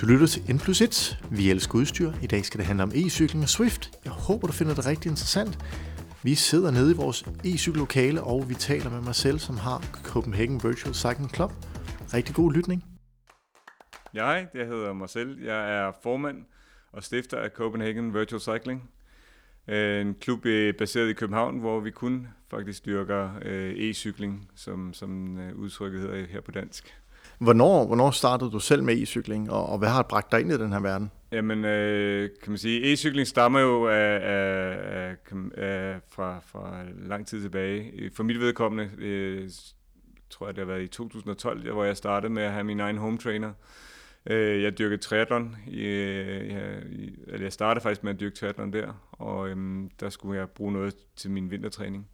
Du 0.00 0.06
lytter 0.06 0.26
til 0.26 0.54
N 0.54 0.58
plus 0.58 0.80
1. 0.80 1.18
Vi 1.30 1.50
elsker 1.50 1.74
udstyr. 1.74 2.12
I 2.22 2.26
dag 2.26 2.44
skal 2.44 2.58
det 2.58 2.66
handle 2.66 2.82
om 2.82 2.90
e-cykling 2.94 3.42
og 3.42 3.48
Swift. 3.48 3.90
Jeg 4.04 4.12
håber, 4.12 4.46
du 4.46 4.52
finder 4.52 4.74
det 4.74 4.86
rigtig 4.86 5.08
interessant. 5.10 5.58
Vi 6.22 6.34
sidder 6.34 6.70
nede 6.70 6.90
i 6.92 6.96
vores 6.96 7.22
e-cykellokale, 7.22 8.22
og 8.22 8.48
vi 8.48 8.54
taler 8.54 8.90
med 8.90 9.00
Marcel, 9.00 9.40
som 9.40 9.56
har 9.56 9.78
Copenhagen 10.04 10.54
Virtual 10.64 10.94
Cycling 10.94 11.34
Club. 11.34 11.52
Rigtig 12.14 12.34
god 12.34 12.52
lytning. 12.52 12.84
Jeg, 14.14 14.48
det 14.52 14.58
jeg 14.58 14.66
hedder 14.66 14.92
Marcel. 14.92 15.38
Jeg 15.42 15.78
er 15.78 15.92
formand 16.02 16.44
og 16.92 17.02
stifter 17.02 17.38
af 17.38 17.50
Copenhagen 17.50 18.14
Virtual 18.14 18.40
Cycling. 18.40 18.90
Øh, 19.68 20.00
en 20.00 20.14
klub 20.14 20.42
baseret 20.78 21.08
i 21.08 21.12
København, 21.12 21.58
hvor 21.58 21.80
vi 21.80 21.90
kun 21.90 22.28
faktisk 22.50 22.86
dyrker 22.86 23.30
øh, 23.42 23.90
e-cykling, 23.90 24.50
som, 24.54 24.94
som 24.94 25.38
øh, 25.38 25.54
udtrykket 25.54 26.00
hedder 26.00 26.26
her 26.26 26.40
på 26.40 26.50
dansk. 26.50 26.97
Hvornår, 27.38 27.86
hvornår 27.86 28.10
startede 28.10 28.50
du 28.50 28.58
selv 28.58 28.82
med 28.82 29.02
e-cykling, 29.02 29.50
og, 29.50 29.66
og 29.66 29.78
hvad 29.78 29.88
har 29.88 30.02
bragt 30.02 30.32
dig 30.32 30.40
ind 30.40 30.52
i 30.52 30.58
den 30.58 30.72
her 30.72 30.80
verden? 30.80 31.10
Jamen, 31.32 31.64
øh, 31.64 32.30
kan 32.42 32.50
man 32.50 32.58
sige, 32.58 32.92
e-cykling 32.92 33.26
stammer 33.26 33.60
jo 33.60 33.86
af, 33.88 34.20
af, 34.22 34.76
af, 34.80 35.16
af, 35.56 36.00
fra, 36.10 36.40
fra 36.46 36.82
lang 36.96 37.26
tid 37.26 37.42
tilbage. 37.42 38.10
For 38.14 38.22
mit 38.22 38.40
vedkommende, 38.40 38.90
øh, 38.98 39.50
tror 40.30 40.46
jeg 40.46 40.56
det 40.56 40.66
har 40.66 40.72
været 40.72 40.82
i 40.82 40.86
2012, 40.86 41.72
hvor 41.72 41.84
jeg 41.84 41.96
startede 41.96 42.32
med 42.32 42.42
at 42.42 42.52
have 42.52 42.64
min 42.64 42.80
egen 42.80 42.96
home 42.96 43.18
trainer. 43.18 43.52
Øh, 44.30 44.62
jeg 44.62 44.78
dyrkede 44.78 45.02
triathlon. 45.02 45.56
I, 45.66 45.80
øh, 45.80 46.48
jeg, 46.48 46.82
i, 46.90 47.18
eller 47.26 47.44
jeg 47.44 47.52
startede 47.52 47.82
faktisk 47.82 48.04
med 48.04 48.14
at 48.14 48.20
dyrke 48.20 48.36
triathlon 48.36 48.72
der, 48.72 49.08
og 49.12 49.48
øhm, 49.48 49.90
der 50.00 50.10
skulle 50.10 50.38
jeg 50.38 50.48
bruge 50.50 50.72
noget 50.72 50.94
til 51.16 51.30
min 51.30 51.50
vintertræning. 51.50 52.08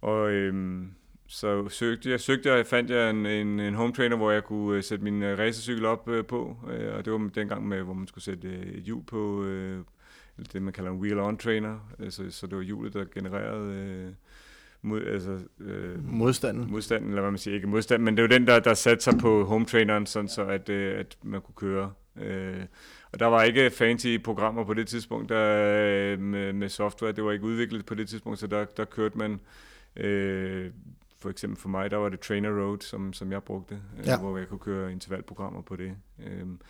Og 0.00 0.30
øhm, 0.30 0.90
så 1.34 1.68
søgte 1.68 2.10
jeg, 2.10 2.20
søgte 2.20 2.52
jeg, 2.52 2.66
fandt 2.66 2.90
jeg 2.90 3.10
en, 3.10 3.26
en, 3.26 3.60
en 3.60 3.74
home 3.74 3.92
trainer, 3.92 4.16
hvor 4.16 4.30
jeg 4.30 4.44
kunne 4.44 4.78
uh, 4.78 4.82
sætte 4.82 5.04
min 5.04 5.22
uh, 5.22 5.28
racercykel 5.28 5.84
op 5.84 6.08
uh, 6.08 6.24
på, 6.24 6.56
uh, 6.62 6.96
og 6.96 7.04
det 7.04 7.12
var 7.12 7.30
dengang 7.34 7.68
med, 7.68 7.82
hvor 7.82 7.94
man 7.94 8.06
skulle 8.06 8.24
sætte 8.24 8.48
et 8.48 8.82
hjul 8.82 9.04
på, 9.04 9.44
eller 10.36 10.48
det 10.52 10.62
man 10.62 10.72
kalder 10.72 10.90
en 10.90 11.00
wheel-on 11.00 11.36
trainer, 11.36 11.94
altså, 11.98 12.30
så 12.30 12.46
det 12.46 12.56
var 12.56 12.62
hjulet, 12.62 12.94
der 12.94 13.04
genererede 13.14 14.06
uh, 14.08 14.14
mod, 14.90 15.02
altså, 15.02 15.38
uh, 15.60 16.04
modstanden. 16.04 16.70
modstanden, 16.70 17.08
eller 17.08 17.22
hvad 17.22 17.30
man 17.30 17.38
siger, 17.38 17.54
ikke 17.54 17.66
modstand, 17.66 18.02
men 18.02 18.16
det 18.16 18.22
var 18.22 18.28
den, 18.28 18.46
der, 18.46 18.60
der 18.60 18.74
satte 18.74 19.04
sig 19.04 19.14
på 19.20 19.44
home 19.44 19.64
traineren, 19.64 20.06
sådan 20.06 20.28
så 20.28 20.44
at, 20.44 20.68
uh, 20.68 21.00
at 21.00 21.16
man 21.22 21.40
kunne 21.40 21.54
køre. 21.56 21.92
Uh, 22.16 22.62
og 23.12 23.20
der 23.20 23.26
var 23.26 23.42
ikke 23.42 23.70
fancy 23.70 24.16
programmer 24.24 24.64
på 24.64 24.74
det 24.74 24.88
tidspunkt 24.88 25.28
der, 25.28 26.14
uh, 26.14 26.20
med, 26.20 26.52
med 26.52 26.68
software, 26.68 27.12
det 27.12 27.24
var 27.24 27.32
ikke 27.32 27.44
udviklet 27.44 27.86
på 27.86 27.94
det 27.94 28.08
tidspunkt, 28.08 28.38
så 28.38 28.46
der, 28.46 28.64
der 28.64 28.84
kørte 28.84 29.18
man 29.18 29.40
uh, 29.96 30.72
for 31.24 31.30
eksempel 31.30 31.60
for 31.60 31.68
mig, 31.68 31.90
der 31.90 31.96
var 31.96 32.08
det 32.08 32.20
Trainer 32.20 32.50
Road, 32.50 32.80
som, 32.80 33.12
som 33.12 33.32
jeg 33.32 33.42
brugte, 33.42 33.80
øh, 33.98 34.06
ja. 34.06 34.18
hvor 34.18 34.38
jeg 34.38 34.48
kunne 34.48 34.58
køre 34.58 34.92
intervalprogrammer 34.92 35.62
på 35.62 35.76
det. 35.76 35.92
Øhm, 36.26 36.60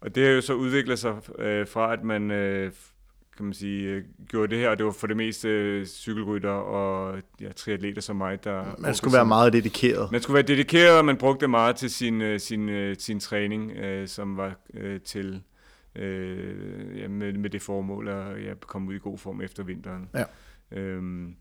og 0.00 0.14
det 0.14 0.26
har 0.26 0.30
jo 0.30 0.40
så 0.40 0.54
udviklet 0.54 0.98
sig 0.98 1.14
øh, 1.38 1.68
fra, 1.68 1.92
at 1.92 2.04
man 2.04 2.30
øh, 2.30 2.72
kan 3.36 3.44
man 3.44 3.54
sige, 3.54 3.88
øh, 3.88 4.04
gjorde 4.28 4.50
det 4.50 4.58
her, 4.58 4.70
og 4.70 4.78
det 4.78 4.86
var 4.86 4.92
for 4.92 5.06
det 5.06 5.16
meste 5.16 5.48
øh, 5.48 5.86
cykelrytter 5.86 6.50
og 6.50 7.22
ja, 7.40 7.52
triatleter 7.52 8.00
som 8.00 8.16
mig, 8.16 8.44
der... 8.44 8.76
Man 8.78 8.94
skulle 8.94 9.14
være 9.14 9.26
meget 9.26 9.52
dedikeret. 9.52 10.12
Man 10.12 10.22
skulle 10.22 10.34
være 10.34 10.46
dedikeret, 10.46 10.98
og 10.98 11.04
man 11.04 11.16
brugte 11.16 11.48
meget 11.48 11.76
til 11.76 11.90
sin, 11.90 12.20
øh, 12.20 12.40
sin, 12.40 12.68
øh, 12.68 12.96
sin 12.98 13.20
træning, 13.20 13.70
øh, 13.70 14.08
som 14.08 14.36
var 14.36 14.54
øh, 14.74 15.00
til 15.00 15.42
øh, 15.96 16.98
ja, 16.98 17.08
med, 17.08 17.32
med 17.32 17.50
det 17.50 17.62
formål 17.62 18.08
at 18.08 18.44
ja, 18.44 18.54
komme 18.60 18.88
ud 18.88 18.94
i 18.94 18.98
god 18.98 19.18
form 19.18 19.40
efter 19.40 19.62
vinteren. 19.62 20.08
Ja. 20.14 20.24
Øhm, 20.78 21.36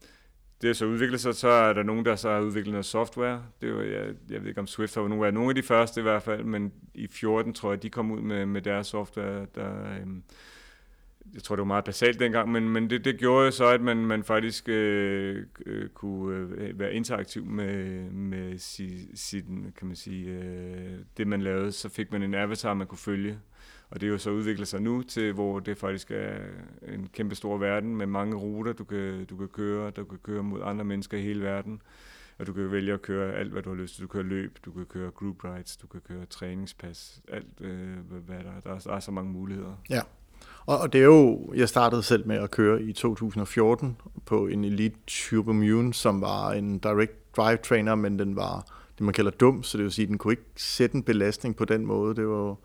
det 0.62 0.70
er 0.70 0.74
så 0.74 0.86
udviklet 0.86 1.20
sig, 1.20 1.36
så 1.36 1.48
er 1.48 1.74
der 1.74 1.84
nogen, 1.84 2.06
der 2.06 2.16
så 2.16 2.30
har 2.30 2.40
udviklet 2.40 2.72
noget 2.72 2.86
software. 2.86 3.44
Det 3.62 3.70
er 3.70 3.74
jo, 3.74 3.82
jeg, 3.82 4.14
jeg 4.30 4.42
ved 4.42 4.48
ikke, 4.48 4.62
om 4.62 4.68
Swift 4.68 4.96
har 4.96 5.08
nogle 5.08 5.28
af, 5.28 5.34
nogle 5.34 5.50
af 5.50 5.56
de 5.56 5.64
første 5.64 6.00
i 6.00 6.04
hvert 6.04 6.24
fald, 6.24 6.44
men 6.44 6.74
i 6.94 7.08
14 7.08 7.54
tror 7.54 7.72
jeg, 7.72 7.84
de 7.84 7.90
kom 7.90 8.12
ud 8.12 8.22
med, 8.22 8.46
med 8.46 8.62
deres 8.62 8.88
software, 8.88 9.46
der, 9.56 9.98
øhm, 10.02 10.24
jeg 11.34 11.44
tror, 11.44 11.56
det 11.56 11.62
var 11.62 11.66
meget 11.66 11.84
basalt 11.84 12.20
dengang, 12.20 12.52
men, 12.52 12.70
men 12.70 12.90
det, 12.90 13.06
det 13.06 13.20
gjorde 13.20 13.52
så, 13.52 13.66
at 13.66 13.82
man, 13.82 13.98
man 13.98 14.24
faktisk 14.24 14.70
øh, 14.70 15.46
øh, 15.66 15.90
kunne 15.90 16.38
øh, 16.38 16.80
være 16.80 16.94
interaktiv 16.94 17.46
med, 17.46 18.04
med 18.10 18.58
si, 18.58 19.16
sin, 19.16 19.74
kan 19.78 19.88
man 19.88 19.96
sige, 19.96 20.30
øh, 20.30 21.00
det 21.18 21.28
man 21.28 21.42
lavede. 21.42 21.72
Så 21.72 21.90
fik 21.90 22.12
man 22.12 22.24
en 22.24 22.34
avatar, 22.34 22.74
man 22.74 22.88
kunne 22.88 22.98
følge. 22.98 23.40
Og 23.94 24.02
det 24.02 24.08
er 24.08 24.12
jo 24.12 24.18
så 24.18 24.30
udviklet 24.30 24.68
sig 24.68 24.82
nu 24.82 25.02
til, 25.02 25.34
hvor 25.34 25.60
det 25.60 25.78
faktisk 25.78 26.12
er 26.12 26.36
en 26.88 27.10
kæmpe 27.14 27.36
stor 27.36 27.58
verden 27.58 27.96
med 27.96 28.06
mange 28.06 28.36
ruter, 28.36 28.74
du 28.74 28.84
kan, 28.84 29.26
du 29.26 29.38
kan 29.38 29.48
køre. 29.48 29.92
Du 29.92 30.04
kan 30.04 30.18
køre 30.24 30.44
mod 30.44 30.62
andre 30.64 30.86
mennesker 30.86 31.18
i 31.18 31.22
hele 31.22 31.42
verden. 31.42 31.82
Og 32.40 32.48
du 32.48 32.54
kan 32.54 32.72
vælge 32.72 32.94
at 32.94 33.02
køre 33.02 33.34
alt, 33.34 33.52
hvad 33.52 33.62
du 33.62 33.70
har 33.70 33.76
lyst 33.76 33.96
til. 33.96 34.04
Du 34.04 34.08
kan 34.08 34.22
køre 34.22 34.30
løb, 34.30 34.58
du 34.66 34.72
kan 34.72 34.86
køre 34.86 35.12
group 35.12 35.44
rides, 35.44 35.78
du 35.78 35.88
kan 35.88 36.02
køre 36.08 36.26
træningspas, 36.26 37.22
alt 37.28 37.62
øh, 37.62 37.98
hvad 38.10 38.38
der, 38.38 38.44
der 38.64 38.76
er. 38.76 38.80
Der 38.80 38.94
er 38.94 39.00
så 39.00 39.12
mange 39.12 39.32
muligheder. 39.32 39.82
Ja, 39.90 40.02
og, 40.66 40.78
og 40.78 40.94
det 40.94 41.02
er 41.02 41.06
jo, 41.06 41.54
jeg 41.56 41.70
startede 41.70 42.04
selv 42.04 42.28
med 42.28 42.36
at 42.36 42.52
køre 42.52 42.82
i 42.82 42.94
2014 42.94 43.98
på 44.26 44.48
en 44.48 44.64
Elite 44.64 44.98
Turbo 45.08 45.54
Mune, 45.54 45.94
som 45.94 46.22
var 46.22 46.52
en 46.52 46.80
direct 46.80 47.38
drive 47.38 47.58
trainer, 47.58 47.96
men 47.96 48.20
den 48.20 48.36
var 48.36 48.66
det, 48.98 49.02
man 49.02 49.14
kalder 49.14 49.32
dum, 49.32 49.64
så 49.64 49.78
det 49.78 49.84
vil 49.84 49.92
sige, 49.92 50.04
at 50.04 50.10
den 50.10 50.18
kunne 50.18 50.34
ikke 50.34 50.44
sætte 50.56 50.96
en 50.96 51.04
belastning 51.04 51.56
på 51.56 51.66
den 51.66 51.86
måde. 51.86 52.16
Det 52.16 52.28
var 52.28 52.56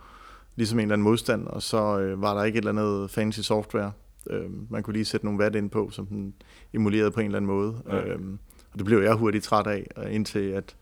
ligesom 0.59 0.79
en 0.79 0.83
eller 0.83 0.93
anden 0.93 1.05
modstand, 1.05 1.47
og 1.47 1.63
så 1.63 1.99
øh, 1.99 2.23
var 2.23 2.35
der 2.35 2.45
ikke 2.45 2.59
et 2.59 2.67
eller 2.67 2.83
andet 2.83 3.11
fancy 3.11 3.41
software. 3.41 3.93
Øh, 4.31 4.71
man 4.71 4.83
kunne 4.83 4.93
lige 4.93 5.05
sætte 5.05 5.27
nogle 5.27 5.41
watt 5.41 5.57
ind 5.57 5.71
på, 5.71 5.91
som 5.91 6.07
den 6.07 6.35
emulerede 6.75 7.11
på 7.11 7.21
en 7.21 7.27
eller 7.27 7.37
anden 7.37 7.47
måde. 7.47 7.83
Ja. 7.89 8.05
Øh, 8.05 8.21
og 8.73 8.79
det 8.79 8.85
blev 8.85 8.99
jeg 9.03 9.15
hurtigt 9.15 9.45
træt 9.45 9.67
af, 9.67 9.87
indtil 10.11 10.49
at 10.51 10.77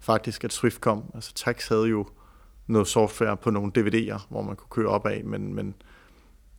faktisk 0.00 0.44
at 0.44 0.52
Swift 0.52 0.80
kom. 0.80 1.04
Altså 1.14 1.32
Tax 1.34 1.68
havde 1.68 1.86
jo 1.86 2.06
noget 2.66 2.88
software 2.88 3.36
på 3.36 3.50
nogle 3.50 3.72
DVD'er, 3.78 4.20
hvor 4.28 4.42
man 4.42 4.56
kunne 4.56 4.70
køre 4.70 4.88
op 4.88 5.06
af, 5.06 5.24
men, 5.24 5.54
men 5.54 5.74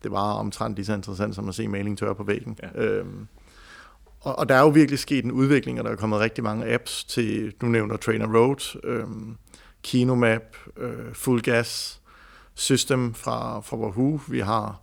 det 0.04 0.12
var 0.12 0.34
omtrent 0.34 0.76
lige 0.76 0.86
så 0.86 0.94
interessant 0.94 1.36
som 1.36 1.50
at 1.50 1.56
se 1.56 1.68
maling 1.68 1.98
tørre 1.98 2.16
på 2.16 2.24
væggen. 2.24 2.58
Ja. 2.64 2.84
Øhm, 2.84 3.28
og, 4.20 4.40
og 4.40 4.50
der 4.50 4.56
er 4.56 4.62
jo 4.62 4.70
virkelig 4.70 5.00
sket 5.00 5.26
en 5.26 5.32
udvikling, 5.32 5.80
og 5.80 5.86
der 5.86 5.92
er 5.92 5.96
kommet 5.96 6.20
rigtig 6.20 6.44
mange 6.44 6.74
apps 6.74 7.04
til, 7.04 7.54
nu 7.62 7.68
nævner 7.68 7.98
Trainer 7.98 8.38
Road, 8.38 8.80
øhm, 8.84 9.38
Kinomap, 9.84 10.56
øh, 10.78 11.14
Full 11.14 11.42
Gas, 11.42 12.02
System 12.56 13.14
fra, 13.14 13.60
fra 13.60 13.78
Wahoo. 13.78 14.20
Vi 14.28 14.40
har 14.40 14.82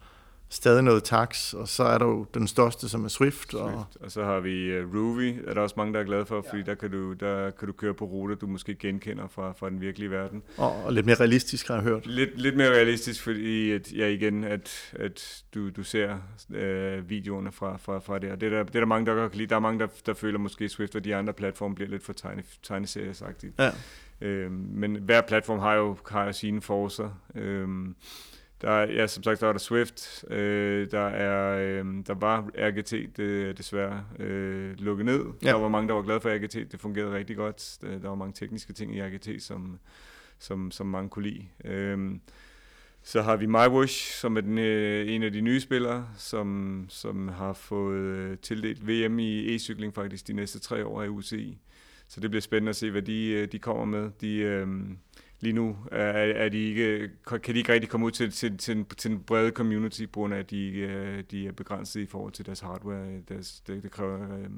stadig 0.52 0.82
noget 0.82 1.04
tax, 1.04 1.54
og 1.54 1.68
så 1.68 1.82
er 1.82 1.98
der 1.98 2.06
jo 2.06 2.26
den 2.34 2.46
største, 2.46 2.88
som 2.88 3.04
er 3.04 3.08
Swift. 3.08 3.54
Og, 3.54 3.70
Swift. 3.70 4.04
og 4.04 4.10
så 4.10 4.24
har 4.24 4.40
vi 4.40 4.80
uh, 4.80 4.94
Ruby, 4.94 5.48
er 5.48 5.54
der 5.54 5.60
også 5.60 5.74
mange, 5.78 5.94
der 5.94 6.00
er 6.00 6.04
glade 6.04 6.26
for, 6.26 6.42
ja. 6.44 6.50
fordi 6.50 6.62
der 6.62 6.74
kan, 6.74 6.90
du, 6.90 7.12
der 7.12 7.50
kan 7.50 7.66
du 7.66 7.72
køre 7.72 7.94
på 7.94 8.04
ruter, 8.04 8.34
du 8.34 8.46
måske 8.46 8.74
genkender 8.74 9.28
fra, 9.28 9.52
fra 9.52 9.70
den 9.70 9.80
virkelige 9.80 10.10
verden. 10.10 10.42
Og, 10.56 10.84
og 10.84 10.92
lidt 10.92 11.06
mere 11.06 11.16
realistisk, 11.16 11.68
har 11.68 11.74
jeg 11.74 11.82
hørt. 11.82 12.06
Lidt, 12.06 12.40
lidt 12.40 12.56
mere 12.56 12.70
realistisk, 12.70 13.22
fordi 13.22 13.72
at, 13.72 13.92
ja, 13.92 14.06
igen, 14.06 14.44
at, 14.44 14.92
at 14.92 15.44
du, 15.54 15.70
du 15.70 15.82
ser 15.82 16.16
uh, 16.48 17.10
videoerne 17.10 17.52
fra, 17.52 17.76
fra, 17.76 17.98
fra 17.98 18.18
det, 18.18 18.32
og 18.32 18.40
det 18.40 18.46
er, 18.46 18.50
der, 18.50 18.62
det 18.62 18.74
er 18.74 18.80
der 18.80 18.86
mange, 18.86 19.06
der 19.06 19.28
kan 19.28 19.38
lide. 19.38 19.48
Der 19.48 19.56
er 19.56 19.60
mange, 19.60 19.80
der, 19.80 19.88
der 20.06 20.14
føler 20.14 20.38
måske 20.38 20.68
Swift 20.68 20.96
og 20.96 21.04
de 21.04 21.16
andre 21.16 21.32
platforme 21.32 21.74
bliver 21.74 21.90
lidt 21.90 22.04
for 22.04 22.12
tegne, 22.12 22.42
tegneseriesagtigt. 22.62 23.54
Ja. 23.58 23.70
Øhm, 24.20 24.52
men 24.52 24.96
hver 24.96 25.20
platform 25.20 25.58
har 25.58 25.74
jo, 25.74 25.96
har 26.08 26.24
jo 26.24 26.32
sine 26.32 26.60
forser. 26.60 27.22
Øhm, 27.34 27.96
der 28.62 28.70
er, 28.70 28.92
ja, 28.92 29.06
som 29.06 29.22
sagt, 29.22 29.40
der 29.40 29.48
er 29.48 29.52
der 29.52 29.58
Swift, 29.58 30.24
øh, 30.30 30.90
der, 30.90 31.06
er, 31.06 31.58
øh, 31.58 31.84
der 32.06 32.14
var 32.14 32.50
RGT 32.58 33.16
det, 33.16 33.58
desværre 33.58 34.04
øh, 34.18 34.74
lukket 34.78 35.06
ned. 35.06 35.24
Ja. 35.42 35.48
Der 35.48 35.54
var 35.54 35.68
mange, 35.68 35.88
der 35.88 35.94
var 35.94 36.02
glade 36.02 36.20
for 36.20 36.28
RGT, 36.28 36.72
det 36.72 36.80
fungerede 36.80 37.12
rigtig 37.12 37.36
godt. 37.36 37.78
Der 37.82 38.08
var 38.08 38.14
mange 38.14 38.32
tekniske 38.32 38.72
ting 38.72 38.96
i 38.96 39.02
RGT, 39.02 39.42
som, 39.42 39.78
som, 40.38 40.70
som 40.70 40.86
mange 40.86 41.08
kunne 41.08 41.28
lide. 41.28 41.44
Øh, 41.64 42.10
så 43.02 43.22
har 43.22 43.36
vi 43.36 43.46
MyWash, 43.46 44.12
som 44.20 44.36
er 44.36 44.40
den, 44.40 44.58
øh, 44.58 45.08
en 45.08 45.22
af 45.22 45.32
de 45.32 45.40
nye 45.40 45.60
spillere, 45.60 46.08
som, 46.16 46.84
som 46.88 47.28
har 47.28 47.52
fået 47.52 47.98
øh, 47.98 48.38
tildelt 48.38 48.88
VM 48.88 49.18
i 49.18 49.56
e-cykling 49.56 49.94
faktisk 49.94 50.26
de 50.26 50.32
næste 50.32 50.58
tre 50.58 50.86
år 50.86 51.02
af 51.02 51.08
UCI. 51.08 51.58
Så 52.10 52.20
det 52.20 52.30
bliver 52.30 52.40
spændende 52.40 52.70
at 52.70 52.76
se, 52.76 52.90
hvad 52.90 53.02
de, 53.02 53.26
øh, 53.26 53.52
de 53.52 53.58
kommer 53.58 53.84
med. 53.84 54.10
De, 54.20 54.36
øh, 54.36 54.68
lige 55.40 55.52
nu 55.52 55.76
er, 55.92 56.06
er 56.12 56.48
de 56.48 56.58
ikke, 56.58 57.10
kan 57.26 57.54
de 57.54 57.58
ikke 57.58 57.72
rigtig 57.72 57.90
komme 57.90 58.06
ud 58.06 58.10
til, 58.10 58.30
til, 58.30 58.58
til, 58.58 58.84
til 58.96 59.10
en 59.10 59.20
brede 59.20 59.50
community, 59.50 60.04
på 60.04 60.20
grund 60.20 60.34
af, 60.34 60.38
at 60.38 60.50
de, 60.50 60.68
øh, 60.70 61.24
de 61.30 61.46
er 61.46 61.52
begrænset 61.52 62.00
i 62.00 62.06
forhold 62.06 62.32
til 62.32 62.46
deres 62.46 62.60
hardware. 62.60 63.20
Deres, 63.28 63.60
det, 63.60 63.82
det 63.82 63.90
kræver 63.90 64.38
øh, 64.38 64.50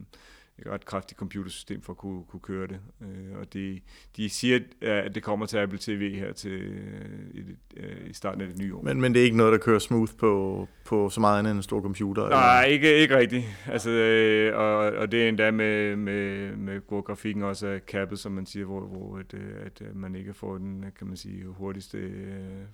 et 0.58 0.66
ret 0.66 0.84
kraftigt 0.84 1.18
computersystem 1.18 1.82
for 1.82 1.92
at 1.92 1.96
kunne, 1.96 2.24
kunne 2.24 2.40
køre 2.40 2.66
det. 2.66 2.80
Øh, 3.00 3.38
og 3.40 3.52
de, 3.52 3.80
de 4.16 4.28
siger, 4.28 4.60
at 4.82 5.14
det 5.14 5.22
kommer 5.22 5.46
til 5.46 5.56
Apple 5.56 5.78
TV 5.78 6.14
her 6.18 6.32
til 6.32 6.50
øh, 6.50 7.34
i, 7.34 7.40
øh, 7.76 8.10
i 8.10 8.12
starten 8.12 8.40
af 8.40 8.48
det 8.48 8.58
nye 8.58 8.74
år. 8.74 8.82
Men, 8.82 9.00
men 9.00 9.14
det 9.14 9.20
er 9.20 9.24
ikke 9.24 9.36
noget, 9.36 9.52
der 9.52 9.58
kører 9.58 9.78
smooth 9.78 10.12
på, 10.18 10.68
på 10.84 11.10
så 11.10 11.20
meget 11.20 11.38
andet 11.38 11.50
end 11.50 11.58
en 11.58 11.62
stor 11.62 11.82
computer? 11.82 12.28
Nej, 12.28 12.64
eller? 12.64 12.74
ikke, 12.74 12.96
ikke 12.96 13.16
rigtigt. 13.16 13.44
Altså, 13.66 13.90
øh, 13.90 14.58
og, 14.58 14.76
og 14.76 15.12
det 15.12 15.24
er 15.24 15.28
endda 15.28 15.50
med, 15.50 15.96
med, 15.96 16.56
med 16.56 16.80
hvor 16.88 17.00
grafikken 17.00 17.42
også 17.42 17.66
er 17.66 17.78
kappet, 17.78 18.18
som 18.18 18.32
man 18.32 18.46
siger, 18.46 18.66
hvor, 18.66 18.80
hvor 18.80 19.18
at, 19.18 19.34
at 19.66 19.94
man 19.94 20.14
ikke 20.14 20.34
får 20.34 20.58
den, 20.58 20.84
kan 20.98 21.06
man 21.06 21.16
sige, 21.16 21.44
hurtigste 21.44 21.98
øh, 21.98 22.64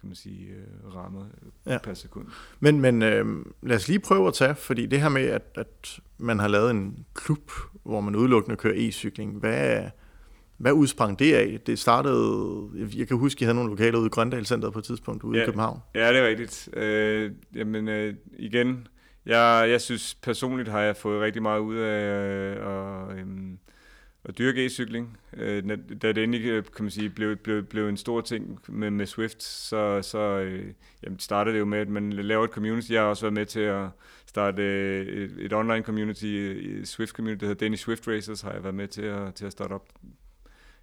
kan 0.00 0.08
man 0.08 0.14
sige, 0.14 0.46
øh, 0.48 0.94
rammer 0.94 1.24
ja. 1.66 1.78
per 1.78 1.94
sekund. 1.94 2.26
Men, 2.60 2.80
men 2.80 3.02
øh, 3.02 3.26
lad 3.62 3.76
os 3.76 3.88
lige 3.88 4.00
prøve 4.00 4.28
at 4.28 4.34
tage, 4.34 4.54
fordi 4.54 4.86
det 4.86 5.00
her 5.00 5.08
med, 5.08 5.22
at, 5.22 5.42
at 5.54 6.00
man 6.18 6.38
har 6.38 6.48
lavet 6.48 6.70
en 6.70 7.06
klub, 7.14 7.50
hvor 7.82 8.00
man 8.00 8.16
udelukkende 8.16 8.56
kører 8.56 8.88
e-cykling, 8.88 9.38
hvad, 9.38 9.90
Hvad 10.62 10.72
udsprang 10.72 11.18
det 11.18 11.34
af? 11.34 11.60
Det 11.66 11.78
startede, 11.78 12.68
jeg 12.96 13.08
kan 13.08 13.16
huske, 13.16 13.38
at 13.38 13.42
I 13.42 13.44
havde 13.44 13.54
nogle 13.54 13.70
lokaler 13.70 13.98
ude 13.98 14.06
i 14.06 14.10
Grøndal 14.10 14.46
Center 14.46 14.70
på 14.70 14.78
et 14.78 14.84
tidspunkt 14.84 15.22
ude 15.22 15.36
ja, 15.38 15.42
i 15.42 15.46
København. 15.46 15.80
Ja, 15.94 16.08
det 16.12 16.18
er 16.18 16.28
rigtigt. 16.28 16.68
Øh, 16.72 17.32
jamen 17.54 17.88
øh, 17.88 18.14
igen, 18.38 18.88
jeg, 19.26 19.66
jeg 19.70 19.80
synes 19.80 20.14
personligt 20.14 20.68
har 20.68 20.80
jeg 20.80 20.96
fået 20.96 21.20
rigtig 21.20 21.42
meget 21.42 21.60
ud 21.60 21.76
af 21.76 22.56
øh, 22.56 23.18
øh, 23.18 23.26
at 24.24 24.38
dyrke 24.38 24.66
e-cykling. 24.66 25.18
Øh, 25.36 25.78
da 26.02 26.12
det 26.12 26.24
endelig 26.24 26.46
øh, 26.46 26.64
kan 26.76 26.84
man 26.84 26.90
sige, 26.90 27.10
blev, 27.10 27.36
blev, 27.36 27.62
blev 27.62 27.88
en 27.88 27.96
stor 27.96 28.20
ting 28.20 28.60
med, 28.68 28.90
med 28.90 29.06
Swift, 29.06 29.42
så, 29.42 30.02
så 30.02 30.18
øh, 30.18 30.72
jamen, 31.02 31.18
startede 31.18 31.54
det 31.54 31.60
jo 31.60 31.64
med, 31.64 31.78
at 31.78 31.88
man 31.88 32.12
laver 32.12 32.44
et 32.44 32.50
community. 32.50 32.90
Jeg 32.90 33.00
har 33.00 33.08
også 33.08 33.22
været 33.22 33.32
med 33.32 33.46
til 33.46 33.60
at 33.60 33.88
starte 34.26 34.62
øh, 34.62 35.06
et, 35.06 35.36
et 35.38 35.52
online 35.52 35.82
community, 35.82 36.24
øh, 36.24 36.84
Swift 36.84 37.12
community, 37.12 37.40
der 37.40 37.46
hedder 37.46 37.66
Danish 37.66 37.84
Swift 37.84 38.08
Racers, 38.08 38.40
har 38.40 38.52
jeg 38.52 38.62
været 38.62 38.74
med 38.74 38.88
til 38.88 39.02
at, 39.02 39.34
til 39.34 39.46
at 39.46 39.52
starte 39.52 39.72
op. 39.72 39.88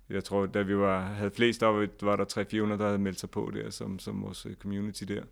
Jeg 0.10 0.24
tror, 0.24 0.46
da 0.46 0.62
vi 0.62 0.78
var, 0.78 1.02
havde 1.02 1.32
flest, 1.32 1.62
der 1.62 1.88
var 2.02 2.16
der 2.16 2.26
300-400, 2.26 2.78
der 2.78 2.86
havde 2.86 3.00
meldt 3.00 3.20
sig 3.20 3.30
på 3.30 3.52
der, 3.54 3.70
som, 3.70 4.00
som 4.00 4.24
vores 4.24 4.46
øh, 4.46 4.56
community 4.56 5.04
der. 5.04 5.24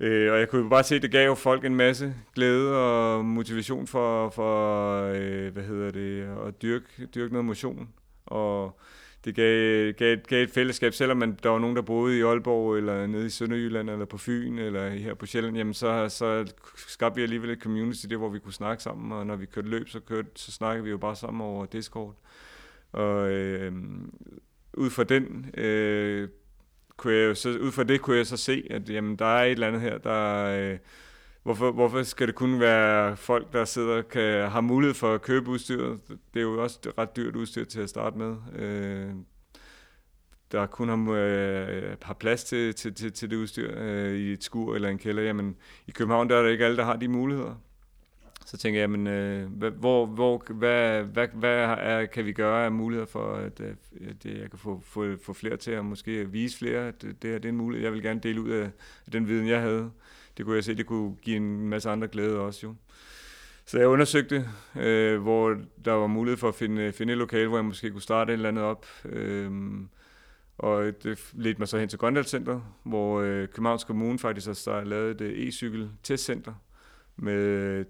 Øh, 0.00 0.32
og 0.32 0.38
jeg 0.38 0.48
kunne 0.48 0.70
bare 0.70 0.84
se, 0.84 0.94
at 0.96 1.02
det 1.02 1.10
gav 1.10 1.36
folk 1.36 1.64
en 1.64 1.76
masse 1.76 2.14
glæde 2.34 2.76
og 2.76 3.24
motivation 3.24 3.86
for, 3.86 4.30
for 4.30 5.02
øh, 5.02 5.52
hvad 5.52 5.62
hedder 5.62 5.90
det, 5.90 6.22
at 6.46 6.62
dyrke, 6.62 7.06
dyrke 7.14 7.32
noget 7.32 7.44
motion. 7.44 7.88
Og 8.26 8.80
det 9.24 9.34
gav, 9.34 9.92
gav, 9.92 10.16
gav 10.16 10.42
et 10.42 10.50
fællesskab, 10.50 10.94
selvom 10.94 11.16
man, 11.16 11.38
der 11.42 11.48
var 11.48 11.58
nogen, 11.58 11.76
der 11.76 11.82
boede 11.82 12.18
i 12.18 12.22
Aalborg, 12.22 12.76
eller 12.76 13.06
nede 13.06 13.26
i 13.26 13.30
Sønderjylland, 13.30 13.90
eller 13.90 14.04
på 14.04 14.18
Fyn, 14.18 14.58
eller 14.58 14.88
her 14.88 15.14
på 15.14 15.26
Sjælland, 15.26 15.56
jamen 15.56 15.74
så, 15.74 16.08
så 16.08 16.52
skabte 16.76 17.16
vi 17.16 17.22
alligevel 17.22 17.50
et 17.50 17.62
community 17.62 18.06
der, 18.10 18.16
hvor 18.16 18.28
vi 18.28 18.38
kunne 18.38 18.52
snakke 18.52 18.82
sammen, 18.82 19.12
og 19.12 19.26
når 19.26 19.36
vi 19.36 19.46
kørte 19.46 19.68
løb, 19.68 19.88
så, 19.88 20.00
kørte, 20.00 20.28
så 20.34 20.52
snakkede 20.52 20.84
vi 20.84 20.90
jo 20.90 20.98
bare 20.98 21.16
sammen 21.16 21.40
over 21.40 21.66
Discord. 21.66 22.14
Og 22.92 23.30
øh, 23.30 23.72
ud 24.74 24.90
fra 24.90 25.04
den 25.04 25.50
øh, 25.54 26.28
kunne 26.98 27.14
jeg 27.14 27.36
så, 27.36 27.48
ud 27.48 27.72
fra 27.72 27.84
det 27.84 28.00
kunne 28.00 28.16
jeg 28.16 28.26
så 28.26 28.36
se, 28.36 28.66
at 28.70 28.90
jamen, 28.90 29.16
der 29.16 29.24
er 29.24 29.44
et 29.44 29.50
eller 29.50 29.66
andet 29.66 29.80
her, 29.80 29.98
der... 29.98 30.44
Øh, 30.44 30.78
hvorfor, 31.42 31.72
hvorfor 31.72 32.02
skal 32.02 32.26
det 32.26 32.34
kun 32.34 32.60
være 32.60 33.16
folk, 33.16 33.52
der 33.52 33.64
sidder 33.64 34.02
kan 34.02 34.50
har 34.50 34.60
mulighed 34.60 34.94
for 34.94 35.14
at 35.14 35.22
købe 35.22 35.50
udstyret? 35.50 36.00
Det 36.08 36.40
er 36.40 36.44
jo 36.44 36.62
også 36.62 36.78
ret 36.98 37.16
dyrt 37.16 37.36
udstyr 37.36 37.64
til 37.64 37.80
at 37.80 37.88
starte 37.88 38.18
med. 38.18 38.36
Øh, 38.56 39.10
der 40.52 40.66
kun 40.66 40.88
har, 40.88 41.12
øh, 41.12 41.96
har 42.02 42.14
plads 42.14 42.44
til, 42.44 42.74
til, 42.74 42.94
til, 42.94 43.12
til 43.12 43.30
det 43.30 43.36
udstyr 43.36 43.74
øh, 43.76 44.14
i 44.14 44.32
et 44.32 44.44
skur 44.44 44.74
eller 44.74 44.88
en 44.88 44.98
kælder. 44.98 45.22
Jamen, 45.22 45.56
i 45.86 45.90
København 45.90 46.30
der 46.30 46.36
er 46.36 46.42
det 46.42 46.50
ikke 46.50 46.64
alle, 46.64 46.76
der 46.76 46.84
har 46.84 46.96
de 46.96 47.08
muligheder. 47.08 47.54
Så 48.48 48.56
tænker 48.56 48.80
jeg, 48.80 48.90
men, 48.90 49.06
øh, 49.06 49.52
hvor, 49.52 50.06
hvor, 50.06 50.52
hvad, 50.52 51.02
hvad, 51.02 51.28
hvad 51.34 51.56
er, 51.64 52.06
kan 52.06 52.24
vi 52.24 52.32
gøre 52.32 52.64
af 52.64 52.72
muligheder 52.72 53.06
for, 53.06 53.34
at, 53.34 53.60
øh, 53.60 53.74
at 54.08 54.26
øh, 54.26 54.38
jeg 54.38 54.50
kan 54.50 54.58
få, 54.58 54.82
få, 54.84 55.16
få 55.22 55.32
flere 55.32 55.56
til 55.56 55.70
at 55.70 55.84
måske 55.84 56.30
vise 56.30 56.58
flere, 56.58 56.88
at 56.88 57.04
øh, 57.04 57.14
det 57.22 57.30
her 57.30 57.38
det 57.38 57.44
er 57.44 57.48
en 57.48 57.56
mulighed. 57.56 57.84
Jeg 57.84 57.92
vil 57.92 58.02
gerne 58.02 58.20
dele 58.20 58.40
ud 58.40 58.50
af, 58.50 58.64
af 59.06 59.12
den 59.12 59.28
viden, 59.28 59.48
jeg 59.48 59.60
havde. 59.60 59.90
Det 60.36 60.44
kunne 60.44 60.54
jeg 60.54 60.64
se, 60.64 60.74
det 60.74 60.86
kunne 60.86 61.16
give 61.16 61.36
en 61.36 61.68
masse 61.68 61.90
andre 61.90 62.08
glæde 62.08 62.40
også 62.40 62.66
jo. 62.66 62.74
Så 63.66 63.78
jeg 63.78 63.88
undersøgte, 63.88 64.48
øh, 64.76 65.22
hvor 65.22 65.56
der 65.84 65.92
var 65.92 66.06
mulighed 66.06 66.36
for 66.36 66.48
at 66.48 66.54
finde, 66.54 66.92
finde 66.92 67.12
et 67.12 67.18
lokale, 67.18 67.48
hvor 67.48 67.58
jeg 67.58 67.64
måske 67.64 67.90
kunne 67.90 68.02
starte 68.02 68.32
et 68.32 68.36
eller 68.36 68.48
andet 68.48 68.64
op. 68.64 68.86
Øh, 69.04 69.50
og 70.58 70.92
det 71.02 71.32
ledte 71.32 71.58
mig 71.58 71.68
så 71.68 71.78
hen 71.78 71.88
til 71.88 71.98
Grøndal 71.98 72.24
Center, 72.24 72.60
hvor 72.82 73.20
øh, 73.20 73.48
Københavns 73.48 73.84
Kommune 73.84 74.18
faktisk 74.18 74.66
har 74.66 74.84
lavet 74.84 75.20
et 75.20 75.48
e-cykel 75.48 75.88
testcenter 76.02 76.54
med 77.16 77.84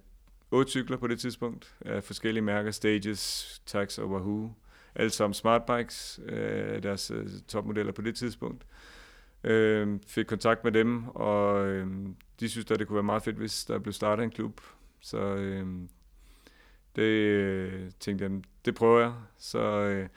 otte 0.50 0.70
cykler 0.70 0.96
på 0.96 1.06
det 1.06 1.20
tidspunkt 1.20 1.74
af 1.80 2.04
forskellige 2.04 2.42
mærker, 2.42 2.70
Stages, 2.70 3.62
Tax 3.66 3.98
og 3.98 4.10
Wahoo. 4.10 4.52
Alle 4.94 5.10
sammen 5.10 5.34
smartbikes, 5.34 6.20
øh, 6.26 6.82
deres 6.82 7.10
øh, 7.10 7.26
topmodeller 7.48 7.92
på 7.92 8.02
det 8.02 8.16
tidspunkt. 8.16 8.66
Øh, 9.44 9.98
fik 10.06 10.26
kontakt 10.26 10.64
med 10.64 10.72
dem, 10.72 11.08
og 11.08 11.66
øh, 11.66 11.86
de 12.40 12.48
synes 12.48 12.70
at 12.70 12.78
det 12.78 12.86
kunne 12.86 12.96
være 12.96 13.02
meget 13.02 13.22
fedt, 13.22 13.36
hvis 13.36 13.64
der 13.64 13.78
blev 13.78 13.92
startet 13.92 14.24
en 14.24 14.30
klub. 14.30 14.60
Så 15.00 15.18
øh, 15.18 15.66
det 16.96 17.02
øh, 17.02 17.90
tænkte 18.00 18.24
jeg, 18.24 18.32
det 18.64 18.74
prøver 18.74 19.00
jeg. 19.00 19.12
Så 19.38 19.60
øh, 19.60 20.08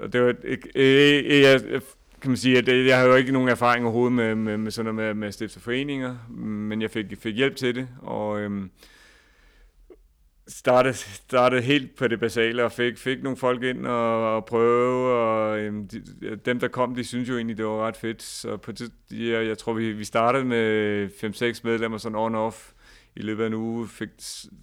og 0.00 0.12
det 0.12 0.22
var 0.22 0.34
ikke, 0.44 0.68
øh, 0.74 1.24
øh, 1.26 1.40
jeg, 1.40 1.82
kan 2.20 2.30
man 2.30 2.36
sige, 2.36 2.58
at 2.58 2.68
øh, 2.68 2.86
jeg 2.86 2.98
har 2.98 3.06
jo 3.06 3.14
ikke 3.14 3.32
nogen 3.32 3.48
erfaring 3.48 3.84
overhovedet 3.84 4.12
med, 4.12 4.34
med, 4.34 4.56
med 4.56 4.70
sådan 4.70 4.94
noget 4.94 5.16
med, 5.16 5.20
med 5.20 5.32
stifte 5.32 5.60
foreninger, 5.60 6.16
men 6.38 6.82
jeg 6.82 6.90
fik, 6.90 7.06
fik 7.18 7.36
hjælp 7.36 7.56
til 7.56 7.74
det, 7.74 7.88
og 7.98 8.40
øh, 8.40 8.66
startede, 10.48 10.94
startede 10.94 11.62
helt 11.62 11.96
på 11.96 12.08
det 12.08 12.20
basale 12.20 12.64
og 12.64 12.72
fik, 12.72 12.98
fik 12.98 13.22
nogle 13.22 13.36
folk 13.36 13.62
ind 13.62 13.86
og, 13.86 14.36
og 14.36 14.44
prøve, 14.44 15.12
og 15.12 15.58
øhm, 15.58 15.88
de, 15.88 16.02
dem 16.44 16.60
der 16.60 16.68
kom, 16.68 16.94
de 16.94 17.04
synes 17.04 17.28
jo 17.28 17.36
egentlig, 17.36 17.56
det 17.56 17.66
var 17.66 17.86
ret 17.86 17.96
fedt. 17.96 18.22
Så 18.22 18.56
på 18.56 18.72
det, 18.72 18.92
jeg, 19.10 19.46
jeg 19.46 19.58
tror, 19.58 19.72
vi, 19.72 19.92
vi 19.92 20.04
startede 20.04 20.44
med 20.44 21.08
5-6 21.08 21.60
medlemmer 21.64 21.98
sådan 21.98 22.18
on-off 22.18 22.72
i 23.16 23.22
løbet 23.22 23.42
af 23.42 23.46
en 23.46 23.54
uge, 23.54 23.88
fik 23.88 24.08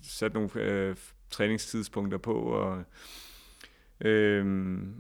sat 0.04 0.34
nogle 0.34 0.50
øh, 0.56 0.96
træningstidspunkter 1.30 2.18
på, 2.18 2.34
og, 2.34 2.84
øhm, 4.02 4.94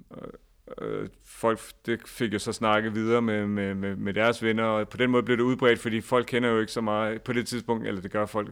øh, 0.81 1.07
folk 1.25 1.59
det 1.85 1.99
fik 2.05 2.33
jo 2.33 2.39
så 2.39 2.53
snakket 2.53 2.95
videre 2.95 3.21
med, 3.21 3.47
med, 3.47 3.75
med, 3.75 3.95
med 3.95 4.13
deres 4.13 4.43
venner, 4.43 4.63
og 4.63 4.89
på 4.89 4.97
den 4.97 5.09
måde 5.09 5.23
blev 5.23 5.37
det 5.37 5.43
udbredt, 5.43 5.79
fordi 5.79 6.01
folk 6.01 6.25
kender 6.27 6.49
jo 6.49 6.59
ikke 6.59 6.71
så 6.71 6.81
meget 6.81 7.21
på 7.21 7.33
det 7.33 7.47
tidspunkt, 7.47 7.87
eller 7.87 8.01
det 8.01 8.11
gør 8.11 8.25
folk 8.25 8.49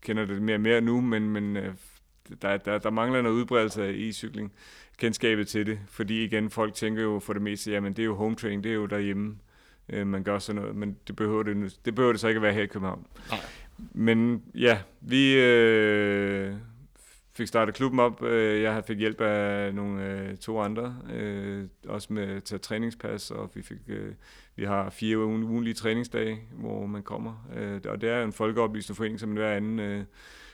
kender 0.00 0.24
det 0.24 0.42
mere 0.42 0.56
og 0.56 0.60
mere 0.60 0.80
nu, 0.80 1.00
men, 1.00 1.30
men 1.30 1.56
øh, 1.56 1.74
der, 2.42 2.56
der, 2.56 2.78
der 2.78 2.90
mangler 2.90 3.22
noget 3.22 3.36
udbredelse 3.36 3.84
af 3.84 3.92
e-cykling, 3.92 4.52
kendskabet 4.98 5.48
til 5.48 5.66
det, 5.66 5.78
fordi 5.88 6.24
igen, 6.24 6.50
folk 6.50 6.74
tænker 6.74 7.02
jo 7.02 7.18
for 7.18 7.32
det 7.32 7.42
meste, 7.42 7.70
jamen 7.70 7.92
det 7.92 8.02
er 8.02 8.06
jo 8.06 8.14
home 8.14 8.36
training, 8.36 8.64
det 8.64 8.70
er 8.70 8.74
jo 8.74 8.86
derhjemme, 8.86 9.38
øh, 9.88 10.06
man 10.06 10.22
gør 10.22 10.38
sådan 10.38 10.62
noget, 10.62 10.76
men 10.76 10.96
det 11.06 11.16
behøver 11.16 11.42
det, 11.42 11.78
det 11.84 11.94
behøver 11.94 12.12
det 12.12 12.20
så 12.20 12.28
ikke 12.28 12.38
at 12.38 12.42
være 12.42 12.52
her 12.52 12.62
i 12.62 12.66
København. 12.66 13.06
Nej. 13.30 13.38
Men 13.92 14.42
ja, 14.54 14.78
vi 15.00 15.34
øh, 15.34 16.54
fik 17.36 17.46
startet 17.46 17.74
klubben 17.74 18.00
op. 18.00 18.22
Øh, 18.22 18.62
jeg 18.62 18.84
fik 18.84 18.98
hjælp 18.98 19.20
af 19.20 19.74
nogle 19.74 20.04
øh, 20.04 20.36
to 20.36 20.60
andre, 20.60 20.96
øh, 21.12 21.64
også 21.88 22.12
med 22.12 22.40
til 22.40 22.60
træningspas, 22.60 23.30
og 23.30 23.50
vi 23.54 23.62
fik 23.62 23.78
øh, 23.88 24.12
vi 24.58 24.64
har 24.64 24.90
fire 24.90 25.18
ugenlige 25.18 25.74
træningsdage, 25.74 26.40
hvor 26.52 26.86
man 26.86 27.02
kommer. 27.02 27.48
Øh, 27.56 27.80
og 27.88 28.00
det 28.00 28.10
er 28.10 28.22
en 28.22 28.32
folkeoplysende 28.32 28.96
forening 28.96 29.20
som 29.20 29.30
hver 29.30 29.52
anden 29.52 29.78
øh, 29.78 30.04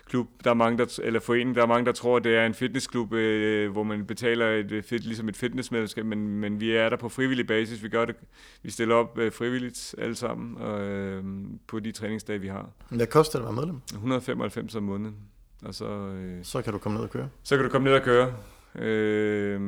klub. 0.09 0.29
Der 0.45 0.51
er 0.51 0.55
mange, 0.55 0.79
der, 0.79 1.01
eller 1.03 1.21
forening, 1.21 1.57
der 1.57 1.63
er 1.63 1.67
mange, 1.67 1.87
der 1.87 1.93
tror, 1.93 2.17
at 2.17 2.25
det 2.25 2.37
er 2.37 2.47
en 2.47 2.55
fitnessklub, 2.55 3.13
øh, 3.13 3.73
hvor 3.73 3.83
man 3.83 4.07
betaler 4.07 4.47
et, 4.47 4.85
fit, 4.85 5.05
ligesom 5.05 5.29
et 5.29 5.37
fitnessmedlemskab, 5.37 6.07
men, 6.07 6.29
men 6.29 6.61
vi 6.61 6.77
er 6.77 6.89
der 6.89 6.97
på 6.97 7.09
frivillig 7.09 7.47
basis. 7.47 7.83
Vi 7.83 7.89
gør 7.89 8.05
det, 8.05 8.17
vi 8.63 8.71
stiller 8.71 8.95
op 8.95 9.19
øh, 9.19 9.33
frivilligt 9.33 9.95
alle 9.99 10.15
sammen 10.15 10.63
øh, 10.63 11.25
på 11.67 11.81
de 11.81 11.93
træningsdage, 11.93 12.41
vi 12.41 12.49
har. 12.49 12.71
Hvad 12.89 13.07
koster 13.07 13.39
det 13.39 13.47
at 13.47 13.57
være 13.57 13.67
medlem? 13.67 13.81
195 13.93 14.75
om 14.75 14.83
måneden. 14.83 15.17
Og 15.63 15.75
så, 15.75 15.87
øh, 15.87 16.45
så 16.45 16.63
kan 16.63 16.73
du 16.73 16.79
komme 16.79 16.97
ned 16.97 17.05
og 17.05 17.11
køre? 17.11 17.29
Så 17.43 17.57
kan 17.57 17.65
du 17.65 17.71
komme 17.71 17.85
ned 17.85 17.95
og 17.95 18.03
køre. 18.03 18.35
Øh, 18.79 19.61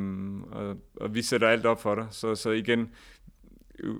og, 0.52 0.76
og 1.00 1.14
vi 1.14 1.22
sætter 1.22 1.48
alt 1.48 1.66
op 1.66 1.82
for 1.82 1.94
dig. 1.94 2.06
Så, 2.10 2.34
så 2.34 2.50
igen, 2.50 2.90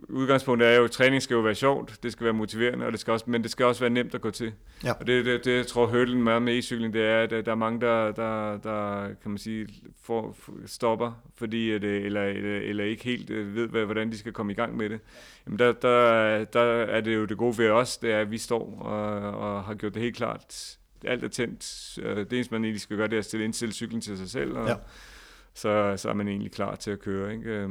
udgangspunktet 0.09 0.69
er 0.69 0.77
jo, 0.77 0.85
at 0.85 0.91
træning 0.91 1.23
skal 1.23 1.35
jo 1.35 1.41
være 1.41 1.55
sjovt, 1.55 1.99
det 2.03 2.13
skal 2.13 2.25
være 2.25 2.35
motiverende, 2.35 2.87
og 2.87 2.93
det 2.93 3.01
skal 3.01 3.13
også, 3.13 3.25
men 3.29 3.43
det 3.43 3.51
skal 3.51 3.67
også 3.67 3.81
være 3.81 3.91
nemt 3.91 4.15
at 4.15 4.21
gå 4.21 4.31
til. 4.31 4.53
Ja. 4.85 4.93
Og 4.93 5.07
det, 5.07 5.25
det, 5.25 5.45
det 5.45 5.57
jeg 5.57 5.67
tror 5.67 5.87
hurdlen 5.87 6.23
med, 6.23 6.41
med 6.41 6.59
e-cykling, 6.59 6.93
det 6.93 7.07
er, 7.07 7.23
at 7.23 7.31
der 7.31 7.51
er 7.51 7.55
mange, 7.55 7.81
der, 7.81 8.13
der, 8.13 8.59
der 8.59 9.07
kan 9.23 9.31
man 9.31 9.39
sige, 9.39 9.69
får, 10.03 10.37
stopper, 10.67 11.23
fordi 11.37 11.71
at, 11.71 11.85
eller, 11.85 12.23
eller, 12.23 12.59
eller 12.59 12.85
ikke 12.85 13.05
helt 13.05 13.31
øh, 13.31 13.73
ved, 13.73 13.85
hvordan 13.85 14.13
de 14.13 14.19
skal 14.19 14.33
komme 14.33 14.53
i 14.53 14.55
gang 14.55 14.77
med 14.77 14.91
det. 14.91 15.01
Jamen 15.47 15.59
der, 15.59 15.73
der, 15.73 16.45
der 16.45 16.63
er 16.63 17.01
det 17.01 17.15
jo 17.15 17.25
det 17.25 17.39
gode 17.39 17.59
ved 17.59 17.71
os, 17.71 17.99
det 17.99 18.13
er, 18.13 18.21
at 18.21 18.31
vi 18.31 18.39
står 18.39 18.79
og, 18.81 19.31
og 19.33 19.65
har 19.65 19.75
gjort 19.75 19.95
det 19.95 20.03
helt 20.03 20.17
klart. 20.17 20.79
Alt 21.05 21.25
er 21.25 21.29
tændt. 21.29 21.99
Øh, 22.03 22.17
det 22.17 22.33
eneste, 22.33 22.55
man 22.55 22.65
egentlig 22.65 22.81
skal 22.81 22.97
gøre, 22.97 23.07
det 23.07 23.15
er 23.15 23.19
at 23.19 23.25
stille 23.25 23.45
indstille 23.45 23.75
cyklen 23.75 24.01
til 24.01 24.19
sig 24.19 24.31
selv, 24.31 24.53
og 24.57 24.69
ja. 24.69 24.75
så, 25.55 25.95
så 25.97 26.09
er 26.09 26.15
man 26.15 26.29
egentlig 26.29 26.53
klar 26.53 26.75
til 26.75 26.91
at 26.91 27.01
køre. 27.01 27.35
Ikke? 27.35 27.69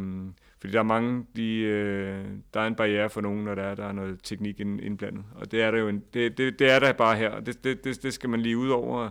Fordi 0.65 0.73
der 0.73 0.79
er 0.79 0.83
mange, 0.83 1.25
de, 1.35 1.59
øh, 1.59 2.25
der 2.53 2.59
er 2.59 2.67
en 2.67 2.75
barriere 2.75 3.09
for 3.09 3.21
nogen, 3.21 3.43
når 3.43 3.55
der 3.55 3.63
er, 3.63 3.75
der 3.75 3.85
er 3.85 3.91
noget 3.91 4.19
teknik 4.23 4.59
indblandet. 4.59 5.23
Og 5.35 5.51
det 5.51 5.61
er 5.61 5.71
der 5.71 5.77
jo 5.77 5.87
en, 5.87 6.03
det, 6.13 6.37
det, 6.37 6.59
det 6.59 6.71
er 6.71 6.79
der 6.79 6.93
bare 6.93 7.15
her, 7.15 7.29
og 7.29 7.45
det, 7.45 7.63
det, 7.63 7.83
det, 7.83 8.03
det 8.03 8.13
skal 8.13 8.29
man 8.29 8.41
lige 8.41 8.57
ud 8.57 8.69
over. 8.69 9.09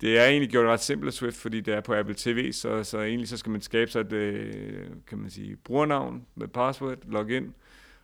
Det 0.00 0.18
er 0.18 0.24
egentlig 0.24 0.50
gjort 0.50 0.66
ret 0.66 0.80
simpelt 0.80 1.14
Swift, 1.14 1.36
fordi 1.36 1.60
det 1.60 1.74
er 1.74 1.80
på 1.80 1.94
Apple 1.94 2.14
TV, 2.18 2.52
så, 2.52 2.84
så 2.84 3.00
egentlig 3.00 3.28
så 3.28 3.36
skal 3.36 3.52
man 3.52 3.60
skabe 3.60 3.90
sig 3.90 4.00
et, 4.00 4.12
øh, 4.12 4.84
kan 5.06 5.18
man 5.18 5.30
sige, 5.30 5.56
brugernavn 5.56 6.26
med 6.34 6.48
password, 6.48 6.98
login, 7.08 7.54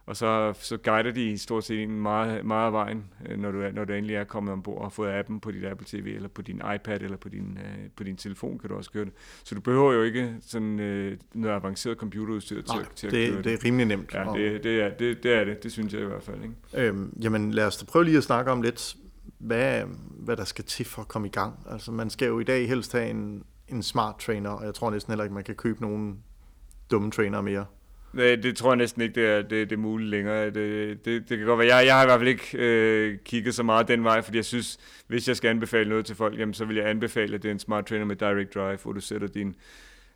og 0.07 0.17
så, 0.17 0.53
så 0.61 0.77
guider 0.77 1.11
de 1.11 1.39
stort 1.39 1.65
set 1.65 1.83
en 1.83 2.01
meget, 2.01 2.45
meget 2.45 2.67
af 2.67 2.73
vejen, 2.73 3.05
øh, 3.29 3.39
når 3.39 3.51
du, 3.51 3.59
når 3.75 3.85
du 3.85 3.93
endelig 3.93 4.17
er 4.17 4.25
kommet 4.25 4.53
ombord 4.53 4.79
og 4.79 4.85
har 4.85 4.91
fået 4.91 5.13
appen 5.13 5.41
på 5.41 5.51
dit 5.51 5.65
Apple 5.65 5.87
TV, 5.91 6.13
eller 6.17 6.29
på 6.29 6.43
din 6.43 6.63
iPad, 6.75 7.01
eller 7.01 7.17
på 7.17 7.29
din, 7.29 7.59
øh, 7.63 7.91
på 7.97 8.05
din 8.05 8.17
telefon, 8.17 8.59
kan 8.59 8.71
du 8.71 8.77
også 8.77 8.91
køre 8.91 9.05
det. 9.05 9.13
Så 9.45 9.55
du 9.55 9.61
behøver 9.61 9.93
jo 9.93 10.03
ikke 10.03 10.35
sådan 10.41 10.81
øh, 10.81 11.19
noget 11.35 11.55
avanceret 11.55 11.99
computerudstyr 11.99 12.63
til, 12.63 12.75
Nej, 12.75 12.85
til 12.97 13.07
at 13.07 13.13
det, 13.13 13.29
køre 13.29 13.37
det. 13.37 13.45
det 13.45 13.53
er 13.53 13.65
rimelig 13.65 13.87
nemt. 13.87 14.15
Ja, 14.15 14.25
det, 14.35 14.65
det, 14.65 14.81
er, 14.83 14.89
det, 14.89 15.23
det 15.23 15.33
er 15.33 15.45
det. 15.45 15.63
Det 15.63 15.73
synes 15.73 15.93
jeg 15.93 16.03
i 16.03 16.05
hvert 16.05 16.23
fald. 16.23 16.43
Ikke? 16.43 16.89
Øhm, 16.89 17.13
jamen 17.23 17.51
lad 17.51 17.67
os 17.67 17.77
da 17.77 17.87
prøve 17.87 18.05
lige 18.05 18.17
at 18.17 18.25
snakke 18.25 18.51
om 18.51 18.63
lidt, 18.63 18.97
hvad, 19.39 19.83
hvad 20.11 20.37
der 20.37 20.45
skal 20.45 20.65
til 20.65 20.87
for 20.87 21.03
at 21.03 21.09
komme 21.09 21.29
i 21.29 21.31
gang. 21.31 21.55
Altså 21.71 21.93
man 21.93 22.11
skal 22.11 22.29
jo 22.29 22.41
i 22.41 22.45
dag 22.45 22.69
helst 22.69 22.93
have 22.93 23.11
en 23.11 23.45
en 23.69 23.83
smart 23.83 24.19
trainer, 24.19 24.51
og 24.51 24.65
jeg 24.65 24.75
tror 24.75 24.91
næsten 24.91 25.11
heller 25.11 25.25
ikke, 25.25 25.35
man 25.35 25.45
kan 25.45 25.55
købe 25.55 25.83
nogen 25.83 26.23
dumme 26.91 27.11
trainer 27.11 27.41
mere. 27.41 27.65
Nej, 28.13 28.37
det 28.37 28.57
tror 28.57 28.71
jeg 28.71 28.77
næsten 28.77 29.03
ikke, 29.03 29.15
det 29.15 29.29
er, 29.29 29.43
det, 29.43 29.71
det 29.71 29.73
er 29.73 29.81
muligt 29.81 30.11
længere. 30.11 30.51
Det, 30.51 31.05
det, 31.05 31.29
det 31.29 31.39
kan 31.39 31.47
godt 31.47 31.59
være. 31.59 31.77
Jeg, 31.77 31.87
jeg 31.87 31.95
har 31.95 32.03
i 32.03 32.07
hvert 32.07 32.21
fald 32.21 32.29
ikke 32.29 32.59
øh, 32.59 33.19
kigget 33.25 33.55
så 33.55 33.63
meget 33.63 33.89
den 33.89 34.05
vej, 34.05 34.23
fordi 34.23 34.37
jeg 34.37 34.45
synes, 34.45 34.79
hvis 35.07 35.29
jeg 35.29 35.37
skal 35.37 35.49
anbefale 35.49 35.89
noget 35.89 36.07
til 36.07 36.17
folk, 36.17 36.39
jamen, 36.39 36.55
så 36.55 36.65
vil 36.65 36.77
jeg 36.77 36.89
anbefale, 36.89 37.35
at 37.35 37.43
det 37.43 37.49
er 37.49 37.53
en 37.53 37.59
smart 37.59 37.87
trainer 37.87 38.05
med 38.05 38.17
direct 38.17 38.55
drive, 38.55 38.79
hvor 38.83 38.93
du 38.93 39.01
sætter 39.01 39.29
din 39.29 39.57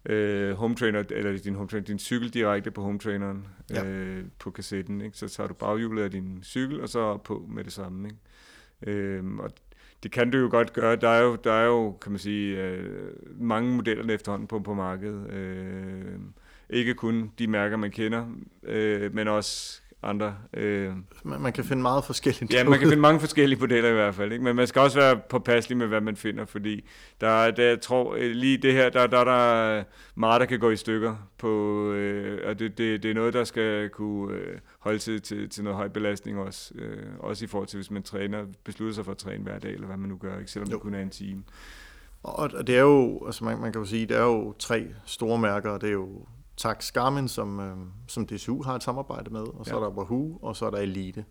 øh, 0.07 0.53
home 0.53 0.75
trainer, 0.75 1.05
eller 1.11 1.39
din, 1.39 1.55
home 1.55 1.69
trainer, 1.69 1.87
din 1.87 1.99
cykel 1.99 2.29
direkte 2.29 2.71
på 2.71 2.83
home 2.83 2.99
traineren 2.99 3.47
ja. 3.71 3.85
øh, 3.85 4.25
på 4.39 4.51
kassetten. 4.51 5.01
Ikke? 5.01 5.19
Så 5.19 5.29
tager 5.29 5.47
du 5.47 5.55
baghjulet 5.55 6.03
af 6.03 6.11
din 6.11 6.41
cykel, 6.43 6.81
og 6.81 6.89
så 6.89 7.17
på 7.17 7.47
med 7.49 7.65
det 7.65 7.73
samme. 7.73 8.09
Ikke? 8.09 9.01
Øh, 9.01 9.25
og 9.39 9.51
det 10.03 10.13
kan 10.13 10.31
du 10.31 10.39
jo 10.39 10.49
godt 10.51 10.73
gøre. 10.73 10.97
Der 10.97 11.09
er 11.09 11.23
jo, 11.23 11.37
der 11.45 11.53
er 11.53 11.67
jo 11.67 11.93
kan 11.93 12.13
man 12.13 12.19
sige, 12.19 12.63
øh, 12.63 13.13
mange 13.41 13.77
modeller 13.77 14.15
efterhånden 14.15 14.49
på, 14.49 14.59
på 14.61 14.75
markedet. 14.75 15.31
Øh, 15.31 16.19
ikke 16.73 16.95
kun 16.95 17.31
de 17.39 17.47
mærker, 17.47 17.77
man 17.77 17.91
kender, 17.91 18.27
øh, 18.63 19.15
men 19.15 19.29
også 19.29 19.81
andre. 20.03 20.35
Øh. 20.55 20.93
Man, 21.25 21.41
man 21.41 21.53
kan 21.53 21.65
finde 21.65 21.83
meget 21.83 22.05
forskellige 22.05 22.49
Ja, 22.57 22.65
man 22.65 22.79
kan 22.79 22.89
finde 22.89 23.03
mange 23.03 23.21
forskellige 23.21 23.61
modeller 23.61 23.91
i 23.91 23.93
hvert 23.93 24.15
fald. 24.15 24.33
Ikke? 24.33 24.45
Men 24.45 24.57
man 24.57 24.67
skal 24.67 24.83
også 24.83 24.99
være 24.99 25.21
påpasselig 25.29 25.79
med, 25.79 25.87
hvad 25.87 26.01
man 26.01 26.17
finder, 26.17 26.45
fordi 26.45 26.89
der, 27.21 27.51
der 27.51 27.63
jeg 27.63 27.81
tror, 27.81 28.15
øh, 28.19 28.31
lige 28.31 28.59
det 28.59 28.73
her, 28.73 28.91
der, 28.91 29.07
der, 29.07 29.25
der 29.25 29.53
er 29.63 29.85
meget, 30.15 30.41
der 30.41 30.47
kan 30.47 30.59
gå 30.59 30.71
i 30.71 30.77
stykker. 30.77 31.17
På, 31.39 31.85
øh, 31.93 32.49
og 32.49 32.59
det, 32.59 32.79
det, 32.79 33.03
det 33.03 33.11
er 33.11 33.15
noget, 33.15 33.35
der 33.35 33.45
skal 33.45 33.89
kunne 33.89 34.35
øh, 34.35 34.59
holde 34.79 34.99
til, 34.99 35.23
til, 35.23 35.49
til 35.49 35.65
noget 35.65 35.77
høj 35.77 35.89
belastning 35.89 36.39
også. 36.39 36.75
Øh, 36.75 37.07
også 37.19 37.45
i 37.45 37.49
forhold 37.49 37.69
til, 37.69 37.77
hvis 37.77 37.91
man 37.91 38.03
træner, 38.03 38.47
beslutter 38.65 38.95
sig 38.95 39.05
for 39.05 39.13
at 39.13 39.19
træne 39.19 39.43
hver 39.43 39.59
dag, 39.59 39.73
eller 39.73 39.87
hvad 39.87 39.97
man 39.97 40.09
nu 40.09 40.17
gør, 40.17 40.39
ikke? 40.39 40.51
selvom 40.51 40.69
jo. 40.69 40.75
det 40.75 40.83
kun 40.83 40.95
er 40.95 41.01
en 41.01 41.11
time. 41.11 41.43
Og 42.23 42.67
det 42.67 42.77
er 42.77 42.81
jo, 42.81 43.27
altså 43.27 43.45
man, 43.45 43.61
man 43.61 43.73
kan 43.73 43.81
jo 43.81 43.87
sige, 43.87 44.07
det 44.07 44.17
er 44.17 44.23
jo 44.23 44.55
tre 44.59 44.87
store 45.07 45.39
mærker, 45.39 45.79
det 45.79 45.89
er 45.89 45.93
jo 45.93 46.27
Tax 46.61 46.93
Garmin, 46.93 47.29
som, 47.29 47.61
øh, 47.61 47.77
som 48.07 48.27
DSU 48.27 48.63
har 48.63 48.75
et 48.75 48.83
samarbejde 48.83 49.31
med, 49.31 49.41
og 49.41 49.67
så 49.67 49.71
ja. 49.71 49.81
er 49.81 49.85
der 49.85 49.91
Wahoo, 49.91 50.39
og 50.43 50.57
så 50.57 50.67
er 50.67 50.71
der 50.71 50.79
Elite. 50.79 51.25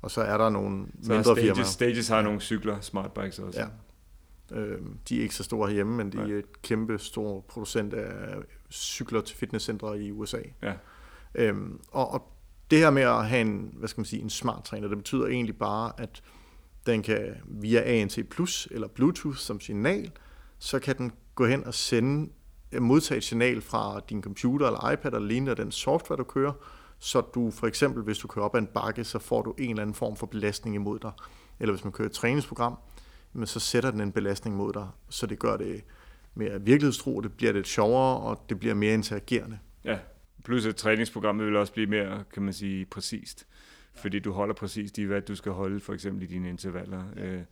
Og 0.00 0.10
så 0.10 0.22
er 0.22 0.38
der 0.38 0.50
nogle 0.50 0.86
så 1.02 1.08
mindre 1.08 1.24
Stages, 1.24 1.40
firmaer. 1.40 1.64
Stages 1.64 2.08
har 2.08 2.22
nogle 2.22 2.40
cykler, 2.40 2.80
smartbikes 2.80 3.38
også. 3.38 3.60
Ja. 3.60 3.66
Øh, 4.58 4.80
de 5.08 5.18
er 5.18 5.22
ikke 5.22 5.34
så 5.34 5.44
store 5.44 5.68
herhjemme, 5.68 5.96
men 5.96 6.12
de 6.12 6.16
Nej. 6.16 6.30
er 6.30 6.38
et 6.38 6.62
kæmpe 6.62 6.98
stor 6.98 7.40
producent 7.40 7.94
af 7.94 8.36
cykler 8.70 9.20
til 9.20 9.36
fitnesscentre 9.36 10.00
i 10.00 10.12
USA. 10.12 10.40
Ja. 10.62 10.72
Øhm, 11.34 11.80
og, 11.92 12.10
og 12.10 12.32
det 12.70 12.78
her 12.78 12.90
med 12.90 13.02
at 13.02 13.26
have 13.26 13.40
en, 13.40 13.74
hvad 13.76 13.88
skal 13.88 14.00
man 14.00 14.06
sige, 14.06 14.22
en 14.22 14.30
smart 14.30 14.64
træner, 14.64 14.88
det 14.88 14.96
betyder 14.96 15.26
egentlig 15.26 15.56
bare, 15.56 15.92
at 15.98 16.22
den 16.86 17.02
kan 17.02 17.34
via 17.46 17.80
ANC 17.80 18.28
Plus 18.28 18.68
eller 18.70 18.88
Bluetooth 18.88 19.36
som 19.36 19.60
signal, 19.60 20.10
så 20.58 20.78
kan 20.78 20.98
den 20.98 21.12
gå 21.34 21.46
hen 21.46 21.66
og 21.66 21.74
sende 21.74 22.32
modtage 22.80 23.18
et 23.18 23.24
signal 23.24 23.60
fra 23.60 24.00
din 24.08 24.22
computer 24.22 24.66
eller 24.66 24.90
iPad 24.90 25.12
eller 25.12 25.28
lignende 25.28 25.62
den 25.62 25.72
software, 25.72 26.16
du 26.16 26.24
kører, 26.24 26.52
så 26.98 27.20
du 27.20 27.50
for 27.50 27.66
eksempel, 27.66 28.02
hvis 28.02 28.18
du 28.18 28.28
kører 28.28 28.44
op 28.44 28.54
ad 28.54 28.60
en 28.60 28.66
bakke, 28.66 29.04
så 29.04 29.18
får 29.18 29.42
du 29.42 29.54
en 29.58 29.70
eller 29.70 29.82
anden 29.82 29.94
form 29.94 30.16
for 30.16 30.26
belastning 30.26 30.76
imod 30.76 30.98
dig. 30.98 31.12
Eller 31.60 31.72
hvis 31.74 31.84
man 31.84 31.92
kører 31.92 32.08
et 32.08 32.14
træningsprogram, 32.14 32.78
men 33.32 33.46
så 33.46 33.60
sætter 33.60 33.90
den 33.90 34.00
en 34.00 34.12
belastning 34.12 34.56
mod 34.56 34.72
dig, 34.72 34.88
så 35.08 35.26
det 35.26 35.38
gør 35.38 35.56
det 35.56 35.84
mere 36.34 36.60
virkelighedstro, 36.60 37.20
det 37.20 37.32
bliver 37.32 37.52
lidt 37.52 37.66
sjovere, 37.66 38.16
og 38.16 38.44
det 38.48 38.58
bliver 38.58 38.74
mere 38.74 38.94
interagerende. 38.94 39.58
Ja, 39.84 39.98
plus 40.44 40.66
at 40.66 40.76
træningsprogrammet 40.76 41.46
vil 41.46 41.56
også 41.56 41.72
blive 41.72 41.86
mere, 41.86 42.24
kan 42.34 42.42
man 42.42 42.52
sige, 42.52 42.84
præcist. 42.84 43.46
Fordi 43.94 44.18
du 44.18 44.32
holder 44.32 44.54
præcis 44.54 44.92
de 44.92 45.06
hvad 45.06 45.20
du 45.20 45.34
skal 45.34 45.52
holde, 45.52 45.80
for 45.80 45.92
eksempel 45.92 46.22
i 46.22 46.26
dine 46.26 46.48
intervaller. 46.48 47.02
Ja. 47.16 47.26
Øh, 47.26 47.42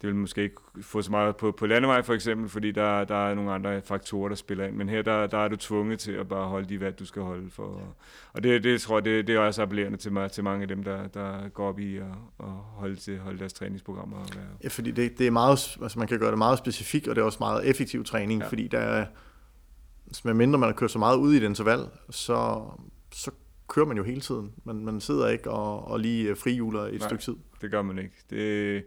det 0.00 0.06
vil 0.06 0.16
måske 0.16 0.42
ikke 0.42 0.56
få 0.82 1.02
så 1.02 1.10
meget 1.10 1.36
på, 1.36 1.52
på 1.52 1.66
landevej 1.66 2.02
for 2.02 2.14
eksempel, 2.14 2.48
fordi 2.48 2.72
der, 2.72 3.04
der 3.04 3.28
er 3.28 3.34
nogle 3.34 3.52
andre 3.52 3.82
faktorer, 3.82 4.28
der 4.28 4.36
spiller 4.36 4.66
ind. 4.66 4.76
Men 4.76 4.88
her 4.88 5.02
der, 5.02 5.26
der 5.26 5.38
er 5.38 5.48
du 5.48 5.56
tvunget 5.56 5.98
til 5.98 6.12
at 6.12 6.28
bare 6.28 6.48
holde 6.48 6.68
de 6.68 6.78
hvad 6.78 6.92
du 6.92 7.04
skal 7.04 7.22
holde 7.22 7.50
for. 7.50 7.96
Og 8.32 8.42
det, 8.42 8.64
det 8.64 8.80
tror 8.80 8.96
jeg, 8.96 9.04
det, 9.04 9.26
det 9.26 9.34
er 9.34 9.38
også 9.38 9.62
appellerende 9.62 9.98
til, 9.98 10.12
mig, 10.12 10.32
til 10.32 10.44
mange 10.44 10.62
af 10.62 10.68
dem, 10.68 10.84
der, 10.84 11.06
der 11.06 11.48
går 11.48 11.68
op 11.68 11.78
i 11.78 11.96
at, 11.96 12.04
at 12.40 12.46
holde, 12.50 12.96
til, 12.96 13.18
holde 13.18 13.38
deres 13.38 13.52
træningsprogrammer. 13.52 14.16
Og 14.16 14.26
være. 14.34 14.44
Ja, 14.64 14.68
fordi 14.68 14.90
det, 14.90 15.18
det 15.18 15.26
er 15.26 15.30
meget, 15.30 15.78
altså 15.82 15.98
man 15.98 16.08
kan 16.08 16.18
gøre 16.18 16.30
det 16.30 16.38
meget 16.38 16.58
specifikt, 16.58 17.08
og 17.08 17.16
det 17.16 17.22
er 17.22 17.26
også 17.26 17.38
meget 17.40 17.68
effektiv 17.68 18.04
træning, 18.04 18.40
ja. 18.40 18.48
fordi 18.48 18.68
der 18.68 18.78
er, 18.78 19.06
med 20.24 20.34
mindre 20.34 20.58
man 20.58 20.68
har 20.68 20.74
kørt 20.74 20.90
så 20.90 20.98
meget 20.98 21.16
ud 21.16 21.34
i 21.34 21.36
et 21.36 21.42
interval, 21.42 21.80
så, 22.10 22.62
så 23.12 23.30
kører 23.70 23.86
man 23.86 23.96
jo 23.96 24.02
hele 24.02 24.20
tiden. 24.20 24.52
Man, 24.64 24.84
man 24.84 25.00
sidder 25.00 25.28
ikke 25.28 25.50
og, 25.50 25.88
og 25.88 26.00
lige 26.00 26.36
frihjuler 26.36 26.80
et 26.80 26.98
Nej, 26.98 27.08
stykke 27.08 27.24
tid. 27.24 27.36
det 27.60 27.70
gør 27.70 27.82
man 27.82 27.98
ikke. 27.98 28.14
Det, 28.30 28.84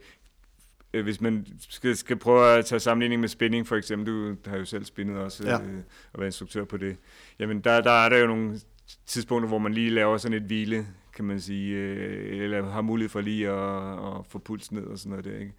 øh, 0.94 1.04
hvis 1.04 1.22
man 1.22 1.48
skal, 1.70 1.98
skal 1.98 2.18
prøve 2.18 2.58
at 2.58 2.66
tage 2.66 2.80
sammenligning 2.80 3.22
med 3.22 3.30
spinning 3.30 3.68
for 3.68 3.76
eksempel, 3.76 4.08
du 4.46 4.50
har 4.50 4.58
jo 4.58 4.66
selv 4.66 4.86
spinnet 4.86 5.18
også 5.18 5.48
ja. 5.48 5.62
øh, 5.62 5.78
og 6.14 6.20
været 6.20 6.28
instruktør 6.28 6.64
på 6.66 6.78
det, 6.78 6.98
jamen 7.40 7.62
der, 7.62 7.82
der 7.82 7.92
er 7.92 8.10
der 8.10 8.18
jo 8.18 8.28
nogle 8.28 8.60
tidspunkter, 9.06 9.48
hvor 9.48 9.58
man 9.58 9.74
lige 9.74 9.90
laver 9.90 10.18
sådan 10.18 10.38
et 10.38 10.44
hvile, 10.44 10.88
kan 11.16 11.26
man 11.26 11.42
sige, 11.42 11.76
øh, 11.76 12.44
eller 12.44 12.70
har 12.72 12.82
mulighed 12.82 13.10
for 13.10 13.22
lige 13.22 13.50
at, 13.50 13.94
at 13.94 14.26
få 14.30 14.40
puls 14.40 14.72
ned 14.72 14.84
og 14.84 15.00
sådan 15.00 15.10
noget 15.10 15.26
der, 15.26 15.40
ikke? 15.40 15.54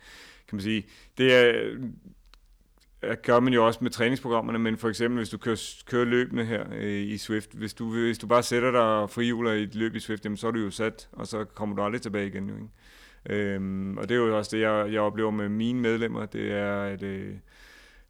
kan 0.49 0.57
man 0.57 0.63
sige. 0.63 0.87
Det 1.19 1.35
er, 1.35 1.77
Øh, 3.05 3.17
gør 3.23 3.41
man 3.41 3.53
jo 3.53 3.67
også 3.67 3.79
med 3.83 3.91
træningsprogrammerne, 3.91 4.59
men 4.59 4.79
for 4.79 4.89
eksempel 4.89 5.19
hvis 5.19 5.29
du 5.29 5.39
kører, 5.39 5.83
kører 5.87 6.05
løbende 6.05 6.45
her 6.45 6.65
øh, 6.77 7.03
i 7.03 7.19
Swift, 7.19 7.55
hvis 7.55 7.75
du, 7.75 7.91
hvis 7.91 8.19
du 8.19 8.27
bare 8.27 8.43
sætter 8.43 8.71
dig 8.71 8.81
og 8.81 9.11
frihjuler 9.11 9.53
i 9.53 9.63
et 9.63 9.75
løb 9.75 9.95
i 9.95 10.01
Swift, 10.01 10.25
jamen, 10.25 10.37
så 10.37 10.47
er 10.47 10.51
du 10.51 10.61
jo 10.61 10.71
sat, 10.71 11.09
og 11.13 11.27
så 11.27 11.45
kommer 11.45 11.77
du 11.77 11.83
aldrig 11.83 12.03
tilbage 12.03 12.27
igen. 12.27 12.49
Jo, 12.49 12.55
ikke? 12.55 12.69
Øhm, 13.31 13.99
og 13.99 14.09
det 14.09 14.15
er 14.15 14.19
jo 14.19 14.39
også 14.39 14.57
det, 14.57 14.63
jeg, 14.63 14.93
jeg 14.93 15.01
oplever 15.01 15.31
med 15.31 15.49
mine 15.49 15.81
medlemmer, 15.81 16.27
det 16.27 16.53
er, 16.53 16.83
at, 16.83 17.03
øh, 17.03 17.35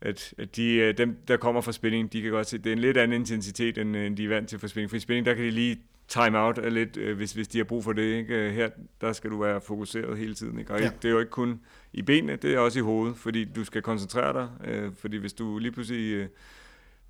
at, 0.00 0.34
at 0.38 0.56
de, 0.56 0.74
øh, 0.74 0.98
dem, 0.98 1.16
der 1.28 1.36
kommer 1.36 1.60
fra 1.60 1.72
spinning, 1.72 2.12
de 2.12 2.22
kan 2.22 2.30
godt 2.30 2.46
se, 2.46 2.58
det 2.58 2.66
er 2.66 2.72
en 2.72 2.78
lidt 2.78 2.96
anden 2.96 3.20
intensitet, 3.20 3.78
end, 3.78 3.96
øh, 3.96 4.06
end 4.06 4.16
de 4.16 4.24
er 4.24 4.28
vant 4.28 4.48
til 4.48 4.58
fra 4.58 4.68
spinning. 4.68 4.90
For 4.90 4.96
i 4.96 5.00
spinning, 5.00 5.26
der 5.26 5.34
kan 5.34 5.44
de 5.44 5.50
lige 5.50 5.80
time 6.08 6.38
out 6.38 6.58
af 6.58 6.74
lidt, 6.74 6.96
øh, 6.96 7.16
hvis, 7.16 7.32
hvis 7.32 7.48
de 7.48 7.58
har 7.58 7.64
brug 7.64 7.84
for 7.84 7.92
det. 7.92 8.02
Ikke? 8.02 8.50
Her, 8.50 8.68
der 9.00 9.12
skal 9.12 9.30
du 9.30 9.40
være 9.40 9.60
fokuseret 9.60 10.18
hele 10.18 10.34
tiden. 10.34 10.58
Ikke? 10.58 10.72
Og 10.72 10.80
ja. 10.80 10.90
det 11.02 11.08
er 11.08 11.12
jo 11.12 11.18
ikke 11.18 11.30
kun 11.30 11.60
i 11.92 12.02
benene, 12.02 12.36
det 12.36 12.54
er 12.54 12.58
også 12.58 12.78
i 12.78 12.82
hovedet, 12.82 13.16
fordi 13.16 13.44
du 13.44 13.64
skal 13.64 13.82
koncentrere 13.82 14.32
dig. 14.32 14.48
Øh, 14.68 14.92
fordi 14.98 15.16
hvis 15.16 15.32
du 15.32 15.58
lige 15.58 15.72
pludselig... 15.72 16.14
Øh, 16.14 16.28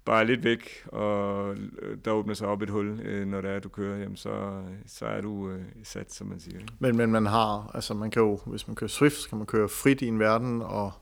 bare 0.04 0.26
lidt 0.26 0.44
væk, 0.44 0.86
og 0.86 1.54
øh, 1.54 1.98
der 2.04 2.10
åbner 2.10 2.34
sig 2.34 2.48
op 2.48 2.62
et 2.62 2.70
hul, 2.70 3.00
øh, 3.00 3.26
når 3.26 3.40
det 3.40 3.50
er, 3.50 3.58
du 3.58 3.68
kører, 3.68 3.98
jamen 3.98 4.16
så, 4.16 4.62
så 4.86 5.06
er 5.06 5.20
du 5.20 5.50
øh, 5.50 5.62
sat, 5.82 6.12
som 6.12 6.26
man 6.26 6.40
siger. 6.40 6.58
Ikke? 6.58 6.72
Men, 6.78 6.96
men 6.96 7.12
man 7.12 7.26
har, 7.26 7.70
altså 7.74 7.94
man 7.94 8.10
kan 8.10 8.22
jo, 8.22 8.40
hvis 8.46 8.68
man 8.68 8.74
kører 8.74 8.88
Swift, 8.88 9.16
så 9.16 9.28
kan 9.28 9.38
man 9.38 9.46
køre 9.46 9.68
frit 9.68 10.02
i 10.02 10.06
en 10.06 10.18
verden, 10.18 10.62
og 10.62 10.92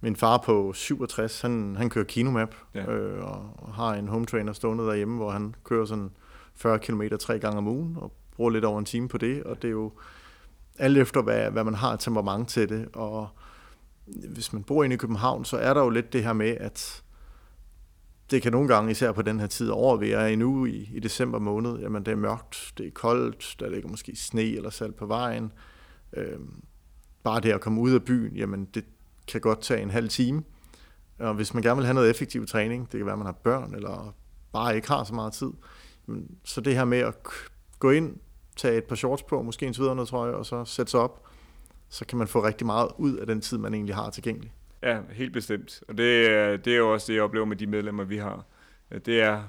min 0.00 0.16
far 0.16 0.38
på 0.38 0.72
67, 0.72 1.40
han, 1.40 1.76
han 1.76 1.90
kører 1.90 2.04
Kinomap, 2.04 2.54
ja. 2.74 2.92
øh, 2.92 3.24
og 3.24 3.74
har 3.74 3.94
en 3.94 4.08
home 4.08 4.26
trainer 4.26 4.52
stående 4.52 4.84
derhjemme, 4.84 5.16
hvor 5.16 5.30
han 5.30 5.54
kører 5.64 5.84
sådan 5.84 6.10
40 6.56 6.78
km 6.78 7.02
tre 7.20 7.38
gange 7.38 7.58
om 7.58 7.68
ugen, 7.68 7.96
og 7.96 8.12
bruger 8.36 8.50
lidt 8.50 8.64
over 8.64 8.78
en 8.78 8.84
time 8.84 9.08
på 9.08 9.18
det, 9.18 9.42
og 9.42 9.62
det 9.62 9.68
er 9.68 9.72
jo 9.72 9.92
alt 10.78 10.98
efter, 10.98 11.22
hvad, 11.22 11.50
hvad 11.50 11.64
man 11.64 11.74
har 11.74 11.96
temperament 11.96 12.48
til 12.48 12.68
det, 12.68 12.88
og 12.92 13.28
hvis 14.06 14.52
man 14.52 14.62
bor 14.62 14.84
inde 14.84 14.94
i 14.94 14.96
København, 14.96 15.44
så 15.44 15.56
er 15.56 15.74
der 15.74 15.80
jo 15.80 15.90
lidt 15.90 16.12
det 16.12 16.24
her 16.24 16.32
med, 16.32 16.56
at 16.60 17.02
det 18.30 18.42
kan 18.42 18.52
nogle 18.52 18.68
gange, 18.68 18.90
især 18.90 19.12
på 19.12 19.22
den 19.22 19.40
her 19.40 19.46
tid 19.46 19.68
over, 19.68 19.96
vi 19.96 20.10
er 20.10 20.26
endnu 20.26 20.66
i, 20.66 20.90
i 20.94 21.00
december 21.00 21.38
måned, 21.38 21.78
jamen 21.78 22.06
det 22.06 22.12
er 22.12 22.16
mørkt, 22.16 22.72
det 22.78 22.86
er 22.86 22.90
koldt, 22.90 23.56
der 23.60 23.70
ligger 23.70 23.88
måske 23.88 24.16
sne 24.16 24.42
eller 24.42 24.70
salt 24.70 24.96
på 24.96 25.06
vejen. 25.06 25.52
Øhm, 26.16 26.62
bare 27.22 27.40
det 27.40 27.52
at 27.52 27.60
komme 27.60 27.80
ud 27.80 27.92
af 27.92 28.02
byen, 28.02 28.36
jamen 28.36 28.64
det 28.64 28.84
kan 29.28 29.40
godt 29.40 29.60
tage 29.60 29.82
en 29.82 29.90
halv 29.90 30.08
time. 30.08 30.42
Og 31.18 31.34
hvis 31.34 31.54
man 31.54 31.62
gerne 31.62 31.76
vil 31.76 31.84
have 31.84 31.94
noget 31.94 32.10
effektiv 32.10 32.46
træning, 32.46 32.92
det 32.92 32.98
kan 32.98 33.06
være, 33.06 33.12
at 33.12 33.18
man 33.18 33.26
har 33.26 33.32
børn, 33.32 33.74
eller 33.74 34.14
bare 34.52 34.76
ikke 34.76 34.88
har 34.88 35.04
så 35.04 35.14
meget 35.14 35.32
tid, 35.32 35.50
så 36.44 36.60
det 36.60 36.74
her 36.74 36.84
med 36.84 36.98
at 36.98 37.14
gå 37.78 37.90
ind, 37.90 38.16
tage 38.56 38.78
et 38.78 38.84
par 38.84 38.96
shorts 38.96 39.22
på, 39.22 39.42
måske 39.42 39.66
en 39.66 39.74
noget 39.78 40.08
trøje, 40.08 40.34
og 40.34 40.46
så 40.46 40.64
sætte 40.64 40.90
sig 40.90 41.00
op, 41.00 41.26
så 41.88 42.06
kan 42.06 42.18
man 42.18 42.28
få 42.28 42.44
rigtig 42.44 42.66
meget 42.66 42.88
ud 42.98 43.16
af 43.16 43.26
den 43.26 43.40
tid, 43.40 43.58
man 43.58 43.74
egentlig 43.74 43.94
har 43.94 44.10
tilgængelig. 44.10 44.52
Ja, 44.82 45.00
helt 45.12 45.32
bestemt. 45.32 45.82
Og 45.88 45.98
det, 45.98 46.28
øh, 46.28 46.58
det 46.64 46.72
er 46.72 46.76
jo 46.76 46.92
også 46.92 47.06
det, 47.06 47.14
jeg 47.14 47.22
oplever 47.22 47.46
med 47.46 47.56
de 47.56 47.66
medlemmer, 47.66 48.04
vi 48.04 48.16
har. 48.16 48.44
Det 49.06 49.22
er 49.22 49.42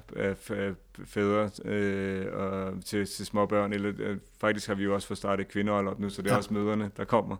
fædre 1.05 1.49
øh, 1.65 2.25
og 2.33 2.73
til, 2.85 3.05
til 3.05 3.25
små 3.25 3.45
børn, 3.45 3.73
eller 3.73 3.93
øh, 3.99 4.17
faktisk 4.41 4.67
har 4.67 4.75
vi 4.75 4.83
jo 4.83 4.93
også 4.93 5.07
fået 5.07 5.17
startet 5.17 5.47
kvindehold 5.47 5.87
op 5.87 5.99
nu, 5.99 6.09
så 6.09 6.21
det 6.21 6.27
er 6.29 6.33
ja. 6.33 6.37
også 6.37 6.53
møderne, 6.53 6.91
der 6.97 7.05
kommer. 7.05 7.37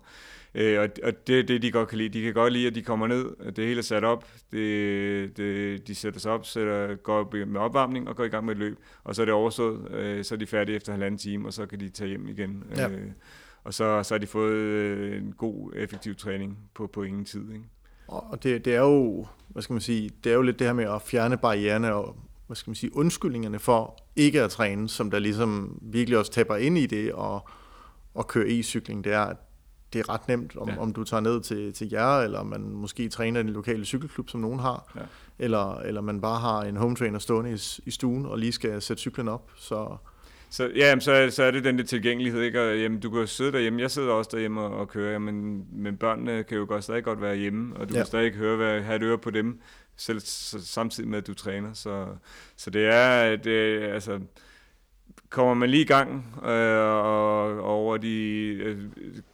Øh, 0.56 0.80
og 0.80 0.90
og 1.04 1.28
det 1.28 1.40
er 1.40 1.44
det, 1.44 1.62
de 1.62 1.72
godt 1.72 1.90
kan 1.90 1.98
lide. 1.98 2.10
De 2.10 2.24
kan 2.24 2.34
godt 2.34 2.54
lide, 2.54 2.68
at 2.68 2.76
de 2.76 2.82
kommer 2.82 3.08
ned, 3.08 3.52
det 3.52 3.66
hele 3.66 3.78
er 3.78 3.84
sat 3.84 4.04
op, 4.04 4.28
det, 4.52 5.38
det, 5.38 5.88
de 5.88 5.96
sætter 5.96 6.20
sig 6.20 6.32
op, 6.32 6.46
sætter, 6.46 6.96
går 6.96 7.46
med 7.46 7.62
opvarmning 7.62 8.10
og 8.10 8.16
går 8.16 8.24
i 8.24 8.28
gang 8.28 8.46
med 8.46 8.54
et 8.54 8.60
løb, 8.60 8.78
og 9.04 9.16
så 9.16 9.22
er 9.22 9.26
det 9.26 9.34
overstået, 9.34 9.92
øh, 9.92 10.24
så 10.24 10.36
er 10.36 10.40
de 10.40 10.48
færdige 10.48 10.76
efter 10.76 10.92
halvanden 10.92 11.18
time, 11.18 11.48
og 11.48 11.54
så 11.54 11.66
kan 11.66 11.80
de 11.80 11.90
tage 11.90 12.08
hjem 12.08 12.28
igen. 12.28 12.64
Ja. 12.76 12.90
Øh, 12.90 13.12
og 13.64 13.74
så, 13.74 14.04
så 14.04 14.14
har 14.14 14.20
de 14.20 14.28
fået 14.28 14.54
øh, 14.54 15.18
en 15.18 15.34
god, 15.38 15.74
effektiv 15.76 16.16
træning 16.16 16.58
på, 16.74 16.88
på 16.88 17.04
ingen 17.04 17.26
tid. 17.26 17.52
Ikke? 17.54 17.66
Og 18.08 18.44
det, 18.44 18.66
det 18.66 18.76
er 18.76 18.82
jo, 18.82 19.28
hvad 19.48 19.64
skal 19.64 19.74
man 19.74 19.82
sige, 19.82 20.10
det 20.24 20.30
er 20.32 20.36
jo 20.36 20.42
lidt 20.42 20.60
det 20.60 20.68
her 20.68 20.74
med 20.74 20.86
at 20.86 21.02
fjerne 21.02 21.38
barriererne 21.38 21.94
og, 21.94 22.16
hvad 22.48 22.56
skal 22.56 22.70
man 22.70 22.76
sige, 22.76 22.96
undskyldningerne 22.98 23.60
for 23.60 23.98
ikke 24.16 24.42
at 24.42 24.50
træne, 24.52 24.90
som 24.90 25.12
der 25.12 25.20
ligesom 25.20 25.80
virkelig 25.82 26.20
også 26.20 26.32
taber 26.32 26.56
ind 26.56 26.78
i 26.78 26.86
det 26.86 27.14
og, 27.14 27.50
og 28.14 28.28
køre 28.28 28.48
e-cykling, 28.48 29.04
det 29.04 29.14
er, 29.14 29.34
det 29.94 30.00
er 30.00 30.10
ret 30.10 30.28
nemt, 30.28 30.58
om, 30.58 30.70
Ja. 30.70 30.78
om 30.80 30.94
du 30.94 31.04
tager 31.04 31.22
ned 31.22 31.42
til, 31.42 31.74
til 31.74 31.90
jer, 31.92 32.20
eller 32.20 32.44
man 32.44 32.62
måske 32.62 33.10
træner 33.10 33.40
i 33.40 33.44
den 33.44 33.50
lokale 33.54 33.86
cykelklub, 33.86 34.30
som 34.30 34.40
nogen 34.40 34.60
har, 34.60 34.92
Ja. 34.96 35.02
eller, 35.40 35.76
eller 35.76 36.02
man 36.02 36.22
bare 36.22 36.40
har 36.40 36.62
en 36.62 36.78
home 36.78 36.96
trainer 36.96 37.20
stående 37.20 37.52
i, 37.54 37.58
i 37.86 37.92
stuen, 37.92 38.26
og 38.26 38.38
lige 38.40 38.52
skal 38.52 38.82
sætte 38.82 39.02
cyklen 39.02 39.28
op. 39.28 39.52
Så 39.56 39.98
Så, 40.56 40.72
ja, 40.76 40.88
jamen, 40.90 41.02
så, 41.02 41.28
så 41.32 41.44
er 41.44 41.52
det 41.52 41.64
den 41.64 41.78
der 41.78 41.84
tilgængelighed, 41.84 42.42
ikke? 42.42 42.62
Og, 42.62 42.80
jamen, 42.80 43.00
du 43.00 43.10
kan 43.10 43.20
jo 43.20 43.26
sidde 43.26 43.52
derhjemme. 43.52 43.82
Jeg 43.82 43.92
sidder 43.92 44.12
også 44.12 44.30
derhjemme 44.34 44.62
og, 44.62 44.78
og 44.80 44.88
kører, 44.88 45.20
men, 45.20 45.66
men 45.72 45.98
børnene 45.98 46.44
kan 46.44 46.58
jo 46.58 46.66
godt, 46.68 46.84
stadig 46.84 47.04
godt 47.04 47.22
være 47.22 47.36
hjemme, 47.36 47.76
og 47.78 47.90
du 47.90 47.94
Ja. 47.94 48.00
kan 48.00 48.06
stadig 48.06 48.34
høre, 48.34 48.56
hvad, 48.58 48.82
have 48.82 48.96
et 48.96 49.04
øre 49.04 49.18
på 49.18 49.32
dem, 49.32 49.60
selv 49.98 50.20
s- 50.20 50.56
samtidig 50.60 51.10
med, 51.10 51.18
at 51.18 51.28
du 51.28 51.34
træner. 51.34 51.74
Så, 51.74 52.08
så 52.56 52.70
det 52.70 52.86
er, 52.86 53.36
det, 53.36 53.82
altså, 53.84 54.20
kommer 55.30 55.54
man 55.54 55.70
lige 55.70 55.82
i 55.84 55.86
gang 55.88 56.26
øh, 56.46 56.80
og, 56.80 57.42
og 57.58 57.66
over 57.66 57.98
de 57.98 58.18
øh, 58.64 58.78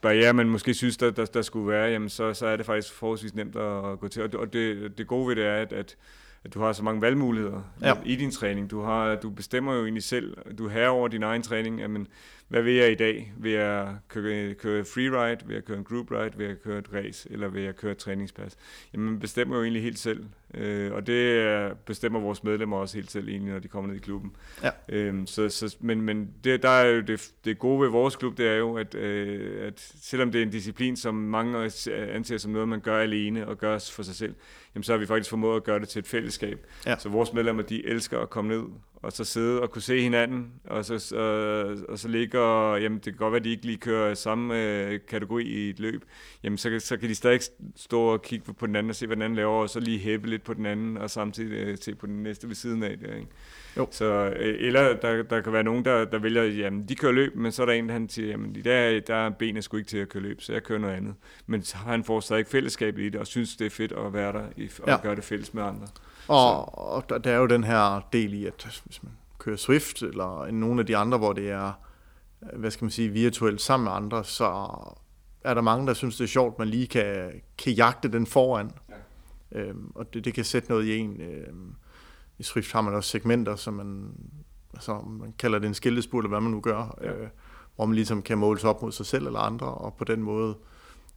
barriere, 0.01 0.33
man 0.33 0.49
måske 0.49 0.73
synes, 0.73 0.97
der, 0.97 1.11
der, 1.11 1.25
der 1.25 1.41
skulle 1.41 1.67
være, 1.67 1.89
jamen 1.89 2.09
så, 2.09 2.33
så 2.33 2.45
er 2.47 2.57
det 2.57 2.65
faktisk 2.65 2.93
forholdsvis 2.93 3.35
nemt 3.35 3.55
at, 3.55 3.91
at 3.91 3.99
gå 3.99 4.07
til. 4.07 4.23
Og 4.23 4.31
det, 4.31 4.39
og 4.39 4.53
det, 4.53 4.97
det 4.97 5.07
gode 5.07 5.27
ved 5.27 5.35
det 5.35 5.45
er, 5.45 5.55
at, 5.55 5.73
at, 5.73 5.97
at 6.45 6.53
du 6.53 6.59
har 6.59 6.73
så 6.73 6.83
mange 6.83 7.01
valgmuligheder 7.01 7.61
Ja. 7.81 7.93
i 8.05 8.15
din 8.15 8.31
træning. 8.31 8.71
Du, 8.71 8.81
har, 8.81 9.15
du 9.15 9.29
bestemmer 9.29 9.73
jo 9.75 9.83
egentlig 9.83 10.03
selv, 10.03 10.37
du 10.57 10.69
er 10.73 10.87
over 10.87 11.07
din 11.07 11.23
egen 11.23 11.41
træning. 11.41 11.79
Jamen, 11.79 12.07
hvad 12.47 12.61
vil 12.61 12.73
jeg 12.73 12.91
i 12.91 12.95
dag? 12.95 13.33
Vil 13.37 13.51
jeg 13.51 13.95
køre, 14.07 14.53
køre 14.53 14.85
freeride? 14.85 15.41
Vil 15.45 15.53
jeg 15.53 15.63
køre 15.65 15.77
en 15.77 15.83
group 15.83 16.11
ride? 16.11 16.31
Vil 16.37 16.47
jeg 16.47 16.55
køre 16.63 16.77
et 16.79 16.93
race? 16.93 17.31
Eller 17.31 17.47
vil 17.47 17.63
jeg 17.63 17.75
køre 17.75 17.91
et 17.91 17.97
træningspas? 17.97 18.55
Jamen, 18.93 19.09
man 19.09 19.19
bestemmer 19.19 19.55
jo 19.57 19.63
egentlig 19.63 19.83
helt 19.83 19.99
selv. 19.99 20.25
Øh, 20.53 20.91
og 20.93 21.07
det 21.07 21.31
er- 21.39 21.73
bestemmer 21.73 22.19
vores 22.19 22.43
medlemmer 22.43 22.77
også 22.77 22.97
helt 22.97 23.11
selv 23.11 23.29
egentlig, 23.29 23.53
når 23.53 23.59
de 23.59 23.67
kommer 23.67 23.87
ned 23.91 23.97
i 23.97 24.03
klubben. 24.03 24.31
Ja. 24.63 24.69
Øhm, 24.89 25.27
så, 25.27 25.49
så, 25.49 25.75
men 25.79 26.01
men 26.01 26.29
det, 26.43 26.63
der 26.63 26.69
er 26.69 26.85
jo 26.89 27.01
det, 27.01 27.31
det 27.45 27.59
gode 27.59 27.81
ved 27.81 27.89
vores 27.89 28.15
klub, 28.15 28.37
det 28.37 28.47
er 28.47 28.55
jo, 28.55 28.77
at, 28.77 28.95
øh, 28.95 29.67
at 29.67 29.93
selvom 30.01 30.31
det 30.31 30.39
er 30.39 30.45
en 30.45 30.51
disciplin, 30.51 30.95
som 30.97 31.15
mange 31.15 31.71
anser 31.87 32.37
som 32.37 32.51
noget, 32.51 32.67
man 32.67 32.79
gør 32.79 32.97
alene 32.97 33.47
og 33.47 33.57
gør 33.57 33.89
for 33.91 34.03
sig 34.03 34.15
selv, 34.15 34.35
jamen, 34.75 34.83
så 34.83 34.91
har 34.93 34.97
vi 34.99 35.05
faktisk 35.05 35.29
formået 35.29 35.55
at 35.55 35.63
gøre 35.63 35.79
det 35.79 35.87
til 35.89 35.99
et 35.99 36.07
fællesskab. 36.07 36.65
Ja. 36.85 36.95
Så 36.99 37.09
vores 37.09 37.33
medlemmer, 37.33 37.63
de 37.63 37.85
elsker 37.87 38.19
at 38.19 38.29
komme 38.29 38.49
ned 38.57 38.63
og 39.03 39.11
så 39.11 39.23
sidde 39.23 39.61
og 39.61 39.71
kunne 39.71 39.81
se 39.81 40.01
hinanden, 40.01 40.51
og 40.63 40.85
så, 40.85 41.15
øh, 41.15 41.79
og 41.89 41.99
så 41.99 42.07
ligge 42.07 42.39
og, 42.39 42.81
jamen 42.81 42.95
det 42.97 43.03
kan 43.03 43.13
godt 43.13 43.31
være, 43.31 43.39
at 43.39 43.43
de 43.43 43.49
ikke 43.49 43.65
lige 43.65 43.77
kører 43.77 44.13
samme 44.13 44.63
øh, 44.63 44.99
kategori 45.07 45.43
i 45.43 45.69
et 45.69 45.79
løb, 45.79 46.03
jamen 46.43 46.57
så, 46.57 46.79
så 46.79 46.97
kan 46.97 47.09
de 47.09 47.15
stadig 47.15 47.39
stå 47.75 48.01
og 48.01 48.21
kigge 48.21 48.53
på 48.53 48.67
den 48.67 48.75
anden 48.75 48.89
og 48.89 48.95
se, 48.95 49.07
hvad 49.07 49.15
den 49.15 49.23
anden 49.23 49.35
laver, 49.35 49.61
og 49.61 49.69
så 49.69 49.79
lige 49.79 49.99
hæppe 49.99 50.29
lidt 50.29 50.40
på 50.43 50.53
den 50.53 50.65
anden, 50.65 50.97
og 50.97 51.09
samtidig 51.09 51.57
øh, 51.57 51.77
se 51.81 51.95
på 51.95 52.05
den 52.07 52.23
næste 52.23 52.47
ved 52.47 52.55
siden 52.55 52.83
af 52.83 52.97
det, 52.97 53.15
ikke? 53.15 53.27
Jo. 53.77 53.87
Så, 53.91 54.05
øh, 54.39 54.55
eller 54.67 54.93
der, 55.01 55.23
der 55.23 55.41
kan 55.41 55.53
være 55.53 55.63
nogen, 55.63 55.85
der, 55.85 56.05
der 56.05 56.19
vælger, 56.19 56.43
jamen 56.43 56.85
de 56.89 56.95
kører 56.95 57.11
løb, 57.11 57.35
men 57.35 57.51
så 57.51 57.61
er 57.61 57.65
der 57.65 57.73
en, 57.73 57.87
der 57.87 57.93
han 57.93 58.09
siger, 58.09 58.27
jamen 58.27 58.55
i 58.55 58.61
dag 58.61 59.03
der 59.07 59.15
er 59.15 59.29
benet 59.29 59.63
sgu 59.63 59.77
ikke 59.77 59.89
til 59.89 59.97
at 59.97 60.09
køre 60.09 60.23
løb, 60.23 60.41
så 60.41 60.53
jeg 60.53 60.63
kører 60.63 60.79
noget 60.79 60.93
andet. 60.95 61.15
Men 61.47 61.63
så 61.63 61.77
han 61.77 62.03
får 62.03 62.19
stadig 62.19 62.47
fællesskabet 62.47 63.01
i 63.01 63.09
det, 63.09 63.15
og 63.21 63.27
synes, 63.27 63.55
det 63.55 63.65
er 63.65 63.69
fedt 63.69 63.91
at 63.91 64.13
være 64.13 64.33
der 64.33 64.43
i, 64.57 64.69
og 64.83 64.87
Ja. 64.89 64.97
gøre 65.03 65.15
det 65.15 65.23
fælles 65.23 65.53
med 65.53 65.63
andre. 65.63 65.87
Og, 66.27 66.77
og 66.93 67.09
der, 67.09 67.17
der 67.17 67.31
er 67.31 67.37
jo 67.37 67.45
den 67.45 67.63
her 67.63 68.07
del 68.13 68.33
i, 68.33 68.45
at 68.45 68.81
hvis 68.85 69.03
man 69.03 69.11
kører 69.39 69.57
Swift, 69.57 70.01
eller 70.01 70.51
nogle 70.51 70.79
af 70.79 70.85
de 70.85 70.97
andre, 70.97 71.17
hvor 71.17 71.33
det 71.33 71.49
er, 71.51 71.71
hvad 72.53 72.71
skal 72.71 72.85
man 72.85 72.91
sige, 72.91 73.09
virtuelt 73.09 73.61
sammen 73.61 73.83
med 73.83 73.91
andre, 73.91 74.23
så 74.23 74.45
er 75.43 75.53
der 75.53 75.61
mange, 75.61 75.87
der 75.87 75.93
synes, 75.93 76.17
det 76.17 76.23
er 76.23 76.27
sjovt, 76.27 76.59
man 76.59 76.67
lige 76.67 76.87
kan, 76.87 77.31
kan 77.57 77.73
jagte 77.73 78.11
den 78.11 78.25
foran. 78.27 78.71
Ja. 78.89 78.93
Øhm, 79.51 79.91
og 79.95 80.13
det, 80.13 80.25
det 80.25 80.33
kan 80.33 80.43
sætte 80.43 80.69
noget 80.69 80.85
i 80.85 80.97
en. 80.97 81.21
Øhm, 81.21 81.73
I 82.39 82.43
Swift 82.43 82.71
har 82.71 82.81
man 82.81 82.93
også 82.93 83.09
segmenter, 83.09 83.55
som 83.55 83.73
man, 83.73 84.09
altså, 84.73 85.01
man 85.01 85.33
kalder 85.39 85.59
det 85.59 85.67
en 85.67 85.73
skiltespurt, 85.73 86.23
eller 86.23 86.29
hvad 86.29 86.41
man 86.41 86.51
nu 86.51 86.59
gør, 86.61 86.97
Ja. 87.03 87.11
øh, 87.13 87.27
hvor 87.75 87.85
man 87.85 87.95
ligesom 87.95 88.21
kan 88.21 88.37
måle 88.37 88.59
sig 88.59 88.69
op 88.69 88.81
mod 88.81 88.91
sig 88.91 89.05
selv 89.05 89.25
eller 89.25 89.39
andre, 89.39 89.67
og 89.67 89.93
på 89.97 90.03
den 90.03 90.23
måde 90.23 90.57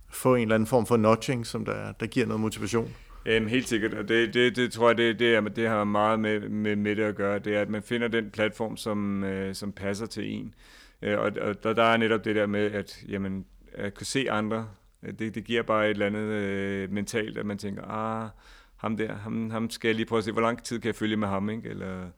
få 0.08 0.34
en 0.34 0.42
eller 0.42 0.54
anden 0.54 0.66
form 0.66 0.86
for 0.86 0.96
nudging, 0.96 1.46
som 1.46 1.64
der, 1.64 1.92
der 1.92 2.06
giver 2.06 2.26
noget 2.26 2.40
motivation. 2.40 2.94
Jamen, 3.26 3.48
helt 3.48 3.68
sikkert, 3.68 3.94
og 3.94 4.08
det, 4.08 4.34
det, 4.34 4.56
det 4.56 4.72
tror 4.72 4.88
jeg, 4.88 4.96
det, 4.98 5.18
det, 5.18 5.34
er, 5.34 5.40
det 5.40 5.68
har 5.68 5.84
meget 5.84 6.20
med, 6.20 6.48
med, 6.48 6.76
med 6.76 6.96
det 6.96 7.02
at 7.02 7.14
gøre. 7.16 7.38
Det 7.38 7.56
er, 7.56 7.60
at 7.60 7.68
man 7.70 7.82
finder 7.82 8.08
den 8.08 8.30
platform, 8.30 8.76
som, 8.76 9.24
øh, 9.24 9.54
som 9.54 9.72
passer 9.72 10.06
til 10.06 10.32
en. 10.32 10.54
Øh, 11.02 11.18
og 11.18 11.32
og 11.40 11.62
der, 11.62 11.72
der 11.72 11.82
er 11.82 11.96
netop 11.96 12.24
det 12.24 12.36
der 12.36 12.46
med, 12.46 12.70
at, 12.72 13.04
jamen, 13.08 13.44
at 13.72 13.94
kunne 13.94 14.06
se 14.06 14.30
andre, 14.30 14.68
Øh, 15.04 15.12
det, 15.18 15.34
det 15.34 15.44
giver 15.44 15.62
bare 15.62 15.84
et 15.84 15.90
eller 15.90 16.06
andet 16.06 16.20
øh, 16.20 16.92
mentalt, 16.92 17.38
at 17.38 17.46
man 17.46 17.58
tænker, 17.58 17.82
ah, 17.82 18.28
ham 18.76 18.96
der, 18.96 19.14
ham, 19.14 19.50
ham 19.50 19.70
skal 19.70 19.88
jeg 19.88 19.94
lige 19.94 20.06
prøve 20.06 20.18
at 20.18 20.24
se, 20.24 20.32
hvor 20.32 20.40
lang 20.40 20.62
tid 20.62 20.80
kan 20.80 20.86
jeg 20.86 20.94
følge 20.94 21.16
med 21.16 21.28
ham, 21.28 21.50
ikke? 21.50 21.68
Eller, 21.68 22.08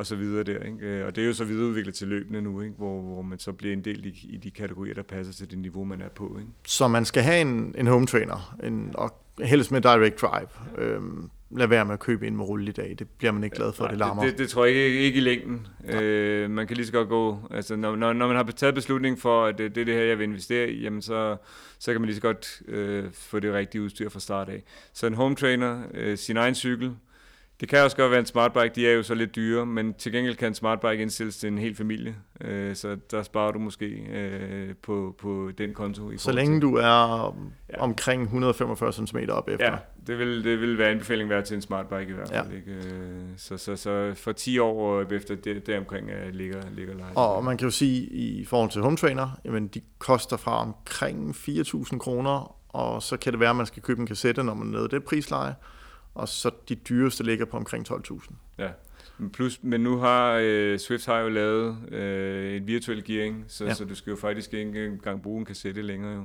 og 0.00 0.06
så 0.06 0.16
videre 0.16 0.42
der. 0.44 0.58
Ikke? 0.58 0.78
Øh, 0.80 1.06
Og 1.06 1.16
det 1.16 1.22
er 1.22 1.26
jo 1.26 1.34
så 1.34 1.44
videreudviklet 1.44 1.94
til 1.94 2.08
løbende 2.08 2.42
nu, 2.42 2.60
ikke? 2.60 2.74
Hvor, 2.78 3.00
hvor 3.00 3.22
man 3.22 3.38
så 3.38 3.52
bliver 3.52 3.72
en 3.72 3.84
del 3.84 4.06
i, 4.06 4.26
i 4.28 4.36
de 4.36 4.50
kategorier, 4.50 4.94
der 4.94 5.02
passer 5.02 5.32
til 5.32 5.50
det 5.50 5.58
niveau, 5.58 5.84
man 5.84 6.00
er 6.00 6.08
på. 6.08 6.36
Ikke? 6.38 6.50
Så 6.66 6.88
man 6.88 7.04
skal 7.04 7.22
have 7.22 7.40
en, 7.40 7.74
en 7.78 7.86
home 7.86 8.06
trainer, 8.06 8.56
en, 8.64 8.90
og 8.94 9.14
helst 9.42 9.72
med 9.72 9.80
direct 9.80 10.20
drive. 10.20 10.48
Øhm, 10.78 11.30
lad 11.50 11.66
være 11.66 11.84
med 11.84 11.92
at 11.92 12.00
købe 12.00 12.26
ind 12.26 12.36
med 12.36 12.44
rulle 12.44 12.68
i 12.68 12.72
dag. 12.72 12.96
Det 12.98 13.08
bliver 13.18 13.32
man 13.32 13.44
ikke 13.44 13.56
glad 13.56 13.72
for, 13.72 13.84
Nej, 13.84 13.90
det 13.90 13.98
larmer. 13.98 14.22
Det, 14.22 14.32
det, 14.32 14.38
det 14.38 14.48
tror 14.48 14.64
jeg 14.64 14.74
ikke, 14.74 14.98
ikke 14.98 15.18
i 15.18 15.20
længden. 15.20 15.66
Øh, 15.88 16.50
man 16.50 16.66
kan 16.66 16.76
lige 16.76 16.86
så 16.86 16.92
godt 16.92 17.08
gå, 17.08 17.38
altså 17.50 17.76
når, 17.76 17.96
når, 17.96 18.12
når 18.12 18.26
man 18.26 18.36
har 18.36 18.44
taget 18.44 18.74
beslutning 18.74 19.18
for, 19.18 19.44
at 19.46 19.58
det, 19.58 19.74
det 19.74 19.80
er 19.80 19.84
det 19.84 19.94
her, 19.94 20.02
jeg 20.02 20.18
vil 20.18 20.24
investere 20.24 20.70
i, 20.70 20.82
jamen 20.82 21.02
så, 21.02 21.36
så 21.78 21.92
kan 21.92 22.00
man 22.00 22.06
lige 22.06 22.16
så 22.16 22.22
godt 22.22 22.62
øh, 22.68 23.04
få 23.12 23.40
det 23.40 23.52
rigtige 23.52 23.82
udstyr 23.82 24.08
fra 24.08 24.20
start 24.20 24.48
af. 24.48 24.62
Så 24.92 25.06
en 25.06 25.14
home 25.14 25.36
trainer, 25.36 25.82
øh, 25.94 26.18
sin 26.18 26.36
egen 26.36 26.54
cykel, 26.54 26.92
det 27.60 27.68
kan 27.68 27.78
også 27.84 27.96
godt 27.96 28.10
være 28.10 28.20
en 28.20 28.26
smartbike, 28.26 28.70
de 28.74 28.86
er 28.88 28.92
jo 28.92 29.02
så 29.02 29.14
lidt 29.14 29.36
dyre, 29.36 29.66
men 29.66 29.94
til 29.94 30.12
gengæld 30.12 30.36
kan 30.36 30.48
en 30.48 30.54
smartbike 30.54 31.02
indstilles 31.02 31.36
til 31.36 31.46
en 31.46 31.58
hel 31.58 31.74
familie, 31.76 32.16
øh, 32.40 32.76
så 32.76 32.96
der 33.10 33.22
sparer 33.22 33.52
du 33.52 33.58
måske 33.58 33.86
øh, 33.86 34.74
på, 34.82 35.14
på 35.18 35.50
den 35.58 35.74
konto. 35.74 36.10
I 36.10 36.16
Så 36.18 36.32
længe 36.32 36.60
du 36.60 36.74
er 36.76 37.36
Ja. 37.72 37.82
omkring 37.82 38.22
145 38.22 38.92
cm 38.92 39.16
op 39.28 39.48
efter. 39.48 39.66
Ja, 39.70 39.76
det 40.06 40.18
vil, 40.18 40.44
det 40.44 40.60
vil 40.60 40.78
være 40.78 40.88
anbefaling 40.90 41.28
være 41.30 41.42
til 41.42 41.54
en 41.54 41.62
smartbike 41.62 42.10
i 42.10 42.14
hvert 42.14 42.30
Ja. 42.32 42.40
fald. 42.42 42.52
Ikke? 42.52 42.70
Øh, 42.72 43.20
Så, 43.36 43.56
så, 43.56 43.76
så 43.76 44.12
for 44.16 44.32
10 44.32 44.58
år 44.58 45.02
efter 45.12 45.34
det, 45.34 45.66
deromkring 45.66 46.10
øh, 46.10 46.34
ligger, 46.34 46.62
ligger 46.76 46.94
leje. 46.94 47.14
Og 47.14 47.44
man 47.44 47.56
kan 47.56 47.64
jo 47.66 47.70
sige, 47.70 48.02
i 48.06 48.44
forhold 48.44 48.70
til 48.70 48.82
home 48.82 48.96
trainer, 48.96 49.40
jamen 49.44 49.68
de 49.68 49.80
koster 49.98 50.36
fra 50.36 50.60
omkring 50.62 51.34
4.000 51.36 51.98
kroner, 51.98 52.56
og 52.68 53.02
så 53.02 53.16
kan 53.16 53.32
det 53.32 53.40
være, 53.40 53.50
at 53.50 53.56
man 53.56 53.66
skal 53.66 53.82
købe 53.82 54.00
en 54.00 54.06
kassette, 54.06 54.42
når 54.44 54.54
man 54.54 54.66
er 54.68 54.70
nede 54.72 54.84
i 54.84 54.88
det 54.88 55.04
prisleje, 55.04 55.54
og 56.20 56.28
så 56.28 56.50
de 56.68 56.74
dyreste 56.74 57.24
ligger 57.24 57.44
på 57.44 57.56
omkring 57.56 57.90
12.000. 57.92 58.32
Ja. 58.58 58.68
Men 59.18 59.30
Plus, 59.30 59.60
men 59.62 59.80
nu 59.80 59.96
har 59.96 60.40
øh, 60.42 60.78
Swift 60.78 61.06
har 61.06 61.18
jo 61.18 61.28
lavet 61.28 61.92
øh, 61.92 62.56
en 62.56 62.66
virtuel 62.66 63.04
gearing, 63.04 63.44
så, 63.48 63.64
Ja. 63.64 63.74
så 63.74 63.84
du 63.84 63.94
skal 63.94 64.10
jo 64.10 64.16
faktisk 64.16 64.54
ikke 64.54 64.86
engang 64.86 65.22
bruge 65.22 65.38
en 65.38 65.44
kassette 65.44 65.82
længere 65.82 66.14
jo. 66.14 66.22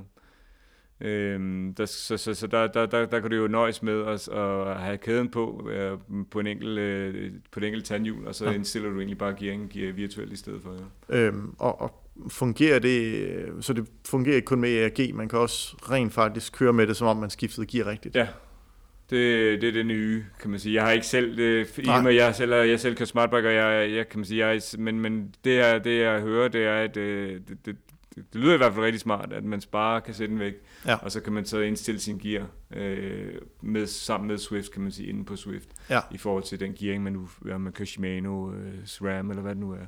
Øhm, 1.00 1.74
der, 1.74 1.86
så 1.86 2.16
så, 2.16 2.34
så 2.34 2.46
der, 2.46 2.66
der, 2.66 2.86
der, 2.86 3.06
der 3.06 3.20
kan 3.20 3.30
du 3.30 3.36
jo 3.36 3.48
nøjes 3.48 3.82
med 3.82 4.02
at, 4.06 4.28
at 4.28 4.76
have 4.80 4.96
kæden 4.98 5.28
på 5.28 5.68
øh, 5.72 5.98
på 6.30 6.40
en 6.40 6.46
enkelt 6.46 6.78
øh, 6.78 7.32
på 7.52 7.60
et 7.60 7.64
enkelt 7.66 7.84
tandhjul, 7.84 8.26
og 8.26 8.34
så 8.34 8.44
Ja. 8.44 8.50
indstiller 8.52 8.90
du 8.90 8.96
egentlig 8.98 9.18
bare 9.18 9.34
gearingen 9.38 9.68
gear 9.68 9.92
virtuelt 9.92 10.32
i 10.32 10.36
stedet 10.36 10.62
for. 10.62 10.76
Ja. 11.10 11.18
Øhm, 11.18 11.54
og, 11.58 11.80
og 11.80 12.02
fungerer 12.28 12.78
det, 12.78 13.26
så 13.60 13.72
det 13.72 13.86
fungerer 14.06 14.36
ikke 14.36 14.46
kun 14.46 14.60
med 14.60 14.70
ERG, 14.70 15.14
man 15.14 15.28
kan 15.28 15.38
også 15.38 15.76
rent 15.90 16.12
faktisk 16.12 16.52
køre 16.52 16.72
med 16.72 16.86
det, 16.86 16.96
som 16.96 17.06
om 17.06 17.16
man 17.16 17.30
skiftede 17.30 17.66
gear 17.66 17.86
rigtigt. 17.86 18.14
Ja, 18.16 18.28
det, 19.10 19.60
det 19.60 19.68
er 19.68 19.72
det 19.72 19.86
nye, 19.86 20.24
kan 20.40 20.50
man 20.50 20.60
sige. 20.60 20.74
Jeg 20.74 20.84
har 20.84 20.90
ikke 20.92 21.06
selv, 21.06 21.38
øh, 21.38 21.66
i 21.78 21.88
og 21.88 22.02
med 22.02 22.14
jeg 22.14 22.34
selv, 22.34 22.52
jeg 22.54 22.80
selv 22.80 22.96
kører 22.96 23.06
smartbike, 23.06 23.48
og 23.48 23.54
jeg, 23.54 23.90
jeg 23.92 24.08
kan 24.08 24.18
man 24.18 24.24
sige, 24.24 24.46
jeg, 24.46 24.60
men, 24.78 25.00
men 25.00 25.34
det, 25.44 25.56
jeg, 25.56 25.84
det 25.84 26.00
jeg 26.00 26.20
hører, 26.20 26.48
det 26.48 26.64
er, 26.66 26.74
at 26.76 26.96
øh, 26.96 27.40
det, 27.48 27.48
det, 27.48 27.76
det, 28.14 28.32
det 28.32 28.40
lyder 28.40 28.54
i 28.54 28.56
hvert 28.56 28.72
fald 28.74 28.84
rigtig 28.84 29.00
smart, 29.00 29.32
at 29.32 29.44
man 29.44 29.60
sparer 29.60 30.00
kassetten 30.00 30.38
væk, 30.38 30.54
Ja. 30.86 30.94
og 30.96 31.12
så 31.12 31.20
kan 31.20 31.32
man 31.32 31.44
så 31.44 31.60
indstille 31.60 32.00
sin 32.00 32.18
gear 32.18 32.46
øh, 32.76 33.32
med, 33.62 33.86
sammen 33.86 34.28
med 34.28 34.38
Swift, 34.38 34.72
kan 34.72 34.82
man 34.82 34.92
sige, 34.92 35.08
inde 35.08 35.24
på 35.24 35.36
Swift, 35.36 35.68
Ja. 35.90 36.00
i 36.10 36.18
forhold 36.18 36.42
til 36.42 36.60
den 36.60 36.74
gearing, 36.74 37.02
man 37.02 37.12
nu, 37.12 37.28
ja, 37.46 37.58
man 37.58 37.72
kører 37.72 37.86
Shimano, 37.86 38.52
øh, 38.52 38.72
SRAM, 38.84 39.30
eller 39.30 39.42
hvad 39.42 39.52
det 39.54 39.60
nu 39.60 39.70
er. 39.72 39.86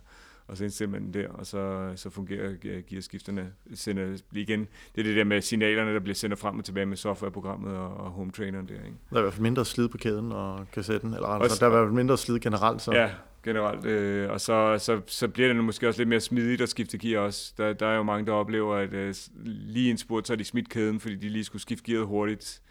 Og 0.48 0.56
så 0.56 0.64
indstiller 0.64 0.92
man 0.92 1.02
den 1.02 1.14
der, 1.14 1.28
og 1.28 1.46
så, 1.46 1.92
så 1.96 2.11
fungerer 2.11 2.52
ge- 2.64 2.82
gearskifterne. 2.90 3.52
Sender, 3.74 4.18
igen, 4.32 4.61
det 4.94 5.00
er 5.00 5.02
det 5.04 5.16
der 5.16 5.24
med 5.24 5.40
signalerne, 5.40 5.94
der 5.94 6.00
bliver 6.00 6.14
sendt 6.14 6.38
frem 6.38 6.58
og 6.58 6.64
tilbage 6.64 6.87
med 6.87 6.96
softwareprogrammet 6.96 7.76
og, 7.76 7.96
og 7.96 8.11
home 8.11 8.30
traineren 8.32 8.68
der, 8.68 8.74
ikke? 8.74 8.96
Der 9.11 9.16
er 9.16 9.20
i 9.20 9.22
hvert 9.22 9.32
fald 9.32 9.42
mindre 9.42 9.64
slid 9.64 9.88
på 9.88 9.98
kæden 9.98 10.32
og 10.32 10.66
kassetten, 10.72 11.14
eller 11.14 11.26
altså, 11.28 11.52
Også- 11.52 11.64
der 11.64 11.70
er 11.70 11.74
i 11.74 11.78
hvert 11.78 11.87
fald 11.88 11.94
mindre 11.96 12.18
slid 12.18 12.38
generelt. 12.40 12.82
Så. 12.82 12.92
Ja, 12.92 13.11
generelt. 13.44 13.84
Øh, 13.87 14.30
og 14.30 14.40
så, 14.40 14.76
så, 14.78 15.00
så 15.06 15.28
bliver 15.28 15.52
det 15.52 15.64
måske 15.64 15.88
også 15.88 16.00
lidt 16.00 16.08
mere 16.08 16.20
smidigt 16.20 16.61
at 16.61 16.68
skifte 16.68 16.98
gear 16.98 17.20
også. 17.20 17.52
Der, 17.58 17.72
der 17.72 17.87
er 17.87 17.96
jo 17.96 18.02
mange, 18.02 18.26
der 18.26 18.32
oplever, 18.32 18.76
at 18.76 18.92
øh, 18.92 19.14
lige 19.44 19.90
en 19.90 19.98
spurt, 19.98 20.26
så 20.26 20.32
har 20.32 20.37
de 20.37 20.44
smidt 20.44 20.68
kæden, 20.68 21.00
fordi 21.00 21.14
de 21.14 21.28
lige 21.28 21.44
skulle 21.44 21.62
skifte 21.62 21.84
gearet 21.92 22.06
hurtigt. 22.06 22.62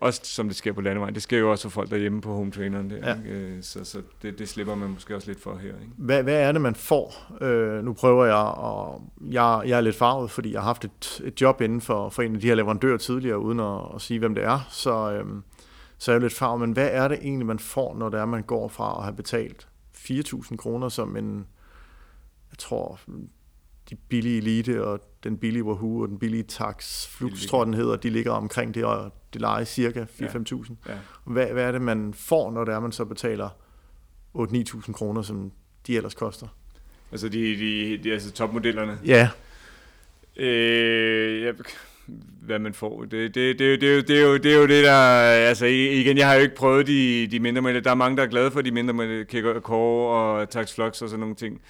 Også 0.00 0.20
som 0.24 0.48
det 0.48 0.56
sker 0.56 0.72
på 0.72 0.80
landevejen. 0.80 1.14
Det 1.14 1.22
sker 1.22 1.38
jo 1.38 1.50
også 1.50 1.62
for 1.62 1.70
folk 1.70 1.90
derhjemme 1.90 2.20
på 2.20 2.34
home 2.34 2.50
traineren. 2.50 2.90
Der, 2.90 2.96
Ja. 2.96 3.16
ikke? 3.16 3.30
Øh, 3.30 3.62
Så, 3.62 3.84
så 3.84 4.02
det, 4.22 4.38
det 4.38 4.48
slipper 4.48 4.74
man 4.74 4.90
måske 4.90 5.16
også 5.16 5.28
lidt 5.28 5.42
for 5.42 5.56
her. 5.56 5.68
Ikke? 5.68 5.92
Hvad, 5.96 6.22
hvad 6.22 6.34
er 6.42 6.52
det, 6.52 6.60
man 6.60 6.74
får? 6.74 7.36
Øh, 7.44 7.84
nu 7.84 7.92
prøver 7.92 8.24
jeg, 8.24 8.34
og 8.36 9.02
jeg, 9.30 9.62
jeg 9.66 9.76
er 9.76 9.80
lidt 9.80 9.96
farvet, 9.96 10.30
fordi 10.30 10.52
jeg 10.52 10.60
har 10.60 10.66
haft 10.66 10.84
et, 10.84 11.20
et 11.24 11.40
job 11.40 11.60
inden 11.60 11.80
for, 11.80 12.08
for 12.08 12.22
en 12.22 12.34
af 12.34 12.40
de 12.40 12.46
her 12.46 12.54
leverandører 12.54 12.98
tidligere, 12.98 13.38
uden 13.38 13.60
at, 13.60 13.80
at 13.94 14.00
sige, 14.00 14.18
hvem 14.18 14.34
det 14.34 14.44
er. 14.44 14.66
Så, 14.70 15.12
øhm, 15.12 15.42
så 15.98 16.10
er 16.10 16.14
jeg 16.14 16.20
lidt 16.22 16.32
farvet. 16.32 16.60
Men 16.60 16.72
hvad 16.72 16.88
er 16.92 17.08
det 17.08 17.18
egentlig, 17.22 17.46
man 17.46 17.58
får, 17.58 17.94
når 17.94 18.08
det 18.08 18.20
er, 18.20 18.24
man 18.24 18.42
går 18.42 18.68
fra 18.68 18.96
at 18.98 19.04
have 19.04 19.16
betalt 19.16 19.68
4.000 19.96 20.56
kroner 20.56 20.88
som 20.88 21.16
en, 21.16 21.46
jeg 22.50 22.58
tror, 22.58 22.98
de 23.90 23.96
billige 23.96 24.38
Elite 24.38 24.84
og 24.84 25.00
den 25.24 25.38
billige 25.38 25.64
Wahoo 25.64 26.00
og 26.00 26.08
den 26.08 26.18
billige 26.18 26.42
Tax 26.42 27.06
Flux, 27.06 27.46
tror 27.46 27.64
den 27.64 27.74
hedder, 27.74 27.96
de 27.96 28.10
ligger 28.10 28.32
omkring 28.32 28.74
det, 28.74 28.84
og 28.84 29.12
det 29.32 29.40
leger 29.40 29.64
cirka 29.64 30.04
4-5.000. 30.04 30.74
Ja. 30.86 30.92
Ja. 30.92 30.98
Hvad, 31.24 31.46
hvad 31.46 31.64
er 31.64 31.72
det, 31.72 31.82
man 31.82 32.14
får, 32.14 32.50
når 32.50 32.64
det 32.64 32.74
er, 32.74 32.80
man 32.80 32.92
så 32.92 33.04
betaler 33.04 33.48
8-9.000 34.36 34.92
kroner, 34.92 35.22
som 35.22 35.52
de 35.86 35.96
ellers 35.96 36.14
koster? 36.14 36.46
Altså 37.12 37.28
de, 37.28 37.56
de, 37.56 37.98
de 38.04 38.12
altså 38.12 38.32
topmodellerne? 38.32 38.98
Ja. 39.04 39.28
Øh, 40.36 41.42
jeg, 41.42 41.54
hvad 42.42 42.58
man 42.58 42.74
får. 42.74 43.04
Det, 43.04 43.34
det, 43.34 43.58
det, 43.58 43.80
det, 43.80 44.08
det, 44.08 44.18
er 44.18 44.22
jo, 44.22 44.36
det 44.36 44.52
er 44.52 44.56
jo 44.56 44.66
det, 44.66 44.84
der... 44.84 44.92
Altså 45.48 45.66
igen, 45.66 46.18
jeg 46.18 46.28
har 46.28 46.34
jo 46.34 46.40
ikke 46.40 46.54
prøvet 46.54 46.86
de, 46.86 47.28
de 47.30 47.40
mindre 47.40 47.62
med 47.62 47.82
Der 47.82 47.90
er 47.90 47.94
mange, 47.94 48.16
der 48.16 48.22
er 48.22 48.26
glade 48.26 48.50
for 48.50 48.60
de 48.60 48.70
mindre 48.70 49.24
Kicker 49.24 49.60
Core 49.60 50.14
og 50.14 50.50
Tax 50.50 50.74
Flux 50.74 51.02
og 51.02 51.08
sådan 51.08 51.20
nogle 51.20 51.34
ting. 51.34 51.60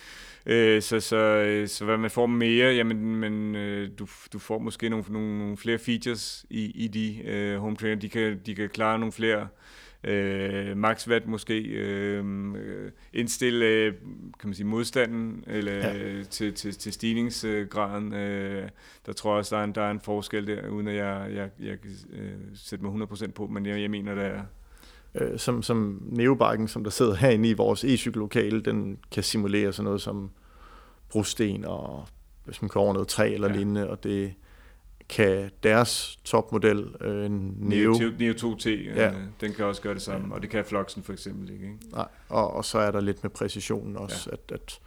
Øh, 0.46 0.82
så, 0.82 1.00
så, 1.00 1.64
så 1.66 1.84
hvad 1.84 1.96
man 1.96 2.10
får 2.10 2.26
mere, 2.26 2.74
jamen 2.74 3.16
men, 3.16 3.56
øh, 3.56 3.90
du, 3.98 4.06
du 4.32 4.38
får 4.38 4.58
måske 4.58 4.88
nogle, 4.88 5.04
nogle, 5.08 5.38
nogle 5.38 5.56
flere 5.56 5.78
features 5.78 6.46
i, 6.50 6.84
i 6.84 6.88
de 6.88 7.22
øh, 7.24 7.58
home 7.58 7.76
trainer. 7.76 7.96
De 7.96 8.08
kan, 8.08 8.40
de 8.46 8.54
kan 8.54 8.68
klare 8.68 8.98
nogle 8.98 9.12
flere 9.12 9.48
øh, 10.04 10.76
max 10.76 11.08
watt 11.08 11.26
måske, 11.26 11.62
øh, 11.62 12.24
indstille 13.12 13.66
øh, 13.66 13.94
kan 14.40 14.48
man 14.48 14.54
sige, 14.54 14.66
modstanden 14.66 15.44
eller, 15.46 15.72
ja. 15.72 16.22
til, 16.22 16.54
til, 16.54 16.74
til 16.74 16.92
stigningsgraden. 16.92 18.14
Øh, 18.14 18.68
der 19.06 19.12
tror 19.12 19.32
jeg 19.32 19.38
også, 19.38 19.56
der 19.56 19.60
er, 19.60 19.64
en, 19.64 19.74
der 19.74 19.82
er 19.82 19.90
en 19.90 20.00
forskel 20.00 20.46
der, 20.46 20.68
uden 20.68 20.88
at 20.88 20.96
jeg, 20.96 21.30
jeg, 21.34 21.50
jeg 21.60 21.80
kan 21.80 21.90
øh, 22.12 22.32
sætte 22.54 22.84
mig 22.84 23.02
100% 23.02 23.30
på, 23.30 23.46
men 23.46 23.66
jeg, 23.66 23.80
jeg 23.80 23.90
mener, 23.90 24.14
der 24.14 24.22
er. 24.22 24.42
Øh, 25.14 25.38
som, 25.38 25.62
som 25.62 26.02
neobiken, 26.06 26.68
som 26.68 26.84
der 26.84 26.90
sidder 26.90 27.14
herinde 27.14 27.48
i 27.48 27.52
vores 27.52 27.84
e-cykellokale, 27.84 28.60
den 28.60 28.98
kan 29.10 29.22
simulere 29.22 29.72
sådan 29.72 29.84
noget 29.84 30.00
som 30.00 30.30
brosten 31.08 31.64
og 31.64 32.08
hvis 32.44 32.62
man 32.62 32.68
kører 32.68 32.84
over 32.84 32.92
noget 32.92 33.08
træ 33.08 33.34
eller 33.34 33.48
ja. 33.48 33.54
lignende, 33.54 33.90
og 33.90 34.04
det 34.04 34.34
kan 35.08 35.50
deres 35.62 36.18
topmodel, 36.24 36.94
øh, 37.00 37.30
Neo... 37.30 37.92
Neo, 37.92 38.10
Neo 38.18 38.32
2T, 38.32 38.68
ja. 38.68 39.10
øh, 39.10 39.16
den 39.40 39.52
kan 39.52 39.64
også 39.64 39.82
gøre 39.82 39.94
det 39.94 40.02
samme, 40.02 40.34
og 40.34 40.42
det 40.42 40.50
kan 40.50 40.64
Fluxen 40.64 41.02
for 41.02 41.12
eksempel 41.12 41.50
ikke. 41.50 41.64
ikke? 41.64 41.78
Nej, 41.92 42.08
og, 42.28 42.52
og 42.54 42.64
så 42.64 42.78
er 42.78 42.90
der 42.90 43.00
lidt 43.00 43.22
med 43.22 43.30
præcisionen 43.30 43.96
også, 43.96 44.30
ja. 44.30 44.36
at, 44.36 44.60
at 44.60 44.80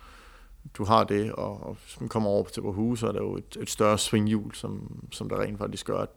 du 0.73 0.83
har 0.83 1.03
det, 1.03 1.31
og, 1.31 1.63
og 1.63 1.77
hvis 1.83 1.99
man 1.99 2.09
kommer 2.09 2.29
over 2.29 2.43
til 2.43 2.63
vores 2.63 2.75
hus, 2.75 2.99
så 2.99 3.07
er 3.07 3.11
der 3.11 3.21
jo 3.21 3.37
et, 3.37 3.57
et 3.59 3.69
større 3.69 3.97
svinghjul, 3.97 4.53
som, 4.53 5.03
som 5.11 5.29
der 5.29 5.41
rent 5.41 5.57
faktisk 5.57 5.85
gør, 5.85 5.97
at 5.97 6.09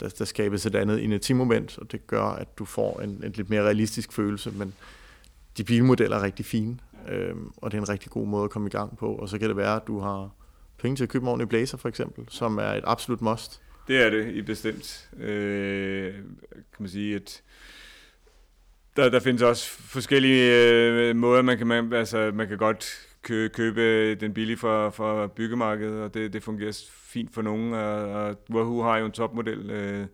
der, 0.00 0.08
der 0.08 0.24
skabes 0.24 0.66
et 0.66 0.74
andet 0.74 0.98
inertimoment, 0.98 1.78
og 1.78 1.92
det 1.92 2.06
gør, 2.06 2.24
at 2.24 2.58
du 2.58 2.64
får 2.64 3.00
en, 3.00 3.10
en 3.24 3.32
lidt 3.32 3.50
mere 3.50 3.62
realistisk 3.62 4.12
følelse, 4.12 4.50
men 4.50 4.74
de 5.56 5.64
bilmodeller 5.64 6.16
er 6.16 6.22
rigtig 6.22 6.46
fine, 6.46 6.78
øh, 7.08 7.34
og 7.56 7.70
det 7.70 7.78
er 7.78 7.82
en 7.82 7.88
rigtig 7.88 8.10
god 8.10 8.26
måde 8.26 8.44
at 8.44 8.50
komme 8.50 8.68
i 8.68 8.70
gang 8.70 8.98
på, 8.98 9.14
og 9.14 9.28
så 9.28 9.38
kan 9.38 9.48
det 9.48 9.56
være, 9.56 9.76
at 9.76 9.86
du 9.86 9.98
har 9.98 10.30
penge 10.78 10.96
til 10.96 11.02
at 11.02 11.08
købe 11.08 11.22
en 11.22 11.28
ordentlig 11.28 11.48
blazer 11.48 11.78
for 11.78 11.88
eksempel, 11.88 12.24
som 12.28 12.58
er 12.58 12.72
et 12.72 12.84
absolut 12.86 13.20
must. 13.20 13.60
Det 13.88 14.02
er 14.06 14.10
det 14.10 14.34
i 14.34 14.42
bestemt. 14.42 15.08
Øh, 15.18 16.14
kan 16.52 16.78
man 16.78 16.88
sige, 16.88 17.16
at 17.16 17.42
der, 18.96 19.08
der 19.08 19.20
findes 19.20 19.42
også 19.42 19.70
forskellige 19.70 20.52
øh, 20.52 21.16
måder, 21.16 21.42
man 21.42 21.58
kan, 21.58 21.66
man, 21.66 21.92
altså, 21.92 22.30
man 22.34 22.48
kan 22.48 22.58
godt 22.58 23.08
kø, 23.22 23.48
købe 23.48 24.14
den 24.14 24.34
billige 24.34 24.56
fra, 24.56 24.90
fra 24.90 25.26
byggemarkedet, 25.26 26.02
og 26.02 26.14
det, 26.14 26.32
det 26.32 26.42
fungerer 26.42 26.72
fint 27.10 27.34
for 27.34 27.42
nogen. 27.42 27.72
Og, 27.72 28.36
Wahoo 28.50 28.82
har 28.82 28.98
jo 28.98 29.06
en 29.06 29.12
topmodel, 29.12 29.70
øh, 29.70 30.06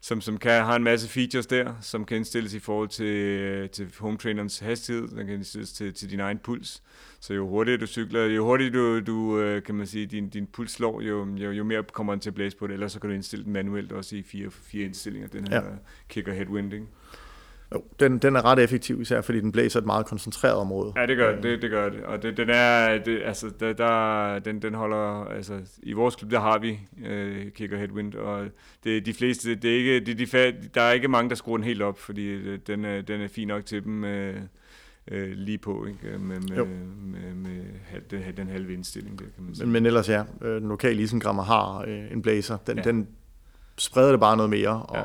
som, 0.00 0.20
som 0.20 0.38
kan, 0.38 0.64
har 0.64 0.76
en 0.76 0.84
masse 0.84 1.08
features 1.08 1.46
der, 1.46 1.74
som 1.80 2.04
kan 2.04 2.16
indstilles 2.16 2.54
i 2.54 2.58
forhold 2.58 2.88
til, 2.88 3.68
til 3.68 3.92
home 3.98 4.18
trainerens 4.18 4.58
hastighed, 4.58 5.08
den 5.08 5.26
kan 5.26 5.34
indstilles 5.34 5.72
til, 5.72 5.94
til 5.94 6.10
din 6.10 6.20
egen 6.20 6.38
puls. 6.38 6.82
Så 7.20 7.34
jo 7.34 7.48
hurtigere 7.48 7.80
du 7.80 7.86
cykler, 7.86 8.24
jo 8.24 8.44
hurtigere 8.44 8.72
du, 8.72 9.00
du 9.00 9.38
øh, 9.40 9.62
kan 9.62 9.74
man 9.74 9.86
sige, 9.86 10.06
din, 10.06 10.28
din 10.28 10.46
puls 10.46 10.72
slår, 10.72 11.00
jo, 11.00 11.36
jo, 11.36 11.50
jo 11.50 11.64
mere 11.64 11.82
kommer 11.82 12.12
den 12.12 12.20
til 12.20 12.30
at 12.30 12.34
blæse 12.34 12.56
på 12.56 12.66
det, 12.66 12.74
ellers 12.74 12.92
så 12.92 13.00
kan 13.00 13.10
du 13.10 13.14
indstille 13.14 13.44
den 13.44 13.52
manuelt 13.52 13.92
også 13.92 14.16
i 14.16 14.22
fire, 14.22 14.50
fire 14.50 14.84
indstillinger, 14.84 15.28
den 15.28 15.46
her 15.48 15.64
ja. 15.64 15.70
kicker 16.08 16.32
headwinding. 16.32 16.88
Jo, 17.72 17.84
den, 18.00 18.18
den 18.18 18.36
er 18.36 18.44
ret 18.44 18.58
effektiv, 18.58 19.00
især 19.00 19.20
fordi 19.20 19.40
den 19.40 19.52
blæser 19.52 19.80
et 19.80 19.86
meget 19.86 20.06
koncentreret 20.06 20.56
område. 20.56 20.92
Ja, 20.96 21.06
det 21.06 21.16
gør 21.16 21.40
det, 21.40 21.62
det 21.62 21.70
gør 21.70 21.88
det. 21.88 22.02
Og 22.02 22.22
det, 22.22 22.36
den 22.36 22.50
er, 22.50 22.98
det, 22.98 23.22
altså, 23.24 23.50
der, 23.60 23.72
der, 23.72 24.38
den, 24.38 24.62
den 24.62 24.74
holder, 24.74 25.24
altså, 25.24 25.60
i 25.82 25.92
vores 25.92 26.16
klub, 26.16 26.30
der 26.30 26.40
har 26.40 26.58
vi 26.58 26.78
øh, 27.06 27.50
kicker 27.50 27.78
headwind, 27.78 28.14
og 28.14 28.46
det, 28.84 29.06
de 29.06 29.14
fleste, 29.14 29.54
det 29.54 29.70
er 29.70 29.76
ikke, 29.76 30.00
de, 30.00 30.14
de, 30.14 30.54
der 30.74 30.82
er 30.82 30.92
ikke 30.92 31.08
mange, 31.08 31.28
der 31.28 31.34
skruer 31.34 31.56
den 31.56 31.64
helt 31.64 31.82
op, 31.82 31.98
fordi 31.98 32.26
øh, 32.26 32.58
den 32.66 32.84
er, 32.84 33.00
den 33.00 33.20
er 33.20 33.28
fin 33.28 33.48
nok 33.48 33.66
til 33.66 33.84
dem 33.84 34.04
øh, 34.04 34.36
øh, 35.08 35.32
lige 35.32 35.58
på, 35.58 35.86
ikke? 35.86 36.18
Med, 36.18 36.36
med, 36.40 36.64
med, 36.64 36.66
med, 36.96 37.34
med 37.34 38.00
den, 38.10 38.36
den 38.36 38.48
halve 38.48 38.72
indstilling 38.72 39.18
der, 39.18 39.24
kan 39.34 39.44
man 39.44 39.54
sige. 39.54 39.66
Men, 39.66 39.72
men 39.72 39.86
ellers 39.86 40.08
ja, 40.08 40.22
øh, 40.40 40.60
den 40.60 40.68
lokale 40.68 41.02
isengrammer 41.02 41.42
har 41.42 41.84
øh, 41.86 42.12
en 42.12 42.22
blazer, 42.22 42.56
den, 42.56 42.76
ja. 42.76 42.82
den 42.82 43.08
spreder 43.76 44.10
det 44.10 44.20
bare 44.20 44.36
noget 44.36 44.50
mere, 44.50 44.86
ja. 44.94 45.02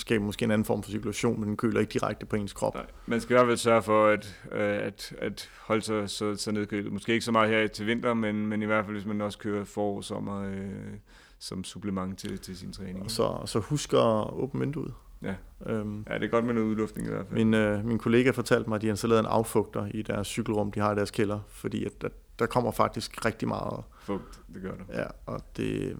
Skaber 0.00 0.24
måske 0.24 0.44
en 0.44 0.50
anden 0.50 0.64
form 0.64 0.82
for 0.82 0.90
cirkulation, 0.90 1.40
men 1.40 1.48
den 1.48 1.56
køler 1.56 1.80
ikke 1.80 1.92
direkte 1.92 2.26
på 2.26 2.36
ens 2.36 2.52
krop. 2.52 2.74
Nej, 2.74 2.86
man 3.06 3.20
skal 3.20 3.34
i 3.34 3.36
hvert 3.36 3.46
fald 3.46 3.56
sørge 3.56 3.82
for 3.82 4.06
at, 4.06 4.40
øh, 4.52 4.86
at, 4.86 5.14
at 5.18 5.50
holde 5.60 5.82
sig 5.82 6.10
så, 6.10 6.36
så 6.36 6.52
nedkølet. 6.52 6.92
Måske 6.92 7.12
ikke 7.12 7.24
så 7.24 7.32
meget 7.32 7.50
her 7.50 7.66
til 7.66 7.86
vinter, 7.86 8.14
men, 8.14 8.46
men 8.46 8.62
i 8.62 8.66
hvert 8.66 8.84
fald 8.84 8.96
hvis 8.96 9.06
man 9.06 9.20
også 9.20 9.38
kører 9.38 9.64
forår 9.64 9.96
og 9.96 10.04
sommer 10.04 10.42
øh, 10.42 10.70
som 11.38 11.64
supplement 11.64 12.18
til, 12.18 12.38
til 12.38 12.56
sin 12.56 12.72
træning. 12.72 13.02
Og 13.02 13.10
så, 13.10 13.42
så 13.46 13.58
husk 13.58 13.92
at 13.92 14.32
åbne 14.32 14.60
vinduet. 14.60 14.94
Ja. 15.22 15.34
Øhm, 15.66 16.06
ja, 16.10 16.14
det 16.14 16.24
er 16.24 16.28
godt 16.28 16.44
med 16.44 16.54
noget 16.54 16.66
udluftning 16.66 17.08
i 17.08 17.10
hvert 17.10 17.26
fald. 17.26 17.44
Min, 17.44 17.54
øh, 17.54 17.84
min 17.84 17.98
kollega 17.98 18.30
fortalte 18.30 18.68
mig, 18.68 18.76
at 18.76 18.82
de 18.82 18.86
har 18.86 18.92
installeret 18.92 19.20
en 19.20 19.26
affugter 19.26 19.86
i 19.94 20.02
deres 20.02 20.26
cykelrum, 20.26 20.72
de 20.72 20.80
har 20.80 20.92
i 20.92 20.96
deres 20.96 21.10
kælder, 21.10 21.40
fordi 21.48 21.84
at, 21.84 21.92
at 22.04 22.12
der 22.38 22.46
kommer 22.46 22.70
faktisk 22.70 23.24
rigtig 23.24 23.48
meget 23.48 23.84
fugt, 24.00 24.40
det 24.54 24.62
gør 24.62 24.70
der. 24.70 25.00
Ja, 25.00 25.06
og 25.26 25.40
det, 25.56 25.96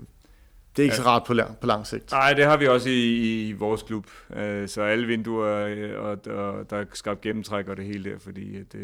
det 0.77 0.83
er 0.83 0.85
ikke 0.85 0.97
ja. 0.97 1.03
så 1.03 1.09
rart 1.09 1.25
på 1.27 1.35
lang, 1.35 1.57
på 1.61 1.67
lang 1.67 1.87
sigt. 1.87 2.11
Nej, 2.13 2.33
det 2.33 2.45
har 2.45 2.57
vi 2.57 2.67
også 2.67 2.89
i, 2.89 3.49
i 3.49 3.53
vores 3.53 3.83
klub. 3.83 4.07
Uh, 4.29 4.37
så 4.67 4.83
alle 4.83 5.07
vinduer, 5.07 5.67
øh, 5.67 6.05
og, 6.05 6.11
og 6.11 6.71
der 6.71 6.77
er 6.77 6.85
skabt 6.93 7.21
gennemtræk 7.21 7.69
og 7.69 7.77
det 7.77 7.85
hele 7.85 8.11
der, 8.11 8.19
fordi, 8.19 8.57
at, 8.57 8.75
uh, 8.75 8.81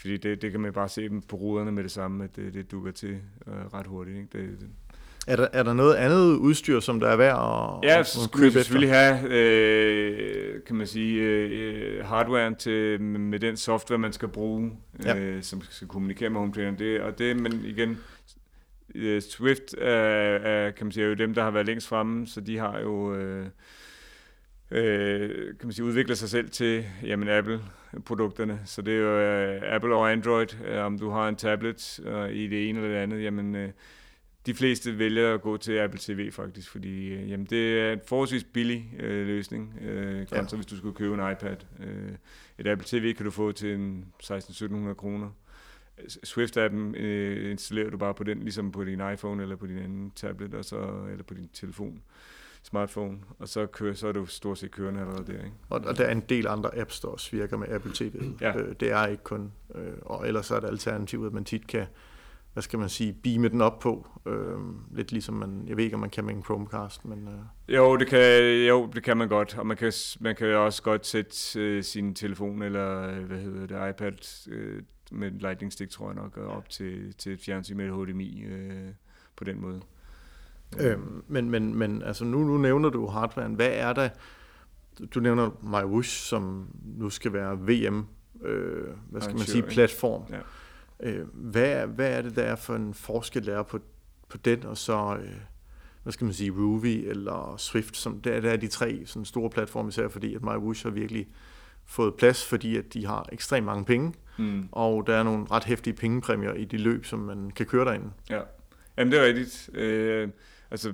fordi 0.00 0.16
det, 0.16 0.42
det 0.42 0.50
kan 0.50 0.60
man 0.60 0.72
bare 0.72 0.88
se 0.88 1.10
på 1.28 1.36
ruderne 1.36 1.72
med 1.72 1.82
det 1.82 1.92
samme, 1.92 2.24
at 2.24 2.36
det, 2.36 2.54
det 2.54 2.70
dukker 2.70 2.92
til 2.92 3.18
uh, 3.46 3.74
ret 3.74 3.86
hurtigt. 3.86 4.16
Ikke? 4.16 4.28
Det, 4.38 4.60
det. 4.60 4.68
Er 5.26 5.36
der, 5.36 5.48
er 5.52 5.62
der 5.62 5.72
noget 5.72 5.94
andet 5.94 6.36
udstyr, 6.36 6.80
som 6.80 7.00
der 7.00 7.08
er 7.08 7.16
værd 7.16 7.38
at, 7.84 7.90
ja, 7.90 8.02
så 8.02 8.24
skulle 8.24 8.46
vi 8.46 8.52
selvfølgelig 8.52 8.94
have, 8.94 9.30
øh, 9.30 10.60
kan 10.66 10.76
man 10.76 10.86
sige, 10.86 11.22
øh, 11.22 12.04
hardware 12.04 12.54
til, 12.54 13.00
med 13.00 13.38
den 13.38 13.56
software, 13.56 13.98
man 13.98 14.12
skal 14.12 14.28
bruge, 14.28 14.72
ja. 15.04 15.18
øh, 15.18 15.42
som 15.42 15.62
skal 15.70 15.88
kommunikere 15.88 16.30
med 16.30 16.40
home 16.40 16.76
Det, 16.78 17.00
og 17.00 17.18
det, 17.18 17.36
men 17.36 17.62
igen, 17.64 17.98
uh, 18.94 19.20
Swift 19.20 19.74
er, 19.78 19.90
er, 20.36 20.70
kan 20.70 20.86
man 20.86 20.92
sige, 20.92 21.04
er 21.04 21.08
jo 21.08 21.14
dem, 21.14 21.34
der 21.34 21.42
har 21.42 21.50
været 21.50 21.66
længst 21.66 21.88
fremme, 21.88 22.26
så 22.26 22.40
de 22.40 22.58
har 22.58 22.78
jo 22.78 23.14
øh, 23.14 23.46
øh, 24.70 25.30
kan 25.46 25.66
man 25.66 25.72
sige, 25.72 25.84
udviklet 25.84 26.18
sig 26.18 26.28
selv 26.28 26.50
til 26.50 26.84
jamen, 27.02 27.28
Apple-produkterne. 27.28 28.60
Så 28.64 28.82
det 28.82 28.94
er 28.94 28.98
jo 28.98 29.20
øh, 29.20 29.74
Apple 29.74 29.94
og 29.94 30.12
Android. 30.12 30.60
Øh, 30.64 30.84
om 30.84 30.98
du 30.98 31.10
har 31.10 31.28
en 31.28 31.36
tablet 31.36 32.00
øh, 32.04 32.30
i 32.30 32.46
det 32.46 32.68
ene 32.68 32.78
eller 32.78 32.94
det 32.94 33.02
andet, 33.02 33.22
jamen, 33.22 33.54
øh, 33.54 33.70
de 34.46 34.54
fleste 34.54 34.98
vælger 34.98 35.34
at 35.34 35.42
gå 35.42 35.56
til 35.56 35.78
Apple 35.78 36.00
TV 36.02 36.32
faktisk, 36.32 36.70
fordi 36.70 37.08
øh, 37.08 37.30
jamen, 37.30 37.46
det 37.46 37.80
er 37.80 37.92
en 37.92 38.00
forholdsvis 38.06 38.44
billig 38.44 38.94
øh, 38.98 39.26
løsning, 39.26 39.78
øh, 39.80 40.26
kontra 40.26 40.56
ja. 40.56 40.56
hvis 40.56 40.66
du 40.66 40.76
skulle 40.76 40.94
købe 40.94 41.14
en 41.14 41.32
iPad. 41.32 41.56
Øh, 41.80 42.12
et 42.58 42.66
Apple 42.66 42.86
TV 42.86 43.14
kan 43.14 43.24
du 43.24 43.30
få 43.30 43.52
til 43.52 43.74
en 43.74 44.04
16-1700 44.22 44.94
kroner. 44.94 45.30
Swift-appen 46.26 46.96
øh, 46.96 47.50
installerer 47.50 47.90
du 47.90 47.96
bare 47.96 48.14
på 48.14 48.24
den, 48.24 48.40
ligesom 48.40 48.72
på 48.72 48.84
din 48.84 49.00
iPhone 49.12 49.42
eller 49.42 49.56
på 49.56 49.66
din 49.66 49.78
anden 49.78 50.10
tablet, 50.16 50.54
og 50.54 50.64
så, 50.64 50.76
eller 51.10 51.24
på 51.24 51.34
din 51.34 51.48
telefon, 51.52 52.02
smartphone, 52.62 53.18
og 53.38 53.48
så, 53.48 53.66
kører, 53.66 53.94
så 53.94 54.08
er 54.08 54.12
du 54.12 54.26
stort 54.26 54.58
set 54.58 54.70
kørende 54.70 55.00
allerede 55.00 55.26
der. 55.26 55.44
Ikke? 55.44 55.56
Og, 55.68 55.80
og 55.84 55.98
der 55.98 56.04
er 56.04 56.12
en 56.12 56.24
del 56.28 56.46
andre 56.46 56.78
apps, 56.78 57.00
der 57.00 57.08
også 57.08 57.30
virker 57.30 57.56
med 57.56 57.68
Apple 57.68 57.92
TV. 57.94 58.32
Ja. 58.40 58.56
Øh, 58.56 58.74
det 58.80 58.90
er 58.90 59.06
ikke 59.06 59.22
kun, 59.22 59.52
øh, 59.74 59.92
og 60.02 60.26
ellers 60.26 60.50
er 60.50 60.60
det 60.60 60.68
alternativet, 60.68 61.26
at 61.26 61.32
man 61.32 61.44
tit 61.44 61.66
kan 61.66 61.86
hvad 62.52 62.62
skal 62.62 62.78
man 62.78 62.88
sige, 62.88 63.12
beame 63.12 63.48
den 63.48 63.60
op 63.60 63.78
på. 63.78 64.06
Øh, 64.26 64.58
lidt 64.96 65.12
ligesom 65.12 65.34
man, 65.34 65.64
jeg 65.66 65.76
ved 65.76 65.84
ikke, 65.84 65.94
om 65.94 66.00
man 66.00 66.10
kan 66.10 66.24
med 66.24 66.34
en 66.34 66.42
Chromecast, 66.42 67.04
men... 67.04 67.28
Øh. 67.28 67.74
Jo, 67.74 67.96
det 67.96 68.06
kan, 68.06 68.42
jo, 68.68 68.90
det 68.94 69.02
kan 69.02 69.16
man 69.16 69.28
godt, 69.28 69.58
og 69.58 69.66
man 69.66 69.76
kan, 69.76 69.92
man 70.20 70.36
kan 70.36 70.46
også 70.46 70.82
godt 70.82 71.06
sætte 71.06 71.60
øh, 71.60 71.84
sin 71.84 72.14
telefon 72.14 72.62
eller, 72.62 73.20
hvad 73.20 73.38
hedder 73.38 73.66
det, 73.66 73.90
iPad 73.90 74.48
øh, 74.48 74.82
med 75.10 75.30
lightning 75.30 75.72
stick, 75.72 75.90
tror 75.90 76.06
jeg 76.06 76.14
nok, 76.14 76.38
op 76.38 76.68
til, 76.68 77.14
til 77.18 77.32
et 77.32 77.40
fjernsyn 77.40 77.76
med 77.76 77.90
HDMI 77.90 78.42
øh, 78.42 78.88
på 79.36 79.44
den 79.44 79.60
måde. 79.60 79.80
Øhm, 80.80 81.22
men, 81.28 81.50
men, 81.50 81.74
men 81.74 82.02
altså 82.02 82.24
nu, 82.24 82.38
nu 82.38 82.58
nævner 82.58 82.88
du 82.88 83.06
hardware. 83.06 83.48
Hvad 83.48 83.70
er 83.72 83.92
der? 83.92 84.08
Du 85.14 85.20
nævner 85.20 85.50
MyWush, 85.62 86.10
som 86.10 86.68
nu 86.84 87.10
skal 87.10 87.32
være 87.32 87.58
VM, 87.58 88.06
øh, 88.44 88.84
hvad 89.10 89.20
skal 89.20 89.36
man 89.36 89.46
sige, 89.46 89.62
platform. 89.62 90.22
Ja. 90.30 90.40
Øh, 91.10 91.26
hvad, 91.34 91.86
hvad 91.86 92.10
er 92.18 92.22
det, 92.22 92.36
der 92.36 92.42
er 92.42 92.56
for 92.56 92.74
en 92.76 92.94
forskel, 92.94 93.46
der 93.46 93.58
er 93.58 93.62
på, 93.62 93.78
på 94.28 94.36
den, 94.36 94.64
og 94.64 94.76
så, 94.76 95.18
øh, 95.22 95.34
hvad 96.02 96.12
skal 96.12 96.24
man 96.24 96.34
sige, 96.34 96.50
Ruby 96.50 97.08
eller 97.08 97.54
Swift, 97.58 97.96
som 97.96 98.20
der, 98.20 98.40
der 98.40 98.50
er 98.50 98.56
de 98.56 98.68
tre 98.68 99.02
sådan 99.06 99.24
store 99.24 99.50
platforme, 99.50 99.88
især 99.88 100.08
fordi, 100.08 100.34
at 100.34 100.42
MyWush 100.42 100.86
har 100.86 100.90
virkelig 100.90 101.28
fået 101.90 102.14
plads, 102.14 102.46
fordi 102.46 102.76
at 102.76 102.94
de 102.94 103.06
har 103.06 103.28
ekstremt 103.32 103.66
mange 103.66 103.84
penge, 103.84 104.14
mm. 104.38 104.68
og 104.72 105.06
der 105.06 105.14
er 105.14 105.22
nogle 105.22 105.46
ret 105.50 105.64
hæftige 105.64 105.94
pengepræmier 105.94 106.52
i 106.52 106.64
de 106.64 106.76
løb, 106.76 107.04
som 107.04 107.18
man 107.18 107.50
kan 107.50 107.66
køre 107.66 107.84
derinde. 107.84 108.10
Ja. 108.30 108.40
Jamen, 108.98 109.12
det 109.12 109.20
er 109.20 109.24
rigtigt. 109.24 109.70
Øh, 109.74 110.28
altså, 110.70 110.92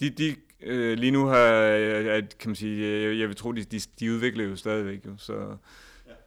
de, 0.00 0.10
de 0.10 0.36
øh, 0.62 0.98
lige 0.98 1.10
nu 1.10 1.24
har, 1.26 1.36
at, 1.36 2.38
kan 2.38 2.48
man 2.48 2.56
sige, 2.56 3.08
jeg, 3.08 3.18
jeg 3.18 3.28
vil 3.28 3.36
tro, 3.36 3.52
de, 3.52 3.64
de, 3.64 3.80
de 4.00 4.12
udvikler 4.12 4.44
jo 4.44 4.56
stadigvæk, 4.56 5.06
jo, 5.06 5.10
så 5.16 5.56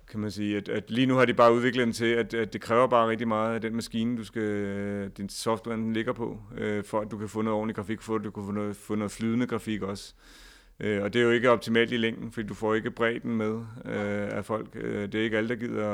kan 0.08 0.20
man 0.20 0.32
sige, 0.32 0.58
at, 0.58 0.70
at 0.70 0.92
lige 0.92 1.08
nu 1.08 1.16
har 1.16 1.26
de 1.26 1.34
bare 1.34 1.54
udviklet 1.54 1.86
den 1.86 1.94
til, 1.94 2.06
at, 2.06 2.34
at 2.34 2.54
det 2.54 2.62
kræver 2.62 2.88
bare 2.88 3.10
rigtig 3.10 3.28
meget 3.28 3.56
af 3.56 3.62
den 3.62 3.76
maskine, 3.76 4.18
du 4.18 4.24
skal, 4.24 5.10
din 5.18 5.30
software 5.30 5.78
den 5.78 5.94
ligger 5.94 6.14
på, 6.14 6.42
øh, 6.58 6.84
for 6.84 7.02
at 7.02 7.12
du 7.12 7.18
kan 7.18 7.30
få 7.30 7.42
noget 7.42 7.58
ordentlig 7.58 7.76
grafik, 7.76 8.02
for 8.02 8.16
at 8.16 8.24
du 8.24 8.32
kan 8.32 8.44
få 8.46 8.52
noget, 8.52 8.76
få 8.76 8.96
noget 8.96 9.12
flydende 9.12 9.48
grafik 9.48 9.82
også. 9.82 10.14
Øh, 10.18 10.45
og 10.80 11.14
det 11.14 11.16
er 11.16 11.24
jo 11.24 11.32
ikke 11.32 11.50
optimalt 11.50 11.92
i 11.92 11.98
længden, 11.98 12.32
fordi 12.32 12.48
du 12.48 12.54
får 12.54 12.76
ikke 12.76 12.92
bredden 12.92 13.36
med 13.36 13.56
øh, 13.86 14.38
af 14.38 14.46
folk. 14.46 14.68
Øh, 14.74 15.12
det 15.12 15.16
er 15.16 15.24
ikke 15.24 15.38
alle, 15.38 15.50
der 15.50 15.56
gider 15.56 15.88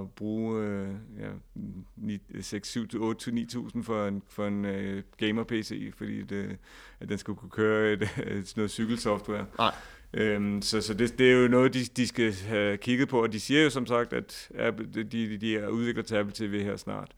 at 0.00 0.10
bruge 0.10 0.64
øh, 0.66 0.88
ja, 1.18 2.40
6, 2.40 2.68
7, 2.68 2.86
8 3.00 3.20
til 3.20 3.46
9.000 3.54 3.82
for 3.82 4.06
en, 4.06 4.22
for 4.28 4.46
en 4.46 4.64
øh, 4.64 5.02
gamer-PC, 5.16 5.92
fordi 5.96 6.22
det, 6.22 6.56
at 7.00 7.08
den 7.08 7.18
skal 7.18 7.34
kunne 7.34 7.50
køre 7.50 7.92
et, 7.92 8.02
et, 8.26 8.52
noget 8.56 8.70
cykelsoftware. 8.70 9.46
Nej. 9.58 9.74
Øhm, 10.14 10.62
så 10.62 10.80
så 10.80 10.94
det, 10.94 11.18
det 11.18 11.32
er 11.32 11.42
jo 11.42 11.48
noget, 11.48 11.74
de, 11.74 11.84
de 11.84 12.06
skal 12.06 12.32
have 12.32 12.76
kigget 12.76 13.08
på, 13.08 13.22
og 13.22 13.32
de 13.32 13.40
siger 13.40 13.62
jo 13.62 13.70
som 13.70 13.86
sagt, 13.86 14.12
at 14.12 14.48
Apple, 14.58 14.86
de, 15.04 15.38
de 15.38 15.56
er 15.56 15.68
udvikler 15.68 16.02
til 16.02 16.14
Apple 16.14 16.34
TV 16.34 16.62
her 16.62 16.76
snart. 16.76 17.10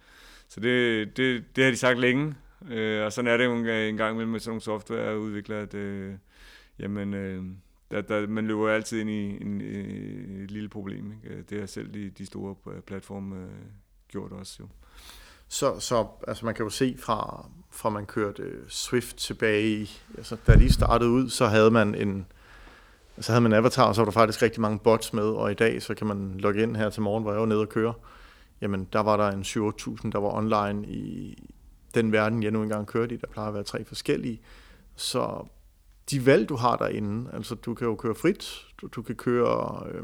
Så 0.48 0.60
det, 0.60 1.16
det, 1.16 1.44
det 1.56 1.64
har 1.64 1.70
de 1.70 1.76
sagt 1.76 1.98
længe, 1.98 2.34
øh, 2.70 3.04
og 3.04 3.12
sådan 3.12 3.30
er 3.30 3.36
det 3.36 3.44
jo 3.44 3.54
en, 3.54 3.66
en 3.66 3.96
gang 3.96 4.14
imellem 4.14 4.32
med 4.32 4.40
sådan 4.40 4.50
nogle 4.50 4.60
softwareudviklere, 4.60 5.60
at 5.60 5.74
øh, 5.74 6.14
jamen, 6.80 7.14
øh, 7.14 7.44
der, 7.90 8.00
der, 8.00 8.26
man 8.26 8.46
løber 8.46 8.70
altid 8.70 9.00
ind 9.00 9.10
i 9.10 9.42
en, 9.42 9.60
øh, 9.60 10.44
et 10.44 10.50
lille 10.50 10.68
problem. 10.68 11.12
Ikke? 11.12 11.42
Det 11.42 11.60
har 11.60 11.66
selv 11.66 11.94
de, 11.94 12.10
de 12.10 12.26
store 12.26 12.54
platforme 12.86 13.36
øh, 13.36 13.50
gjort 14.08 14.32
også 14.32 14.56
jo. 14.60 14.68
Så, 15.48 15.80
så 15.80 16.06
altså 16.28 16.44
man 16.44 16.54
kan 16.54 16.64
jo 16.64 16.70
se 16.70 16.96
fra, 16.98 17.48
fra 17.70 17.90
man 17.90 18.06
kørte 18.06 18.42
øh, 18.42 18.68
Swift 18.68 19.16
tilbage, 19.16 19.90
altså 20.16 20.36
da 20.46 20.54
de 20.54 20.72
startede 20.72 21.10
ud, 21.10 21.28
så 21.28 21.46
havde 21.46 21.70
man 21.70 21.94
en, 21.94 22.26
så 23.20 23.32
havde 23.32 23.40
man 23.40 23.52
Avatar, 23.52 23.88
og 23.88 23.94
så 23.94 24.00
var 24.00 24.04
der 24.04 24.12
faktisk 24.12 24.42
rigtig 24.42 24.60
mange 24.60 24.78
bots 24.78 25.12
med, 25.12 25.22
og 25.22 25.50
i 25.50 25.54
dag 25.54 25.82
så 25.82 25.94
kan 25.94 26.06
man 26.06 26.34
logge 26.38 26.62
ind 26.62 26.76
her 26.76 26.90
til 26.90 27.02
morgen, 27.02 27.22
hvor 27.22 27.32
jeg 27.32 27.40
var 27.40 27.46
nede 27.46 27.60
og 27.60 27.68
køre. 27.68 27.94
Jamen, 28.60 28.88
der 28.92 29.00
var 29.00 29.16
der 29.16 29.28
en 29.28 29.42
7-8.000, 29.42 30.10
der 30.10 30.18
var 30.18 30.36
online 30.36 30.86
i 30.86 31.38
den 31.94 32.12
verden, 32.12 32.42
jeg 32.42 32.50
nu 32.50 32.62
engang 32.62 32.86
kørte 32.86 33.14
i. 33.14 33.18
Der 33.18 33.26
plejer 33.26 33.48
at 33.48 33.54
være 33.54 33.62
tre 33.62 33.84
forskellige. 33.84 34.40
Så 34.96 35.46
de 36.10 36.26
valg, 36.26 36.48
du 36.48 36.56
har 36.56 36.76
derinde, 36.76 37.30
altså 37.32 37.54
du 37.54 37.74
kan 37.74 37.86
jo 37.86 37.94
køre 37.94 38.14
frit, 38.14 38.66
du, 38.80 38.86
du 38.86 39.02
kan 39.02 39.14
køre 39.14 39.86
øh, 39.90 40.02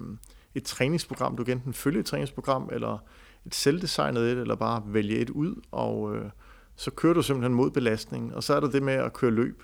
et 0.54 0.64
træningsprogram, 0.64 1.36
du 1.36 1.44
kan 1.44 1.56
enten 1.56 1.74
følge 1.74 2.00
et 2.00 2.06
træningsprogram, 2.06 2.68
eller 2.72 2.98
et 3.46 3.54
selvdesignet 3.54 4.22
et, 4.22 4.38
eller 4.38 4.54
bare 4.54 4.82
vælge 4.86 5.18
et 5.18 5.30
ud, 5.30 5.62
og 5.70 6.16
øh, 6.16 6.30
så 6.76 6.90
kører 6.90 7.14
du 7.14 7.22
simpelthen 7.22 7.54
mod 7.54 7.70
belastningen. 7.70 8.32
Og 8.32 8.42
så 8.42 8.54
er 8.54 8.60
der 8.60 8.70
det 8.70 8.82
med 8.82 8.94
at 8.94 9.12
køre 9.12 9.30
løb. 9.30 9.62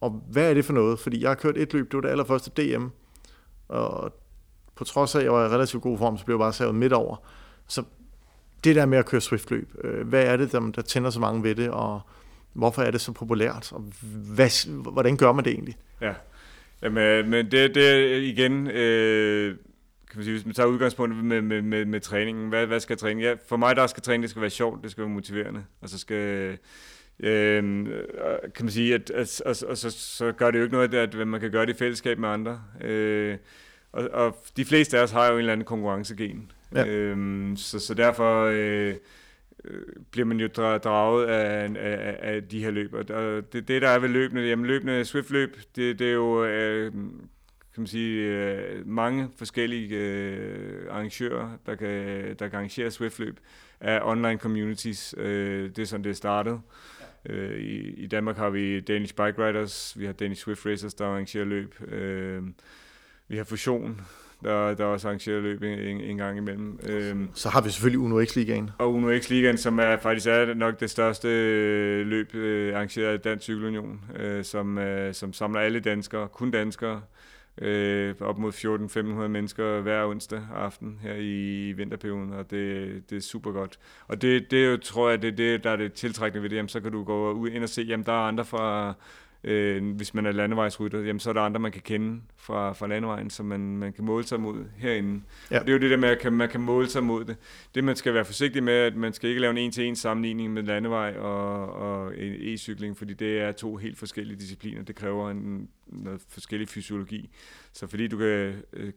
Og 0.00 0.10
hvad 0.30 0.50
er 0.50 0.54
det 0.54 0.64
for 0.64 0.72
noget? 0.72 0.98
Fordi 0.98 1.22
jeg 1.22 1.30
har 1.30 1.34
kørt 1.34 1.56
et 1.56 1.72
løb, 1.72 1.90
det 1.90 1.94
var 1.94 2.00
det 2.00 2.08
allerførste 2.08 2.50
DM, 2.56 2.86
og 3.68 4.12
på 4.74 4.84
trods 4.84 5.14
af, 5.14 5.18
at 5.18 5.24
jeg 5.24 5.32
var 5.32 5.44
i 5.44 5.48
relativt 5.48 5.82
god 5.82 5.98
form, 5.98 6.18
så 6.18 6.24
blev 6.24 6.36
jeg 6.36 6.40
bare 6.40 6.52
savet 6.52 6.74
midt 6.74 6.92
over. 6.92 7.16
Så 7.66 7.82
det 8.64 8.76
der 8.76 8.86
med 8.86 8.98
at 8.98 9.06
køre 9.06 9.20
Swift-løb, 9.20 9.74
øh, 9.84 10.08
hvad 10.08 10.24
er 10.24 10.36
det, 10.36 10.52
der, 10.52 10.60
der 10.60 10.82
tænder 10.82 11.10
så 11.10 11.20
mange 11.20 11.42
ved 11.42 11.54
det, 11.54 11.70
og 11.70 12.00
hvorfor 12.52 12.82
er 12.82 12.90
det 12.90 13.00
så 13.00 13.12
populært, 13.12 13.72
og 13.72 13.84
hvad, 14.34 14.68
hvordan 14.92 15.16
gør 15.16 15.32
man 15.32 15.44
det 15.44 15.52
egentlig? 15.52 15.76
Ja, 16.00 16.12
Jamen, 16.82 17.30
men 17.30 17.50
det, 17.50 17.74
det 17.74 18.22
igen, 18.22 18.66
øh, 18.66 19.56
kan 20.10 20.18
man 20.18 20.24
sige, 20.24 20.34
hvis 20.34 20.46
man 20.46 20.54
tager 20.54 20.66
udgangspunkt 20.66 21.16
med, 21.16 21.42
med, 21.42 21.62
med, 21.62 21.84
med 21.84 22.00
træningen, 22.00 22.48
hvad, 22.48 22.66
hvad 22.66 22.80
skal 22.80 22.96
træning? 22.96 23.20
Ja, 23.20 23.34
for 23.48 23.56
mig 23.56 23.76
der 23.76 23.86
skal 23.86 24.02
træning, 24.02 24.22
det 24.22 24.30
skal 24.30 24.42
være 24.42 24.50
sjovt, 24.50 24.82
det 24.82 24.90
skal 24.90 25.02
være 25.04 25.12
motiverende, 25.12 25.64
og 25.80 25.88
så 25.88 25.98
skal 25.98 26.58
Øhm, 27.20 27.86
kan 28.54 28.64
man 28.64 28.70
sige, 28.70 28.94
at, 28.94 29.10
at, 29.10 29.42
at, 29.46 29.62
at 29.62 29.78
så, 29.78 29.90
så 29.90 30.32
gør 30.32 30.50
det 30.50 30.58
jo 30.58 30.64
ikke 30.64 30.74
noget, 30.74 30.94
at 30.94 31.28
man 31.28 31.40
kan 31.40 31.50
gøre 31.50 31.66
det 31.66 31.74
i 31.74 31.78
fællesskab 31.78 32.18
med 32.18 32.28
andre. 32.28 32.62
Øh, 32.80 33.36
og, 33.92 34.08
og 34.12 34.36
de 34.56 34.64
fleste 34.64 34.98
af 34.98 35.02
os 35.02 35.10
har 35.10 35.26
jo 35.26 35.32
en 35.32 35.38
eller 35.38 35.52
anden 35.52 35.64
konkurrencegen. 35.64 36.50
Ja. 36.74 36.86
Øhm, 36.86 37.56
så, 37.56 37.78
så 37.78 37.94
derfor 37.94 38.44
øh, 38.52 38.94
bliver 40.10 40.26
man 40.26 40.40
jo 40.40 40.46
draget 40.46 41.26
af, 41.26 41.70
af, 41.78 42.18
af 42.34 42.42
de 42.42 42.64
her 42.64 42.70
løb. 42.70 42.94
Og 42.94 43.08
det, 43.52 43.68
det 43.68 43.82
der 43.82 43.88
er 43.88 43.98
ved 43.98 44.08
løbende, 44.08 44.42
jamen 44.42 44.66
løbende 44.66 45.04
Swift-løb, 45.04 45.56
det, 45.76 45.98
det 45.98 46.08
er 46.08 46.12
jo 46.12 46.44
øh, 46.44 46.92
kan 47.74 47.80
man 47.80 47.86
sige, 47.86 48.22
øh, 48.22 48.86
mange 48.86 49.28
forskellige 49.36 49.96
øh, 49.96 50.86
arrangører, 50.90 51.50
der 51.66 51.74
kan, 51.74 51.88
der 52.38 52.48
kan 52.48 52.54
arrangere 52.54 52.90
Swift-løb 52.90 53.40
af 53.80 54.00
online 54.02 54.38
communities. 54.38 55.14
Øh, 55.18 55.70
det 55.70 55.78
er 55.78 55.86
sådan, 55.86 56.04
det 56.04 56.10
er 56.10 56.14
startet. 56.14 56.60
Øh, 57.26 57.60
i, 57.60 57.94
I 58.04 58.06
Danmark 58.06 58.36
har 58.36 58.50
vi 58.50 58.80
Danish 58.80 59.14
Bike 59.14 59.46
Riders, 59.46 59.98
vi 59.98 60.06
har 60.06 60.12
Danish 60.12 60.42
Swift 60.42 60.66
Racers, 60.66 60.94
der 60.94 61.06
arrangerer 61.06 61.44
løb. 61.44 61.74
Øh, 61.92 62.42
vi 63.28 63.36
har 63.36 63.44
Fusion, 63.44 64.00
der, 64.42 64.74
der 64.74 64.84
også 64.84 65.08
arrangerer 65.08 65.40
løb 65.40 65.62
en, 65.62 66.00
en 66.00 66.16
gang 66.16 66.38
imellem. 66.38 66.78
Øh, 66.88 67.16
Så 67.34 67.48
har 67.48 67.60
vi 67.60 67.70
selvfølgelig 67.70 67.98
Uno 68.00 68.24
X-ligaen. 68.24 68.70
Og 68.78 68.94
Uno 68.94 69.18
X-ligaen, 69.18 69.56
som 69.56 69.78
er 69.78 69.96
faktisk 69.96 70.26
er 70.26 70.54
nok 70.54 70.80
det 70.80 70.90
største 70.90 71.28
øh, 71.28 72.06
løb 72.06 72.34
øh, 72.34 72.74
arrangeret 72.74 73.12
af 73.12 73.20
Dansk 73.20 73.42
Cykelunion, 73.44 74.00
øh, 74.16 74.44
som, 74.44 74.78
øh, 74.78 75.14
som 75.14 75.32
samler 75.32 75.60
alle 75.60 75.80
danskere, 75.80 76.28
kun 76.28 76.50
danskere, 76.50 77.00
øh, 77.58 78.14
op 78.20 78.38
mod 78.38 78.52
14-1500 79.24 79.28
mennesker 79.28 79.80
hver 79.80 80.06
onsdag 80.06 80.40
aften 80.54 80.98
her 81.02 81.14
i 81.18 81.72
vinterperioden, 81.72 82.32
og 82.32 82.50
det, 82.50 83.02
det 83.10 83.16
er 83.16 83.20
super 83.20 83.52
godt. 83.52 83.78
Og 84.08 84.22
det, 84.22 84.50
det 84.50 84.82
tror 84.82 85.10
jeg, 85.10 85.22
det 85.22 85.28
er 85.28 85.36
det, 85.36 85.64
der 85.64 85.70
er 85.70 85.76
det 85.76 85.92
tiltrækkende 85.92 86.42
ved 86.42 86.50
det. 86.50 86.56
Jamen, 86.56 86.68
så 86.68 86.80
kan 86.80 86.92
du 86.92 87.04
gå 87.04 87.32
ud 87.32 87.48
ind 87.48 87.62
og 87.62 87.68
se, 87.68 87.82
jamen 87.82 88.06
der 88.06 88.12
er 88.12 88.28
andre 88.28 88.44
fra 88.44 88.94
Øh, 89.44 89.96
hvis 89.96 90.14
man 90.14 90.26
er 90.26 90.32
landevejsrytter, 90.32 91.00
jamen, 91.00 91.20
så 91.20 91.30
er 91.30 91.34
der 91.34 91.40
andre, 91.40 91.60
man 91.60 91.72
kan 91.72 91.82
kende 91.82 92.20
fra, 92.36 92.72
fra 92.72 92.86
landevejen, 92.86 93.30
som 93.30 93.46
man, 93.46 93.76
man 93.76 93.92
kan 93.92 94.04
måle 94.04 94.24
sig 94.24 94.40
mod 94.40 94.64
herinde. 94.76 95.22
Ja. 95.50 95.60
Og 95.60 95.66
det 95.66 95.72
er 95.72 95.76
jo 95.76 95.80
det 95.80 95.90
der 95.90 95.96
med, 95.96 96.08
at 96.08 96.32
man 96.32 96.48
kan 96.48 96.60
måle 96.60 96.88
sig 96.88 97.04
mod 97.04 97.24
det. 97.24 97.36
Det, 97.74 97.84
man 97.84 97.96
skal 97.96 98.14
være 98.14 98.24
forsigtig 98.24 98.62
med, 98.62 98.72
at 98.72 98.96
man 98.96 99.12
skal 99.12 99.28
ikke 99.28 99.40
lave 99.40 99.50
en 99.50 99.58
en-til-en 99.58 99.96
sammenligning 99.96 100.52
med 100.52 100.62
landevej 100.62 101.16
og, 101.16 101.72
og 101.72 102.12
e-cykling, 102.14 102.94
fordi 102.94 103.14
det 103.14 103.40
er 103.40 103.52
to 103.52 103.76
helt 103.76 103.98
forskellige 103.98 104.36
discipliner. 104.36 104.82
Det 104.82 104.96
kræver 104.96 105.30
en, 105.30 105.68
noget 105.86 106.22
forskellig 106.28 106.68
fysiologi. 106.68 107.30
Så 107.72 107.86
fordi 107.86 108.08
du 108.08 108.16
kan 108.16 108.26
øh, 108.72 108.92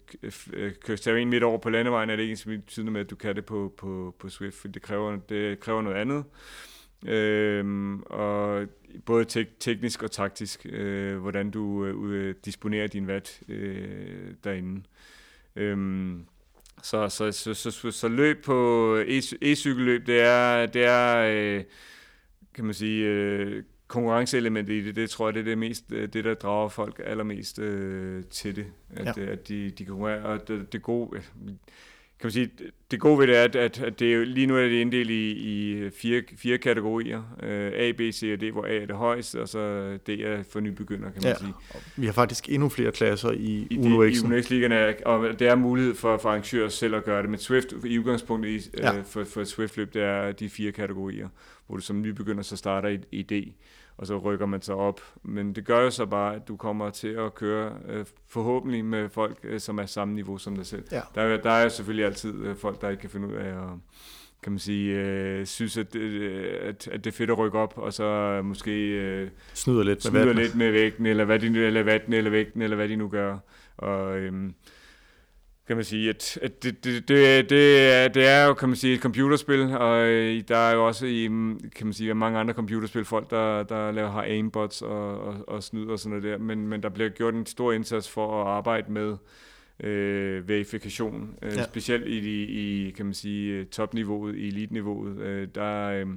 øh, 0.54 0.72
køre 0.86 1.22
en 1.22 1.30
midt 1.30 1.44
over 1.44 1.58
på 1.58 1.70
landevejen, 1.70 2.10
er 2.10 2.16
det 2.16 2.24
ikke 2.24 2.46
betydende 2.46 2.92
med, 2.92 3.02
at 3.02 3.10
du 3.10 3.16
kan 3.16 3.36
det 3.36 3.46
på, 3.46 3.74
på, 3.78 4.16
på 4.20 4.30
Swift, 4.30 4.56
for 4.56 4.68
det 4.68 4.82
kræver, 4.82 5.16
det 5.16 5.60
kræver 5.60 5.82
noget 5.82 5.98
andet. 5.98 6.24
Øhm, 7.08 8.02
og 8.02 8.68
både 9.06 9.26
te- 9.26 9.48
teknisk 9.60 10.04
og 10.04 10.12
taktisk, 10.12 10.66
øh, 10.70 11.18
hvordan 11.18 11.52
du 11.52 11.86
øh, 11.86 12.36
disponerer 12.46 12.88
din 12.88 13.08
vat 13.08 13.42
øh, 13.50 14.34
derinde. 14.44 14.84
Øhm, 15.56 16.26
så, 16.84 17.10
så, 17.10 17.32
så, 17.32 17.54
så, 17.54 17.72
så, 17.72 17.92
så 17.92 18.08
løb 18.08 18.44
på 18.44 19.00
e- 19.08 19.38
e-cykelløb, 19.42 20.08
det 20.08 20.22
er, 20.22 20.66
det 20.66 20.86
er 20.86 21.18
øh, 21.18 21.64
kan 22.54 22.66
man 22.66 22.74
sige, 22.74 23.06
øh, 23.06 23.64
konkurrenceelementet 23.88 24.74
i 24.74 24.86
det, 24.86 24.96
det 24.96 25.10
tror 25.10 25.28
jeg, 25.28 25.34
det 25.34 25.40
er 25.40 25.46
det, 25.46 25.58
mest, 25.58 25.92
øh, 25.92 26.08
det 26.14 26.24
der 26.24 26.34
drager 26.34 26.70
folk 26.70 27.02
allermest 27.06 27.60
øh, 27.60 28.24
til 28.24 28.56
det, 28.56 28.66
at, 28.96 29.18
ja. 29.18 29.26
at 29.26 29.48
de, 29.48 29.70
de 29.70 29.86
konkurrerer. 29.86 30.24
Og 30.24 30.48
det, 30.48 30.74
det 30.74 30.82
gode, 30.82 31.22
kan 32.20 32.26
man 32.26 32.32
sige, 32.32 32.50
det 32.92 33.00
gode 33.00 33.20
ved 33.20 33.28
det 33.28 33.38
er, 33.38 33.44
at, 33.44 33.56
at, 33.56 34.00
det 34.00 34.14
er, 34.14 34.26
lige 34.26 34.48
nu 34.48 34.58
er 34.58 34.62
det 34.62 34.72
inddelt 34.72 35.10
i, 35.10 35.32
i 35.32 35.90
fire, 35.90 36.22
fire 36.38 36.58
kategorier. 36.58 37.18
Uh, 37.44 37.80
A, 37.80 37.92
B, 37.92 38.02
C 38.14 38.30
og 38.34 38.42
D, 38.42 38.52
hvor 38.52 38.66
A 38.66 38.76
er 38.76 38.86
det 38.86 38.96
højeste, 38.96 39.42
og 39.42 39.50
så 39.50 39.98
D 40.08 40.10
er 40.10 40.44
for 40.52 40.60
nybegynder, 40.60 41.12
kan 41.12 41.22
man 41.24 41.32
ja, 41.32 41.36
sige. 41.38 41.54
Vi 41.96 42.06
har 42.06 42.14
faktisk 42.14 42.50
endnu 42.50 42.70
flere 42.70 42.92
klasser 42.92 43.32
i, 43.32 43.68
I 43.70 43.78
Uno. 43.78 44.04
I 44.04 44.14
Uno 44.24 44.42
X 44.42 44.52
og 45.06 45.40
det 45.40 45.48
er 45.48 45.56
mulighed 45.56 45.96
for, 45.96 46.18
for 46.18 46.30
arrangører 46.30 46.70
selv 46.70 46.96
at 46.96 47.04
gøre 47.04 47.22
det. 47.22 47.30
Men 47.30 47.40
Swift, 47.40 47.74
i 47.86 48.00
udgangspunktet 48.00 48.50
i, 48.50 48.70
ja. 48.78 49.00
uh, 49.00 49.06
for, 49.06 49.24
for 49.24 49.44
Swift-løb, 49.44 49.94
det 49.94 50.04
er 50.04 50.32
de 50.32 50.50
fire 50.50 50.72
kategorier, 50.72 51.28
hvor 51.68 51.76
du 51.76 51.82
som 51.82 52.02
nybegynder 52.02 52.44
så 52.44 52.58
starter 52.58 52.90
i, 52.90 53.00
i 53.12 53.22
D 53.22 53.54
og 53.98 54.08
så 54.08 54.18
rykker 54.18 54.46
man 54.46 54.62
sig 54.62 54.76
op. 54.76 55.02
Men 55.24 55.56
det 55.56 55.66
gør 55.66 55.82
jo 55.82 55.90
så 55.90 56.06
bare, 56.06 56.36
at 56.36 56.48
du 56.48 56.56
kommer 56.56 56.90
til 56.90 57.08
at 57.08 57.36
køre 57.36 57.74
øh, 57.88 58.06
forhåbentlig 58.28 58.86
med 58.86 59.10
folk, 59.10 59.38
øh, 59.44 59.60
som 59.60 59.78
er 59.78 59.86
samme 59.86 60.14
niveau 60.14 60.38
som 60.38 60.56
dig 60.56 60.66
selv. 60.66 60.84
Ja. 60.92 61.02
Der, 61.16 61.38
der 61.38 61.52
er 61.52 61.70
selvfølgelig 61.70 62.06
altid 62.06 62.46
øh, 62.46 62.56
folk, 62.56 62.82
der 62.82 62.90
ikke 62.90 63.02
kan 63.02 63.10
finde 63.10 63.28
ud 63.28 63.34
af 63.34 63.48
at 63.48 63.70
kan 64.44 64.52
man 64.52 64.60
sige, 64.60 64.96
øh, 64.96 65.46
synes, 65.46 65.78
at, 65.78 65.96
øh, 65.96 66.58
at, 66.62 66.88
at 66.88 67.04
det 67.04 67.12
er 67.12 67.16
fedt 67.16 67.30
at 67.30 67.38
rykke 67.38 67.58
op, 67.58 67.74
og 67.78 67.94
så 67.94 68.42
måske 68.44 68.72
øh, 68.90 69.30
snyder 69.54 69.84
lidt 69.84 70.12
med, 70.12 70.22
snyder 70.22 70.34
lidt 70.34 70.56
med 70.56 70.72
vægten, 70.72 71.06
eller 71.06 71.26
hvad 71.26 71.40
de, 71.40 71.66
eller 71.66 71.84
vatten, 71.84 72.14
eller 72.14 72.32
vægten, 72.32 72.62
eller 72.62 72.76
hvad 72.76 72.90
de 72.90 72.96
nu 72.96 73.08
gør. 73.08 73.38
Og, 73.78 74.18
øh, 74.18 74.34
kan 75.68 75.76
man 75.76 75.86
sige, 75.86 76.10
at, 76.10 76.38
at 76.42 76.64
det, 76.64 76.84
det, 76.84 77.08
det, 77.08 77.50
det, 77.50 77.94
er, 77.94 78.08
det 78.08 78.28
er 78.28 78.46
jo, 78.46 78.54
kan 78.54 78.70
man 78.70 78.76
sige, 78.76 78.94
et 78.94 79.02
computerspil, 79.02 79.62
og 79.62 80.08
øh, 80.08 80.44
der 80.48 80.58
er 80.58 80.74
jo 80.74 80.88
også 80.88 81.06
i, 81.06 81.24
kan 81.76 81.88
man 81.88 81.94
sige, 81.94 82.14
mange 82.14 82.40
andre 82.40 82.54
computerspil 82.54 83.06
folk, 83.06 83.30
der, 83.30 83.64
der 83.64 83.92
laver, 83.92 84.12
har 84.12 84.24
aimbots 84.24 84.82
og, 84.82 85.20
og, 85.20 85.36
og 85.48 85.64
snyder 85.64 85.92
og 85.92 86.00
sådan 86.00 86.18
noget 86.18 86.24
der, 86.24 86.46
men, 86.46 86.68
men 86.68 86.84
der 86.84 86.90
bliver 86.90 87.10
gjort 87.10 87.34
en 87.34 87.46
stor 87.46 87.72
indsats 87.72 88.10
for 88.10 88.42
at 88.42 88.48
arbejde 88.48 88.92
med 88.92 89.18
øh, 89.80 90.50
verifikation, 90.50 91.38
øh, 91.42 91.54
ja. 91.54 91.64
specielt 91.64 92.08
i, 92.08 92.44
i, 92.44 92.92
kan 92.92 93.06
man 93.06 93.14
sige, 93.14 93.66
topniveauet, 93.66 94.36
i 94.36 94.48
elite-niveauet, 94.48 95.18
øh, 95.18 95.48
der, 95.56 95.88
øh, 95.88 96.08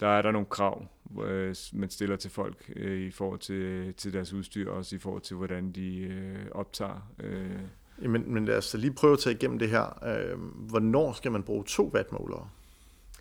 der 0.00 0.08
er 0.08 0.22
der 0.22 0.30
nogle 0.30 0.46
krav, 0.46 0.86
øh, 1.24 1.54
man 1.72 1.90
stiller 1.90 2.16
til 2.16 2.30
folk 2.30 2.70
øh, 2.76 3.00
i 3.00 3.10
forhold 3.10 3.38
til, 3.38 3.94
til 3.94 4.12
deres 4.12 4.32
udstyr, 4.32 4.70
også 4.70 4.96
i 4.96 4.98
forhold 4.98 5.22
til, 5.22 5.36
hvordan 5.36 5.72
de 5.72 5.98
øh, 5.98 6.46
optager. 6.50 7.12
Øh. 7.20 7.60
Men, 8.02 8.34
men 8.34 8.44
lad 8.44 8.56
os 8.56 8.74
lige 8.78 8.92
prøve 8.92 9.12
at 9.12 9.18
tage 9.18 9.36
igennem 9.36 9.58
det 9.58 9.68
her. 9.68 10.04
Øh, 10.06 10.38
hvornår 10.54 11.12
skal 11.12 11.32
man 11.32 11.42
bruge 11.42 11.64
to 11.64 11.90
wattmålere? 11.94 12.48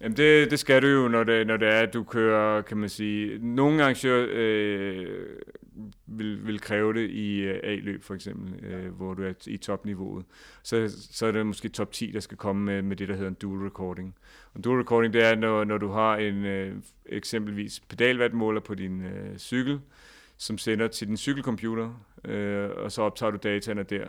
Jamen 0.02 0.18
det, 0.18 0.52
det 0.52 0.60
skal 0.60 0.82
du 0.82 0.88
jo, 0.88 1.08
når 1.08 1.24
det, 1.24 1.48
når 1.48 1.58
det 1.58 1.68
er, 1.68 1.80
at 1.80 1.94
du 1.94 2.04
kører, 2.04 2.62
kan 2.62 2.78
man 2.78 2.90
sige, 2.90 3.40
nogle 3.40 3.84
arrangører 3.84 4.28
øh, 4.30 5.08
vil, 6.06 6.48
vil 6.48 6.60
kræve 6.60 6.94
det 6.94 7.10
i 7.10 7.40
øh, 7.40 7.60
A-løb 7.63 8.04
for 8.04 8.13
eksempel, 8.13 8.66
øh, 8.66 8.96
hvor 8.96 9.13
du 9.13 9.24
er 9.24 9.34
i 9.48 9.58
topniveauet. 9.58 10.26
Så, 10.63 10.96
så 11.12 11.26
er 11.26 11.32
det 11.32 11.46
måske 11.46 11.70
top 11.70 11.92
10, 11.92 12.12
der 12.12 12.20
skal 12.20 12.38
komme 12.38 12.66
med, 12.66 12.82
med 12.82 12.96
det, 12.96 13.08
der 13.08 13.16
hedder 13.16 13.30
en 13.30 13.38
dual 13.42 13.66
recording. 13.66 14.16
Og 14.54 14.63
dual 14.63 14.80
recording, 14.80 15.13
det 15.13 15.24
er, 15.26 15.36
når, 15.36 15.63
når 15.63 15.78
du 15.78 15.88
har 15.92 16.16
en 16.18 16.46
øh, 16.46 16.76
eksempelvis 17.06 17.80
pedalwattmåler 17.80 18.62
på 18.62 18.76
din 18.76 19.02
øh, 19.02 19.38
cykel, 19.38 19.80
som 20.38 20.58
sender 20.58 20.88
til 20.88 21.08
din 21.08 21.18
cykelcomputer, 21.18 22.06
øh, 22.26 22.70
og 22.70 22.92
så 22.92 23.02
optager 23.02 23.32
du 23.32 23.38
dataene 23.44 23.84
der, 23.84 24.08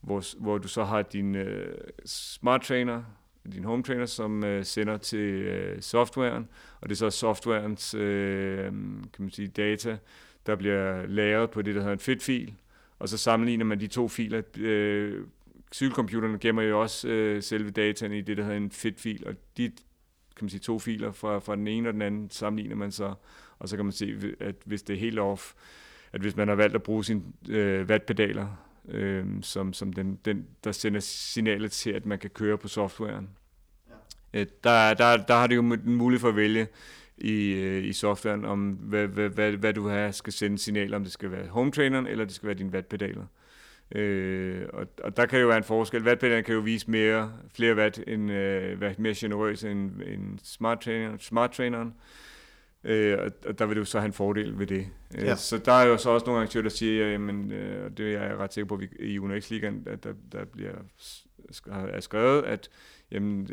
hvor, 0.00 0.40
hvor 0.42 0.58
du 0.58 0.68
så 0.68 0.84
har 0.84 1.02
din 1.02 1.34
øh, 1.34 1.78
smart 2.04 2.62
trainer, 2.62 3.02
din 3.52 3.64
home 3.64 3.82
trainer, 3.82 4.06
som 4.06 4.44
øh, 4.44 4.64
sender 4.64 4.96
til 4.96 5.18
øh, 5.18 5.80
softwaren, 5.80 6.48
og 6.80 6.88
det 6.88 6.94
er 6.94 6.98
så 6.98 7.10
softwarens 7.10 7.94
øh, 7.94 8.64
kan 9.12 9.18
man 9.18 9.30
sige, 9.30 9.48
data, 9.48 9.98
der 10.46 10.56
bliver 10.56 11.06
lagret 11.06 11.50
på 11.50 11.62
det, 11.62 11.74
der 11.74 11.80
hedder 11.80 11.92
en 11.92 12.00
fit-fil, 12.00 12.54
og 12.98 13.08
så 13.08 13.18
sammenligner 13.18 13.64
man 13.64 13.80
de 13.80 13.86
to 13.86 14.08
filer. 14.08 14.42
Øh, 14.58 15.24
cykelcomputerne 15.72 16.38
gemmer 16.38 16.62
jo 16.62 16.80
også 16.80 17.08
øh, 17.08 17.42
selve 17.42 17.70
dataen 17.70 18.12
i 18.12 18.20
det, 18.20 18.36
der 18.36 18.42
hedder 18.42 18.56
en 18.56 18.70
fit-fil, 18.70 19.26
og 19.26 19.34
de 19.56 19.72
kan 20.36 20.44
man 20.44 20.50
sige, 20.50 20.60
to 20.60 20.78
filer 20.78 21.12
fra, 21.12 21.38
fra 21.38 21.56
den 21.56 21.66
ene 21.68 21.88
og 21.88 21.92
den 21.92 22.02
anden 22.02 22.30
sammenligner 22.30 22.76
man 22.76 22.92
så, 22.92 23.14
og 23.58 23.68
så 23.68 23.76
kan 23.76 23.84
man 23.84 23.92
se, 23.92 24.34
at 24.40 24.54
hvis 24.64 24.82
det 24.82 24.94
er 24.94 25.00
helt 25.00 25.18
off, 25.18 25.52
at 26.12 26.20
hvis 26.20 26.36
man 26.36 26.48
har 26.48 26.54
valgt 26.54 26.74
at 26.74 26.82
bruge 26.82 27.04
sine 27.04 27.22
øh, 27.48 27.86
wattpedaler, 27.86 28.69
øh, 28.90 29.26
som, 29.42 29.72
som 29.72 29.92
den, 29.92 30.18
den, 30.24 30.46
der 30.64 30.72
sender 30.72 31.00
signalet 31.00 31.72
til, 31.72 31.90
at 31.90 32.06
man 32.06 32.18
kan 32.18 32.30
køre 32.30 32.58
på 32.58 32.68
softwaren. 32.68 33.28
Ja. 34.34 34.40
Øh, 34.40 34.46
der, 34.64 34.94
der, 34.94 35.16
der 35.16 35.34
har 35.34 35.46
det 35.46 35.56
jo 35.56 35.62
mulighed 35.84 36.20
for 36.20 36.28
at 36.28 36.36
vælge 36.36 36.66
i, 37.18 37.52
øh, 37.52 37.84
i 37.84 37.92
softwaren, 37.92 38.44
om 38.44 38.70
hvad, 38.70 39.06
hvad, 39.06 39.28
hvad, 39.28 39.52
hvad 39.52 39.72
du 39.72 39.88
har, 39.88 40.10
skal 40.10 40.32
sende 40.32 40.58
signaler, 40.58 40.96
om 40.96 41.02
det 41.02 41.12
skal 41.12 41.30
være 41.30 41.46
home 41.46 41.72
traineren, 41.72 42.06
eller 42.06 42.24
det 42.24 42.34
skal 42.34 42.46
være 42.46 42.58
dine 42.58 42.70
wattpedaler. 42.70 43.24
Øh, 43.94 44.66
og, 44.72 44.86
og 45.04 45.16
der 45.16 45.26
kan 45.26 45.40
jo 45.40 45.46
være 45.46 45.56
en 45.56 45.64
forskel. 45.64 46.02
Wattpedalen 46.02 46.44
kan 46.44 46.54
jo 46.54 46.60
vise 46.60 46.90
mere, 46.90 47.32
flere 47.54 47.76
watt, 47.76 48.00
end, 48.06 48.30
øh, 48.30 48.80
være 48.80 48.94
mere 48.98 49.14
generøs 49.16 49.64
end, 49.64 50.02
end 50.06 50.38
smart, 50.42 50.80
trainer, 50.80 51.16
smart 51.18 51.50
traineren. 51.50 51.88
Øh, 51.88 52.29
og 53.46 53.58
der 53.58 53.66
vil 53.66 53.76
du 53.76 53.84
så 53.84 53.98
have 53.98 54.06
en 54.06 54.12
fordel 54.12 54.58
ved 54.58 54.66
det. 54.66 54.86
Øh, 55.18 55.24
ja. 55.24 55.36
Så 55.36 55.58
der 55.58 55.72
er 55.72 55.86
jo 55.86 55.96
så 55.96 56.10
også 56.10 56.26
nogle 56.26 56.40
arrangører, 56.40 56.62
der 56.62 56.70
siger, 56.70 57.10
jamen, 57.10 57.52
øh, 57.52 57.84
og 57.84 57.98
det 57.98 58.14
er 58.14 58.22
jeg 58.22 58.36
ret 58.36 58.54
sikker 58.54 58.68
på, 58.68 58.74
at 58.74 58.80
vi, 58.80 58.88
i 59.00 59.18
UNX 59.18 59.50
Ligaen, 59.50 59.82
at 59.86 60.04
der, 60.04 60.12
der 60.32 60.44
bliver 60.44 60.72
er 61.66 62.00
skrevet, 62.00 62.42
at 62.42 62.70
jamen, 63.10 63.48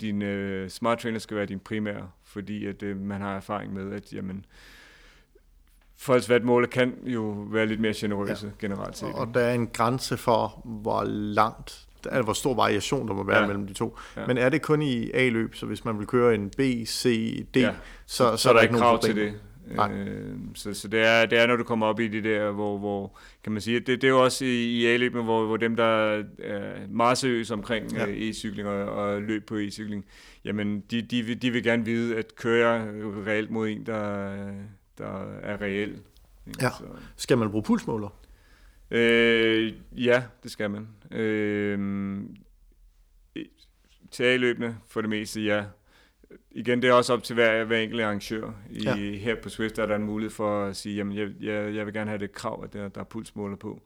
din 0.00 0.22
øh, 0.22 0.70
smart 0.70 0.98
trainer 0.98 1.18
skal 1.18 1.36
være 1.36 1.46
din 1.46 1.60
primære, 1.60 2.10
fordi 2.24 2.66
at 2.66 2.82
øh, 2.82 2.96
man 2.96 3.20
har 3.20 3.36
erfaring 3.36 3.72
med, 3.72 3.92
at 3.92 4.12
jamen, 4.12 4.44
folks 5.96 6.28
vatmåler 6.28 6.68
kan 6.68 6.94
jo 7.04 7.22
være 7.50 7.66
lidt 7.66 7.80
mere 7.80 7.94
generøse 7.96 8.46
ja. 8.46 8.66
generelt 8.66 8.96
set. 8.96 9.12
Og 9.14 9.34
der 9.34 9.40
er 9.40 9.54
en 9.54 9.66
grænse 9.66 10.16
for, 10.16 10.62
hvor 10.64 11.04
langt, 11.04 11.88
altså 12.06 12.22
hvor 12.22 12.32
stor 12.32 12.54
variation 12.54 13.08
der 13.08 13.14
må 13.14 13.24
være 13.24 13.40
ja. 13.40 13.46
mellem 13.46 13.66
de 13.66 13.72
to. 13.72 13.98
Ja. 14.16 14.26
Men 14.26 14.38
er 14.38 14.48
det 14.48 14.62
kun 14.62 14.82
i 14.82 15.10
A-løb, 15.14 15.54
så 15.54 15.66
hvis 15.66 15.84
man 15.84 15.98
vil 15.98 16.06
køre 16.06 16.34
en 16.34 16.50
B, 16.50 16.60
C, 16.86 17.36
D, 17.54 17.56
ja. 17.56 17.70
så, 18.06 18.16
så, 18.16 18.36
så, 18.36 18.48
er 18.48 18.52
der 18.52 18.60
ikke 18.60 18.74
krav 18.74 19.00
til 19.02 19.16
det. 19.16 19.34
Øh, 19.70 20.34
så 20.54 20.74
så 20.74 20.88
det, 20.88 21.06
er, 21.06 21.26
det 21.26 21.38
er, 21.38 21.46
når 21.46 21.56
du 21.56 21.64
kommer 21.64 21.86
op 21.86 22.00
i 22.00 22.08
det 22.08 22.24
der, 22.24 22.50
hvor, 22.50 22.78
hvor 22.78 23.18
kan 23.44 23.52
man 23.52 23.62
sige, 23.62 23.80
det, 23.80 23.86
det 23.86 24.04
er 24.04 24.08
jo 24.08 24.24
også 24.24 24.44
i, 24.44 24.64
i 24.64 24.86
A-løbene, 24.86 25.22
hvor, 25.22 25.46
hvor 25.46 25.56
dem, 25.56 25.76
der 25.76 26.22
er 26.38 26.86
meget 26.88 27.18
seriøse 27.18 27.54
omkring 27.54 27.92
ja. 27.92 28.06
øh, 28.06 28.30
e-cykling 28.30 28.68
og, 28.68 28.84
og 28.84 29.22
løb 29.22 29.46
på 29.46 29.54
e-cykling, 29.54 30.04
jamen 30.44 30.80
de, 30.90 31.02
de, 31.02 31.34
de 31.34 31.50
vil 31.50 31.62
gerne 31.62 31.84
vide, 31.84 32.16
at 32.16 32.36
køre 32.36 32.84
reelt 33.26 33.50
mod 33.50 33.68
en, 33.68 33.86
der, 33.86 34.32
der 34.98 35.24
er 35.42 35.60
reel. 35.60 35.96
Ja. 36.62 36.70
Så. 36.70 36.84
Skal 37.16 37.38
man 37.38 37.50
bruge 37.50 37.62
pulsmåler? 37.62 38.08
Øh, 38.90 39.72
ja, 39.96 40.22
det 40.42 40.50
skal 40.50 40.70
man. 40.70 40.88
Øh, 41.10 42.22
til 44.10 44.24
A-løbene 44.24 44.78
for 44.88 45.00
det 45.00 45.10
meste, 45.10 45.40
ja 45.40 45.64
igen, 46.50 46.82
det 46.82 46.90
er 46.90 46.94
også 46.94 47.12
op 47.12 47.22
til 47.22 47.34
hver, 47.34 47.64
hver 47.64 47.78
enkelt 47.78 48.02
arrangør. 48.02 48.52
I, 48.70 48.82
ja. 48.82 48.94
Her 48.96 49.34
på 49.42 49.48
Swift 49.48 49.78
er 49.78 49.86
der 49.86 49.96
en 49.96 50.02
mulighed 50.02 50.30
for 50.30 50.64
at 50.64 50.76
sige, 50.76 50.96
jamen 50.96 51.16
jeg, 51.16 51.28
jeg, 51.40 51.74
jeg 51.74 51.86
vil 51.86 51.94
gerne 51.94 52.10
have 52.10 52.18
det 52.18 52.32
krav, 52.32 52.64
at 52.64 52.72
der, 52.72 52.88
der 52.88 53.00
er 53.00 53.04
pulsmåler 53.04 53.56
på. 53.56 53.82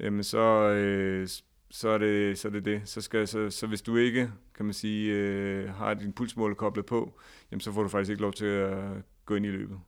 Jamen 0.00 0.24
så, 0.24 0.38
øh, 0.68 1.28
så, 1.70 1.88
er 1.88 1.98
det, 1.98 2.38
så 2.38 2.48
er 2.48 2.52
det 2.52 2.64
det. 2.64 2.82
Så, 2.84 3.00
skal, 3.00 3.28
så, 3.28 3.50
så 3.50 3.66
hvis 3.66 3.82
du 3.82 3.96
ikke, 3.96 4.30
kan 4.54 4.66
man 4.66 4.74
sige, 4.74 5.14
øh, 5.14 5.68
har 5.68 5.94
din 5.94 6.12
pulsmåler 6.12 6.54
koblet 6.54 6.86
på, 6.86 7.20
jamen 7.50 7.60
så 7.60 7.72
får 7.72 7.82
du 7.82 7.88
faktisk 7.88 8.10
ikke 8.10 8.22
lov 8.22 8.32
til 8.32 8.46
at 8.46 8.78
gå 9.26 9.34
ind 9.34 9.46
i 9.46 9.50
løbet. 9.50 9.80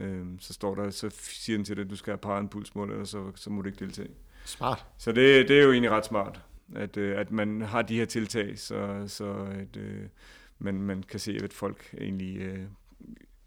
Øhm, 0.00 0.38
så 0.40 0.52
står 0.52 0.74
der, 0.74 0.90
så 0.90 1.10
siger 1.10 1.56
den 1.56 1.64
til 1.64 1.76
dig, 1.76 1.84
at 1.84 1.90
du 1.90 1.96
skal 1.96 2.18
have 2.24 2.48
pulsmåler, 2.48 2.92
eller 2.92 3.06
så, 3.06 3.32
så 3.34 3.50
må 3.50 3.62
du 3.62 3.66
ikke 3.66 3.84
deltage. 3.84 4.10
Smart. 4.44 4.86
Så 4.98 5.12
det, 5.12 5.48
det 5.48 5.58
er 5.58 5.62
jo 5.62 5.72
egentlig 5.72 5.90
ret 5.90 6.04
smart, 6.04 6.40
at, 6.74 6.96
øh, 6.96 7.18
at 7.18 7.30
man 7.30 7.60
har 7.60 7.82
de 7.82 7.96
her 7.96 8.04
tiltag, 8.04 8.58
så, 8.58 9.04
så 9.06 9.34
at, 9.34 9.76
øh, 9.76 10.02
men 10.58 10.82
man 10.82 11.02
kan 11.02 11.20
se, 11.20 11.40
at 11.42 11.52
folk 11.52 11.94
egentlig 12.00 12.36
øh, 12.36 12.64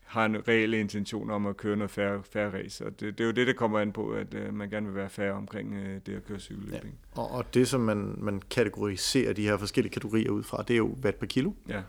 har 0.07 0.25
en 0.25 0.47
reel 0.47 0.73
intention 0.73 1.31
om 1.31 1.45
at 1.45 1.57
køre 1.57 1.77
noget 1.77 1.91
færre, 1.91 2.23
færre 2.23 2.53
race. 2.53 2.85
Og 2.85 2.99
det, 2.99 3.17
det 3.17 3.23
er 3.23 3.25
jo 3.25 3.31
det, 3.31 3.47
der 3.47 3.53
kommer 3.53 3.79
an 3.79 3.91
på, 3.91 4.09
at 4.09 4.33
øh, 4.33 4.53
man 4.53 4.69
gerne 4.69 4.85
vil 4.85 4.95
være 4.95 5.09
færre 5.09 5.33
omkring 5.33 5.73
øh, 5.73 5.99
det 6.05 6.15
at 6.15 6.25
køre 6.25 6.39
cykelløb. 6.39 6.73
Ja. 6.73 6.79
Og, 7.11 7.31
og 7.31 7.53
det, 7.53 7.67
som 7.67 7.81
man, 7.81 8.15
man 8.17 8.41
kategoriserer 8.49 9.33
de 9.33 9.43
her 9.43 9.57
forskellige 9.57 9.93
kategorier 9.93 10.29
ud 10.29 10.43
fra, 10.43 10.63
det 10.67 10.73
er 10.73 10.77
jo 10.77 10.97
watt 11.03 11.19
per 11.19 11.27
kilo. 11.27 11.51
Ja. 11.69 11.81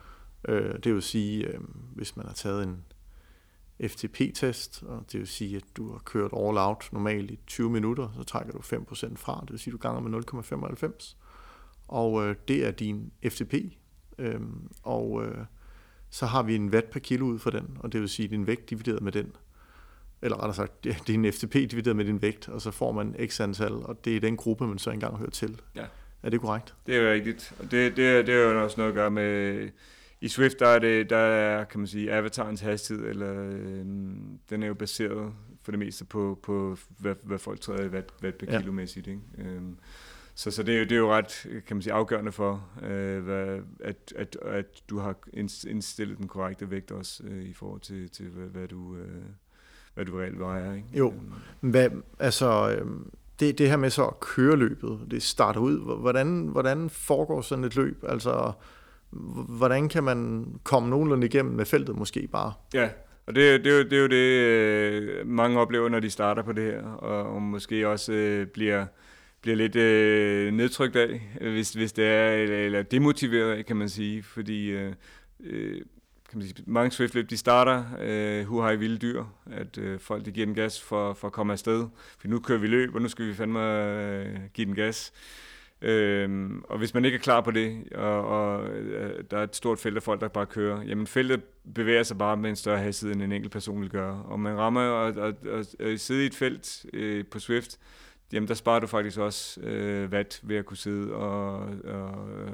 Øh, 0.48 0.78
det 0.84 0.94
vil 0.94 1.02
sige, 1.02 1.46
øh, 1.46 1.60
hvis 1.94 2.16
man 2.16 2.26
har 2.26 2.34
taget 2.34 2.64
en 2.64 2.84
FTP-test, 3.84 4.82
og 4.82 5.04
det 5.12 5.20
vil 5.20 5.28
sige, 5.28 5.56
at 5.56 5.64
du 5.76 5.92
har 5.92 5.98
kørt 5.98 6.30
all 6.36 6.58
out 6.58 6.88
normalt 6.92 7.30
i 7.30 7.38
20 7.46 7.70
minutter, 7.70 8.08
så 8.16 8.22
trækker 8.22 8.52
du 8.52 8.58
5% 8.58 9.16
fra, 9.16 9.40
det 9.42 9.50
vil 9.50 9.58
sige, 9.58 9.72
at 9.72 9.82
du 9.82 9.88
ganger 9.88 10.00
med 10.00 10.22
0,95. 10.92 11.16
Og 11.88 12.26
øh, 12.26 12.36
det 12.48 12.66
er 12.66 12.70
din 12.70 13.12
FTP, 13.28 13.54
Øhm, 14.18 14.70
og 14.82 15.24
øh, 15.24 15.44
så 16.10 16.26
har 16.26 16.42
vi 16.42 16.54
en 16.54 16.70
watt 16.70 16.90
per 16.90 17.00
kilo 17.00 17.26
ud 17.26 17.38
for 17.38 17.50
den, 17.50 17.76
og 17.80 17.92
det 17.92 18.00
vil 18.00 18.08
sige 18.08 18.28
din 18.28 18.46
vægt 18.46 18.70
divideret 18.70 19.02
med 19.02 19.12
den. 19.12 19.32
Eller 20.22 20.36
rettere 20.36 20.54
sagt, 20.54 20.84
det 20.84 20.92
er 20.92 21.04
din 21.06 21.32
FTP 21.32 21.54
divideret 21.54 21.96
med 21.96 22.04
din 22.04 22.22
vægt, 22.22 22.48
og 22.48 22.60
så 22.60 22.70
får 22.70 22.92
man 22.92 23.16
x 23.26 23.40
antal, 23.40 23.72
og 23.72 24.04
det 24.04 24.16
er 24.16 24.20
den 24.20 24.36
gruppe, 24.36 24.66
man 24.66 24.78
så 24.78 24.90
engang 24.90 25.18
hører 25.18 25.30
til. 25.30 25.60
Ja. 25.74 25.84
Er 26.22 26.30
det 26.30 26.40
korrekt? 26.40 26.74
Det 26.86 26.96
er 26.96 27.02
jo 27.02 27.12
rigtigt. 27.12 27.52
Og 27.58 27.70
det, 27.70 27.96
det, 27.96 28.26
det 28.26 28.34
er 28.34 28.38
jo 28.38 28.62
også 28.62 28.76
noget 28.76 28.90
at 28.90 28.94
gøre 28.94 29.10
med... 29.10 29.68
I 30.20 30.28
Swift, 30.28 30.58
der 30.58 30.66
er, 30.66 30.78
det, 30.78 31.10
der 31.10 31.16
er 31.16 31.64
kan 31.64 31.80
man 31.80 31.86
sige, 31.86 32.12
avatarens 32.12 32.60
hastighed, 32.60 33.06
eller 33.06 33.50
øh, 33.50 33.84
den 34.50 34.62
er 34.62 34.66
jo 34.66 34.74
baseret 34.74 35.32
for 35.62 35.72
det 35.72 35.78
meste 35.78 36.04
på, 36.04 36.38
på 36.42 36.76
hvad, 36.98 37.14
hvad 37.22 37.38
folk 37.38 37.60
træder 37.60 37.84
i 37.84 37.88
watt, 37.88 38.14
watt 38.22 38.38
per 38.38 38.46
ja. 38.52 38.60
kilo 38.60 38.72
mæssigt. 38.72 39.06
Ikke? 39.06 39.20
Øhm, 39.38 39.78
så, 40.34 40.50
så 40.50 40.62
det, 40.62 40.74
er 40.74 40.78
jo, 40.78 40.84
det 40.84 40.92
er 40.92 40.96
jo 40.96 41.12
ret 41.12 41.46
kan 41.66 41.76
man 41.76 41.82
sige, 41.82 41.92
afgørende 41.92 42.32
for, 42.32 42.68
øh, 42.82 43.24
hvad, 43.24 43.60
at, 43.80 44.12
at, 44.16 44.36
at 44.42 44.66
du 44.90 44.98
har 44.98 45.16
indstillet 45.66 46.18
den 46.18 46.28
korrekte 46.28 46.70
vægt 46.70 46.90
også 46.90 47.22
øh, 47.24 47.42
i 47.42 47.52
forhold 47.52 47.80
til, 47.80 48.10
til 48.10 48.28
hvad, 48.28 48.46
hvad, 48.46 48.68
du, 48.68 48.96
øh, 48.96 49.22
hvad 49.94 50.04
du 50.04 50.18
reelt 50.18 50.38
vejer. 50.38 50.74
Ikke? 50.74 50.88
Jo, 50.92 51.08
øhm. 51.08 51.70
hvad, 51.70 51.90
altså 52.18 52.70
øh, 52.70 52.86
det, 53.40 53.58
det 53.58 53.68
her 53.68 53.76
med 53.76 53.90
så 53.90 54.06
at 54.06 54.20
køre 54.20 54.56
løbet, 54.56 55.00
det 55.10 55.22
starter 55.22 55.60
ud, 55.60 56.00
hvordan, 56.00 56.46
hvordan 56.46 56.90
foregår 56.90 57.40
sådan 57.40 57.64
et 57.64 57.76
løb? 57.76 58.04
Altså, 58.08 58.52
hvordan 59.58 59.88
kan 59.88 60.04
man 60.04 60.46
komme 60.64 60.90
nogenlunde 60.90 61.26
igennem 61.26 61.54
med 61.54 61.64
feltet 61.64 61.96
måske 61.96 62.28
bare? 62.32 62.52
Ja, 62.74 62.88
og 63.26 63.34
det, 63.34 63.64
det, 63.64 63.72
er 63.72 63.76
jo, 63.76 63.84
det 63.84 63.92
er 63.92 64.00
jo 64.00 64.06
det, 64.06 64.16
øh, 64.16 65.26
mange 65.26 65.60
oplever, 65.60 65.88
når 65.88 66.00
de 66.00 66.10
starter 66.10 66.42
på 66.42 66.52
det 66.52 66.64
her, 66.64 66.82
og, 66.82 67.34
og 67.34 67.42
måske 67.42 67.88
også 67.88 68.12
øh, 68.12 68.46
bliver 68.46 68.86
bliver 69.40 69.56
lidt 69.56 69.76
øh, 69.76 70.52
nedtrykt 70.52 70.96
af, 70.96 71.20
hvis, 71.40 71.72
hvis 71.72 71.92
det 71.92 72.06
er, 72.06 72.30
eller, 72.30 72.58
eller 72.58 72.82
demotiveret 72.82 73.58
af, 73.58 73.66
kan 73.66 73.76
man 73.76 73.88
sige, 73.88 74.22
fordi 74.22 74.70
øh, 74.70 74.92
øh, 75.40 75.80
kan 76.30 76.38
man 76.38 76.42
sige, 76.42 76.64
mange 76.66 76.90
Swift 76.90 77.30
de 77.30 77.36
starter 77.36 77.84
øh, 78.00 78.44
hu 78.44 78.68
i 78.68 78.76
vilde 78.76 78.98
dyr, 78.98 79.24
at 79.50 79.78
øh, 79.78 80.00
folk 80.00 80.24
de 80.24 80.30
giver 80.30 80.46
den 80.46 80.54
gas 80.54 80.82
for, 80.82 81.14
for 81.14 81.26
at 81.26 81.32
komme 81.32 81.52
afsted, 81.52 81.86
for 82.18 82.28
nu 82.28 82.40
kører 82.40 82.58
vi 82.58 82.66
løb, 82.66 82.94
og 82.94 83.02
nu 83.02 83.08
skal 83.08 83.26
vi 83.26 83.34
fandme 83.34 83.60
øh, 83.60 84.36
give 84.54 84.66
den 84.66 84.74
gas. 84.74 85.12
Øhm, 85.82 86.62
og 86.68 86.78
hvis 86.78 86.94
man 86.94 87.04
ikke 87.04 87.16
er 87.16 87.20
klar 87.20 87.40
på 87.40 87.50
det, 87.50 87.92
og, 87.94 88.28
og 88.28 88.68
øh, 88.68 89.24
der 89.30 89.38
er 89.38 89.42
et 89.42 89.56
stort 89.56 89.78
felt 89.78 89.96
af 89.96 90.02
folk, 90.02 90.20
der 90.20 90.28
bare 90.28 90.46
kører, 90.46 90.82
jamen 90.82 91.06
feltet 91.06 91.42
bevæger 91.74 92.02
sig 92.02 92.18
bare 92.18 92.36
med 92.36 92.50
en 92.50 92.56
større 92.56 92.78
hastighed, 92.78 93.14
end 93.14 93.22
en 93.22 93.32
enkelt 93.32 93.52
person 93.52 93.80
vil 93.80 93.90
gøre. 93.90 94.22
Og 94.24 94.40
man 94.40 94.58
rammer 94.58 94.80
og, 94.80 95.14
og, 95.14 95.34
og, 95.50 95.64
og 95.80 95.98
sidde 95.98 96.22
i 96.22 96.26
et 96.26 96.34
felt 96.34 96.86
øh, 96.92 97.24
på 97.30 97.38
Swift, 97.38 97.78
jamen 98.32 98.48
der 98.48 98.54
sparer 98.54 98.80
du 98.80 98.86
faktisk 98.86 99.18
også 99.18 99.60
øh, 99.60 100.10
watt 100.10 100.40
ved 100.42 100.56
at 100.56 100.66
kunne 100.66 100.76
sidde 100.76 101.12
og, 101.12 101.56
og 101.84 102.28
øh, 102.30 102.52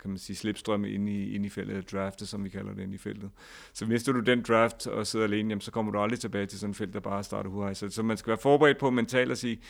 kan 0.00 0.10
man 0.10 0.18
sige, 0.18 0.36
slipstrøm 0.36 0.84
ind 0.84 1.08
i, 1.08 1.34
ind 1.34 1.46
i 1.46 1.48
feltet, 1.48 1.92
drafte, 1.92 2.26
som 2.26 2.44
vi 2.44 2.48
kalder 2.48 2.74
det 2.74 2.82
ind 2.82 2.94
i 2.94 2.98
feltet. 2.98 3.30
Så 3.72 3.86
mister 3.86 4.12
du 4.12 4.20
den 4.20 4.42
draft 4.42 4.86
og 4.86 5.06
sidder 5.06 5.24
alene, 5.24 5.48
jamen, 5.48 5.60
så 5.60 5.70
kommer 5.70 5.92
du 5.92 6.00
aldrig 6.00 6.20
tilbage 6.20 6.46
til 6.46 6.58
sådan 6.58 6.70
et 6.70 6.76
felt, 6.76 6.94
der 6.94 7.00
bare 7.00 7.24
starter 7.24 7.50
hurtigt. 7.50 7.78
Så, 7.78 7.88
så 7.88 8.02
man 8.02 8.16
skal 8.16 8.30
være 8.30 8.38
forberedt 8.42 8.78
på 8.78 8.90
mentalt 8.90 9.32
at 9.32 9.38
sige, 9.38 9.60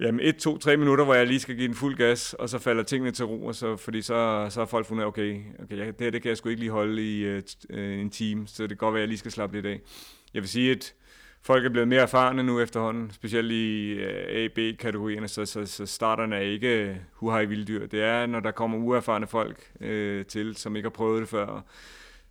jamen 0.00 0.20
et, 0.22 0.36
to, 0.36 0.58
tre 0.58 0.76
minutter, 0.76 1.04
hvor 1.04 1.14
jeg 1.14 1.26
lige 1.26 1.40
skal 1.40 1.56
give 1.56 1.68
den 1.68 1.76
fuld 1.76 1.96
gas, 1.96 2.34
og 2.34 2.48
så 2.48 2.58
falder 2.58 2.82
tingene 2.82 3.10
til 3.10 3.24
ro, 3.24 3.46
og 3.46 3.54
så, 3.54 3.76
fordi 3.76 4.02
så, 4.02 4.46
så 4.50 4.60
har 4.60 4.66
folk 4.66 4.86
fundet, 4.86 5.06
okay, 5.06 5.40
okay 5.62 5.76
jeg, 5.78 5.86
det 5.86 6.00
her 6.00 6.10
det 6.10 6.22
kan 6.22 6.28
jeg 6.28 6.36
sgu 6.36 6.48
ikke 6.48 6.60
lige 6.60 6.70
holde 6.70 7.02
i 7.02 7.24
øh, 7.24 7.42
øh, 7.70 8.00
en 8.00 8.10
time, 8.10 8.46
så 8.46 8.62
det 8.62 8.68
kan 8.68 8.76
godt 8.76 8.94
være, 8.94 9.00
at 9.00 9.02
jeg 9.02 9.08
lige 9.08 9.18
skal 9.18 9.30
slappe 9.30 9.56
lidt 9.56 9.66
af. 9.66 9.80
Jeg 10.34 10.42
vil 10.42 10.48
sige, 10.48 10.70
at 10.70 10.94
folk 11.42 11.64
er 11.64 11.70
blevet 11.70 11.88
mere 11.88 12.02
erfarne 12.02 12.42
nu 12.42 12.60
efterhånden, 12.60 13.10
specielt 13.10 13.52
i 13.52 13.92
øh, 13.92 14.44
A- 14.44 14.48
B-kategorierne, 14.48 15.28
så, 15.28 15.44
så, 15.44 15.66
så 15.66 15.86
starterne 15.86 16.36
er 16.36 16.40
ikke 16.40 16.88
øh, 16.88 16.96
huhaj 17.12 17.44
vilddyr. 17.44 17.86
Det 17.86 18.02
er, 18.02 18.26
når 18.26 18.40
der 18.40 18.50
kommer 18.50 18.78
uerfarne 18.78 19.26
folk 19.26 19.72
øh, 19.80 20.24
til, 20.24 20.56
som 20.56 20.76
ikke 20.76 20.86
har 20.86 20.90
prøvet 20.90 21.20
det 21.20 21.28
før. 21.28 21.64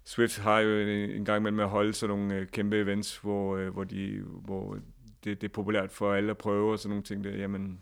Swift 0.05 0.39
har 0.39 0.59
jo 0.59 0.79
en, 0.79 1.25
gang 1.25 1.43
med 1.43 1.63
at 1.63 1.69
holde 1.69 1.93
sådan 1.93 2.17
nogle 2.17 2.35
øh, 2.35 2.47
kæmpe 2.47 2.77
events, 2.77 3.17
hvor, 3.17 3.69
hvor, 3.69 3.83
de, 3.83 4.23
hvor 4.45 4.77
det, 5.23 5.41
det 5.41 5.47
er 5.47 5.53
populært 5.53 5.91
for 5.91 6.13
alle 6.13 6.31
at 6.31 6.37
prøve 6.37 6.71
og 6.71 6.79
sådan 6.79 6.89
nogle 6.89 7.03
ting 7.03 7.23
der, 7.23 7.31
jamen, 7.31 7.81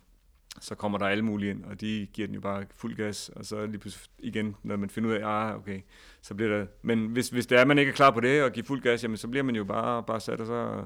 så 0.62 0.76
kommer 0.76 0.98
der 0.98 1.06
alle 1.06 1.26
mulige 1.26 1.52
ind, 1.52 1.64
og 1.64 1.82
de 1.82 2.08
giver 2.14 2.28
den 2.28 2.36
jo 2.36 2.42
bare 2.42 2.66
fuld 2.76 2.96
gas, 2.96 3.30
og 3.30 3.46
så 3.46 3.66
lige 3.66 3.80
pludselig 3.80 4.10
igen, 4.20 4.56
når 4.64 4.76
man 4.76 4.90
finder 4.90 5.10
ud 5.10 5.16
af, 5.16 5.28
ah, 5.28 5.56
okay, 5.56 5.82
så 6.22 6.36
bliver 6.36 6.58
der, 6.58 6.66
men 6.82 7.06
hvis, 7.06 7.30
hvis 7.30 7.48
det 7.48 7.58
er, 7.58 7.62
at 7.62 7.68
man 7.68 7.78
ikke 7.78 7.90
er 7.90 7.96
klar 7.96 8.12
på 8.12 8.20
det, 8.20 8.44
og 8.44 8.52
giver 8.52 8.66
fuld 8.66 8.82
gas, 8.82 9.04
jamen, 9.04 9.18
så 9.18 9.28
bliver 9.28 9.44
man 9.44 9.56
jo 9.56 9.64
bare, 9.64 10.04
bare 10.04 10.20
sat, 10.20 10.42
og 10.42 10.48
så, 10.48 10.86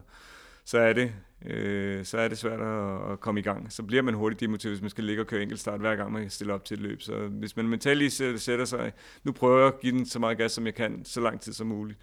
så 0.66 0.80
er 0.80 0.94
det, 0.94 1.14
øh, 1.46 2.06
så 2.06 2.18
er 2.18 2.28
det 2.28 2.38
svært 2.38 2.60
at, 2.60 3.12
at, 3.12 3.20
komme 3.20 3.40
i 3.40 3.44
gang. 3.44 3.72
Så 3.72 3.84
bliver 3.84 4.02
man 4.02 4.14
hurtigt 4.14 4.40
demotiveret, 4.40 4.78
hvis 4.78 4.82
man 4.82 4.90
skal 4.90 5.04
ligge 5.04 5.22
og 5.22 5.28
køre 5.28 5.42
enkeltstart 5.42 5.80
hver 5.80 5.96
gang, 5.96 6.12
man 6.12 6.30
stiller 6.30 6.54
op 6.54 6.66
til 6.66 6.76
et 6.76 6.82
løb. 6.82 7.02
Så 7.02 7.28
hvis 7.28 7.56
man 7.56 7.68
mentalt 7.68 7.98
lige 7.98 8.40
sætter 8.40 8.66
sig, 8.66 8.92
nu 9.24 9.32
prøver 9.32 9.58
jeg 9.58 9.68
at 9.68 9.80
give 9.80 9.98
den 9.98 10.06
så 10.06 10.20
meget 10.20 10.38
gas, 10.38 10.52
som 10.52 10.66
jeg 10.66 10.76
kan, 10.76 11.06
så 11.06 11.22
lang 11.22 11.42
tid 11.42 11.54
som 11.54 11.68
muligt, 11.68 12.00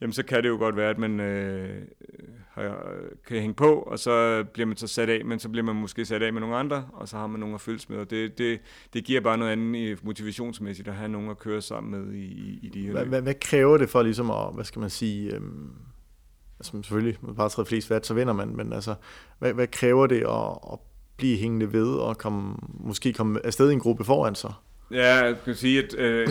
jamen 0.00 0.12
så 0.12 0.22
kan 0.22 0.42
det 0.42 0.48
jo 0.48 0.56
godt 0.56 0.76
være, 0.76 0.90
at 0.90 0.98
man 0.98 1.20
øh, 1.20 1.82
har, 2.50 2.84
kan 3.26 3.40
hænge 3.40 3.54
på, 3.54 3.74
og 3.74 3.98
så 3.98 4.44
bliver 4.52 4.66
man 4.66 4.76
så 4.76 4.86
sat 4.86 5.08
af, 5.08 5.24
men 5.24 5.38
så 5.38 5.48
bliver 5.48 5.64
man 5.64 5.76
måske 5.76 6.04
sat 6.04 6.22
af 6.22 6.32
med 6.32 6.40
nogle 6.40 6.56
andre, 6.56 6.88
og 6.92 7.08
så 7.08 7.16
har 7.16 7.26
man 7.26 7.40
nogen 7.40 7.54
at 7.54 7.60
følges 7.60 7.88
med, 7.88 7.98
og 7.98 8.10
det, 8.10 8.38
det, 8.38 8.60
det 8.92 9.04
giver 9.04 9.20
bare 9.20 9.38
noget 9.38 9.52
andet 9.52 10.04
motivationsmæssigt 10.04 10.88
at 10.88 10.94
have 10.94 11.08
nogen 11.08 11.30
at 11.30 11.38
køre 11.38 11.62
sammen 11.62 11.90
med 11.90 12.14
i, 12.14 12.58
i, 12.62 12.68
de 12.74 12.82
her 12.82 12.92
hvad, 12.92 13.04
hvad, 13.04 13.22
hvad 13.22 13.34
kræver 13.40 13.78
det 13.78 13.88
for 13.88 14.02
ligesom 14.02 14.30
at, 14.30 14.54
hvad 14.54 14.64
skal 14.64 14.80
man 14.80 14.90
sige, 14.90 15.34
øhm, 15.34 15.70
altså 16.60 16.72
selvfølgelig, 16.72 17.18
med 17.20 17.34
bare 17.34 17.48
træde 17.48 17.66
flest 17.66 17.90
vat, 17.90 18.06
så 18.06 18.14
vinder 18.14 18.32
man, 18.32 18.56
men 18.56 18.72
altså, 18.72 18.94
hvad, 19.38 19.52
hvad 19.52 19.66
kræver 19.66 20.06
det 20.06 20.20
at, 20.20 20.72
at 20.72 20.78
blive 21.16 21.36
hængende 21.36 21.72
ved 21.72 21.94
og 21.94 22.18
komme, 22.18 22.56
måske 22.80 23.12
komme 23.12 23.46
afsted 23.46 23.70
i 23.70 23.72
en 23.72 23.80
gruppe 23.80 24.04
foran 24.04 24.34
sig? 24.34 24.52
Ja, 24.90 25.14
jeg 25.14 25.36
kan 25.44 25.54
sige, 25.54 25.84
at, 25.84 25.94
øh, 25.98 26.28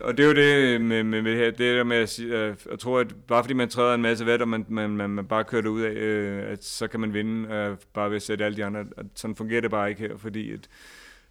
og 0.00 0.16
det 0.16 0.24
er 0.24 0.28
jo 0.28 0.34
det 0.34 0.80
med, 0.80 1.02
med, 1.02 1.22
med 1.22 1.30
det 1.30 1.38
her, 1.38 1.50
det 1.50 1.58
der 1.58 1.84
med 1.84 1.96
at 1.96 2.08
sige, 2.08 2.38
øh, 2.38 2.54
jeg 2.70 2.78
tror, 2.78 3.00
at 3.00 3.14
bare 3.28 3.42
fordi 3.42 3.54
man 3.54 3.68
træder 3.68 3.94
en 3.94 4.02
masse 4.02 4.26
vat, 4.26 4.42
og 4.42 4.48
man, 4.48 4.66
man, 4.68 4.90
man, 4.90 5.10
man 5.10 5.26
bare 5.26 5.44
kører 5.44 5.62
det 5.62 5.68
ud 5.68 5.82
af, 5.82 5.90
øh, 5.90 6.52
at 6.52 6.64
så 6.64 6.86
kan 6.86 7.00
man 7.00 7.14
vinde, 7.14 7.54
øh, 7.54 7.76
bare 7.94 8.10
ved 8.10 8.16
at 8.16 8.22
sætte 8.22 8.44
alle 8.44 8.56
de 8.56 8.64
andre. 8.64 8.80
At 8.96 9.06
sådan 9.14 9.36
fungerer 9.36 9.60
det 9.60 9.70
bare 9.70 9.88
ikke 9.88 10.00
her, 10.00 10.16
fordi 10.16 10.52
at, 10.52 10.68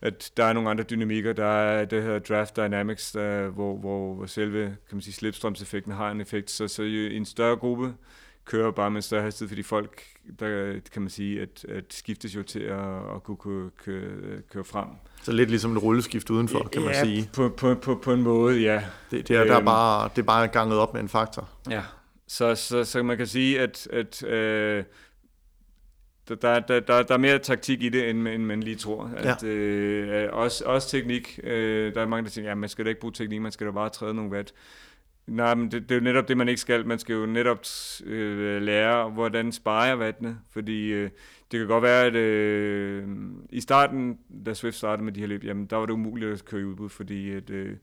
at 0.01 0.31
der 0.37 0.43
er 0.43 0.53
nogle 0.53 0.69
andre 0.69 0.83
dynamikker. 0.83 1.33
Der 1.33 1.45
er 1.45 1.85
det 1.85 2.03
her 2.03 2.19
draft 2.19 2.55
dynamics, 2.57 3.11
der, 3.11 3.49
hvor, 3.49 3.77
hvor, 3.77 4.13
hvor 4.15 4.25
selve 4.25 4.63
kan 4.65 4.95
man 4.95 5.01
sige, 5.01 5.13
slipstrømseffekten 5.13 5.93
har 5.93 6.11
en 6.11 6.21
effekt. 6.21 6.51
Så, 6.51 6.67
så 6.67 6.83
i 6.83 7.15
en 7.15 7.25
større 7.25 7.55
gruppe, 7.55 7.93
kører 8.45 8.71
bare 8.71 8.91
med 8.91 9.01
større 9.01 9.21
hastighed, 9.21 9.49
fordi 9.49 9.63
folk, 9.63 10.03
der 10.39 10.79
kan 10.93 11.01
man 11.01 11.09
sige, 11.09 11.41
at, 11.41 11.65
at 11.69 11.83
skiftes 11.89 12.35
jo 12.35 12.43
til 12.43 12.59
at, 12.59 13.15
at 13.15 13.23
kunne 13.23 13.37
køre, 13.37 13.69
køre, 13.85 14.41
køre 14.53 14.63
frem. 14.63 14.87
Så 15.23 15.31
lidt 15.31 15.49
ligesom 15.49 15.77
et 15.77 15.83
rulleskift 15.83 16.29
udenfor, 16.29 16.69
kan 16.73 16.81
man 16.81 16.91
ja, 16.91 17.03
sige. 17.03 17.29
På, 17.33 17.49
på, 17.49 17.75
på, 17.75 17.95
på 17.95 18.13
en 18.13 18.21
måde, 18.21 18.59
ja. 18.59 18.83
Det, 19.11 19.27
det, 19.27 19.35
er, 19.35 19.43
der 19.43 19.51
er 19.51 19.57
øhm. 19.57 19.65
bare, 19.65 20.09
det 20.15 20.21
er 20.21 20.25
bare 20.25 20.47
ganget 20.47 20.79
op 20.79 20.93
med 20.93 21.01
en 21.01 21.09
faktor. 21.09 21.49
Ja, 21.69 21.81
så, 22.27 22.55
så, 22.55 22.83
så 22.83 23.03
man 23.03 23.17
kan 23.17 23.27
sige, 23.27 23.59
at, 23.59 23.87
at 23.87 24.23
øh, 24.23 24.83
der, 26.27 26.35
der, 26.35 26.79
der, 26.79 27.03
der 27.03 27.13
er 27.13 27.17
mere 27.17 27.39
taktik 27.39 27.83
i 27.83 27.89
det, 27.89 28.09
end, 28.09 28.27
end 28.27 28.45
man 28.45 28.63
lige 28.63 28.75
tror. 28.75 29.11
At, 29.17 29.43
ja. 29.43 29.47
øh, 29.47 30.33
også, 30.33 30.65
også 30.65 30.89
teknik. 30.89 31.39
Øh, 31.43 31.95
der 31.95 32.01
er 32.01 32.07
mange, 32.07 32.23
der 32.23 32.29
siger, 32.29 32.47
ja, 32.47 32.55
man 32.55 32.69
skal 32.69 32.85
da 32.85 32.89
ikke 32.89 33.01
bruge 33.01 33.13
teknik, 33.13 33.41
man 33.41 33.51
skal 33.51 33.67
da 33.67 33.71
bare 33.71 33.89
træde 33.89 34.13
nogle 34.13 34.31
vat. 34.31 34.53
Nej, 35.27 35.55
men 35.55 35.71
det, 35.71 35.89
det 35.89 35.91
er 35.91 35.95
jo 35.95 36.03
netop 36.03 36.27
det, 36.27 36.37
man 36.37 36.49
ikke 36.49 36.61
skal. 36.61 36.87
Man 36.87 36.99
skal 36.99 37.13
jo 37.13 37.25
netop 37.25 37.59
øh, 38.05 38.61
lære, 38.61 39.09
hvordan 39.09 39.51
sparer 39.51 40.03
jeg. 40.03 40.35
Fordi 40.51 40.93
øh, 40.93 41.09
det 41.51 41.59
kan 41.59 41.67
godt 41.67 41.83
være, 41.83 42.05
at 42.05 42.15
øh, 42.15 43.07
i 43.49 43.61
starten, 43.61 44.19
da 44.45 44.53
Swift 44.53 44.77
startede 44.77 45.05
med 45.05 45.13
de 45.13 45.19
her 45.19 45.27
løb, 45.27 45.43
jamen, 45.43 45.65
der 45.65 45.75
var 45.75 45.85
det 45.85 45.93
umuligt 45.93 46.31
at 46.31 46.45
køre 46.45 46.61
i 46.61 46.63
udbud, 46.63 46.89
fordi 46.89 47.31
at, 47.31 47.49
øh, 47.49 47.75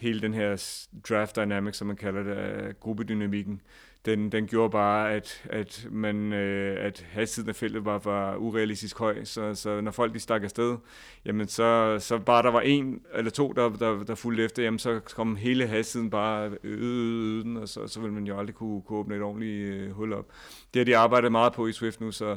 hele 0.00 0.20
den 0.20 0.34
her 0.34 0.80
draft 1.08 1.36
dynamic, 1.36 1.76
som 1.76 1.86
man 1.86 1.96
kalder 1.96 2.22
det, 2.22 2.80
gruppedynamikken, 2.80 3.60
den, 4.04 4.32
den 4.32 4.46
gjorde 4.46 4.70
bare, 4.70 5.12
at, 5.12 5.42
at, 5.50 5.86
man, 5.90 6.32
øh, 6.32 6.84
at 6.84 7.06
hastigheden 7.10 7.48
af 7.48 7.56
feltet 7.56 7.84
var, 7.84 7.98
var 7.98 8.36
urealistisk 8.36 8.98
høj. 8.98 9.24
Så, 9.24 9.54
så 9.54 9.80
når 9.80 9.90
folk 9.90 10.14
de 10.14 10.20
stak 10.20 10.42
afsted, 10.42 10.76
jamen 11.24 11.48
så, 11.48 11.96
så 12.00 12.18
bare 12.18 12.42
der 12.42 12.50
var 12.50 12.60
en 12.60 13.02
eller 13.14 13.30
to, 13.30 13.52
der, 13.52 13.68
der, 13.68 14.04
der 14.04 14.14
fulgte 14.14 14.44
efter, 14.44 14.62
jamen 14.62 14.78
så 14.78 15.00
kom 15.14 15.36
hele 15.36 15.66
hastigheden 15.66 16.10
bare 16.10 16.50
øde, 16.64 17.44
øde, 17.46 17.60
og 17.60 17.68
så, 17.68 17.86
så 17.86 18.00
ville 18.00 18.14
man 18.14 18.24
jo 18.24 18.38
aldrig 18.38 18.54
kunne, 18.54 18.82
kunne 18.82 18.98
åbne 18.98 19.16
et 19.16 19.22
ordentligt 19.22 19.74
øh, 19.74 19.90
hul 19.90 20.12
op. 20.12 20.26
Det 20.74 20.80
har 20.80 20.84
de 20.84 20.96
arbejdet 20.96 21.32
meget 21.32 21.52
på 21.52 21.66
i 21.66 21.72
Swift 21.72 22.00
nu, 22.00 22.12
så, 22.12 22.36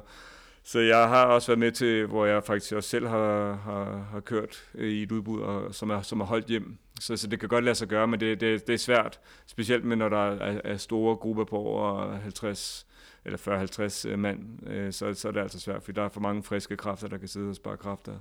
så 0.63 0.79
jeg 0.79 1.07
har 1.07 1.25
også 1.25 1.47
været 1.47 1.59
med 1.59 1.71
til, 1.71 2.05
hvor 2.05 2.25
jeg 2.25 2.43
faktisk 2.43 2.73
også 2.73 2.89
selv 2.89 3.07
har, 3.07 3.53
har, 3.55 4.07
har 4.11 4.19
kørt 4.19 4.63
øh, 4.75 4.89
i 4.89 5.03
et 5.03 5.11
udbud, 5.11 5.41
og, 5.41 5.75
som, 5.75 5.89
er, 5.89 6.01
som 6.01 6.21
er 6.21 6.25
holdt 6.25 6.45
hjem. 6.45 6.77
Så, 6.99 7.17
så 7.17 7.27
det 7.27 7.39
kan 7.39 7.49
godt 7.49 7.63
lade 7.63 7.75
sig 7.75 7.87
gøre, 7.87 8.07
men 8.07 8.19
det, 8.19 8.41
det, 8.41 8.67
det 8.67 8.73
er 8.73 8.77
svært, 8.77 9.19
specielt 9.45 9.85
med 9.85 9.95
når 9.95 10.09
der 10.09 10.31
er, 10.31 10.61
er 10.63 10.77
store 10.77 11.15
grupper 11.15 11.43
på 11.43 11.57
over 11.57 12.15
50 12.15 12.87
eller 13.25 14.07
40-50 14.07 14.09
øh, 14.09 14.19
mand, 14.19 14.69
øh, 14.69 14.93
så, 14.93 15.13
så 15.13 15.27
er 15.27 15.31
det 15.31 15.41
altså 15.41 15.59
svært, 15.59 15.83
for 15.83 15.91
der 15.91 16.03
er 16.03 16.09
for 16.09 16.19
mange 16.19 16.43
friske 16.43 16.77
kræfter, 16.77 17.07
der 17.07 17.17
kan 17.17 17.27
sidde 17.27 17.49
og 17.49 17.55
spare 17.55 17.77
kræfter 17.77 18.19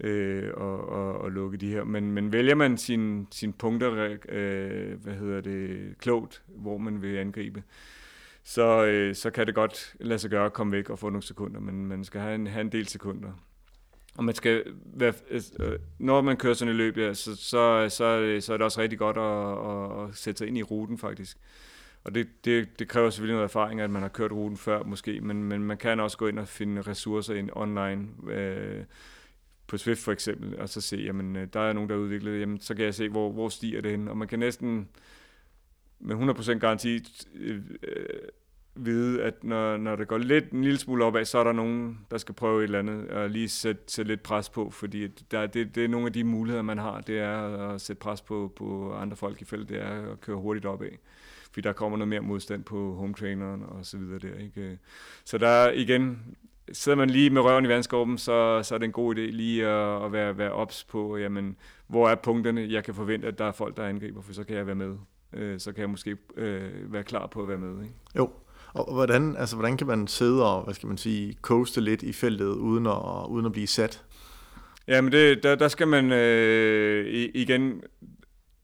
øh, 0.00 0.50
og, 0.54 0.88
og, 0.88 1.20
og 1.20 1.30
lukke 1.30 1.58
de 1.58 1.70
her. 1.70 1.84
Men, 1.84 2.12
men 2.12 2.32
vælger 2.32 2.54
man 2.54 2.78
sine 2.78 3.26
sin 3.30 3.52
punkter, 3.52 4.16
øh, 4.28 5.02
hvad 5.02 5.14
hedder 5.14 5.40
det, 5.40 5.94
klogt, 5.98 6.42
hvor 6.46 6.78
man 6.78 7.02
vil 7.02 7.16
angribe, 7.16 7.62
så, 8.42 8.84
øh, 8.84 9.14
så 9.14 9.30
kan 9.30 9.46
det 9.46 9.54
godt 9.54 9.94
lade 10.00 10.18
sig 10.18 10.30
gøre 10.30 10.46
at 10.46 10.52
komme 10.52 10.72
væk 10.72 10.90
og 10.90 10.98
få 10.98 11.08
nogle 11.08 11.22
sekunder, 11.22 11.60
men 11.60 11.86
man 11.86 12.04
skal 12.04 12.20
have 12.20 12.34
en, 12.34 12.46
have 12.46 12.60
en 12.60 12.72
del 12.72 12.88
sekunder. 12.88 13.30
Og 14.20 14.24
man 14.24 14.34
skal 14.34 14.64
være, 14.84 15.12
øh, 15.60 15.78
når 15.98 16.20
man 16.20 16.36
kører 16.36 16.54
sådan 16.54 16.70
et 16.70 16.76
løb, 16.76 16.96
ja, 16.96 17.14
så, 17.14 17.36
så, 17.36 17.86
så, 17.88 18.36
så 18.40 18.52
er 18.52 18.56
det 18.56 18.64
også 18.64 18.80
rigtig 18.80 18.98
godt 18.98 19.16
at, 19.16 20.02
at, 20.02 20.08
at 20.08 20.16
sætte 20.16 20.38
sig 20.38 20.48
ind 20.48 20.58
i 20.58 20.62
ruten 20.62 20.98
faktisk. 20.98 21.38
Og 22.04 22.14
det, 22.14 22.28
det, 22.44 22.78
det 22.78 22.88
kræver 22.88 23.10
selvfølgelig 23.10 23.34
noget 23.34 23.48
erfaring, 23.48 23.80
at 23.80 23.90
man 23.90 24.02
har 24.02 24.08
kørt 24.08 24.32
ruten 24.32 24.56
før 24.56 24.82
måske, 24.82 25.20
men, 25.20 25.44
men 25.44 25.64
man 25.64 25.76
kan 25.76 26.00
også 26.00 26.18
gå 26.18 26.26
ind 26.26 26.38
og 26.38 26.48
finde 26.48 26.82
ressourcer 26.82 27.34
ind 27.34 27.50
online. 27.52 28.08
Øh, 28.30 28.84
på 29.66 29.78
Swift 29.78 30.00
for 30.00 30.12
eksempel, 30.12 30.58
og 30.58 30.68
så 30.68 30.80
se, 30.80 30.96
jamen, 30.96 31.36
øh, 31.36 31.48
der 31.52 31.60
er 31.60 31.72
nogen, 31.72 31.88
der 31.88 31.94
er 31.94 32.00
udviklet, 32.00 32.40
jamen, 32.40 32.60
så 32.60 32.74
kan 32.74 32.84
jeg 32.84 32.94
se, 32.94 33.08
hvor, 33.08 33.32
hvor 33.32 33.48
stiger 33.48 33.80
det 33.80 33.90
hen. 33.90 34.08
Og 34.08 34.16
man 34.16 34.28
kan 34.28 34.38
næsten 34.38 34.88
med 36.00 36.16
100% 36.16 36.58
garanti 36.58 36.98
øh, 37.34 37.62
vide, 38.74 39.22
at 39.22 39.44
når, 39.44 39.76
når 39.76 39.96
det 39.96 40.08
går 40.08 40.18
lidt 40.18 40.50
en 40.50 40.64
lille 40.64 40.78
smule 40.78 41.04
opad, 41.04 41.24
så 41.24 41.38
er 41.38 41.44
der 41.44 41.52
nogen, 41.52 41.98
der 42.10 42.18
skal 42.18 42.34
prøve 42.34 42.58
et 42.58 42.64
eller 42.64 42.78
andet, 42.78 43.08
og 43.08 43.30
lige 43.30 43.48
sætte, 43.48 43.82
sætte 43.86 44.10
lidt 44.10 44.22
pres 44.22 44.48
på, 44.48 44.70
fordi 44.70 45.06
der, 45.06 45.46
det, 45.46 45.74
det 45.74 45.84
er 45.84 45.88
nogle 45.88 46.06
af 46.06 46.12
de 46.12 46.24
muligheder, 46.24 46.62
man 46.62 46.78
har, 46.78 47.00
det 47.00 47.18
er 47.18 47.68
at 47.68 47.80
sætte 47.80 48.00
pres 48.00 48.22
på, 48.22 48.52
på 48.56 48.92
andre 48.94 49.16
folk 49.16 49.42
i 49.42 49.44
feltet, 49.44 49.68
det 49.68 49.82
er 49.82 50.12
at 50.12 50.20
køre 50.20 50.36
hurtigt 50.36 50.66
opad. 50.66 50.90
Fordi 51.52 51.60
der 51.60 51.72
kommer 51.72 51.98
noget 51.98 52.08
mere 52.08 52.20
modstand 52.20 52.64
på 52.64 52.94
home 52.94 53.14
traineren 53.14 53.62
og 53.68 53.86
så 53.86 53.98
videre 53.98 54.18
der. 54.18 54.34
Ikke? 54.38 54.78
Så 55.24 55.38
der 55.38 55.48
er 55.48 55.72
igen, 55.72 56.36
sidder 56.72 56.98
man 56.98 57.10
lige 57.10 57.30
med 57.30 57.40
røven 57.40 57.64
i 57.64 57.68
vandskorben, 57.68 58.18
så, 58.18 58.62
så 58.62 58.74
er 58.74 58.78
det 58.78 58.84
en 58.84 58.92
god 58.92 59.14
idé 59.14 59.20
lige 59.20 59.66
at, 59.66 60.04
at 60.04 60.12
være, 60.12 60.38
være 60.38 60.52
ops 60.52 60.84
på, 60.84 61.16
jamen, 61.16 61.56
hvor 61.86 62.08
er 62.08 62.14
punkterne, 62.14 62.66
jeg 62.70 62.84
kan 62.84 62.94
forvente, 62.94 63.28
at 63.28 63.38
der 63.38 63.44
er 63.44 63.52
folk, 63.52 63.76
der 63.76 63.84
angriber, 63.84 64.22
for 64.22 64.32
så 64.32 64.44
kan 64.44 64.56
jeg 64.56 64.66
være 64.66 64.74
med. 64.74 64.96
Øh, 65.32 65.60
så 65.60 65.72
kan 65.72 65.80
jeg 65.80 65.90
måske 65.90 66.16
øh, 66.36 66.92
være 66.92 67.04
klar 67.04 67.26
på 67.26 67.42
at 67.42 67.48
være 67.48 67.58
med. 67.58 67.82
Ikke? 67.82 67.94
Jo, 68.16 68.30
og 68.74 68.94
hvordan, 68.94 69.36
altså, 69.36 69.56
hvordan 69.56 69.76
kan 69.76 69.86
man 69.86 70.06
sidde 70.06 70.46
og, 70.46 70.64
hvad 70.64 70.74
skal 70.74 70.86
man 70.86 70.98
sige, 70.98 71.36
coaste 71.42 71.80
lidt 71.80 72.02
i 72.02 72.12
feltet, 72.12 72.46
uden 72.46 72.86
at, 72.86 73.26
uden 73.28 73.46
at 73.46 73.52
blive 73.52 73.66
sat? 73.66 74.04
Jamen, 74.88 75.12
det, 75.12 75.42
der, 75.42 75.54
der 75.54 75.68
skal 75.68 75.88
man 75.88 76.12
øh, 76.12 77.30
igen 77.34 77.82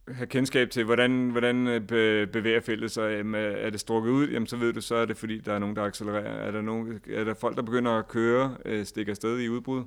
have 0.09 0.27
kendskab 0.27 0.71
til, 0.71 0.85
hvordan, 0.85 1.31
hvordan 1.31 1.67
øh, 1.67 2.27
bevæger 2.27 2.61
feltet 2.61 2.91
sig. 2.91 3.21
Er 3.35 3.71
det 3.71 3.81
strukket 3.81 4.11
ud, 4.11 4.29
jamen, 4.29 4.47
så 4.47 4.57
ved 4.57 4.73
du, 4.73 4.81
så 4.81 4.95
er 4.95 5.05
det 5.05 5.17
fordi, 5.17 5.39
der 5.39 5.53
er 5.53 5.59
nogen, 5.59 5.77
der 5.77 5.83
accelererer. 5.83 6.47
Er 6.47 6.51
der, 6.51 6.63
nogen, 6.63 7.01
er 7.11 7.25
der 7.25 7.35
folk, 7.35 7.57
der 7.57 7.63
begynder 7.63 7.93
at 7.93 8.09
køre, 8.09 8.57
øh, 8.65 8.85
stikker 8.85 9.13
afsted 9.13 9.39
i 9.39 9.49
udbrud, 9.49 9.85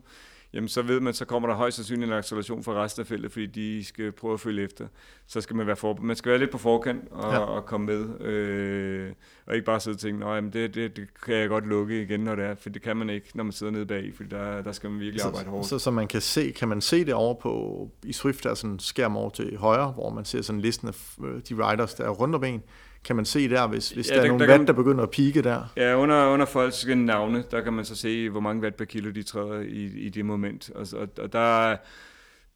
jamen 0.53 0.67
så 0.67 0.81
ved 0.81 0.99
man, 0.99 1.13
så 1.13 1.25
kommer 1.25 1.49
der 1.49 1.55
højst 1.55 1.75
sandsynligt 1.75 2.11
en 2.11 2.17
acceleration 2.17 2.63
fra 2.63 2.83
resten 2.83 3.01
af 3.01 3.07
feltet, 3.07 3.31
fordi 3.31 3.45
de 3.45 3.85
skal 3.85 4.11
prøve 4.11 4.33
at 4.33 4.39
følge 4.39 4.63
efter. 4.63 4.87
Så 5.27 5.41
skal 5.41 5.55
man 5.55 5.67
være 5.67 5.75
forberedt. 5.75 6.07
Man 6.07 6.15
skal 6.15 6.29
være 6.29 6.39
lidt 6.39 6.51
på 6.51 6.57
forkant 6.57 7.03
og, 7.11 7.33
ja. 7.33 7.39
og 7.39 7.65
komme 7.65 7.85
med. 7.85 8.21
Øh, 8.21 9.11
og 9.45 9.55
ikke 9.55 9.65
bare 9.65 9.79
sidde 9.79 9.95
og 9.95 9.99
tænke, 9.99 10.19
nej, 10.19 10.39
det, 10.39 10.53
det, 10.53 10.97
det, 10.97 11.07
kan 11.23 11.35
jeg 11.35 11.49
godt 11.49 11.67
lukke 11.67 12.01
igen, 12.01 12.19
når 12.19 12.35
det 12.35 12.45
er, 12.45 12.55
for 12.55 12.69
det 12.69 12.81
kan 12.81 12.97
man 12.97 13.09
ikke, 13.09 13.27
når 13.33 13.43
man 13.43 13.53
sidder 13.53 13.71
nede 13.71 13.85
bag, 13.85 14.11
for 14.15 14.23
der, 14.23 14.61
der 14.61 14.71
skal 14.71 14.89
man 14.89 14.99
virkelig 14.99 15.25
arbejde 15.25 15.49
hårdt. 15.49 15.67
Så, 15.67 15.79
så, 15.79 15.91
man 15.91 16.07
kan 16.07 16.21
se, 16.21 16.51
kan 16.51 16.67
man 16.67 16.81
se 16.81 17.05
det 17.05 17.13
over 17.13 17.33
på, 17.33 17.89
i 18.03 18.13
Swift 18.13 18.43
der 18.43 18.49
er 18.49 18.53
sådan 18.53 18.73
en 18.73 18.79
skærm 18.79 19.17
over 19.17 19.29
til 19.29 19.57
højre, 19.57 19.91
hvor 19.91 20.09
man 20.09 20.25
ser 20.25 20.41
sådan 20.41 20.61
listen 20.61 20.87
af 20.87 21.15
øh, 21.25 21.41
de 21.49 21.69
riders, 21.69 21.93
der 21.93 22.03
er 22.03 22.09
rundt 22.09 22.35
om 22.35 22.43
en. 22.43 22.63
Kan 23.03 23.15
man 23.15 23.25
se 23.25 23.49
der, 23.49 23.67
hvis, 23.67 23.89
hvis 23.89 24.09
ja, 24.09 24.15
der, 24.15 24.19
der 24.19 24.25
er 24.25 24.31
nogle 24.31 24.47
der 24.47 24.57
watt, 24.57 24.67
der 24.67 24.73
begynder 24.73 25.03
at 25.03 25.09
pike 25.09 25.41
der? 25.41 25.73
Ja, 25.77 25.95
under, 25.95 26.27
under 26.27 26.45
folks 26.45 26.87
navne, 26.87 27.43
der 27.51 27.61
kan 27.61 27.73
man 27.73 27.85
så 27.85 27.95
se, 27.95 28.29
hvor 28.29 28.39
mange 28.39 28.61
watt 28.61 28.75
per 28.75 28.85
kilo 28.85 29.09
de 29.11 29.23
træder 29.23 29.59
i, 29.59 29.85
i 29.85 30.09
det 30.09 30.25
moment. 30.25 30.71
Og, 30.75 30.87
og, 30.93 31.07
og 31.17 31.33
der 31.33 31.77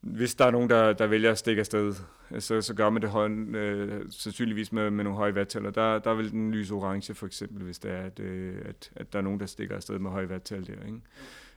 hvis 0.04 0.36
der 0.36 0.46
er 0.46 0.52
nogen, 0.52 0.70
der, 0.70 0.94
der 0.94 1.08
vælger 1.08 1.32
at 1.32 1.38
stikke 1.38 1.60
afsted, 1.60 1.94
så, 2.40 2.62
så 2.62 2.74
gør 2.74 2.90
man 2.90 3.02
det 3.02 3.10
høj, 3.10 3.30
øh, 3.30 4.02
sandsynligvis 4.10 4.72
med, 4.72 4.92
med 4.92 5.04
nogle 5.04 5.18
høje 5.18 5.34
watttal, 5.34 5.64
der, 5.64 6.00
der 6.00 6.14
vil 6.14 6.32
den 6.32 6.52
lyse 6.52 6.74
orange 6.74 7.14
for 7.14 7.26
eksempel, 7.26 7.64
hvis 7.64 7.80
det 7.80 7.92
er, 7.92 8.02
at, 8.02 8.20
øh, 8.20 8.56
at, 8.66 8.92
at 8.96 9.14
der 9.14 9.20
er 9.20 9.24
nogen, 9.24 9.40
der 9.40 9.46
stikker 9.46 9.76
afsted 9.76 10.00
med 10.00 10.12
høje 10.12 10.28
watttal 10.28 10.68
der. 10.68 10.86
Ikke? 10.86 11.00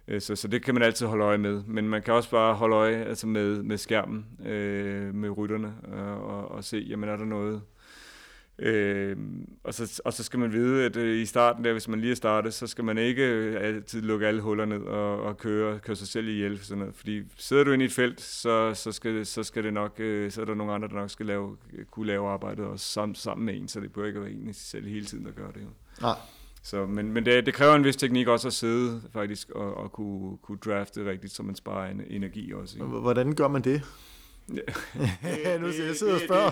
Øh, 0.09 0.21
så, 0.21 0.37
så 0.37 0.49
det 0.49 0.65
kan 0.65 0.75
man 0.75 0.83
altid 0.83 1.07
holde 1.07 1.25
øje 1.25 1.39
med, 1.39 1.63
men 1.67 1.89
man 1.89 2.03
kan 2.03 2.15
også 2.15 2.31
bare 2.31 2.55
holde 2.55 2.77
øje 2.77 3.05
altså 3.05 3.27
med, 3.27 3.63
med 3.63 3.79
skærmen, 3.79 4.27
øh, 4.47 5.15
med 5.15 5.39
rytterne, 5.39 5.75
og, 6.23 6.51
og 6.51 6.65
se, 6.65 6.87
jamen 6.89 7.09
er 7.09 7.17
der 7.17 7.25
noget, 7.25 7.63
Øh, 8.59 9.17
og, 9.65 9.75
så, 9.75 10.01
og 10.05 10.13
så 10.13 10.23
skal 10.23 10.39
man 10.39 10.53
vide, 10.53 10.85
at 10.85 10.97
øh, 10.97 11.21
i 11.21 11.27
starten, 11.27 11.65
der, 11.65 11.73
hvis 11.73 11.89
man 11.89 12.01
lige 12.01 12.11
er 12.11 12.15
startet, 12.17 12.55
så 12.55 12.67
skal 12.67 12.85
man 12.85 12.99
ikke 12.99 13.23
øh, 13.23 13.57
altid 13.61 14.03
lukke 14.03 14.27
alle 14.27 14.41
huller 14.41 14.65
ned 14.65 14.83
og, 14.83 15.23
og 15.23 15.39
køre, 15.39 15.79
køre 15.79 15.97
sig 15.97 16.09
selv 16.09 16.29
ihjel. 16.29 16.59
Sådan 16.59 16.79
noget. 16.79 16.95
Fordi 16.95 17.23
sidder 17.37 17.65
du 17.65 17.73
inde 17.73 17.85
i 17.85 17.87
et 17.87 17.93
felt, 17.93 18.21
så, 18.21 18.75
så, 18.75 18.93
skal, 18.93 19.27
så 19.27 19.43
skal 19.43 19.65
det 19.65 19.73
nok, 19.73 20.01
øh, 20.01 20.31
så 20.31 20.41
er 20.41 20.45
der 20.45 20.55
nogle 20.55 20.73
andre, 20.73 20.89
der 20.89 20.95
nok 20.95 21.11
skal 21.11 21.27
lave, 21.27 21.57
kunne 21.91 22.07
lave 22.07 22.29
arbejdet 22.29 22.65
også 22.65 22.87
sammen, 22.87 23.15
sammen 23.15 23.47
med 23.47 23.57
en, 23.57 23.69
så 23.69 23.81
det 23.81 23.93
bør 23.93 24.07
ikke 24.07 24.21
være 24.21 24.31
en 24.31 24.55
selv 24.55 24.87
hele 24.87 25.05
tiden, 25.05 25.25
der 25.25 25.33
gør 25.33 25.51
det. 25.51 25.61
Jo. 25.61 25.69
Nej. 26.01 26.17
Så, 26.63 26.87
men 26.87 27.13
men 27.13 27.27
det, 27.27 27.47
det 27.47 27.55
kræver 27.55 27.75
en 27.75 27.85
vis 27.85 27.97
teknik 27.97 28.29
også 28.29 28.49
at 28.49 28.55
sidde 28.55 29.03
faktisk 29.13 29.51
og, 29.51 29.75
og 29.75 29.93
kunne, 29.93 30.37
kunne 30.43 30.59
drafte 30.65 31.11
rigtigt, 31.11 31.33
så 31.33 31.43
man 31.43 31.55
sparer 31.55 31.91
en, 31.91 32.03
energi 32.11 32.53
også. 32.53 32.77
Ikke? 32.77 32.87
Hvordan 32.87 33.35
gør 33.35 33.49
man 33.49 33.63
det? 33.63 33.83
Nu 34.49 35.67
jeg 35.67 35.97
sidder 35.99 36.15
og 36.15 36.21
spørger. 36.21 36.51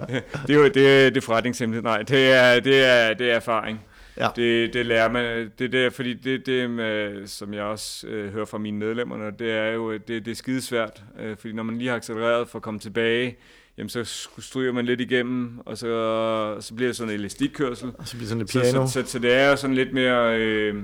det 0.46 0.50
er 0.50 0.58
jo 0.58 0.64
det, 0.64 0.74
det 0.74 1.16
er 1.16 1.20
forretningshemmelighed. 1.20 1.82
Nej, 1.82 2.02
det 2.02 2.32
er, 2.32 2.60
det 2.60 2.84
er, 2.84 3.14
det 3.14 3.30
er 3.30 3.34
erfaring. 3.34 3.80
Ja. 4.16 4.28
Det, 4.36 4.74
det 4.74 4.86
lærer 4.86 5.08
man. 5.08 5.52
Det 5.58 5.72
der, 5.72 5.90
fordi 5.90 6.14
det, 6.14 6.46
det 6.46 6.70
med, 6.70 7.26
som 7.26 7.54
jeg 7.54 7.62
også 7.62 8.06
øh, 8.06 8.32
hører 8.32 8.44
fra 8.44 8.58
mine 8.58 8.78
medlemmer, 8.78 9.30
det 9.30 9.50
er 9.52 9.72
jo, 9.72 9.92
det, 9.92 10.08
det 10.08 10.28
er 10.28 10.34
skidesvært. 10.34 11.02
Øh, 11.20 11.36
fordi 11.36 11.54
når 11.54 11.62
man 11.62 11.78
lige 11.78 11.88
har 11.88 11.96
accelereret 11.96 12.48
for 12.48 12.58
at 12.58 12.62
komme 12.62 12.80
tilbage, 12.80 13.36
jamen 13.78 13.88
så 13.88 14.28
stryger 14.38 14.72
man 14.72 14.84
lidt 14.84 15.00
igennem, 15.00 15.60
og 15.66 15.78
så, 15.78 16.56
så 16.60 16.74
bliver 16.74 16.88
det 16.88 16.96
sådan 16.96 17.12
en 17.12 17.20
elastikkørsel. 17.20 17.90
Og 17.98 18.08
så 18.08 18.16
bliver 18.16 18.28
sådan 18.28 18.42
et 18.42 18.48
piano. 18.48 18.86
Så, 18.86 18.92
så, 18.92 19.02
så, 19.02 19.10
så 19.10 19.18
det 19.18 19.34
er 19.34 19.50
jo 19.50 19.56
sådan 19.56 19.76
lidt 19.76 19.92
mere... 19.92 20.38
Øh, 20.40 20.74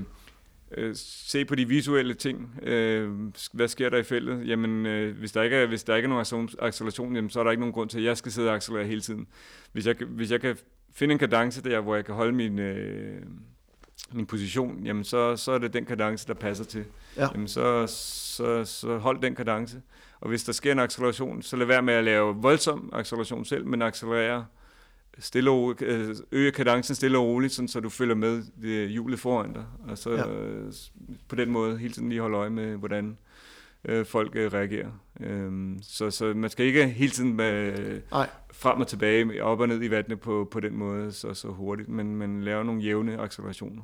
øh, 0.77 0.95
se 0.97 1.45
på 1.45 1.55
de 1.55 1.68
visuelle 1.68 2.14
ting. 2.14 2.61
Øh, 2.62 3.11
hvad 3.53 3.68
sker 3.68 3.89
der 3.89 3.99
i 3.99 4.03
feltet? 4.03 4.49
Jamen, 4.49 4.87
øh, 4.87 5.18
hvis, 5.18 5.33
der 5.33 5.43
ikke 5.43 5.57
er, 5.57 5.66
hvis 5.66 5.85
der 5.85 5.97
ikke 5.97 6.07
er 6.07 6.25
nogen 6.25 6.49
acceleration, 6.59 7.14
jamen, 7.14 7.31
så 7.31 7.41
er 7.41 7.45
der 7.45 7.51
ikke 7.51 7.61
nogen 7.61 7.73
grund 7.73 7.89
til, 7.89 7.99
at 7.99 8.05
jeg 8.05 8.16
skal 8.16 8.33
sidde 8.33 8.49
og 8.49 8.55
accelerere 8.55 8.87
hele 8.87 9.01
tiden. 9.01 9.27
Hvis 9.73 9.87
jeg, 9.87 9.97
hvis 10.09 10.31
jeg 10.31 10.41
kan 10.41 10.57
finde 10.93 11.12
en 11.12 11.18
kadence 11.18 11.62
der, 11.62 11.81
hvor 11.81 11.95
jeg 11.95 12.05
kan 12.05 12.14
holde 12.14 12.33
min, 12.33 12.59
øh, 12.59 13.23
min 14.12 14.27
position, 14.27 14.85
jamen, 14.85 15.05
så, 15.05 15.37
så 15.37 15.53
er 15.53 15.59
det 15.59 15.73
den 15.73 15.85
kadence, 15.85 16.27
der 16.29 16.35
passer 16.35 16.64
til. 16.64 16.85
Ja. 17.16 17.29
Jamen, 17.33 17.49
så, 17.49 17.87
så, 17.87 18.64
så 18.64 18.99
hold 18.99 19.23
den 19.23 19.35
kadence. 19.35 19.83
Og 20.20 20.29
hvis 20.29 20.45
der 20.45 20.53
sker 20.53 20.73
en 20.73 20.79
acceleration, 20.79 21.43
så 21.43 21.57
lad 21.57 21.66
være 21.66 21.83
med 21.83 21.95
at 21.95 22.05
lave 22.05 22.37
voldsom 22.37 22.91
acceleration 22.93 23.45
selv, 23.45 23.66
men 23.66 23.83
accelerere 23.83 24.47
stille 25.18 25.50
og, 25.50 25.74
øh, 25.80 26.16
øge 26.32 26.50
kadencen 26.50 26.94
stille 26.94 27.18
og 27.18 27.24
roligt, 27.24 27.52
sådan, 27.52 27.68
så 27.68 27.80
du 27.80 27.88
følger 27.88 28.14
med 28.14 28.42
det 28.62 28.88
hjulet 28.88 29.20
foran 29.20 29.52
dig. 29.52 29.64
Og 29.88 29.98
så 29.98 30.10
ja. 30.10 30.28
øh, 30.28 30.72
på 31.28 31.36
den 31.36 31.50
måde 31.50 31.78
hele 31.78 31.94
tiden 31.94 32.08
lige 32.08 32.20
holde 32.20 32.36
øje 32.36 32.50
med, 32.50 32.76
hvordan 32.76 33.18
øh, 33.84 34.06
folk 34.06 34.36
øh, 34.36 34.52
reagerer. 34.52 34.90
Øhm, 35.20 35.78
så, 35.82 36.10
så 36.10 36.32
man 36.36 36.50
skal 36.50 36.66
ikke 36.66 36.86
hele 36.86 37.10
tiden 37.10 37.40
øh, 37.40 38.00
frem 38.52 38.80
og 38.80 38.86
tilbage, 38.86 39.44
op 39.44 39.60
og 39.60 39.68
ned 39.68 39.82
i 39.82 39.90
vandet 39.90 40.20
på, 40.20 40.48
på 40.50 40.60
den 40.60 40.76
måde 40.76 41.12
så, 41.12 41.34
så 41.34 41.48
hurtigt, 41.48 41.88
men 41.88 42.16
man 42.16 42.42
laver 42.42 42.62
nogle 42.62 42.82
jævne 42.82 43.20
accelerationer. 43.20 43.82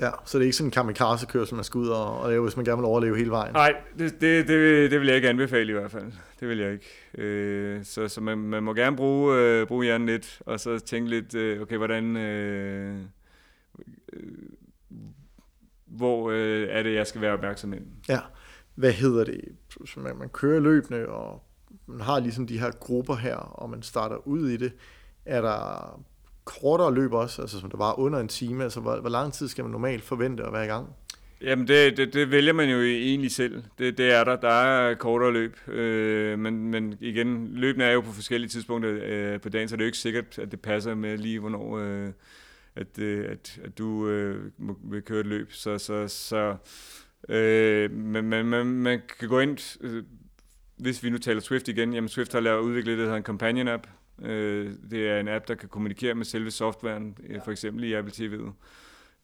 Ja, 0.00 0.10
så 0.24 0.38
det 0.38 0.44
er 0.44 0.46
ikke 0.46 0.56
sådan 0.56 0.68
en 0.68 0.72
kamikaze-kørsel, 0.72 1.54
man 1.54 1.64
skal 1.64 1.78
ud 1.78 1.88
og, 1.88 2.20
og 2.20 2.30
lave, 2.30 2.42
hvis 2.42 2.56
man 2.56 2.64
gerne 2.64 2.76
vil 2.76 2.84
overleve 2.84 3.16
hele 3.16 3.30
vejen? 3.30 3.52
Nej, 3.52 3.74
det, 3.98 4.20
det, 4.20 4.48
det, 4.48 4.90
det 4.90 5.00
vil 5.00 5.06
jeg 5.06 5.16
ikke 5.16 5.28
anbefale 5.28 5.70
i 5.70 5.72
hvert 5.72 5.90
fald. 5.90 6.12
Det 6.40 6.48
vil 6.48 6.58
jeg 6.58 6.72
ikke. 6.72 6.86
Øh, 7.18 7.84
så 7.84 8.08
så 8.08 8.20
man, 8.20 8.38
man 8.38 8.62
må 8.62 8.74
gerne 8.74 8.96
bruge, 8.96 9.36
øh, 9.36 9.66
bruge 9.66 9.84
hjernen 9.84 10.06
lidt, 10.06 10.42
og 10.46 10.60
så 10.60 10.78
tænke 10.78 11.10
lidt, 11.10 11.34
øh, 11.34 11.62
okay, 11.62 11.76
hvordan... 11.76 12.16
Øh, 12.16 12.96
øh, 14.12 14.22
hvor 15.86 16.30
øh, 16.30 16.68
er 16.70 16.82
det, 16.82 16.94
jeg 16.94 17.06
skal 17.06 17.20
være 17.20 17.32
opmærksom 17.32 17.72
ind? 17.72 17.84
Ja, 18.08 18.20
hvad 18.74 18.92
hedder 18.92 19.24
det? 19.24 19.40
Man, 19.96 20.16
man 20.16 20.28
kører 20.28 20.60
løbende, 20.60 21.06
og 21.06 21.42
man 21.86 22.00
har 22.00 22.20
ligesom 22.20 22.46
de 22.46 22.58
her 22.58 22.70
grupper 22.70 23.14
her, 23.14 23.36
og 23.36 23.70
man 23.70 23.82
starter 23.82 24.16
ud 24.28 24.48
i 24.48 24.56
det. 24.56 24.72
Er 25.24 25.40
der 25.40 26.00
kortere 26.46 26.94
løb 26.94 27.12
også, 27.12 27.42
altså 27.42 27.60
som 27.60 27.70
det 27.70 27.78
var 27.78 27.98
under 27.98 28.18
en 28.18 28.28
time, 28.28 28.64
altså 28.64 28.80
hvor, 28.80 29.00
hvor 29.00 29.10
lang 29.10 29.32
tid 29.32 29.48
skal 29.48 29.64
man 29.64 29.70
normalt 29.70 30.02
forvente 30.02 30.44
at 30.44 30.52
være 30.52 30.64
i 30.64 30.68
gang? 30.68 30.88
Jamen 31.40 31.68
det, 31.68 31.96
det, 31.96 32.14
det 32.14 32.30
vælger 32.30 32.52
man 32.52 32.68
jo 32.70 32.82
egentlig 32.82 33.30
selv. 33.30 33.62
Det, 33.78 33.98
det 33.98 34.12
er 34.12 34.24
der. 34.24 34.36
Der 34.36 34.48
er 34.48 34.94
kortere 34.94 35.32
løb. 35.32 35.68
Øh, 35.68 36.38
men, 36.38 36.70
men 36.70 36.94
igen, 37.00 37.48
løbene 37.48 37.84
er 37.84 37.92
jo 37.92 38.00
på 38.00 38.12
forskellige 38.12 38.48
tidspunkter 38.48 38.98
øh, 39.02 39.40
på 39.40 39.48
dagen, 39.48 39.68
så 39.68 39.76
det 39.76 39.82
er 39.82 39.84
jo 39.84 39.88
ikke 39.88 39.98
sikkert, 39.98 40.38
at 40.38 40.50
det 40.50 40.60
passer 40.60 40.94
med 40.94 41.18
lige, 41.18 41.40
hvornår 41.40 41.78
øh, 41.78 42.08
at, 42.76 42.98
øh, 42.98 43.30
at, 43.30 43.60
at 43.64 43.78
du 43.78 44.08
øh, 44.08 44.50
må, 44.58 44.78
vil 44.84 45.02
køre 45.02 45.20
et 45.20 45.26
løb. 45.26 45.52
Så, 45.52 45.78
så, 45.78 46.08
så 46.08 46.56
øh, 47.28 47.90
men, 47.90 48.28
men 48.28 48.46
man, 48.46 48.66
man 48.66 49.00
kan 49.18 49.28
gå 49.28 49.40
ind, 49.40 49.78
øh, 49.80 50.04
hvis 50.76 51.02
vi 51.02 51.10
nu 51.10 51.18
taler 51.18 51.40
Swift 51.40 51.68
igen, 51.68 51.94
jamen 51.94 52.08
Swift 52.08 52.32
har 52.32 52.40
lavet 52.40 52.60
udviklet 52.60 52.92
det, 52.92 52.98
der 52.98 53.04
hedder 53.04 53.16
en 53.16 53.22
companion 53.22 53.68
app, 53.68 53.86
Øh, 54.22 54.72
det 54.90 55.08
er 55.08 55.20
en 55.20 55.28
app, 55.28 55.48
der 55.48 55.54
kan 55.54 55.68
kommunikere 55.68 56.14
med 56.14 56.24
selve 56.24 56.50
softwaren, 56.50 57.18
øh, 57.28 57.40
for 57.44 57.50
eksempel 57.50 57.84
i 57.84 57.92
Apple 57.92 58.12
TV'et, 58.12 58.52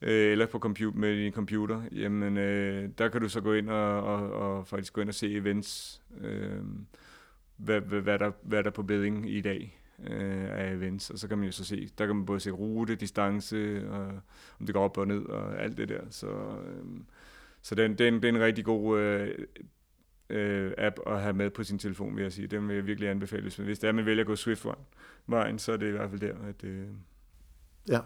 øh, 0.01 0.31
eller 0.31 0.45
på 0.45 0.59
computer, 0.59 0.99
med 0.99 1.17
din 1.17 1.33
computer. 1.33 1.81
Jamen, 1.91 2.37
øh, 2.37 2.89
der 2.97 3.09
kan 3.09 3.21
du 3.21 3.29
så 3.29 3.41
gå 3.41 3.53
ind 3.53 3.69
og, 3.69 4.03
og, 4.03 4.31
og 4.31 4.67
faktisk 4.67 4.93
gå 4.93 5.01
ind 5.01 5.09
og 5.09 5.15
se 5.15 5.33
events, 5.33 6.01
øh, 6.21 6.61
hvad, 7.57 7.81
hvad, 7.81 8.01
hvad, 8.01 8.19
der, 8.19 8.31
hvad 8.41 8.63
der 8.63 8.69
er 8.69 8.73
på 8.73 8.83
beding 8.83 9.29
i 9.29 9.41
dag 9.41 9.79
øh, 10.09 10.59
af 10.59 10.73
events, 10.73 11.09
og 11.09 11.19
så 11.19 11.27
kan 11.27 11.37
man 11.37 11.45
jo 11.45 11.51
så 11.51 11.65
se, 11.65 11.89
der 11.97 12.05
kan 12.05 12.15
man 12.15 12.25
både 12.25 12.39
se 12.39 12.51
rute, 12.51 12.95
distance, 12.95 13.89
og 13.89 14.07
om 14.59 14.65
det 14.65 14.75
går 14.75 14.83
op 14.83 14.97
og 14.97 15.07
ned, 15.07 15.25
og 15.25 15.63
alt 15.63 15.77
det 15.77 15.89
der. 15.89 16.01
Så, 16.09 16.27
øh, 16.27 16.85
så 17.61 17.75
det, 17.75 17.81
er 17.81 17.85
en, 17.85 17.97
det, 17.97 18.01
er 18.01 18.07
en, 18.07 18.15
det 18.15 18.25
er 18.25 18.29
en 18.29 18.39
rigtig 18.39 18.65
god 18.65 18.99
øh, 18.99 19.35
øh, 20.29 20.71
app 20.77 20.95
at 21.07 21.21
have 21.21 21.33
med 21.33 21.49
på 21.49 21.63
sin 21.63 21.79
telefon, 21.79 22.15
vil 22.15 22.21
jeg 22.21 22.31
sige. 22.31 22.47
Den 22.47 22.67
vil 22.67 22.75
jeg 22.75 22.87
virkelig 22.87 23.09
anbefale. 23.09 23.41
Hvis, 23.41 23.55
hvis 23.55 23.79
det 23.79 23.87
er, 23.87 23.91
man 23.91 24.05
vælger 24.05 24.21
at 24.21 24.27
gå 24.27 24.35
Swift-vejen, 24.35 25.59
så 25.59 25.71
er 25.71 25.77
det 25.77 25.87
i 25.87 25.91
hvert 25.91 26.09
fald 26.09 26.21
der, 26.21 26.33
at... 26.49 26.63
Øh... 26.63 26.85
Ja. 27.89 27.99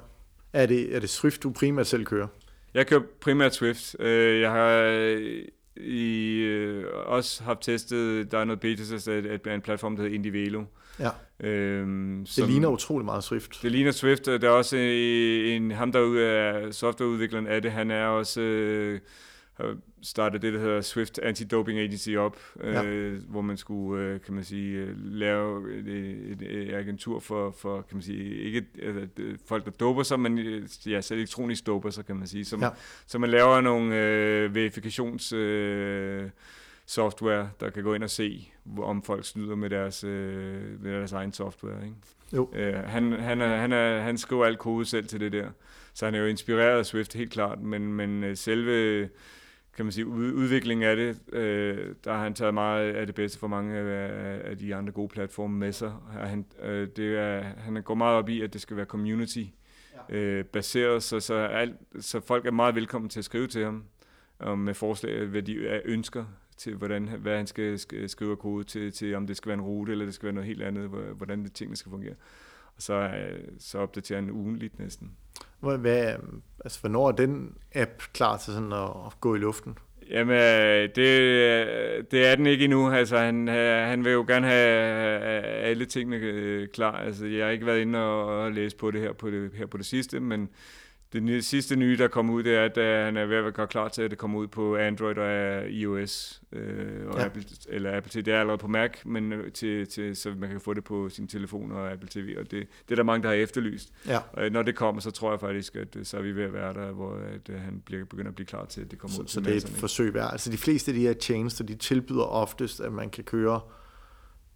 Er 0.53 0.65
det, 0.65 0.95
er 0.95 0.99
det 0.99 1.09
Swift, 1.09 1.43
du 1.43 1.51
primært 1.51 1.87
selv 1.87 2.05
kører? 2.05 2.27
Jeg 2.73 2.87
kører 2.87 3.01
primært 3.21 3.55
Swift. 3.55 3.95
Øh, 3.99 4.41
jeg 4.41 4.51
har 4.51 4.81
i, 5.77 6.39
øh, 6.39 6.85
også 7.05 7.43
haft 7.43 7.61
testet, 7.61 8.31
der 8.31 8.37
er 8.37 8.43
noget 8.45 8.59
beta 8.59 9.11
af 9.49 9.53
en 9.53 9.61
platform, 9.61 9.95
der 9.95 10.03
hedder 10.03 10.15
Indivelo. 10.15 10.63
Ja. 10.99 11.09
Øhm, 11.39 12.19
det 12.19 12.29
som, 12.29 12.49
ligner 12.49 12.69
utrolig 12.69 13.05
meget 13.05 13.23
Swift. 13.23 13.59
Det 13.61 13.71
ligner 13.71 13.91
Swift. 13.91 14.25
Der 14.25 14.39
er 14.47 14.49
også 14.49 14.77
en, 14.77 15.71
ham, 15.71 15.91
der 15.91 16.19
er 16.19 16.71
softwareudvikleren 16.71 17.47
af 17.47 17.61
det, 17.61 17.71
han 17.71 17.91
er 17.91 18.05
også... 18.05 18.41
Øh, 18.41 18.99
har 19.57 19.77
startet 20.01 20.41
det, 20.41 20.53
der 20.53 20.59
hedder 20.59 20.81
Swift 20.81 21.19
Anti-Doping 21.19 21.77
Agency 21.77 22.09
op, 22.09 22.37
ja. 22.63 22.83
øh, 22.83 23.21
hvor 23.29 23.41
man 23.41 23.57
skulle, 23.57 24.03
øh, 24.03 24.21
kan 24.21 24.33
man 24.33 24.43
sige, 24.43 24.77
øh, 24.77 24.89
lave 24.97 25.73
et, 25.79 25.87
et, 25.87 26.41
et 26.41 26.73
agentur 26.73 27.19
for, 27.19 27.51
for, 27.51 27.81
kan 27.81 27.97
man 27.97 28.01
sige, 28.01 28.35
ikke 28.35 28.65
altså, 28.81 29.07
folk, 29.45 29.65
der 29.65 29.71
doper 29.71 30.03
sig, 30.03 30.19
men 30.19 30.39
øh, 30.39 30.67
ja, 30.85 31.01
så 31.01 31.13
elektronisk 31.13 31.67
doper 31.67 31.89
sig, 31.89 32.05
kan 32.05 32.15
man 32.15 32.27
sige. 32.27 32.45
Så, 32.45 32.57
ja. 32.61 32.69
så 33.07 33.19
man 33.19 33.29
laver 33.29 33.61
nogle 33.61 33.95
øh, 33.95 34.55
verifikations... 34.55 35.33
Øh, 35.33 36.29
software, 36.89 37.49
der 37.59 37.69
kan 37.69 37.83
gå 37.83 37.93
ind 37.93 38.03
og 38.03 38.09
se, 38.09 38.51
om 38.77 39.03
folk 39.03 39.25
snyder 39.25 39.55
med 39.55 39.69
deres, 39.69 40.03
øh, 40.03 40.83
med 40.83 40.93
deres 40.93 41.11
egen 41.11 41.33
software. 41.33 41.83
Ikke? 41.83 41.95
Jo. 42.33 42.49
Øh, 42.53 42.73
han, 42.73 43.11
han, 43.11 43.41
er, 43.41 43.57
han, 43.57 43.71
er, 43.71 44.01
han 44.01 44.17
skriver 44.17 44.45
alt 44.45 44.59
kode 44.59 44.85
selv 44.85 45.07
til 45.07 45.19
det 45.19 45.31
der, 45.31 45.49
så 45.93 46.05
han 46.05 46.15
er 46.15 46.19
jo 46.19 46.25
inspireret 46.25 46.79
af 46.79 46.85
Swift 46.85 47.13
helt 47.13 47.31
klart, 47.31 47.61
men, 47.61 47.93
men 47.93 48.23
øh, 48.23 48.37
selve 48.37 49.09
kan 49.77 49.85
man 49.85 49.91
sige, 49.91 50.07
udviklingen 50.07 50.87
af 50.87 50.95
det, 50.95 51.33
øh, 51.33 51.95
der 52.03 52.13
har 52.13 52.23
han 52.23 52.33
taget 52.33 52.53
meget 52.53 52.93
af 52.93 53.05
det 53.05 53.15
bedste 53.15 53.39
for 53.39 53.47
mange 53.47 53.77
af, 53.77 54.49
af 54.49 54.57
de 54.57 54.75
andre 54.75 54.91
gode 54.91 55.07
platforme 55.07 55.57
med 55.57 55.71
sig. 55.71 55.93
Han, 56.11 56.45
øh, 56.61 56.87
det 56.95 57.17
er, 57.17 57.41
han 57.41 57.83
går 57.83 57.95
meget 57.95 58.17
op 58.17 58.29
i, 58.29 58.41
at 58.41 58.53
det 58.53 58.61
skal 58.61 58.77
være 58.77 58.85
community 58.85 59.43
øh, 60.09 60.45
baseret, 60.45 61.03
så, 61.03 61.19
så, 61.19 61.33
alt, 61.33 61.75
så 61.99 62.19
folk 62.19 62.45
er 62.45 62.51
meget 62.51 62.75
velkommen 62.75 63.09
til 63.09 63.19
at 63.19 63.25
skrive 63.25 63.47
til 63.47 63.63
ham 63.63 63.83
om 64.39 64.59
med 64.59 64.73
forslag, 64.73 65.25
hvad 65.25 65.41
de 65.41 65.53
ønsker 65.85 66.25
til 66.57 66.75
hvordan, 66.75 67.07
hvad 67.07 67.37
han 67.37 67.47
skal 67.47 67.79
skrive 68.09 68.37
kode 68.37 68.63
til, 68.63 68.91
til, 68.91 69.15
om 69.15 69.27
det 69.27 69.37
skal 69.37 69.49
være 69.49 69.57
en 69.57 69.61
rute, 69.61 69.91
eller 69.91 70.05
det 70.05 70.13
skal 70.13 70.25
være 70.25 70.33
noget 70.33 70.47
helt 70.47 70.63
andet, 70.63 70.89
hvordan 70.89 71.43
det 71.43 71.53
tingene 71.53 71.75
skal 71.75 71.89
fungere. 71.89 72.15
Og 72.75 72.81
så, 72.81 72.93
øh, 72.93 73.39
så 73.59 73.79
opdaterer 73.79 74.21
han 74.21 74.31
ugenligt 74.31 74.79
næsten. 74.79 75.11
Hvad, 75.59 76.15
altså, 76.63 76.79
hvornår 76.79 77.07
er 77.07 77.11
den 77.11 77.55
app 77.75 78.01
klar 78.13 78.37
til 78.37 78.53
sådan 78.53 78.73
at, 78.73 78.89
at 79.07 79.21
gå 79.21 79.35
i 79.35 79.37
luften? 79.37 79.77
Jamen, 80.09 80.35
øh, 80.35 80.89
det, 80.95 82.11
det 82.11 82.27
er 82.27 82.35
den 82.35 82.45
ikke 82.45 82.63
endnu. 82.63 82.91
Altså, 82.91 83.17
han, 83.17 83.47
han 83.87 84.05
vil 84.05 84.11
jo 84.11 84.25
gerne 84.27 84.47
have 84.47 85.21
alle 85.43 85.85
tingene 85.85 86.17
øh, 86.17 86.67
klar. 86.67 86.91
Altså, 86.91 87.25
jeg 87.25 87.45
har 87.45 87.51
ikke 87.51 87.65
været 87.65 87.79
inde 87.79 87.99
og 87.99 88.51
læse 88.51 88.75
på 88.75 88.91
det 88.91 89.01
her 89.01 89.13
på 89.13 89.29
det, 89.29 89.51
her 89.57 89.65
på 89.65 89.77
det 89.77 89.85
sidste, 89.85 90.19
men 90.19 90.49
det 91.13 91.45
sidste 91.45 91.75
nye, 91.75 91.97
der 91.97 92.07
kommer 92.07 92.33
ud, 92.33 92.43
det 92.43 92.55
er, 92.55 92.65
at 92.65 92.77
uh, 92.77 93.05
han 93.05 93.17
er 93.17 93.25
ved 93.25 93.37
at 93.37 93.43
være 93.43 93.67
klar 93.67 93.87
til, 93.87 94.01
at 94.01 94.11
det 94.11 94.19
kommer 94.19 94.39
ud 94.39 94.47
på 94.47 94.75
Android 94.75 95.17
og 95.17 95.69
iOS, 95.69 96.41
øh, 96.51 97.07
og 97.07 97.19
ja. 97.19 97.25
Apple, 97.25 97.43
eller 97.69 97.97
Apple 97.97 98.11
TV. 98.11 98.25
Det 98.25 98.33
er 98.33 98.39
allerede 98.39 98.57
på 98.57 98.67
Mac, 98.67 98.91
men 99.05 99.33
øh, 99.33 99.51
til, 99.51 99.87
til, 99.87 100.15
så 100.15 100.33
man 100.37 100.49
kan 100.49 100.61
få 100.61 100.73
det 100.73 100.83
på 100.83 101.09
sin 101.09 101.27
telefon 101.27 101.71
og 101.71 101.91
Apple 101.91 102.09
TV, 102.09 102.35
og 102.37 102.51
det, 102.51 102.67
det 102.85 102.91
er 102.91 102.95
der 102.95 103.03
mange, 103.03 103.23
der 103.23 103.29
har 103.29 103.35
efterlyst. 103.35 103.93
Ja. 104.07 104.19
Og 104.33 104.49
når 104.49 104.61
det 104.61 104.75
kommer, 104.75 105.01
så 105.01 105.11
tror 105.11 105.31
jeg 105.31 105.39
faktisk, 105.39 105.75
at 105.75 105.95
øh, 105.95 106.05
så 106.05 106.17
er 106.17 106.21
vi 106.21 106.35
ved 106.35 106.43
at 106.43 106.53
være 106.53 106.73
der, 106.73 106.91
hvor 106.91 107.15
at, 107.15 107.49
at 107.49 107.59
han 107.59 107.81
bliver, 107.85 108.05
begynder 108.05 108.29
at 108.29 108.35
blive 108.35 108.47
klar 108.47 108.65
til, 108.65 108.81
at 108.81 108.91
det 108.91 108.99
kommer 108.99 109.15
så, 109.15 109.21
ud 109.21 109.27
Så 109.27 109.39
det 109.39 109.53
er 109.53 109.57
et 109.57 109.69
forsøg 109.69 110.13
værd. 110.13 110.31
Altså 110.31 110.51
de 110.51 110.57
fleste 110.57 110.91
af 110.91 110.95
de 110.95 111.01
her 111.01 111.13
tjenester, 111.13 111.63
de 111.63 111.75
tilbyder 111.75 112.23
oftest, 112.23 112.79
at 112.79 112.93
man 112.93 113.09
kan 113.09 113.23
køre 113.23 113.61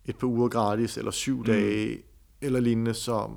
et 0.05 0.17
par 0.17 0.27
uger 0.27 0.47
gratis, 0.47 0.97
eller 0.97 1.11
syv 1.11 1.37
mm. 1.37 1.43
dage, 1.43 2.01
eller 2.41 2.59
lignende, 2.59 2.93
så 2.93 3.29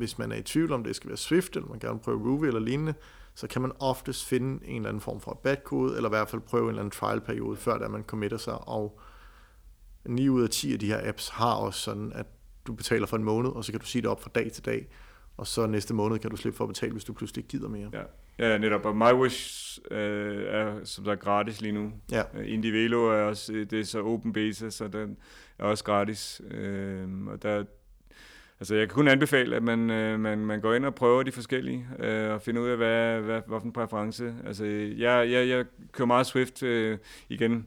hvis 0.00 0.18
man 0.18 0.32
er 0.32 0.36
i 0.36 0.42
tvivl 0.42 0.72
om 0.72 0.84
det 0.84 0.96
skal 0.96 1.08
være 1.08 1.16
Swift, 1.16 1.56
eller 1.56 1.68
man 1.68 1.78
gerne 1.78 1.94
vil 1.94 2.02
prøve 2.02 2.18
Ruby 2.18 2.44
eller 2.44 2.60
lignende, 2.60 2.94
så 3.34 3.46
kan 3.46 3.62
man 3.62 3.72
oftest 3.78 4.24
finde 4.24 4.66
en 4.66 4.76
eller 4.76 4.88
anden 4.88 5.00
form 5.00 5.20
for 5.20 5.30
rabatkode, 5.30 5.96
eller 5.96 6.08
i 6.08 6.12
hvert 6.12 6.28
fald 6.28 6.42
prøve 6.42 6.62
en 6.62 6.68
eller 6.68 6.80
anden 6.82 6.90
trial-periode, 6.90 7.56
før 7.56 7.78
der 7.78 7.88
man 7.88 8.02
committer 8.02 8.36
sig, 8.38 8.68
og 8.68 9.00
9 10.04 10.28
ud 10.28 10.42
af 10.42 10.48
10 10.50 10.72
af 10.72 10.78
de 10.78 10.86
her 10.86 11.08
apps 11.08 11.28
har 11.28 11.54
også 11.54 11.80
sådan, 11.80 12.12
at 12.14 12.26
du 12.66 12.72
betaler 12.72 13.06
for 13.06 13.16
en 13.16 13.24
måned, 13.24 13.50
og 13.50 13.64
så 13.64 13.72
kan 13.72 13.80
du 13.80 13.86
sige 13.86 14.02
det 14.02 14.10
op 14.10 14.22
fra 14.22 14.30
dag 14.34 14.52
til 14.52 14.64
dag, 14.64 14.88
og 15.36 15.46
så 15.46 15.66
næste 15.66 15.94
måned 15.94 16.18
kan 16.18 16.30
du 16.30 16.36
slippe 16.36 16.56
for 16.56 16.64
at 16.64 16.68
betale, 16.68 16.92
hvis 16.92 17.04
du 17.04 17.12
pludselig 17.12 17.44
gider 17.44 17.68
mere. 17.68 17.90
Ja, 17.92 18.02
ja 18.38 18.58
netop. 18.58 18.84
Og 18.84 18.96
MyWish 18.96 19.78
øh, 19.90 20.42
er 20.42 20.84
som 20.84 21.04
sagt 21.04 21.20
gratis 21.20 21.60
lige 21.60 21.72
nu. 21.72 21.92
Ja. 22.12 22.22
Øh, 22.34 22.52
Indivelo 22.52 23.04
er 23.04 23.22
også, 23.22 23.52
det 23.52 23.72
er 23.72 23.84
så 23.84 24.02
open 24.02 24.32
beta, 24.32 24.70
så 24.70 24.88
den 24.88 25.16
er 25.58 25.64
også 25.64 25.84
gratis. 25.84 26.40
Øh, 26.50 27.26
og 27.26 27.42
der, 27.42 27.64
Altså, 28.60 28.74
jeg 28.74 28.88
kan 28.88 28.94
kun 28.94 29.08
anbefale, 29.08 29.56
at 29.56 29.62
man, 29.62 29.90
øh, 29.90 30.20
man, 30.20 30.38
man 30.38 30.60
går 30.60 30.74
ind 30.74 30.84
og 30.86 30.94
prøver 30.94 31.22
de 31.22 31.32
forskellige, 31.32 31.88
øh, 31.98 32.30
og 32.30 32.42
finder 32.42 32.62
ud 32.62 32.68
af, 32.68 32.76
hvad, 32.76 33.20
hvad, 33.20 33.40
hvad 33.46 33.60
for 33.60 33.66
en 33.66 33.72
præference. 33.72 34.34
Altså, 34.46 34.64
jeg, 34.96 35.30
jeg, 35.30 35.48
jeg 35.48 35.64
kører 35.92 36.06
meget 36.06 36.26
Swift 36.26 36.62
øh, 36.62 36.98
igen. 37.28 37.66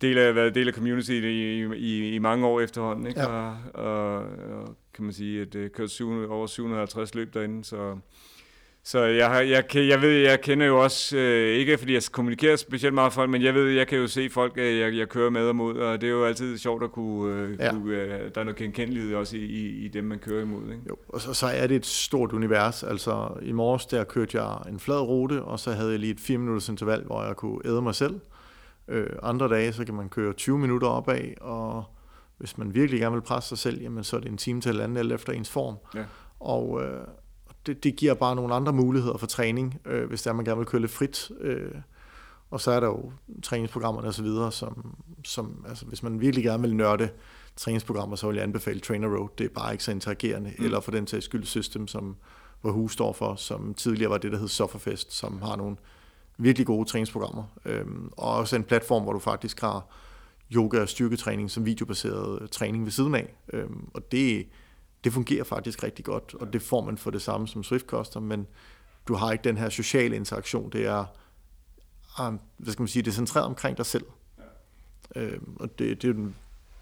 Del 0.00 0.18
af, 0.18 0.34
været 0.34 0.54
del 0.54 0.68
af 0.68 0.74
community 0.74 1.10
i, 1.10 1.64
i, 1.74 2.14
i 2.14 2.18
mange 2.18 2.46
år 2.46 2.60
efterhånden, 2.60 3.06
ikke? 3.06 3.20
Ja. 3.20 3.26
Og, 3.26 3.56
og, 3.74 4.16
og, 4.18 4.76
kan 4.94 5.04
man 5.04 5.12
sige, 5.12 5.42
at 5.42 5.52
det 5.52 5.72
kørt 5.72 5.90
700, 5.90 6.28
over 6.28 6.46
750 6.46 7.14
løb 7.14 7.34
derinde, 7.34 7.64
så 7.64 7.98
så 8.84 9.04
jeg, 9.04 9.48
jeg, 9.48 9.76
jeg 9.76 10.02
ved, 10.02 10.10
jeg 10.10 10.40
kender 10.40 10.66
jo 10.66 10.82
også, 10.82 11.16
øh, 11.16 11.56
ikke 11.56 11.78
fordi 11.78 11.94
jeg 11.94 12.02
kommunikerer 12.12 12.56
specielt 12.56 12.94
meget 12.94 13.12
folk, 13.12 13.30
men 13.30 13.42
jeg 13.42 13.54
ved, 13.54 13.68
jeg 13.68 13.86
kan 13.86 13.98
jo 13.98 14.06
se 14.06 14.30
folk, 14.30 14.52
øh, 14.56 14.78
jeg, 14.78 14.96
jeg 14.96 15.08
kører 15.08 15.30
med 15.30 15.48
og 15.48 15.56
mod, 15.56 15.76
og 15.76 16.00
det 16.00 16.06
er 16.06 16.10
jo 16.10 16.24
altid 16.24 16.58
sjovt 16.58 16.82
at 16.82 16.92
kunne, 16.92 17.34
øh, 17.34 17.56
ja. 17.58 17.70
kunne 17.70 17.94
øh, 17.94 18.30
der 18.34 18.40
er 18.40 18.44
noget 18.44 18.56
genkendelighed 18.56 19.14
også 19.14 19.36
i, 19.36 19.40
i, 19.40 19.84
i 19.84 19.88
dem, 19.88 20.04
man 20.04 20.18
kører 20.18 20.42
imod. 20.42 20.62
Ikke? 20.62 20.82
Jo, 20.88 20.96
og 21.08 21.20
så, 21.20 21.34
så 21.34 21.46
er 21.46 21.66
det 21.66 21.76
et 21.76 21.86
stort 21.86 22.32
univers. 22.32 22.82
Altså 22.82 23.28
i 23.42 23.52
morges, 23.52 23.86
der 23.86 24.04
kørte 24.04 24.42
jeg 24.42 24.58
en 24.68 24.80
flad 24.80 25.00
rute, 25.00 25.42
og 25.42 25.60
så 25.60 25.72
havde 25.72 25.90
jeg 25.90 25.98
lige 25.98 26.12
et 26.12 26.20
4 26.20 26.38
minutters 26.38 26.68
interval, 26.68 27.04
hvor 27.04 27.24
jeg 27.24 27.36
kunne 27.36 27.58
æde 27.64 27.82
mig 27.82 27.94
selv. 27.94 28.20
Øh, 28.88 29.06
andre 29.22 29.48
dage, 29.48 29.72
så 29.72 29.84
kan 29.84 29.94
man 29.94 30.08
køre 30.08 30.32
20 30.32 30.58
minutter 30.58 30.88
opad, 30.88 31.20
og 31.40 31.84
hvis 32.38 32.58
man 32.58 32.74
virkelig 32.74 33.00
gerne 33.00 33.14
vil 33.14 33.22
presse 33.22 33.48
sig 33.48 33.58
selv, 33.58 33.80
jamen 33.80 34.04
så 34.04 34.16
er 34.16 34.20
det 34.20 34.30
en 34.30 34.36
time 34.36 34.60
til 34.60 34.80
anden, 34.80 34.96
eller 34.96 35.14
efter 35.14 35.32
ens 35.32 35.50
form. 35.50 35.76
Ja. 35.94 36.04
Og, 36.40 36.82
øh, 36.82 37.00
det, 37.66 37.84
det 37.84 37.96
giver 37.96 38.14
bare 38.14 38.36
nogle 38.36 38.54
andre 38.54 38.72
muligheder 38.72 39.16
for 39.16 39.26
træning, 39.26 39.80
øh, 39.84 40.08
hvis 40.08 40.22
der 40.22 40.32
man 40.32 40.44
gerne 40.44 40.58
vil 40.58 40.66
køre 40.66 40.80
lidt 40.80 40.92
frit. 40.92 41.30
Øh, 41.40 41.74
og 42.50 42.60
så 42.60 42.70
er 42.70 42.80
der 42.80 42.86
jo 42.86 43.12
træningsprogrammerne 43.42 44.08
osv., 44.08 44.26
som, 44.50 44.96
som 45.24 45.64
altså, 45.68 45.86
hvis 45.86 46.02
man 46.02 46.20
virkelig 46.20 46.44
gerne 46.44 46.62
vil 46.62 46.76
nørde 46.76 47.08
træningsprogrammer, 47.56 48.16
så 48.16 48.26
vil 48.26 48.34
jeg 48.36 48.42
anbefale 48.42 48.80
Trainer 48.80 49.08
Road. 49.08 49.28
Det 49.38 49.44
er 49.44 49.48
bare 49.48 49.72
ikke 49.72 49.84
så 49.84 49.90
interagerende. 49.90 50.52
Mm. 50.58 50.64
Eller 50.64 50.80
for 50.80 50.90
den 50.90 51.06
til 51.06 51.22
skyld 51.22 51.44
System, 51.44 51.88
som 51.88 52.16
Wahoo 52.64 52.88
står 52.88 53.12
for, 53.12 53.34
som 53.34 53.74
tidligere 53.74 54.10
var 54.10 54.18
det, 54.18 54.32
der 54.32 54.38
hed 54.38 54.48
Sufferfest, 54.48 55.12
som 55.12 55.42
har 55.42 55.56
nogle 55.56 55.76
virkelig 56.38 56.66
gode 56.66 56.88
træningsprogrammer. 56.88 57.44
Øhm, 57.64 58.10
og 58.16 58.36
også 58.36 58.56
en 58.56 58.64
platform, 58.64 59.02
hvor 59.02 59.12
du 59.12 59.18
faktisk 59.18 59.60
har 59.60 59.86
yoga 60.54 60.80
og 60.80 60.88
styrketræning 60.88 61.50
som 61.50 61.66
videobaseret 61.66 62.50
træning 62.50 62.84
ved 62.84 62.92
siden 62.92 63.14
af. 63.14 63.34
Øhm, 63.52 63.88
og 63.94 64.12
det, 64.12 64.46
det 65.04 65.12
fungerer 65.12 65.44
faktisk 65.44 65.82
rigtig 65.82 66.04
godt, 66.04 66.34
og 66.34 66.52
det 66.52 66.62
får 66.62 66.84
man 66.84 66.98
for 66.98 67.10
det 67.10 67.22
samme 67.22 67.48
som 67.48 67.62
Swift 67.62 67.86
koster, 67.86 68.20
men 68.20 68.46
du 69.08 69.14
har 69.14 69.32
ikke 69.32 69.44
den 69.44 69.56
her 69.56 69.68
sociale 69.68 70.16
interaktion. 70.16 70.70
Det 70.70 70.86
er, 70.86 71.04
um, 72.26 72.40
hvad 72.56 72.72
skal 72.72 72.82
man 72.82 72.88
sige, 72.88 73.02
det 73.02 73.10
er 73.10 73.14
centreret 73.14 73.46
omkring 73.46 73.76
dig 73.76 73.86
selv. 73.86 74.04
Ja. 75.16 75.20
Øhm, 75.20 75.56
og 75.60 75.78
det, 75.78 76.02
det 76.02 76.10
er 76.10 76.14
den 76.14 76.34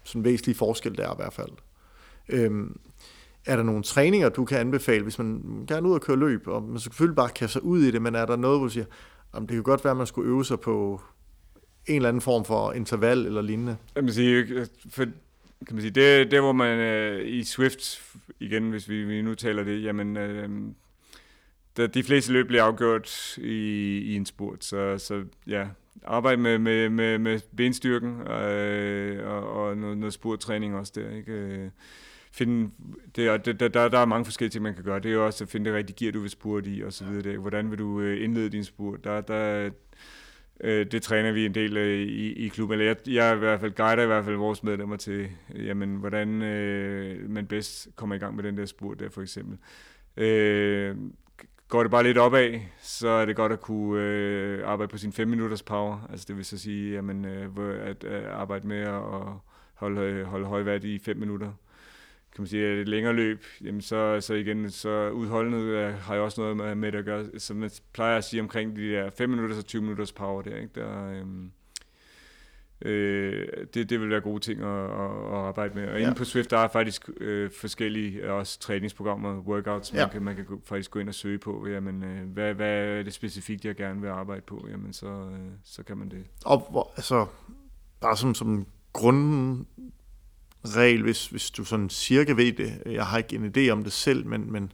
sådan 0.03 0.23
væsentlige 0.23 0.55
forskel, 0.55 0.97
der 0.97 1.07
er 1.07 1.13
i 1.13 1.15
hvert 1.17 1.33
fald. 1.33 1.51
Øhm, 2.29 2.79
er 3.45 3.55
der 3.55 3.63
nogle 3.63 3.83
træninger, 3.83 4.29
du 4.29 4.45
kan 4.45 4.59
anbefale, 4.59 5.03
hvis 5.03 5.19
man 5.19 5.41
gerne 5.67 5.87
ud 5.87 5.93
og 5.93 6.01
køre 6.01 6.17
løb, 6.17 6.47
og 6.47 6.63
man 6.63 6.79
selvfølgelig 6.79 7.15
bare 7.15 7.29
kaste 7.29 7.53
sig 7.53 7.63
ud 7.63 7.81
i 7.81 7.91
det, 7.91 8.01
men 8.01 8.15
er 8.15 8.25
der 8.25 8.35
noget, 8.35 8.59
hvor 8.59 8.67
du 8.67 8.73
siger, 8.73 8.85
om 9.33 9.47
det 9.47 9.55
kan 9.55 9.63
godt 9.63 9.83
være, 9.83 9.91
at 9.91 9.97
man 9.97 10.07
skulle 10.07 10.29
øve 10.29 10.45
sig 10.45 10.59
på 10.59 11.01
en 11.87 11.95
eller 11.95 12.09
anden 12.09 12.21
form 12.21 12.45
for 12.45 12.71
interval 12.71 13.25
eller 13.25 13.41
lignende? 13.41 13.77
Jeg 13.95 14.03
vil 14.03 14.13
sige, 14.13 14.67
for 14.89 15.05
kan 15.67 15.75
man 15.75 15.81
sige, 15.81 15.91
det, 15.91 16.31
det 16.31 16.39
hvor 16.39 16.51
man 16.51 16.79
øh, 16.79 17.27
i 17.27 17.43
Swift, 17.43 18.01
igen 18.39 18.69
hvis 18.69 18.89
vi, 18.89 19.03
vi 19.03 19.21
nu 19.21 19.35
taler 19.35 19.63
det, 19.63 19.83
jamen 19.83 20.17
øh, 20.17 20.49
der, 21.77 21.87
de 21.87 22.03
fleste 22.03 22.33
løb 22.33 22.47
bliver 22.47 22.63
afgjort 22.63 23.37
i, 23.37 23.97
i 23.97 24.15
en 24.15 24.25
spurt, 24.25 24.63
så, 24.63 24.97
så 24.97 25.23
ja, 25.47 25.67
arbejde 26.03 26.41
med, 26.41 26.57
med, 26.57 26.89
med, 26.89 27.17
med 27.17 27.39
benstyrken 27.57 28.21
øh, 28.27 29.27
og, 29.27 29.51
og 29.51 29.77
noget, 29.77 29.97
noget 29.97 30.13
spurttræning 30.13 30.75
også 30.75 30.93
der, 30.95 31.15
ikke? 31.15 31.31
Øh, 31.31 31.69
finde, 32.31 32.71
det, 33.15 33.45
der, 33.45 33.67
der, 33.67 33.87
der 33.89 33.99
er 33.99 34.05
mange 34.05 34.25
forskellige 34.25 34.51
ting, 34.51 34.63
man 34.63 34.75
kan 34.75 34.83
gøre. 34.83 34.99
Det 34.99 35.09
er 35.09 35.13
jo 35.13 35.25
også 35.25 35.43
at 35.43 35.49
finde 35.49 35.69
det 35.69 35.77
rigtige 35.77 36.05
gear, 36.05 36.11
du 36.11 36.19
vil 36.19 36.29
spurte 36.29 36.69
i, 36.69 36.81
og 36.81 36.93
så 36.93 37.05
videre. 37.05 37.37
Hvordan 37.37 37.71
vil 37.71 37.79
du 37.79 37.99
øh, 37.99 38.23
indlede 38.23 38.49
din 38.49 38.63
spurt? 38.63 39.03
Der, 39.03 39.21
der, 39.21 39.69
Øh, 40.63 40.85
det 40.91 41.01
træner 41.01 41.31
vi 41.31 41.45
en 41.45 41.55
del 41.55 41.77
øh, 41.77 41.99
i, 41.99 42.33
i 42.33 42.47
klubben. 42.47 42.79
Eller 42.79 42.85
jeg, 42.85 43.15
jeg 43.15 43.35
i 43.35 43.39
hvert 43.39 43.59
fald 43.59 43.71
guider 43.71 44.03
i 44.03 44.07
hvert 44.07 44.25
fald 44.25 44.35
vores 44.35 44.63
medlemmer 44.63 44.95
til, 44.95 45.27
jamen, 45.55 45.95
hvordan 45.95 46.41
øh, 46.41 47.29
man 47.29 47.47
bedst 47.47 47.87
kommer 47.95 48.15
i 48.15 48.19
gang 48.19 48.35
med 48.35 48.43
den 48.43 48.57
der 48.57 48.65
spurt 48.65 48.99
der 48.99 49.09
for 49.09 49.21
eksempel. 49.21 49.57
Øh, 50.17 50.95
går 51.67 51.83
det 51.83 51.91
bare 51.91 52.03
lidt 52.03 52.17
opad, 52.17 52.59
så 52.81 53.09
er 53.09 53.25
det 53.25 53.35
godt 53.35 53.51
at 53.51 53.61
kunne 53.61 54.03
øh, 54.03 54.67
arbejde 54.67 54.91
på 54.91 54.97
sin 54.97 55.13
5 55.13 55.27
minutters 55.27 55.63
power. 55.63 56.07
Altså 56.09 56.25
det 56.27 56.37
vil 56.37 56.45
så 56.45 56.57
sige, 56.57 56.93
jamen, 56.93 57.25
øh, 57.25 57.49
at 57.81 58.03
øh, 58.03 58.23
arbejde 58.29 58.67
med 58.67 58.81
at 58.81 59.01
holde, 59.73 60.01
øh, 60.01 60.25
holde 60.25 60.45
høj 60.45 60.61
værdi 60.61 60.95
i 60.95 60.99
5 60.99 61.17
minutter 61.17 61.51
kan 62.35 62.41
man 62.41 62.47
sige, 62.47 62.81
et 62.81 62.87
længere 62.87 63.13
løb, 63.13 63.43
jamen 63.63 63.81
så, 63.81 64.21
så 64.21 64.33
igen, 64.33 64.69
så 64.69 65.09
udholdenhed 65.09 65.91
har 65.91 66.13
jeg 66.13 66.23
også 66.23 66.41
noget 66.41 66.57
med, 66.57 66.75
med 66.75 66.91
det 66.91 66.97
at 66.97 67.05
gøre, 67.05 67.25
som 67.37 67.57
man 67.57 67.71
plejer 67.93 68.17
at 68.17 68.23
sige 68.23 68.41
omkring 68.41 68.75
de 68.75 68.91
der 68.91 69.09
5 69.09 69.29
minutter 69.29 69.57
og 69.57 69.65
20 69.65 69.81
minutters 69.81 70.11
power 70.11 70.41
der, 70.41 70.55
ikke? 70.55 70.69
Der, 70.75 71.11
øhm, 71.11 71.51
øh, 72.81 73.47
det, 73.73 73.89
det 73.89 74.01
vil 74.01 74.09
være 74.09 74.21
gode 74.21 74.39
ting 74.39 74.61
at, 74.61 74.83
at, 74.83 75.11
at 75.31 75.37
arbejde 75.37 75.75
med. 75.75 75.87
Og 75.87 75.99
ja. 75.99 76.05
inde 76.05 76.15
på 76.15 76.25
Swift, 76.25 76.51
der 76.51 76.57
er 76.57 76.67
faktisk 76.67 77.09
øh, 77.17 77.51
forskellige 77.51 78.31
også 78.31 78.59
træningsprogrammer, 78.59 79.39
workouts, 79.39 79.93
ja. 79.93 79.99
man, 79.99 80.09
kan, 80.09 80.23
man 80.23 80.35
kan 80.35 80.45
faktisk 80.65 80.91
gå 80.91 80.99
ind 80.99 81.09
og 81.09 81.15
søge 81.15 81.37
på, 81.37 81.67
jamen, 81.67 82.03
øh, 82.03 82.27
hvad, 82.27 82.53
hvad 82.53 82.69
er 82.69 83.03
det 83.03 83.13
specifikt, 83.13 83.65
jeg 83.65 83.75
gerne 83.75 84.01
vil 84.01 84.07
arbejde 84.07 84.41
på, 84.41 84.67
jamen 84.71 84.93
så, 84.93 85.07
øh, 85.07 85.51
så 85.63 85.83
kan 85.83 85.97
man 85.97 86.09
det. 86.09 86.25
Og 86.45 86.67
hvor, 86.71 86.91
altså, 86.95 87.25
bare 88.01 88.17
som, 88.17 88.35
som 88.35 88.67
grunden 88.93 89.67
regel, 90.65 91.01
hvis, 91.01 91.27
hvis 91.27 91.51
du 91.51 91.63
sådan 91.63 91.89
cirka 91.89 92.33
ved 92.33 92.51
det. 92.51 92.83
Jeg 92.85 93.05
har 93.05 93.17
ikke 93.17 93.35
en 93.35 93.53
idé 93.57 93.69
om 93.69 93.83
det 93.83 93.93
selv, 93.93 94.25
men, 94.25 94.51
men 94.51 94.71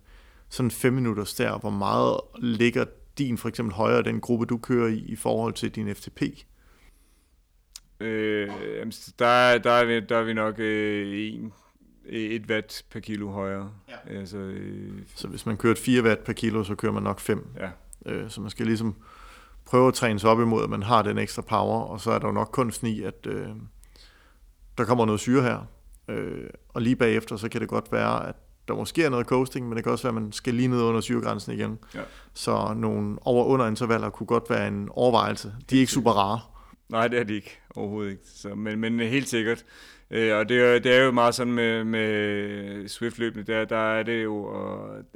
sådan 0.49 0.71
fem 0.71 0.93
minutter 0.93 1.33
der, 1.37 1.57
hvor 1.57 1.69
meget 1.69 2.19
ligger 2.37 2.85
din 3.17 3.37
for 3.37 3.49
eksempel 3.49 3.75
højere 3.75 4.03
den 4.03 4.21
gruppe, 4.21 4.45
du 4.45 4.57
kører 4.57 4.87
i, 4.87 4.97
i 4.97 5.15
forhold 5.15 5.53
til 5.53 5.71
din 5.71 5.95
FTP? 5.95 6.21
Øh, 7.99 8.49
der, 9.19 9.57
der, 9.57 9.71
er 9.71 9.85
vi, 9.85 9.99
der 9.99 10.17
er 10.17 10.23
vi 10.23 10.33
nok 10.33 10.59
øh, 10.59 11.33
en, 11.33 11.53
et 12.05 12.45
watt 12.49 12.85
per 12.91 12.99
kilo 12.99 13.29
højere. 13.29 13.71
Ja. 13.89 14.17
Altså, 14.17 14.37
øh, 14.37 14.91
så 15.15 15.27
hvis 15.27 15.45
man 15.45 15.57
kører 15.57 15.75
4 15.75 16.03
watt 16.03 16.23
per 16.23 16.33
kilo, 16.33 16.63
så 16.63 16.75
kører 16.75 16.91
man 16.91 17.03
nok 17.03 17.19
5. 17.19 17.47
Ja. 17.59 17.69
Øh, 18.05 18.29
så 18.29 18.41
man 18.41 18.49
skal 18.49 18.65
ligesom 18.65 18.95
prøve 19.65 19.87
at 19.87 19.93
træne 19.93 20.19
sig 20.19 20.29
op 20.29 20.39
imod, 20.39 20.63
at 20.63 20.69
man 20.69 20.83
har 20.83 21.01
den 21.01 21.17
ekstra 21.17 21.41
power, 21.41 21.79
og 21.79 22.01
så 22.01 22.11
er 22.11 22.19
der 22.19 22.27
jo 22.27 22.33
nok 22.33 22.49
kunsten 22.51 22.87
i, 22.87 23.01
at 23.01 23.27
øh, 23.27 23.47
der 24.77 24.85
kommer 24.85 25.05
noget 25.05 25.19
syre 25.21 25.41
her, 25.41 25.65
Øh, 26.07 26.49
og 26.69 26.81
lige 26.81 26.95
bagefter, 26.95 27.35
så 27.35 27.49
kan 27.49 27.61
det 27.61 27.69
godt 27.69 27.91
være, 27.91 28.27
at 28.27 28.35
der 28.67 28.75
måske 28.75 29.03
er 29.03 29.09
noget 29.09 29.27
coasting, 29.27 29.67
men 29.67 29.75
det 29.75 29.83
kan 29.83 29.91
også 29.91 30.03
være, 30.03 30.17
at 30.17 30.21
man 30.21 30.31
skal 30.31 30.53
lige 30.53 30.67
ned 30.67 30.81
under 30.81 31.01
syregrænsen 31.01 31.53
igen. 31.53 31.79
Ja. 31.95 32.01
Så 32.33 32.73
nogle 32.75 33.17
over-under 33.21 33.67
intervaller 33.67 34.09
kunne 34.09 34.27
godt 34.27 34.49
være 34.49 34.67
en 34.67 34.89
overvejelse. 34.91 35.53
De 35.69 35.75
er 35.75 35.79
ikke 35.79 35.91
super 35.91 36.11
rare. 36.11 36.39
Nej, 36.89 37.07
det 37.07 37.19
er 37.19 37.23
det 37.23 37.33
ikke. 37.33 37.59
Overhovedet 37.75 38.11
ikke. 38.11 38.23
Så, 38.25 38.55
men, 38.55 38.79
men 38.79 38.99
helt 38.99 39.27
sikkert. 39.27 39.65
Øh, 40.11 40.37
og 40.37 40.49
det 40.49 40.61
er, 40.61 40.79
det 40.79 40.95
er 40.95 41.03
jo 41.03 41.11
meget 41.11 41.35
sådan 41.35 41.53
med, 41.53 41.83
med 41.83 42.87
Swift-løbende, 42.87 43.53
der, 43.53 43.65
der 43.65 43.77
er 43.77 44.03
det 44.03 44.23
jo 44.23 44.51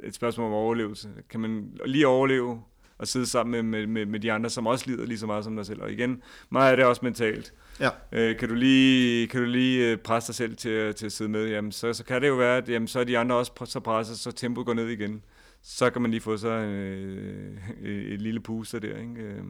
et 0.04 0.14
spørgsmål 0.14 0.46
om 0.46 0.52
overlevelse. 0.52 1.08
Kan 1.30 1.40
man 1.40 1.70
lige 1.86 2.06
overleve 2.06 2.62
og 3.00 3.08
sidde 3.08 3.26
sammen 3.26 3.70
med, 3.70 3.86
med, 3.86 4.06
med 4.06 4.20
de 4.20 4.32
andre, 4.32 4.50
som 4.50 4.66
også 4.66 4.84
lider 4.86 5.06
lige 5.06 5.18
så 5.18 5.26
meget 5.26 5.44
som 5.44 5.56
dig 5.56 5.66
selv? 5.66 5.82
Og 5.82 5.92
igen, 5.92 6.22
meget 6.50 6.70
af 6.70 6.76
det 6.76 6.82
er 6.82 6.86
også 6.86 7.04
mentalt. 7.04 7.52
Ja. 7.80 7.88
Øh, 8.12 8.38
kan, 8.38 8.48
du 8.48 8.54
lige, 8.54 9.26
kan 9.26 9.40
du 9.40 9.46
lige 9.46 9.90
øh, 9.90 9.98
presse 9.98 10.26
dig 10.28 10.34
selv 10.34 10.56
til, 10.56 10.94
til 10.94 11.06
at 11.06 11.12
sidde 11.12 11.30
med, 11.30 11.48
jamen, 11.48 11.72
så, 11.72 11.92
så 11.92 12.04
kan 12.04 12.22
det 12.22 12.28
jo 12.28 12.34
være, 12.34 12.56
at 12.56 12.68
jamen, 12.68 12.88
så 12.88 13.00
er 13.00 13.04
de 13.04 13.18
andre 13.18 13.36
også 13.36 13.52
så 13.64 13.80
presset, 13.80 14.18
så 14.18 14.32
tempoet 14.32 14.66
går 14.66 14.74
ned 14.74 14.88
igen. 14.88 15.22
Så 15.62 15.90
kan 15.90 16.02
man 16.02 16.10
lige 16.10 16.20
få 16.20 16.36
sig 16.36 16.66
øh, 16.66 17.56
et 18.12 18.22
lille 18.22 18.40
puster 18.40 18.78
der. 18.78 18.98
Ikke? 18.98 19.22
Øh, 19.22 19.42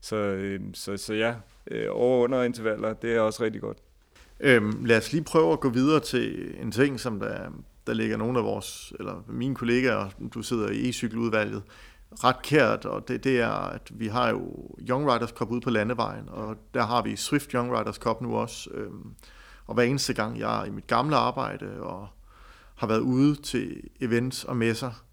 så, 0.00 0.16
øh, 0.16 0.60
så, 0.74 0.96
så 0.96 1.14
ja, 1.14 1.34
øh, 1.70 1.86
over 1.90 2.24
under 2.24 2.42
intervaller, 2.42 2.92
det 2.92 3.16
er 3.16 3.20
også 3.20 3.42
rigtig 3.42 3.60
godt. 3.60 3.78
Øhm, 4.40 4.84
lad 4.84 4.96
os 4.96 5.12
lige 5.12 5.24
prøve 5.24 5.52
at 5.52 5.60
gå 5.60 5.68
videre 5.68 6.00
til 6.00 6.54
en 6.62 6.72
ting, 6.72 7.00
som 7.00 7.20
der, 7.20 7.50
der 7.86 7.94
ligger 7.94 8.16
nogle 8.16 8.38
af 8.38 8.44
vores, 8.44 8.92
eller 8.98 9.24
mine 9.28 9.54
kollegaer, 9.54 10.08
du 10.34 10.42
sidder 10.42 10.70
i 10.70 10.88
e-cykeludvalget, 10.88 11.62
ret 12.12 12.42
kært, 12.42 12.84
og 12.84 13.08
det, 13.08 13.24
det 13.24 13.40
er, 13.40 13.50
at 13.50 13.90
vi 13.94 14.08
har 14.08 14.30
jo 14.30 14.70
Young 14.88 15.12
Riders 15.12 15.30
Cup 15.30 15.50
ude 15.50 15.60
på 15.60 15.70
landevejen, 15.70 16.28
og 16.28 16.56
der 16.74 16.82
har 16.82 17.02
vi 17.02 17.16
Swift 17.16 17.52
Young 17.52 17.78
Riders 17.78 17.96
Cup 17.96 18.20
nu 18.20 18.36
også. 18.36 18.70
Øhm, 18.70 19.14
og 19.66 19.74
hver 19.74 19.82
eneste 19.82 20.14
gang, 20.14 20.38
jeg 20.38 20.60
er 20.60 20.64
i 20.64 20.70
mit 20.70 20.86
gamle 20.86 21.16
arbejde 21.16 21.82
og 21.82 22.08
har 22.74 22.86
været 22.86 23.00
ude 23.00 23.34
til 23.34 23.82
events 24.00 24.44
og 24.44 24.56
messer, 24.56 25.04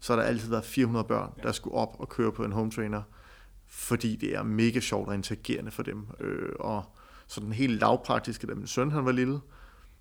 så 0.00 0.12
har 0.12 0.20
der 0.20 0.28
altid 0.28 0.50
været 0.50 0.64
400 0.64 1.04
børn, 1.04 1.32
der 1.42 1.52
skulle 1.52 1.76
op 1.76 1.96
og 1.98 2.08
køre 2.08 2.32
på 2.32 2.44
en 2.44 2.52
home 2.52 2.70
trainer, 2.70 3.02
fordi 3.66 4.16
det 4.16 4.36
er 4.36 4.42
mega 4.42 4.80
sjovt 4.80 5.08
og 5.08 5.14
interagerende 5.14 5.70
for 5.70 5.82
dem. 5.82 6.06
Øh, 6.20 6.52
og 6.60 6.84
så 7.26 7.40
den 7.40 7.52
helt 7.52 7.80
lavpraktiske, 7.80 8.46
da 8.46 8.54
min 8.54 8.66
søn 8.66 8.90
han 8.90 9.04
var 9.04 9.12
lille, 9.12 9.40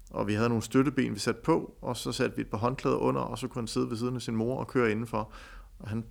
og 0.10 0.28
vi 0.28 0.34
havde 0.34 0.50
nogle 0.50 0.64
støtteben, 0.64 1.14
vi 1.14 1.20
satte 1.20 1.42
på, 1.42 1.78
og 1.82 1.98
så 1.98 2.12
satte 2.12 2.36
vi 2.36 2.42
et 2.42 2.48
par 2.48 2.58
håndklæder 2.58 2.98
under, 2.98 3.22
og 3.22 3.38
så 3.38 3.48
kunne 3.48 3.62
han 3.62 3.68
sidde 3.68 3.90
ved 3.90 3.98
siden 3.98 4.16
af 4.16 4.22
sin 4.22 4.36
mor 4.36 4.60
og 4.60 4.68
køre 4.68 4.92
indenfor. 4.92 5.32
Og 5.80 5.90
han 5.90 6.06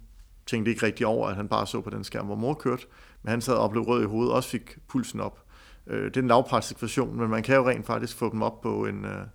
tænkte 0.49 0.71
ikke 0.71 0.87
rigtig 0.87 1.07
over, 1.07 1.29
at 1.29 1.37
han 1.37 1.49
bare 1.49 1.67
så 1.67 1.81
på 1.81 1.91
den 1.91 2.05
skærm, 2.05 2.27
hvor 2.27 2.35
mor 2.35 2.55
kørte, 2.55 2.87
men 3.23 3.31
han 3.31 3.41
sad 3.41 3.55
og 3.55 3.71
blev 3.71 3.83
rød 3.83 4.03
i 4.03 4.07
hovedet, 4.07 4.31
og 4.31 4.37
også 4.37 4.49
fik 4.49 4.79
pulsen 4.89 5.21
op. 5.21 5.43
Øh, 5.87 6.05
det 6.05 6.17
er 6.17 6.21
en 6.21 6.29
lavpraktisk 6.29 6.83
version, 6.83 7.17
men 7.17 7.31
man 7.31 7.43
kan 7.43 7.57
jo 7.57 7.69
rent 7.69 7.87
faktisk 7.87 8.17
få 8.17 8.33
dem 8.33 8.43
op 8.43 8.61
på 8.61 8.87
en, 8.87 9.05
øh, 9.05 9.27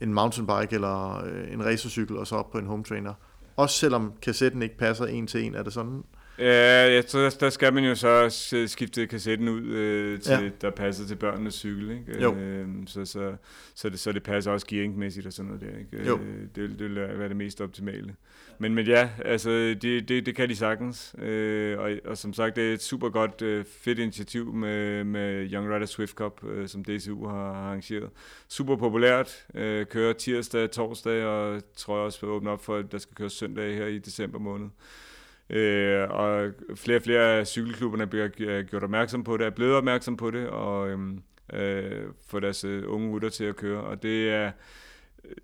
en 0.00 0.14
mountainbike 0.14 0.74
eller 0.74 1.24
øh, 1.24 1.52
en 1.52 1.64
racercykel, 1.64 2.16
og 2.16 2.26
så 2.26 2.36
op 2.36 2.50
på 2.50 2.58
en 2.58 2.66
home 2.66 2.84
trainer. 2.84 3.14
Også 3.56 3.78
selvom 3.78 4.12
kassetten 4.22 4.62
ikke 4.62 4.78
passer 4.78 5.06
en 5.06 5.26
til 5.26 5.44
en, 5.44 5.54
er 5.54 5.62
det 5.62 5.72
sådan? 5.72 6.02
Ja, 6.38 6.92
jeg 6.92 7.06
tror, 7.06 7.20
der, 7.20 7.36
der 7.40 7.50
skal 7.50 7.74
man 7.74 7.84
jo 7.84 7.94
så 7.94 8.28
skifte 8.66 9.06
kassetten 9.06 9.48
ud, 9.48 9.62
øh, 9.62 10.20
til, 10.20 10.32
ja. 10.32 10.50
der 10.60 10.70
passer 10.70 11.06
til 11.06 11.14
børnenes 11.14 11.54
cykel. 11.54 11.90
Ikke? 11.90 12.22
Jo. 12.22 12.34
Øh, 12.34 12.68
så, 12.86 13.04
så, 13.04 13.36
så, 13.74 13.88
det, 13.88 14.00
så 14.00 14.12
det 14.12 14.22
passer 14.22 14.50
også 14.50 14.66
gearingmæssigt 14.66 15.26
og 15.26 15.32
sådan 15.32 15.52
noget 15.52 15.60
der. 15.62 15.78
Ikke? 15.78 16.08
Jo. 16.08 16.18
Øh, 16.18 16.40
det, 16.54 16.78
det 16.78 16.80
vil 16.80 16.94
være 16.94 17.28
det 17.28 17.36
mest 17.36 17.60
optimale. 17.60 18.14
Men, 18.58 18.74
men 18.74 18.86
ja, 18.86 19.10
altså, 19.24 19.50
det, 19.50 20.08
det, 20.08 20.26
det 20.26 20.36
kan 20.36 20.48
de 20.48 20.56
sagtens. 20.56 21.14
Øh, 21.18 21.78
og, 21.78 21.90
og 22.04 22.18
som 22.18 22.32
sagt, 22.32 22.56
det 22.56 22.70
er 22.70 22.74
et 22.74 22.82
super 22.82 23.08
godt, 23.08 23.42
øh, 23.42 23.64
fedt 23.64 23.98
initiativ 23.98 24.54
med, 24.54 25.04
med 25.04 25.52
Young 25.52 25.74
Riders 25.74 25.90
Swift 25.90 26.14
Cup, 26.14 26.44
øh, 26.44 26.68
som 26.68 26.84
DCU 26.84 27.26
har 27.26 27.52
arrangeret. 27.52 28.10
Super 28.48 28.76
populært. 28.76 29.46
Øh, 29.54 29.86
kører 29.86 30.12
tirsdag, 30.12 30.70
torsdag, 30.70 31.24
og 31.24 31.62
tror 31.76 31.96
jeg 31.96 32.04
også 32.04 32.20
vil 32.20 32.30
åbne 32.30 32.50
op 32.50 32.64
for, 32.64 32.76
at 32.76 32.92
der 32.92 32.98
skal 32.98 33.14
køre 33.14 33.30
søndag 33.30 33.74
her 33.74 33.86
i 33.86 33.98
december 33.98 34.38
måned. 34.38 34.68
Øh, 35.50 36.10
og 36.10 36.52
flere 36.74 36.98
og 36.98 37.02
flere 37.02 37.38
af 37.38 37.46
cykelklubberne 37.46 38.06
bliver 38.06 38.28
øh, 38.38 38.66
gjort 38.66 38.82
opmærksom 38.82 39.24
på 39.24 39.36
det, 39.36 39.46
er 39.46 39.50
blevet 39.50 39.74
opmærksom 39.74 40.16
på 40.16 40.30
det, 40.30 40.48
og 40.48 40.88
øh, 40.88 40.98
øh, 41.52 42.02
få 42.26 42.40
deres 42.40 42.64
øh, 42.64 42.82
unge 42.86 43.10
gutter 43.10 43.28
til 43.28 43.44
at 43.44 43.56
køre. 43.56 43.80
Og 43.80 44.02
det 44.02 44.30
er, 44.30 44.50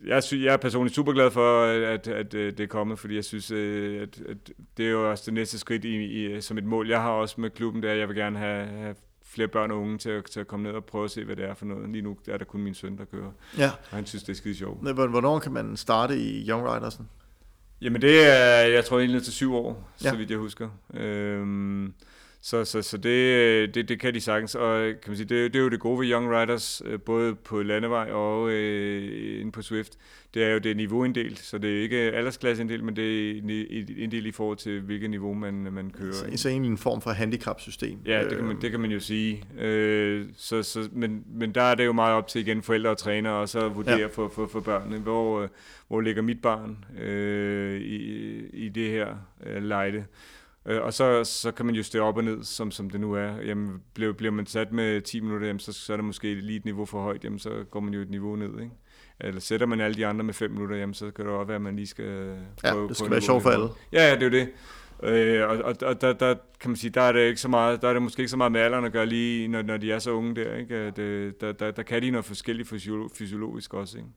jeg, 0.07 0.23
synes, 0.23 0.45
jeg 0.45 0.53
er 0.53 0.57
personligt 0.57 0.95
super 0.95 1.13
glad 1.13 1.31
for, 1.31 1.65
at, 1.65 1.83
at, 1.83 2.09
at 2.09 2.35
øh, 2.35 2.53
det 2.53 2.61
er 2.61 2.67
kommet, 2.67 2.99
fordi 2.99 3.15
jeg 3.15 3.25
synes, 3.25 3.51
øh, 3.51 4.03
at, 4.03 4.21
at 4.29 4.37
det 4.77 4.87
er 4.87 4.91
jo 4.91 5.11
også 5.11 5.23
det 5.27 5.35
næste 5.35 5.59
skridt 5.59 5.85
i, 5.85 6.05
i, 6.05 6.41
som 6.41 6.59
et 6.59 6.65
mål. 6.65 6.89
Jeg 6.89 7.03
har 7.03 7.11
også 7.11 7.41
med 7.41 7.51
klubben, 7.51 7.83
der 7.83 7.93
jeg 7.93 8.09
vil 8.09 8.17
gerne 8.17 8.39
have, 8.39 8.67
have 8.67 8.95
flere 9.25 9.49
børn 9.49 9.71
og 9.71 9.81
unge 9.81 9.99
til 9.99 10.11
at, 10.11 10.25
til 10.25 10.41
at 10.41 10.47
komme 10.47 10.63
ned 10.63 10.73
og 10.73 10.85
prøve 10.85 11.05
at 11.05 11.11
se, 11.11 11.25
hvad 11.25 11.37
det 11.37 11.45
er 11.45 11.55
for 11.55 11.67
noget. 11.67 11.91
Lige 11.91 12.03
nu 12.03 12.17
er 12.29 12.37
der 12.37 12.45
kun 12.45 12.61
min 12.61 12.75
søn, 12.75 12.99
der 12.99 13.05
kører. 13.05 13.31
Ja. 13.59 13.71
Og 13.91 13.97
han 13.97 14.07
synes, 14.07 14.23
det 14.23 14.33
er 14.33 14.37
skide 14.37 14.55
sjovt. 14.55 14.95
Hvornår 14.95 15.39
kan 15.39 15.53
man 15.53 15.77
starte 15.77 16.19
i 16.19 16.49
Young 16.49 16.69
Ridersen? 16.69 17.09
Jamen 17.81 18.03
det 18.03 18.27
er, 18.27 18.67
jeg 18.69 18.85
tror 18.85 18.99
egentlig 18.99 19.23
til 19.23 19.33
syv 19.33 19.55
år, 19.55 19.91
ja. 20.05 20.11
så 20.11 20.17
vidt 20.17 20.31
jeg 20.31 20.39
husker. 20.39 20.69
Øhm, 20.95 21.95
så, 22.43 22.65
så, 22.65 22.83
så 22.83 22.97
det, 22.97 23.75
det, 23.75 23.89
det 23.89 24.01
kan 24.01 24.15
de 24.15 24.21
sagtens, 24.21 24.55
og 24.55 24.81
kan 24.81 25.11
man 25.11 25.17
sige, 25.17 25.29
det, 25.29 25.53
det 25.53 25.59
er 25.59 25.63
jo 25.63 25.69
det 25.69 25.81
gode 25.81 26.01
ved 26.01 26.11
Young 26.11 26.31
Riders, 26.31 26.83
øh, 26.85 27.01
både 27.01 27.35
på 27.35 27.63
landevej 27.63 28.11
og 28.11 28.51
øh, 28.51 29.41
inde 29.41 29.53
på 29.53 29.63
Swift. 29.63 29.99
Det 30.35 30.45
er 30.45 30.49
jo 30.49 30.59
det 30.59 30.77
niveauinddelt, 30.77 31.39
så 31.39 31.59
det 31.59 31.79
er 31.79 31.83
ikke 31.83 31.97
aldersklasseinddelt, 31.97 32.85
men 32.85 32.97
det 32.97 33.31
er 33.31 33.41
inddelt 33.97 34.27
i 34.27 34.33
forhold 34.33 34.57
til, 34.57 34.81
hvilket 34.81 35.11
niveau 35.11 35.35
man, 35.35 35.55
man 35.55 35.91
kører. 35.91 36.13
Så, 36.13 36.27
så 36.37 36.49
egentlig 36.49 36.71
en 36.71 36.79
form 36.79 37.01
for 37.01 37.11
handicapsystem. 37.11 37.99
Ja, 38.07 38.25
det 38.25 38.37
kan 38.37 38.45
man, 38.45 38.61
det 38.61 38.71
kan 38.71 38.81
man 38.81 38.91
jo 38.91 39.01
sige. 39.01 39.45
Øh, 39.59 40.27
så, 40.37 40.63
så, 40.63 40.89
men, 40.93 41.25
men 41.35 41.55
der 41.55 41.63
er 41.63 41.75
det 41.75 41.85
jo 41.85 41.93
meget 41.93 42.15
op 42.15 42.29
til 42.29 42.41
igen 42.41 42.63
forældre 42.63 42.91
og 42.91 42.99
træner, 42.99 43.31
og 43.31 43.49
så 43.49 43.69
vurdere 43.69 43.99
ja. 43.99 44.07
for, 44.07 44.29
for, 44.29 44.47
for 44.47 44.61
børnene, 44.61 44.99
hvor, 44.99 45.49
hvor 45.89 46.01
ligger 46.01 46.23
mit 46.23 46.43
barn 46.43 46.85
øh, 47.01 47.81
i, 47.81 48.41
i 48.53 48.69
det 48.69 48.91
her 48.91 49.15
øh, 49.47 49.63
lejde. 49.63 50.05
Øh, 50.67 50.83
og 50.83 50.93
så, 50.93 51.25
så 51.25 51.53
kan 51.53 51.67
man 51.67 51.75
justere 51.75 52.03
op 52.03 52.17
og 52.17 52.25
ned, 52.25 52.45
som, 52.45 52.71
som 52.71 52.91
det 52.91 53.01
nu 53.01 53.13
er. 53.13 53.33
Jamen, 53.47 53.83
bliver, 53.95 54.13
bliver 54.13 54.33
man 54.33 54.47
sat 54.47 54.73
med 54.73 55.01
10 55.01 55.21
minutter, 55.21 55.47
jamen, 55.47 55.61
så, 55.61 55.73
så 55.73 55.93
er 55.93 55.97
det 55.97 56.05
måske 56.05 56.35
lige 56.35 56.57
et 56.57 56.65
niveau 56.65 56.85
for 56.85 57.03
højt, 57.03 57.25
jamen, 57.25 57.39
så 57.39 57.51
går 57.71 57.81
man 57.81 57.95
jo 57.95 58.01
et 58.01 58.11
niveau 58.11 58.37
ned. 58.37 58.61
Ikke? 58.61 58.75
Eller 59.21 59.41
sætter 59.41 59.67
man 59.67 59.81
alle 59.81 59.95
de 59.95 60.07
andre 60.07 60.25
med 60.25 60.35
5 60.35 60.51
minutter, 60.51 60.77
jamen, 60.77 60.95
så 60.95 61.11
kan 61.11 61.25
det 61.25 61.35
også 61.35 61.47
være, 61.47 61.57
at 61.57 61.63
man 61.63 61.77
lige 61.77 61.87
skal 61.87 62.37
prøve 62.65 62.83
Ja, 62.83 62.89
det 62.89 62.97
skal 62.97 63.11
være 63.11 63.21
sjovt 63.21 63.43
for 63.43 63.51
alle. 63.51 63.69
Ja, 63.93 64.09
ja, 64.09 64.15
det 64.15 64.23
er 64.23 64.27
jo 64.27 64.33
det. 64.33 64.49
Øh, 65.03 65.49
og 65.49 65.57
og, 65.57 65.77
og 65.83 66.01
der, 66.01 66.13
der, 66.13 66.35
kan 66.61 66.71
man 66.71 66.77
sige, 66.77 66.91
der 66.91 67.01
er 67.01 67.13
det 67.13 67.29
ikke 67.29 67.41
så 67.41 67.49
meget, 67.49 67.83
der 67.83 67.89
er 67.89 67.93
det 67.93 68.03
måske 68.03 68.21
ikke 68.21 68.31
så 68.31 68.37
meget 68.37 68.53
med 68.53 68.61
alderen 68.61 68.85
at 68.85 68.93
gøre 68.93 69.07
lige, 69.07 69.49
når, 69.49 69.63
når 69.63 69.77
de 69.77 69.93
er 69.93 69.99
så 69.99 70.11
unge 70.11 70.35
der, 70.35 70.55
ikke? 70.55 70.77
At, 70.77 70.99
øh, 70.99 71.33
der, 71.41 71.53
der, 71.53 71.71
der 71.71 71.83
kan 71.83 72.03
de 72.03 72.11
noget 72.11 72.25
forskelligt 72.25 72.69
fysiologisk 73.15 73.75
også, 73.75 73.99
ikke? 73.99 74.09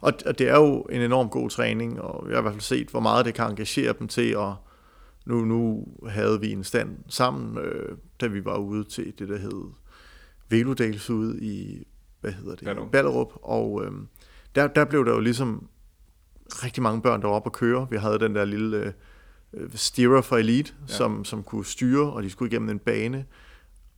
Og, 0.00 0.12
og 0.26 0.38
det 0.38 0.48
er 0.48 0.56
jo 0.56 0.80
en 0.90 1.00
enorm 1.00 1.28
god 1.28 1.50
træning, 1.50 2.00
og 2.00 2.26
jeg 2.28 2.36
har 2.36 2.40
i 2.40 2.42
hvert 2.42 2.54
fald 2.54 2.60
set, 2.60 2.88
hvor 2.88 3.00
meget 3.00 3.26
det 3.26 3.34
kan 3.34 3.50
engagere 3.50 3.94
dem 3.98 4.08
til 4.08 4.30
at 4.30 4.52
nu, 5.24 5.44
nu 5.44 5.86
havde 6.08 6.40
vi 6.40 6.52
en 6.52 6.64
stand 6.64 6.98
sammen, 7.08 7.58
øh, 7.58 7.96
da 8.20 8.26
vi 8.26 8.44
var 8.44 8.56
ude 8.56 8.84
til 8.84 9.12
det, 9.18 9.28
der 9.28 9.38
hed 9.38 9.64
Veludales 10.48 11.10
ude 11.10 11.40
i, 11.40 11.86
hvad 12.20 12.32
hedder 12.32 12.54
det, 12.54 12.64
Ballerup. 12.64 12.90
Ballerup 12.90 13.32
og 13.42 13.84
øh, 13.84 13.92
der, 14.54 14.66
der 14.66 14.84
blev 14.84 15.04
der 15.06 15.12
jo 15.12 15.20
ligesom 15.20 15.68
rigtig 16.48 16.82
mange 16.82 17.02
børn, 17.02 17.22
der 17.22 17.28
var 17.28 17.34
oppe 17.34 17.48
at 17.48 17.52
køre. 17.52 17.86
Vi 17.90 17.96
havde 17.96 18.18
den 18.18 18.34
der 18.34 18.44
lille 18.44 18.94
øh, 19.54 19.70
steerer 19.74 20.20
for 20.20 20.36
Elite, 20.36 20.72
ja. 20.88 20.94
som, 20.94 21.24
som 21.24 21.42
kunne 21.42 21.64
styre, 21.64 22.12
og 22.12 22.22
de 22.22 22.30
skulle 22.30 22.50
igennem 22.50 22.68
en 22.68 22.78
bane. 22.78 23.24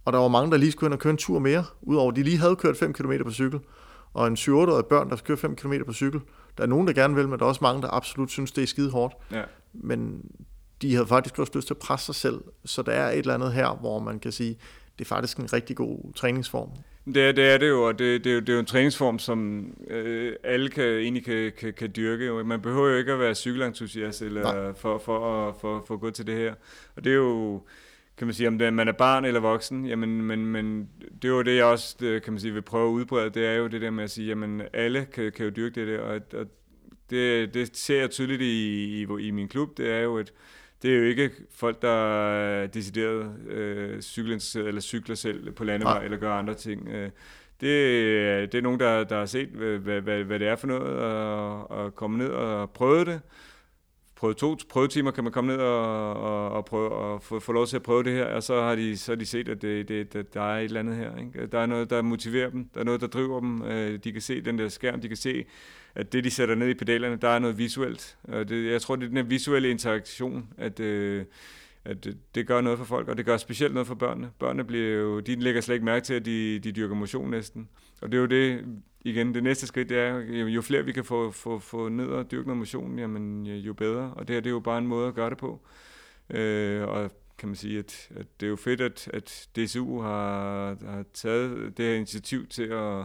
Og 0.05 0.13
der 0.13 0.19
var 0.19 0.29
mange, 0.29 0.51
der 0.51 0.57
lige 0.57 0.73
skulle 0.73 0.89
ind 0.89 0.95
og 0.95 0.99
køre 1.01 1.11
en 1.11 1.17
tur 1.17 1.39
mere, 1.39 1.65
udover 1.83 2.11
de 2.11 2.23
lige 2.23 2.39
havde 2.39 2.57
kørt 2.57 2.77
5 2.77 2.93
km 2.93 3.13
på 3.25 3.31
cykel. 3.31 3.61
Og 4.15 4.27
en 4.27 4.35
7-8-årig 4.35 4.87
børn, 4.87 5.11
der 5.11 5.17
skal 5.17 5.27
køre 5.27 5.37
5 5.37 5.57
km 5.57 5.73
på 5.87 5.93
cykel. 5.93 6.21
Der 6.59 6.63
er 6.63 6.69
nogen, 6.69 6.87
der 6.87 6.93
gerne 6.93 7.15
vil, 7.15 7.29
men 7.29 7.39
der 7.39 7.45
er 7.45 7.49
også 7.49 7.65
mange, 7.65 7.83
der 7.83 7.89
absolut 7.95 8.31
synes, 8.31 8.53
det 8.53 8.63
er 8.63 8.67
skide 8.67 8.91
hårdt. 8.91 9.15
Ja. 9.31 9.43
Men 9.73 10.25
de 10.83 10.95
havde 10.95 11.07
faktisk 11.07 11.39
også 11.39 11.53
lyst 11.55 11.67
til 11.67 11.75
at 11.75 11.79
presse 11.79 12.07
sig 12.07 12.15
selv. 12.15 12.41
Så 12.65 12.83
der 12.83 12.93
er 12.93 13.11
et 13.11 13.19
eller 13.19 13.35
andet 13.35 13.53
her, 13.53 13.77
hvor 13.81 13.99
man 13.99 14.21
kan 14.21 14.33
sige, 14.33 14.59
det 14.99 15.05
er 15.05 15.09
faktisk 15.09 15.39
en 15.39 15.53
rigtig 15.53 15.77
god 15.77 16.13
træningsform. 16.15 16.71
Det 17.07 17.17
er 17.17 17.33
det, 17.33 17.45
er 17.55 17.59
det 17.59 17.69
jo, 17.69 17.87
og 17.87 17.99
det, 17.99 18.25
det, 18.25 18.31
er 18.31 18.35
jo, 18.35 18.41
det 18.41 18.49
er 18.49 18.53
jo 18.53 18.59
en 18.61 18.67
træningsform, 18.67 19.19
som 19.19 19.67
øh, 19.91 20.33
alle 20.45 20.69
kan, 20.69 20.85
egentlig 20.85 21.25
kan, 21.25 21.53
kan, 21.59 21.73
kan 21.73 21.93
dyrke. 21.97 22.45
Man 22.45 22.61
behøver 22.61 22.89
jo 22.89 22.97
ikke 22.97 23.13
at 23.13 23.19
være 23.19 23.35
cykelentusiast 23.35 24.23
eller 24.23 24.73
for, 24.73 24.99
for, 24.99 25.49
at, 25.49 25.55
for, 25.61 25.85
for 25.87 25.95
at 25.95 26.01
gå 26.01 26.11
til 26.11 26.27
det 26.27 26.37
her. 26.37 26.55
Og 26.97 27.05
det 27.05 27.11
er 27.11 27.17
jo, 27.17 27.63
kan 28.17 28.27
man 28.27 28.35
sige, 28.35 28.49
om 28.49 28.59
det, 28.59 28.75
man 28.75 28.89
er 28.89 28.93
barn 28.93 29.25
eller 29.25 29.41
voksen, 29.41 29.87
jamen, 29.87 30.23
men, 30.23 30.47
men 30.47 30.89
det 31.23 31.25
er 31.25 31.33
jo 31.33 31.43
det, 31.43 31.57
jeg 31.57 31.65
også 31.65 32.21
kan 32.25 32.33
man 32.33 32.41
sige, 32.41 32.53
vil 32.53 32.63
prøve 32.63 32.89
at 32.89 32.93
udbrede, 32.93 33.31
det 33.31 33.47
er 33.47 33.55
jo 33.55 33.67
det 33.67 33.81
der 33.81 33.91
med 33.91 34.05
at 34.05 34.11
sige, 34.11 34.29
jamen 34.29 34.63
alle 34.73 35.07
kan, 35.13 35.33
kan 35.33 35.45
jo 35.45 35.51
dyrke 35.51 35.81
det 35.81 35.89
der, 35.89 36.01
og, 36.01 36.21
og 36.35 36.47
det, 37.11 37.55
det 37.55 37.77
ser 37.77 38.01
jeg 38.01 38.11
tydeligt 38.11 38.43
i, 38.43 39.03
i, 39.03 39.07
i 39.21 39.31
min 39.31 39.49
klub, 39.49 39.77
det 39.77 39.91
er 39.91 40.01
jo 40.01 40.19
et, 40.19 40.33
det 40.83 40.93
er 40.95 40.99
jo 40.99 41.05
ikke 41.05 41.31
folk, 41.55 41.83
der 41.83 42.27
er 42.33 42.67
decideret 42.67 43.37
øh, 43.49 44.03
eller 44.67 44.81
cykler 44.81 45.15
selv 45.15 45.53
på 45.53 45.65
landevej 45.65 45.99
ja. 45.99 46.05
eller 46.05 46.17
gør 46.17 46.35
andre 46.35 46.55
ting. 46.55 46.89
Øh, 46.89 47.11
det, 47.61 48.53
det 48.53 48.59
er 48.59 48.63
nogen, 48.63 48.81
der, 48.81 49.05
der 49.05 49.19
har 49.19 49.27
set, 49.27 49.49
hvad, 49.49 50.01
hvad, 50.01 50.25
hvad 50.25 50.39
det 50.39 50.49
er 50.49 50.57
for 50.57 50.67
noget, 50.67 50.99
og, 50.99 51.71
og 51.71 51.95
komme 51.95 52.19
ned 52.19 52.29
og 52.29 52.71
prøve 52.71 53.05
det. 53.05 53.21
Prøve 54.23 54.35
to 54.35 54.57
prøvetimer 54.69 55.11
kan 55.11 55.25
man 55.25 55.33
komme 55.33 55.53
ned 55.53 55.63
og, 55.63 56.15
og, 56.15 56.51
og 56.51 56.65
prøve 56.65 56.91
og 56.91 57.23
få, 57.23 57.41
få 57.41 57.53
lov 57.53 57.67
til 57.67 57.77
at 57.77 57.83
prøve 57.83 58.03
det 58.03 58.13
her, 58.13 58.25
og 58.25 58.43
så 58.43 58.63
har 58.63 58.75
de, 58.75 58.97
så 58.97 59.13
har 59.13 59.17
de 59.17 59.27
set, 59.27 59.49
at 59.49 59.63
det, 59.63 59.89
det, 59.89 60.13
det, 60.13 60.35
der 60.35 60.43
er 60.43 60.59
et 60.59 60.65
eller 60.65 60.81
andet 60.81 60.97
her. 60.97 61.17
Ikke? 61.17 61.47
Der 61.47 61.59
er 61.59 61.67
noget, 61.67 61.91
der 61.91 62.03
motiverer 62.03 62.51
dem, 62.51 62.69
der 62.75 62.81
er 62.81 62.85
noget, 62.85 63.01
der 63.01 63.07
driver 63.07 63.41
dem. 63.41 63.63
Øh, 63.63 63.99
de 64.05 64.13
kan 64.13 64.21
se 64.21 64.41
den 64.41 64.59
der 64.59 64.69
skærm, 64.69 65.01
de 65.01 65.09
kan 65.09 65.17
se 65.17 65.45
at 65.95 66.13
det, 66.13 66.25
de 66.25 66.31
sætter 66.31 66.55
ned 66.55 66.69
i 66.69 66.75
pedalerne, 66.75 67.17
der 67.17 67.29
er 67.29 67.39
noget 67.39 67.59
visuelt. 67.59 68.17
Og 68.23 68.49
det, 68.49 68.71
jeg 68.71 68.83
tror, 68.83 68.97
det 68.97 69.05
er 69.05 69.09
den 69.09 69.17
her 69.17 69.25
visuelle 69.25 69.71
interaktion, 69.71 70.49
at, 70.59 70.81
øh, 70.81 71.25
at 71.85 72.05
det, 72.05 72.19
det 72.35 72.47
gør 72.47 72.61
noget 72.61 72.79
for 72.79 72.85
folk, 72.85 73.09
og 73.09 73.17
det 73.17 73.27
gør 73.27 73.37
specielt 73.37 73.75
noget 73.75 73.87
for 73.87 73.95
børnene. 73.95 74.31
Børnene 74.39 74.65
bliver 74.65 74.95
jo, 74.97 75.21
de 75.21 75.35
lægger 75.35 75.61
slet 75.61 75.75
ikke 75.75 75.85
mærke 75.85 76.05
til, 76.05 76.15
at 76.15 76.25
de, 76.25 76.59
de 76.59 76.73
dyrker 76.73 76.95
motion 76.95 77.31
næsten. 77.31 77.69
Og 78.03 78.13
det 78.13 78.19
er 78.19 78.21
jo 78.21 78.27
det, 78.27 78.65
igen, 79.01 79.35
det 79.35 79.43
næste 79.43 79.67
skridt, 79.67 79.89
det 79.89 79.99
er, 79.99 80.19
jo 80.45 80.63
flere 80.63 80.85
vi 80.85 80.93
kan 80.93 81.05
få, 81.05 81.31
få, 81.31 81.59
få 81.59 81.89
ned 81.89 82.07
og 82.07 82.31
dyrke 82.31 82.47
noget 82.47 82.59
motion, 82.59 82.99
jamen 82.99 83.47
jo 83.47 83.73
bedre. 83.75 84.15
Og 84.17 84.29
det 84.29 84.35
her, 84.35 84.41
det 84.41 84.51
er 84.51 84.55
jo 84.55 84.61
bare 84.61 84.79
en 84.79 84.87
måde 84.87 85.09
at 85.09 85.15
gøre 85.15 85.31
det 85.31 85.39
på. 85.39 85.61
Øh, 86.31 86.89
og 86.89 87.11
kan 87.39 87.49
man 87.49 87.57
sige, 87.57 87.79
at, 87.79 88.09
at 88.17 88.27
det 88.41 88.47
er 88.47 88.51
jo 88.51 88.57
fedt, 88.57 88.81
at, 88.81 89.09
at 89.13 89.49
DSU 89.57 90.01
har, 90.01 90.77
har 90.87 91.05
taget 91.15 91.77
det 91.77 91.85
her 91.87 91.95
initiativ 91.95 92.47
til 92.47 92.63
at, 92.63 93.05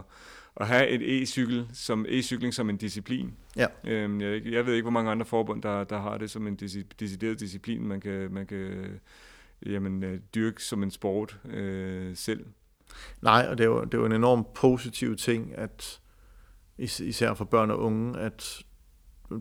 at 0.60 0.66
have 0.66 0.88
et 0.88 1.22
e-cykel 1.22 1.66
som 1.72 2.06
e-cykling 2.08 2.54
som 2.54 2.70
en 2.70 2.76
disciplin. 2.76 3.34
Ja. 3.56 3.66
Øhm, 3.84 4.20
jeg, 4.20 4.46
jeg 4.46 4.66
ved 4.66 4.74
ikke, 4.74 4.84
hvor 4.84 4.90
mange 4.90 5.10
andre 5.10 5.26
forbund, 5.26 5.62
der, 5.62 5.84
der 5.84 6.00
har 6.00 6.18
det 6.18 6.30
som 6.30 6.46
en 6.46 6.56
decideret 7.00 7.40
disciplin, 7.40 7.86
man 7.86 8.00
kan, 8.00 8.32
man 8.32 8.46
kan 8.46 8.84
jamen, 9.66 10.04
øh, 10.04 10.20
dyrke 10.34 10.64
som 10.64 10.82
en 10.82 10.90
sport 10.90 11.38
øh, 11.44 12.16
selv. 12.16 12.46
Nej, 13.22 13.46
og 13.50 13.58
det 13.58 13.64
er, 13.64 13.68
jo, 13.68 13.84
det 13.84 13.94
er 13.94 13.98
jo 13.98 14.06
en 14.06 14.12
enorm 14.12 14.46
positiv 14.54 15.16
ting, 15.16 15.58
at 15.58 16.00
især 16.78 17.34
for 17.34 17.44
børn 17.44 17.70
og 17.70 17.78
unge, 17.78 18.18
at 18.18 18.62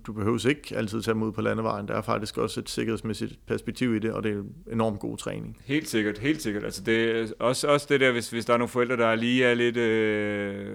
du 0.08 0.14
behøver 0.14 0.48
ikke 0.50 0.78
altid 0.78 1.02
tage 1.02 1.18
ud 1.18 1.32
på 1.32 1.42
landevejen. 1.42 1.88
Der 1.88 1.94
er 1.94 2.02
faktisk 2.02 2.38
også 2.38 2.60
et 2.60 2.70
sikkerhedsmæssigt 2.70 3.40
perspektiv 3.46 3.96
i 3.96 4.00
det, 4.00 4.12
og 4.12 4.24
det 4.24 4.32
er 4.32 4.44
enormt 4.72 5.00
god 5.00 5.18
træning. 5.18 5.58
Helt 5.66 5.90
sikkert, 5.90 6.18
helt 6.18 6.42
sikkert. 6.42 6.64
Altså 6.64 6.84
det 6.84 7.12
er 7.12 7.28
også, 7.40 7.68
også 7.68 7.88
det 7.90 8.00
der, 8.00 8.12
hvis, 8.12 8.30
hvis 8.30 8.46
der 8.46 8.54
er 8.54 8.58
nogle 8.58 8.70
forældre, 8.70 8.98
der 8.98 9.16
lige 9.16 9.44
er 9.44 9.54
lidt 9.54 9.78
øh, 9.78 10.66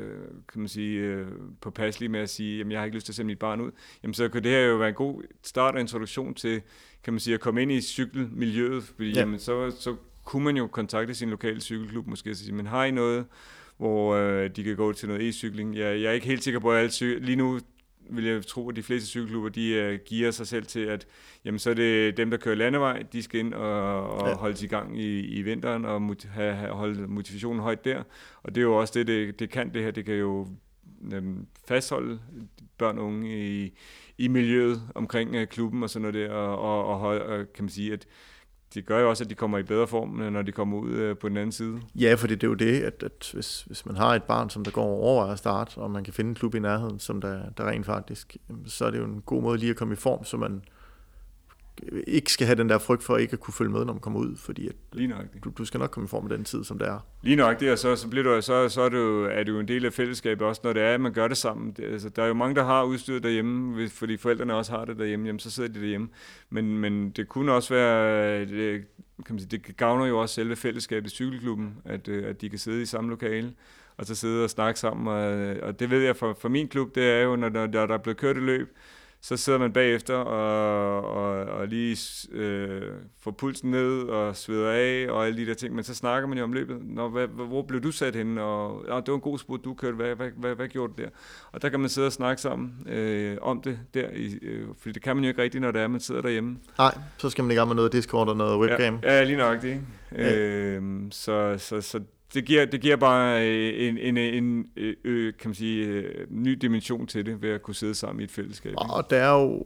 kan 0.52 0.60
man 0.60 0.68
sige, 0.68 1.00
øh, 1.00 1.26
påpasselige 1.60 2.08
med 2.08 2.20
at 2.20 2.30
sige, 2.30 2.58
jamen 2.58 2.72
jeg 2.72 2.80
har 2.80 2.84
ikke 2.84 2.96
lyst 2.96 3.06
til 3.06 3.12
at 3.12 3.16
sende 3.16 3.26
mit 3.26 3.38
barn 3.38 3.60
ud, 3.60 3.70
jamen 4.02 4.14
så 4.14 4.28
kan 4.28 4.42
det 4.44 4.50
her 4.50 4.60
jo 4.60 4.76
være 4.76 4.88
en 4.88 4.94
god 4.94 5.22
start 5.42 5.74
og 5.74 5.80
introduktion 5.80 6.34
til, 6.34 6.60
kan 7.04 7.12
man 7.12 7.20
sige, 7.20 7.34
at 7.34 7.40
komme 7.40 7.62
ind 7.62 7.72
i 7.72 7.80
cykelmiljøet, 7.80 8.82
fordi 8.82 9.10
ja. 9.10 9.20
jamen, 9.20 9.38
så, 9.38 9.70
så 9.80 9.96
kunne 10.24 10.44
man 10.44 10.56
jo 10.56 10.66
kontakte 10.66 11.14
sin 11.14 11.30
lokale 11.30 11.60
cykelklub 11.60 12.06
måske 12.06 12.30
og 12.30 12.36
sige, 12.36 12.52
men 12.54 12.66
har 12.66 12.84
I 12.84 12.90
noget, 12.90 13.24
hvor 13.76 14.14
øh, 14.14 14.50
de 14.56 14.64
kan 14.64 14.76
gå 14.76 14.92
til 14.92 15.08
noget 15.08 15.28
e-cykling. 15.28 15.78
Jeg, 15.78 16.00
jeg 16.00 16.08
er 16.08 16.12
ikke 16.12 16.26
helt 16.26 16.44
sikker 16.44 16.60
på, 16.60 16.72
at 16.72 16.78
alle 16.78 16.90
cy- 16.90 17.24
lige 17.24 17.36
nu 17.36 17.60
vil 18.10 18.24
jeg 18.24 18.46
tro, 18.46 18.68
at 18.68 18.76
de 18.76 18.82
fleste 18.82 19.08
cykelklubber, 19.08 19.48
de 19.48 19.90
uh, 19.92 20.04
giver 20.06 20.30
sig 20.30 20.46
selv 20.46 20.66
til, 20.66 20.80
at 20.80 21.06
jamen, 21.44 21.58
så 21.58 21.70
er 21.70 21.74
det 21.74 22.16
dem, 22.16 22.30
der 22.30 22.36
kører 22.36 22.54
landevej, 22.54 23.02
de 23.12 23.22
skal 23.22 23.40
ind 23.40 23.54
og, 23.54 24.10
og 24.10 24.28
ja. 24.28 24.34
holde 24.34 24.56
sig 24.56 24.66
i 24.66 24.68
gang 24.68 25.00
i, 25.00 25.20
i 25.20 25.42
vinteren 25.42 25.84
og 25.84 26.02
mot- 26.02 26.28
have, 26.28 26.54
have, 26.54 26.72
holde 26.72 27.06
motivationen 27.06 27.62
højt 27.62 27.84
der. 27.84 28.02
Og 28.42 28.54
det 28.54 28.60
er 28.60 28.64
jo 28.64 28.76
også 28.76 28.92
det, 28.98 29.06
det, 29.06 29.38
det 29.38 29.50
kan 29.50 29.74
det 29.74 29.82
her. 29.82 29.90
Det 29.90 30.04
kan 30.04 30.14
jo 30.14 30.48
um, 31.00 31.46
fastholde 31.68 32.20
børn 32.78 32.98
og 32.98 33.04
unge 33.04 33.48
i, 33.48 33.72
i 34.18 34.28
miljøet 34.28 34.82
omkring 34.94 35.36
uh, 35.36 35.44
klubben 35.44 35.82
og 35.82 35.90
sådan 35.90 36.12
noget 36.12 36.14
der, 36.14 36.34
og, 36.34 36.84
og, 36.84 37.00
og, 37.00 37.18
og 37.18 37.52
kan 37.52 37.64
man 37.64 37.70
sige, 37.70 37.92
at 37.92 38.06
det 38.74 38.86
gør 38.86 39.00
jo 39.00 39.10
også, 39.10 39.24
at 39.24 39.30
de 39.30 39.34
kommer 39.34 39.58
i 39.58 39.62
bedre 39.62 39.86
form, 39.86 40.20
øh, 40.20 40.32
når 40.32 40.42
de 40.42 40.52
kommer 40.52 40.78
ud 40.78 40.90
øh, 40.90 41.16
på 41.16 41.28
den 41.28 41.36
anden 41.36 41.52
side. 41.52 41.80
Ja, 41.94 42.14
for 42.14 42.26
det 42.26 42.42
er 42.42 42.48
jo 42.48 42.54
det, 42.54 42.80
at, 42.80 43.02
at 43.02 43.30
hvis, 43.32 43.62
hvis 43.62 43.86
man 43.86 43.96
har 43.96 44.14
et 44.14 44.22
barn, 44.22 44.50
som 44.50 44.64
der 44.64 44.70
går 44.70 44.84
over 44.84 45.24
at 45.24 45.38
starte, 45.38 45.78
og 45.78 45.90
man 45.90 46.04
kan 46.04 46.12
finde 46.12 46.28
en 46.28 46.34
klub 46.34 46.54
i 46.54 46.58
nærheden, 46.58 46.98
som 46.98 47.20
der, 47.20 47.42
der 47.56 47.68
rent 47.68 47.86
faktisk, 47.86 48.36
så 48.66 48.84
er 48.84 48.90
det 48.90 48.98
jo 48.98 49.04
en 49.04 49.22
god 49.26 49.42
måde 49.42 49.58
lige 49.58 49.70
at 49.70 49.76
komme 49.76 49.94
i 49.94 49.96
form, 49.96 50.24
så 50.24 50.36
man 50.36 50.62
ikke 52.06 52.32
skal 52.32 52.46
have 52.46 52.56
den 52.56 52.68
der 52.68 52.78
frygt 52.78 53.02
for 53.02 53.16
ikke 53.16 53.32
at 53.32 53.40
kunne 53.40 53.54
følge 53.54 53.70
med, 53.70 53.84
når 53.84 53.92
man 53.92 54.00
kommer 54.00 54.20
ud, 54.20 54.36
fordi 54.36 54.68
at 54.68 54.74
Lige 54.92 55.14
du, 55.44 55.50
du 55.58 55.64
skal 55.64 55.80
nok 55.80 55.90
komme 55.90 56.04
i 56.04 56.08
form 56.08 56.24
med 56.24 56.36
den 56.36 56.44
tid, 56.44 56.64
som 56.64 56.78
det 56.78 56.88
er. 56.88 57.06
Lige 57.22 57.36
nok 57.36 57.60
det, 57.60 57.72
og 57.72 57.78
så, 57.78 57.96
så, 57.96 58.08
bliver 58.08 58.24
du, 58.24 58.42
så, 58.42 58.68
så 58.68 58.82
er, 58.82 58.90
jo, 58.90 59.24
er 59.24 59.44
jo 59.48 59.60
en 59.60 59.68
del 59.68 59.86
af 59.86 59.92
fællesskabet 59.92 60.46
også, 60.46 60.60
når 60.64 60.72
det 60.72 60.82
er, 60.82 60.94
at 60.94 61.00
man 61.00 61.12
gør 61.12 61.28
det 61.28 61.36
sammen. 61.36 61.72
Det, 61.72 61.84
altså, 61.84 62.08
der 62.08 62.22
er 62.22 62.26
jo 62.26 62.34
mange, 62.34 62.54
der 62.54 62.64
har 62.64 62.84
udstyret 62.84 63.22
derhjemme, 63.22 63.88
fordi 63.88 64.16
forældrene 64.16 64.54
også 64.54 64.72
har 64.72 64.84
det 64.84 64.98
derhjemme, 64.98 65.26
jamen, 65.26 65.40
så 65.40 65.50
sidder 65.50 65.68
de 65.68 65.80
derhjemme. 65.80 66.08
Men, 66.50 66.78
men 66.78 67.10
det 67.10 67.28
kunne 67.28 67.52
også 67.52 67.74
være, 67.74 68.40
det, 68.40 68.84
kan 69.26 69.34
man 69.34 69.38
sige, 69.38 69.48
det 69.48 69.76
gavner 69.76 70.06
jo 70.06 70.18
også 70.18 70.34
selve 70.34 70.56
fællesskabet 70.56 71.10
i 71.10 71.14
cykelklubben, 71.14 71.74
at, 71.84 72.08
øh, 72.08 72.28
at 72.28 72.40
de 72.40 72.48
kan 72.48 72.58
sidde 72.58 72.82
i 72.82 72.86
samme 72.86 73.10
lokale, 73.10 73.52
og 73.96 74.06
så 74.06 74.14
sidde 74.14 74.44
og 74.44 74.50
snakke 74.50 74.80
sammen. 74.80 75.06
Og, 75.08 75.56
og 75.62 75.80
det 75.80 75.90
ved 75.90 76.00
jeg 76.00 76.16
for, 76.16 76.36
for 76.40 76.48
min 76.48 76.68
klub, 76.68 76.94
det 76.94 77.04
er 77.10 77.22
jo, 77.22 77.36
når 77.36 77.48
der, 77.48 77.66
der 77.66 77.94
er 77.94 77.98
blevet 77.98 78.16
kørt 78.16 78.36
et 78.36 78.42
løb, 78.42 78.76
så 79.24 79.36
sidder 79.36 79.58
man 79.58 79.72
bagefter 79.72 80.14
og, 80.14 81.04
og, 81.04 81.44
og 81.44 81.68
lige 81.68 81.98
øh, 82.32 82.82
får 83.20 83.30
pulsen 83.30 83.70
ned 83.70 84.02
og 84.02 84.36
sveder 84.36 84.70
af 84.70 85.12
og 85.12 85.26
alle 85.26 85.38
de 85.40 85.46
der 85.46 85.54
ting, 85.54 85.74
men 85.74 85.84
så 85.84 85.94
snakker 85.94 86.28
man 86.28 86.38
jo 86.38 86.44
om 86.44 86.52
løbet. 86.52 86.78
Nå, 86.84 87.08
hvad, 87.08 87.26
hvor 87.26 87.62
blev 87.62 87.80
du 87.80 87.92
sat 87.92 88.16
henne? 88.16 88.42
Og, 88.42 88.84
ja, 88.88 88.96
det 88.96 89.08
var 89.08 89.14
en 89.14 89.20
god 89.20 89.38
spurt, 89.38 89.64
du 89.64 89.74
kørte. 89.74 89.96
Hvad, 89.96 90.14
hvad, 90.14 90.30
hvad, 90.36 90.54
hvad 90.54 90.68
gjorde 90.68 90.92
du 90.96 91.02
der? 91.02 91.08
Og 91.52 91.62
der 91.62 91.68
kan 91.68 91.80
man 91.80 91.88
sidde 91.88 92.06
og 92.06 92.12
snakke 92.12 92.42
sammen 92.42 92.88
øh, 92.88 93.36
om 93.40 93.62
det 93.62 93.78
der, 93.94 94.08
i, 94.12 94.38
øh, 94.42 94.66
fordi 94.78 94.92
det 94.92 95.02
kan 95.02 95.16
man 95.16 95.24
jo 95.24 95.28
ikke 95.28 95.42
rigtigt, 95.42 95.62
når 95.62 95.70
det 95.70 95.80
er, 95.80 95.88
man 95.88 96.00
sidder 96.00 96.22
derhjemme. 96.22 96.58
Nej, 96.78 96.98
så 97.18 97.30
skal 97.30 97.44
man 97.44 97.50
i 97.50 97.54
gang 97.54 97.68
med 97.68 97.76
noget 97.76 97.92
Discord 97.92 98.28
og 98.28 98.36
noget 98.36 98.58
webcam. 98.58 98.98
Ja, 99.02 99.18
ja 99.18 99.24
lige 99.24 99.36
nok 99.36 99.62
det. 99.62 99.80
Ja. 100.12 100.38
Øh, 100.38 100.82
så, 101.10 101.54
så, 101.58 101.80
så 101.80 102.00
det 102.34 102.44
giver, 102.44 102.64
det 102.64 102.80
giver 102.80 102.96
bare 102.96 103.48
øh, 103.48 103.88
en, 103.88 103.98
en, 103.98 104.16
en, 104.16 104.44
en 104.44 104.66
øh, 105.04 105.34
kan 105.38 105.48
man 105.48 105.54
sige, 105.54 105.86
øh, 105.86 106.26
ny 106.30 106.52
dimension 106.52 107.06
til 107.06 107.26
det, 107.26 107.42
ved 107.42 107.50
at 107.50 107.62
kunne 107.62 107.74
sidde 107.74 107.94
sammen 107.94 108.20
i 108.20 108.24
et 108.24 108.30
fællesskab. 108.30 108.74
Og 108.76 109.10
der 109.10 109.16
er 109.16 109.40
jo, 109.40 109.64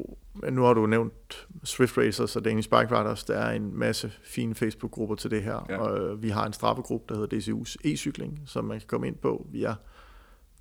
nu 0.50 0.62
har 0.62 0.74
du 0.74 0.86
nævnt 0.86 1.46
Swift 1.64 1.98
Racers 1.98 2.36
og 2.36 2.44
Danish 2.44 2.68
Bike 2.68 2.98
Riders, 2.98 3.24
der 3.24 3.38
er 3.38 3.52
en 3.52 3.78
masse 3.78 4.12
fine 4.24 4.54
Facebook-grupper 4.54 5.14
til 5.14 5.30
det 5.30 5.42
her, 5.42 5.66
ja. 5.68 5.78
og 5.78 6.22
vi 6.22 6.28
har 6.28 6.46
en 6.46 6.52
straffegruppe, 6.52 7.14
der 7.14 7.20
hedder 7.20 7.36
DCU's 7.36 7.76
e-cykling, 7.84 8.40
som 8.46 8.64
man 8.64 8.78
kan 8.78 8.86
komme 8.86 9.06
ind 9.06 9.16
på. 9.16 9.46
Vi 9.52 9.64
er 9.64 9.74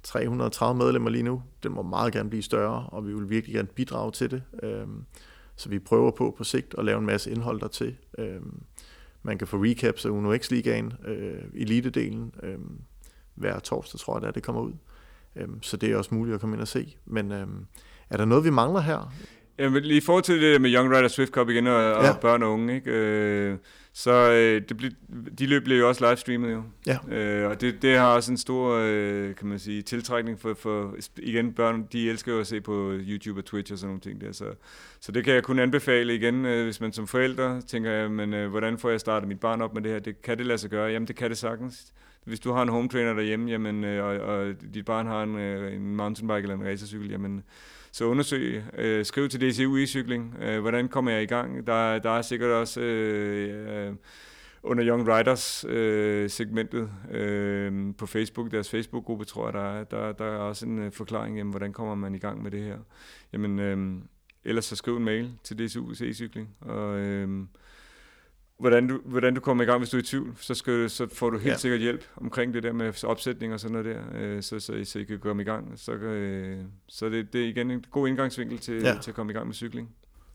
330 0.03 0.78
medlemmer 0.78 1.10
lige 1.10 1.24
nu. 1.24 1.43
Den 1.64 1.72
må 1.72 1.82
meget 1.82 2.14
gerne 2.14 2.30
blive 2.30 2.43
større, 2.43 2.86
og 2.91 3.08
vi 3.08 3.14
vil 3.14 3.30
virkelig 3.30 3.56
gerne 3.56 3.68
bidrage 3.68 4.12
til 4.12 4.32
det. 4.32 4.43
Øhm, 4.64 5.06
så 5.56 5.70
vi 5.70 5.80
prøver 5.80 6.12
på 6.12 6.36
på 6.38 6.43
sigt 6.43 6.76
at 6.78 6.86
lave 6.86 6.99
en 6.99 7.06
masse 7.06 7.32
indhold 7.32 7.60
dertil. 7.60 7.95
Øhm, 8.18 8.64
man 9.26 9.38
kan 9.38 9.47
få 9.47 9.57
recaps 9.57 10.05
af 10.05 10.09
Uno 10.09 10.38
X-ligaen, 10.38 10.93
øh, 11.07 11.41
elite-delen, 11.53 12.45
øh, 12.45 12.57
hver 13.36 13.59
torsdag, 13.59 13.99
tror 13.99 14.15
jeg, 14.15 14.21
der 14.21 14.32
det 14.32 14.43
kommer 14.43 14.61
ud. 14.61 14.73
Øh, 15.36 15.47
så 15.61 15.78
det 15.78 15.91
er 15.91 15.97
også 15.97 16.15
muligt 16.15 16.36
at 16.36 16.41
komme 16.41 16.55
ind 16.55 16.61
og 16.61 16.67
se. 16.67 16.97
Men 17.05 17.32
øh, 17.32 17.47
er 18.09 18.17
der 18.17 18.26
noget, 18.26 18.43
vi 18.43 18.49
mangler 18.49 18.82
her? 18.82 19.13
Jamen, 19.59 19.84
lige 19.84 19.97
i 19.97 20.01
forhold 20.01 20.23
til 20.23 20.41
det 20.41 20.61
med 20.61 20.73
Young 20.73 20.91
Rider 20.91 21.07
Swift 21.07 21.32
Cup 21.32 21.49
igen, 21.49 21.67
og, 21.67 21.82
ja. 21.82 22.13
og 22.13 22.19
børn 22.19 22.43
og 22.43 22.51
unge, 22.51 22.76
ikke? 22.76 22.91
Øh, 22.91 23.57
så 23.98 24.32
øh, 24.32 24.62
det 24.70 24.78
ble, 24.78 24.91
de 25.39 25.46
løb 25.46 25.64
blev 25.64 25.78
jo 25.78 25.88
også 25.88 26.08
livestreamet 26.08 26.52
jo. 26.52 26.64
Ja. 26.88 27.16
Øh, 27.16 27.50
og 27.50 27.62
det, 27.62 27.82
det 27.82 27.98
har 27.98 28.16
også 28.16 28.32
en 28.32 28.38
stor, 28.38 28.80
øh, 28.82 29.36
kan 29.36 29.48
man 29.48 29.60
sige, 29.60 29.82
tiltrækning 29.82 30.39
for, 30.39 30.54
for, 30.54 30.96
igen, 31.18 31.54
børn, 31.54 31.88
de 31.91 32.10
elsker 32.10 32.34
jo 32.34 32.39
at 32.39 32.48
se 32.48 32.62
på 32.62 32.91
YouTube 32.93 33.39
og 33.39 33.46
Twitch 33.46 33.74
og 33.74 33.80
sådan 33.80 33.89
nogle 33.89 34.02
ting 34.02 34.22
der. 34.22 34.32
Så, 34.32 34.46
så 35.00 35.12
det 35.12 35.24
kan 35.24 35.34
jeg 35.34 35.43
kun 35.43 35.60
anbefale 35.60 36.16
igen, 36.16 36.46
øh, 36.46 36.64
hvis 36.64 36.82
man 36.82 36.93
som 36.93 37.08
forældre 37.08 37.62
tænker, 37.62 38.08
men 38.08 38.34
øh, 38.34 38.50
hvordan 38.50 38.78
får 38.78 38.89
jeg 38.89 39.00
startet 39.00 39.30
mit 39.30 39.39
barn 39.39 39.62
op 39.62 39.74
med 39.74 39.82
det 39.82 39.91
her? 39.91 40.00
Det, 40.00 40.22
kan 40.22 40.38
det 40.38 40.46
lade 40.46 40.58
sig 40.58 40.70
gøre? 40.70 40.91
Jamen, 40.91 41.08
det 41.08 41.16
kan 41.16 41.30
det 41.30 41.38
sagtens. 41.38 41.93
Hvis 42.26 42.39
du 42.39 42.51
har 42.51 42.61
en 42.61 42.69
home 42.69 42.89
trainer 42.89 43.13
derhjemme, 43.13 43.51
jamen, 43.51 43.84
øh, 43.84 44.05
og, 44.05 44.17
og 44.19 44.53
dit 44.73 44.86
barn 44.86 45.07
har 45.07 45.23
en, 45.23 45.36
øh, 45.36 45.76
en 45.76 45.95
mountainbike 45.95 46.41
eller 46.41 46.55
en 46.55 46.65
racercykel, 46.65 47.11
jamen, 47.11 47.43
så 47.91 48.05
undersøg, 48.05 48.63
øh, 48.78 49.05
skriv 49.05 49.30
til 49.30 49.41
DCU 49.41 49.78
e-cykling, 49.78 50.43
øh, 50.43 50.61
hvordan 50.61 50.88
kommer 50.88 51.11
jeg 51.11 51.23
i 51.23 51.26
gang? 51.26 51.67
Der, 51.67 51.99
der 51.99 52.09
er 52.09 52.21
sikkert 52.21 52.51
også 52.51 52.82
øh, 52.82 53.88
øh, 53.88 53.93
under 54.63 54.88
Young 54.88 55.07
Riders 55.07 55.65
øh, 55.67 56.30
segmentet 56.30 56.89
øh, 57.11 57.95
på 57.97 58.05
Facebook, 58.05 58.51
deres 58.51 58.69
Facebook-gruppe, 58.69 59.26
tror 59.26 59.45
jeg, 59.47 59.53
der 59.53 59.61
er, 59.61 59.84
der, 59.84 60.11
der 60.11 60.26
er 60.26 60.38
også 60.38 60.65
en 60.65 60.80
øh, 60.80 60.91
forklaring, 60.91 61.38
jamen, 61.38 61.51
hvordan 61.51 61.73
kommer 61.73 61.95
man 61.95 62.15
i 62.15 62.19
gang 62.19 62.43
med 62.43 62.51
det 62.51 62.63
her. 62.63 62.78
Jamen, 63.34 63.59
øh, 63.59 64.01
ellers 64.43 64.65
så 64.65 64.76
skriv 64.76 64.97
en 64.97 65.05
mail 65.05 65.32
til 65.43 65.59
DCU 65.59 65.91
e-cykling, 65.91 66.47
og 66.61 66.99
øh, 66.99 67.45
hvordan 68.60 68.88
du, 68.88 69.01
hvordan 69.06 69.34
du 69.34 69.41
kommer 69.41 69.64
i 69.64 69.68
gang, 69.68 69.78
hvis 69.78 69.89
du 69.89 69.97
er 69.97 70.01
i 70.01 70.03
tvivl, 70.03 70.34
så, 70.39 70.53
skal, 70.53 70.89
så 70.89 71.08
får 71.14 71.30
du 71.30 71.38
helt 71.38 71.51
ja. 71.51 71.58
sikkert 71.58 71.82
hjælp 71.82 72.03
omkring 72.18 72.53
det 72.53 72.64
der 72.64 72.74
med 72.74 73.03
opsætning 73.03 73.53
og 73.53 73.60
sådan 73.60 73.72
noget 73.72 73.86
der, 73.86 74.01
øh, 74.16 74.43
så, 74.43 74.60
så, 74.60 74.82
så 74.84 74.99
I 74.99 75.03
kan 75.03 75.20
komme 75.20 75.41
i 75.41 75.45
gang. 75.45 75.72
Så, 75.76 75.91
øh, 75.91 76.58
så 76.88 77.10
det, 77.10 77.34
det 77.34 77.43
er 77.43 77.47
igen 77.47 77.72
en 77.72 77.86
god 77.91 78.08
indgangsvinkel 78.08 78.58
til, 78.58 78.82
ja. 78.82 78.97
til 79.01 79.12
at 79.12 79.16
komme 79.16 79.32
i 79.32 79.36
gang 79.36 79.47
med 79.47 79.56
cykling. 79.56 79.89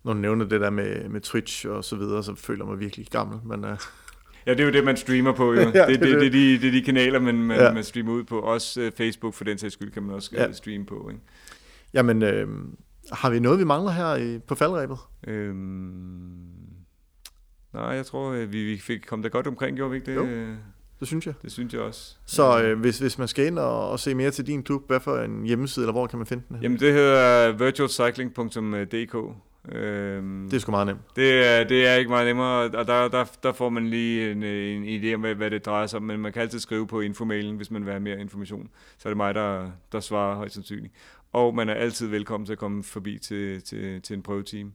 Når 0.05 0.13
du 0.13 0.19
nævner 0.19 0.45
det 0.45 0.61
der 0.61 0.71
med, 0.71 1.09
med 1.09 1.21
Twitch 1.21 1.67
og 1.69 1.85
så 1.85 1.97
videre, 1.97 2.25
så 2.25 2.35
føler 2.35 2.65
jeg 2.65 2.71
mig 2.71 2.81
virkelig 2.81 3.07
gammel, 3.07 3.39
men... 3.45 3.65
Uh... 3.65 3.77
Ja, 4.47 4.51
det 4.51 4.61
er 4.61 4.65
jo 4.65 4.73
det, 4.73 4.85
man 4.85 4.97
streamer 4.97 5.33
på, 5.33 5.55
jo. 5.55 5.61
ja, 5.75 5.87
det, 5.87 5.89
det, 5.89 6.01
det, 6.01 6.01
det, 6.01 6.21
det, 6.21 6.33
de, 6.33 6.59
det 6.61 6.69
er 6.69 6.73
de 6.73 6.83
kanaler, 6.83 7.19
man, 7.21 7.35
man, 7.35 7.59
ja. 7.59 7.73
man 7.73 7.85
streamer 7.85 8.13
ud 8.13 8.25
på. 8.25 8.41
Også 8.41 8.87
uh, 8.87 8.93
Facebook, 8.97 9.35
for 9.35 9.45
den 9.45 9.59
sags 9.59 9.75
skyld, 9.75 9.91
kan 9.91 10.03
man 10.03 10.15
også 10.15 10.31
ja. 10.33 10.53
streame 10.53 10.87
på, 10.87 11.09
ikke? 11.09 11.23
Jamen, 11.95 12.23
øh, 12.23 12.49
har 13.13 13.31
vi 13.31 13.39
noget, 13.39 13.59
vi 13.59 13.65
mangler 13.65 13.93
her 13.93 14.17
i, 14.17 14.39
på 14.39 14.55
faldrebet? 14.55 14.99
Øhm 15.27 16.60
Nej, 17.75 17.85
jeg 17.85 18.07
tror, 18.07 18.31
øh, 18.33 18.53
vi, 18.53 18.65
vi 18.65 18.79
fik 18.79 19.01
kommet 19.07 19.25
der 19.25 19.31
godt 19.31 19.47
omkring, 19.47 19.77
gjorde 19.77 19.91
vi 19.91 19.97
ikke 19.97 20.11
det? 20.11 20.17
Jo, 20.17 20.57
det 21.01 21.09
synes 21.09 21.27
jeg. 21.27 21.35
Det 21.43 21.53
synes 21.53 21.75
jeg 21.75 21.83
også. 21.83 22.17
Så 22.27 22.63
øh, 22.63 22.81
hvis, 22.81 22.99
hvis 22.99 23.19
man 23.19 23.29
skal 23.29 23.47
ind 23.47 23.59
og, 23.59 23.91
og 23.91 24.01
se 24.01 24.15
mere 24.15 24.31
til 24.31 24.47
din 24.47 24.63
klub, 24.63 24.87
hvad 24.87 25.01
for 25.01 25.19
en 25.19 25.45
hjemmeside, 25.45 25.85
eller 25.85 25.93
hvor 25.93 26.07
kan 26.07 26.19
man 26.19 26.27
finde 26.27 26.43
den? 26.49 26.59
Jamen, 26.63 26.81
det 26.81 26.93
hedder 26.93 27.53
virtualcycling.dk. 27.53 29.37
Øhm, 29.69 30.49
det 30.51 30.57
er 30.57 30.61
sgu 30.61 30.71
meget 30.71 30.87
nemt. 30.87 31.01
Det 31.17 31.47
er, 31.47 31.65
det 31.65 31.87
er 31.87 31.95
ikke 31.95 32.11
meget 32.11 32.27
nemmere, 32.27 32.63
og 32.63 32.87
der, 32.87 33.09
der, 33.09 33.25
der 33.43 33.53
får 33.53 33.69
man 33.69 33.89
lige 33.89 34.31
en, 34.31 34.43
en 34.43 35.03
idé 35.03 35.15
om, 35.15 35.21
hvad, 35.21 35.35
hvad 35.35 35.51
det 35.51 35.67
drejer 35.67 35.87
sig 35.87 35.97
om, 35.97 36.03
men 36.03 36.21
man 36.21 36.33
kan 36.33 36.43
altid 36.43 36.59
skrive 36.59 36.87
på 36.87 37.01
infomailen, 37.01 37.57
hvis 37.57 37.71
man 37.71 37.85
vil 37.85 37.91
have 37.93 38.01
mere 38.01 38.21
information. 38.21 38.69
Så 38.99 39.09
er 39.09 39.11
det 39.11 39.17
mig, 39.17 39.35
der, 39.35 39.71
der 39.93 40.01
svarer 40.01 40.37
højst 40.37 40.55
sandsynligt. 40.55 40.95
Og 41.33 41.55
man 41.55 41.69
er 41.69 41.75
altid 41.75 42.07
velkommen 42.07 42.47
til 42.47 42.53
at 42.53 42.59
komme 42.59 42.85
forbi 42.85 43.19
til, 43.19 43.63
til, 43.63 44.03
til 44.03 44.17
en 44.17 44.23
prøveteam. 44.23 44.73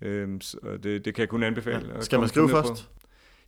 Øhm, 0.00 0.40
så 0.40 0.56
det, 0.82 1.04
det 1.04 1.14
kan 1.14 1.20
jeg 1.20 1.28
kun 1.28 1.42
anbefale. 1.42 1.92
Ja. 1.94 2.00
Skal 2.00 2.18
man 2.20 2.28
skrive 2.28 2.46
ned 2.46 2.54
på. 2.54 2.62
først? 2.68 2.88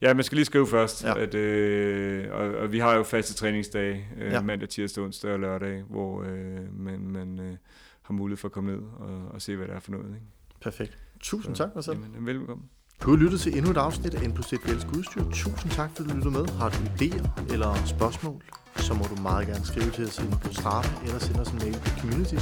Ja, 0.01 0.15
man 0.15 0.25
skal 0.25 0.37
lige 0.37 0.45
skrive 0.45 0.67
først, 0.67 1.05
Ja. 1.05 1.19
at, 1.19 1.35
øh, 1.35 2.27
og, 2.33 2.41
og 2.55 2.73
vi 2.73 2.79
har 2.79 2.95
jo 2.95 3.03
faste 3.03 3.35
træningsdage, 3.35 4.07
øh, 4.21 4.33
Ja. 4.33 4.41
mandag, 4.43 4.69
tirsdag, 4.69 5.05
onsdag 5.05 5.33
og 5.33 5.41
lørdag, 5.41 5.83
hvor 5.83 6.23
øh, 6.23 6.79
man, 6.79 7.01
man 7.01 7.41
øh, 7.41 7.57
har 8.03 8.15
mulighed 8.15 8.37
for 8.37 8.49
at 8.49 8.53
komme 8.53 8.71
ned 8.73 8.81
og, 8.99 9.29
og 9.31 9.43
se, 9.43 9.57
hvad 9.57 9.67
det 9.67 9.75
er 9.75 9.81
for 9.81 9.91
noget. 9.91 10.07
Ikke? 10.07 10.27
Perfekt. 10.61 10.99
Tusind 11.21 11.55
tak, 11.55 11.69
Marcel. 11.75 11.99
Jamen, 12.15 12.27
velkommen. 12.27 12.67
Du 13.03 13.11
har 13.11 13.17
lyttet 13.17 13.41
til 13.41 13.57
endnu 13.57 13.71
et 13.71 13.77
afsnit 13.77 14.15
af 14.15 14.29
N 14.29 14.33
plus 14.33 14.53
1 14.53 14.59
Velsk 14.67 14.87
Udstyr. 14.97 15.23
Tusind 15.33 15.71
tak, 15.73 15.91
fordi 15.97 16.09
du 16.09 16.15
lyttede 16.15 16.35
med. 16.35 16.47
Har 16.49 16.69
du 16.69 16.77
idéer 16.77 17.53
eller 17.53 17.75
spørgsmål, 17.87 18.43
så 18.77 18.95
må 18.95 19.05
du 19.17 19.23
meget 19.23 19.47
gerne 19.47 19.65
skrive 19.67 19.91
til 19.91 20.05
os 20.05 20.21
på 20.43 20.53
Strava, 20.53 20.89
eller 21.07 21.19
sende 21.19 21.41
os 21.41 21.49
en 21.51 21.59
mail 21.59 21.73
på 21.75 22.01
community 22.01 22.35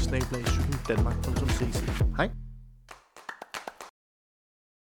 Hej. 2.16 2.30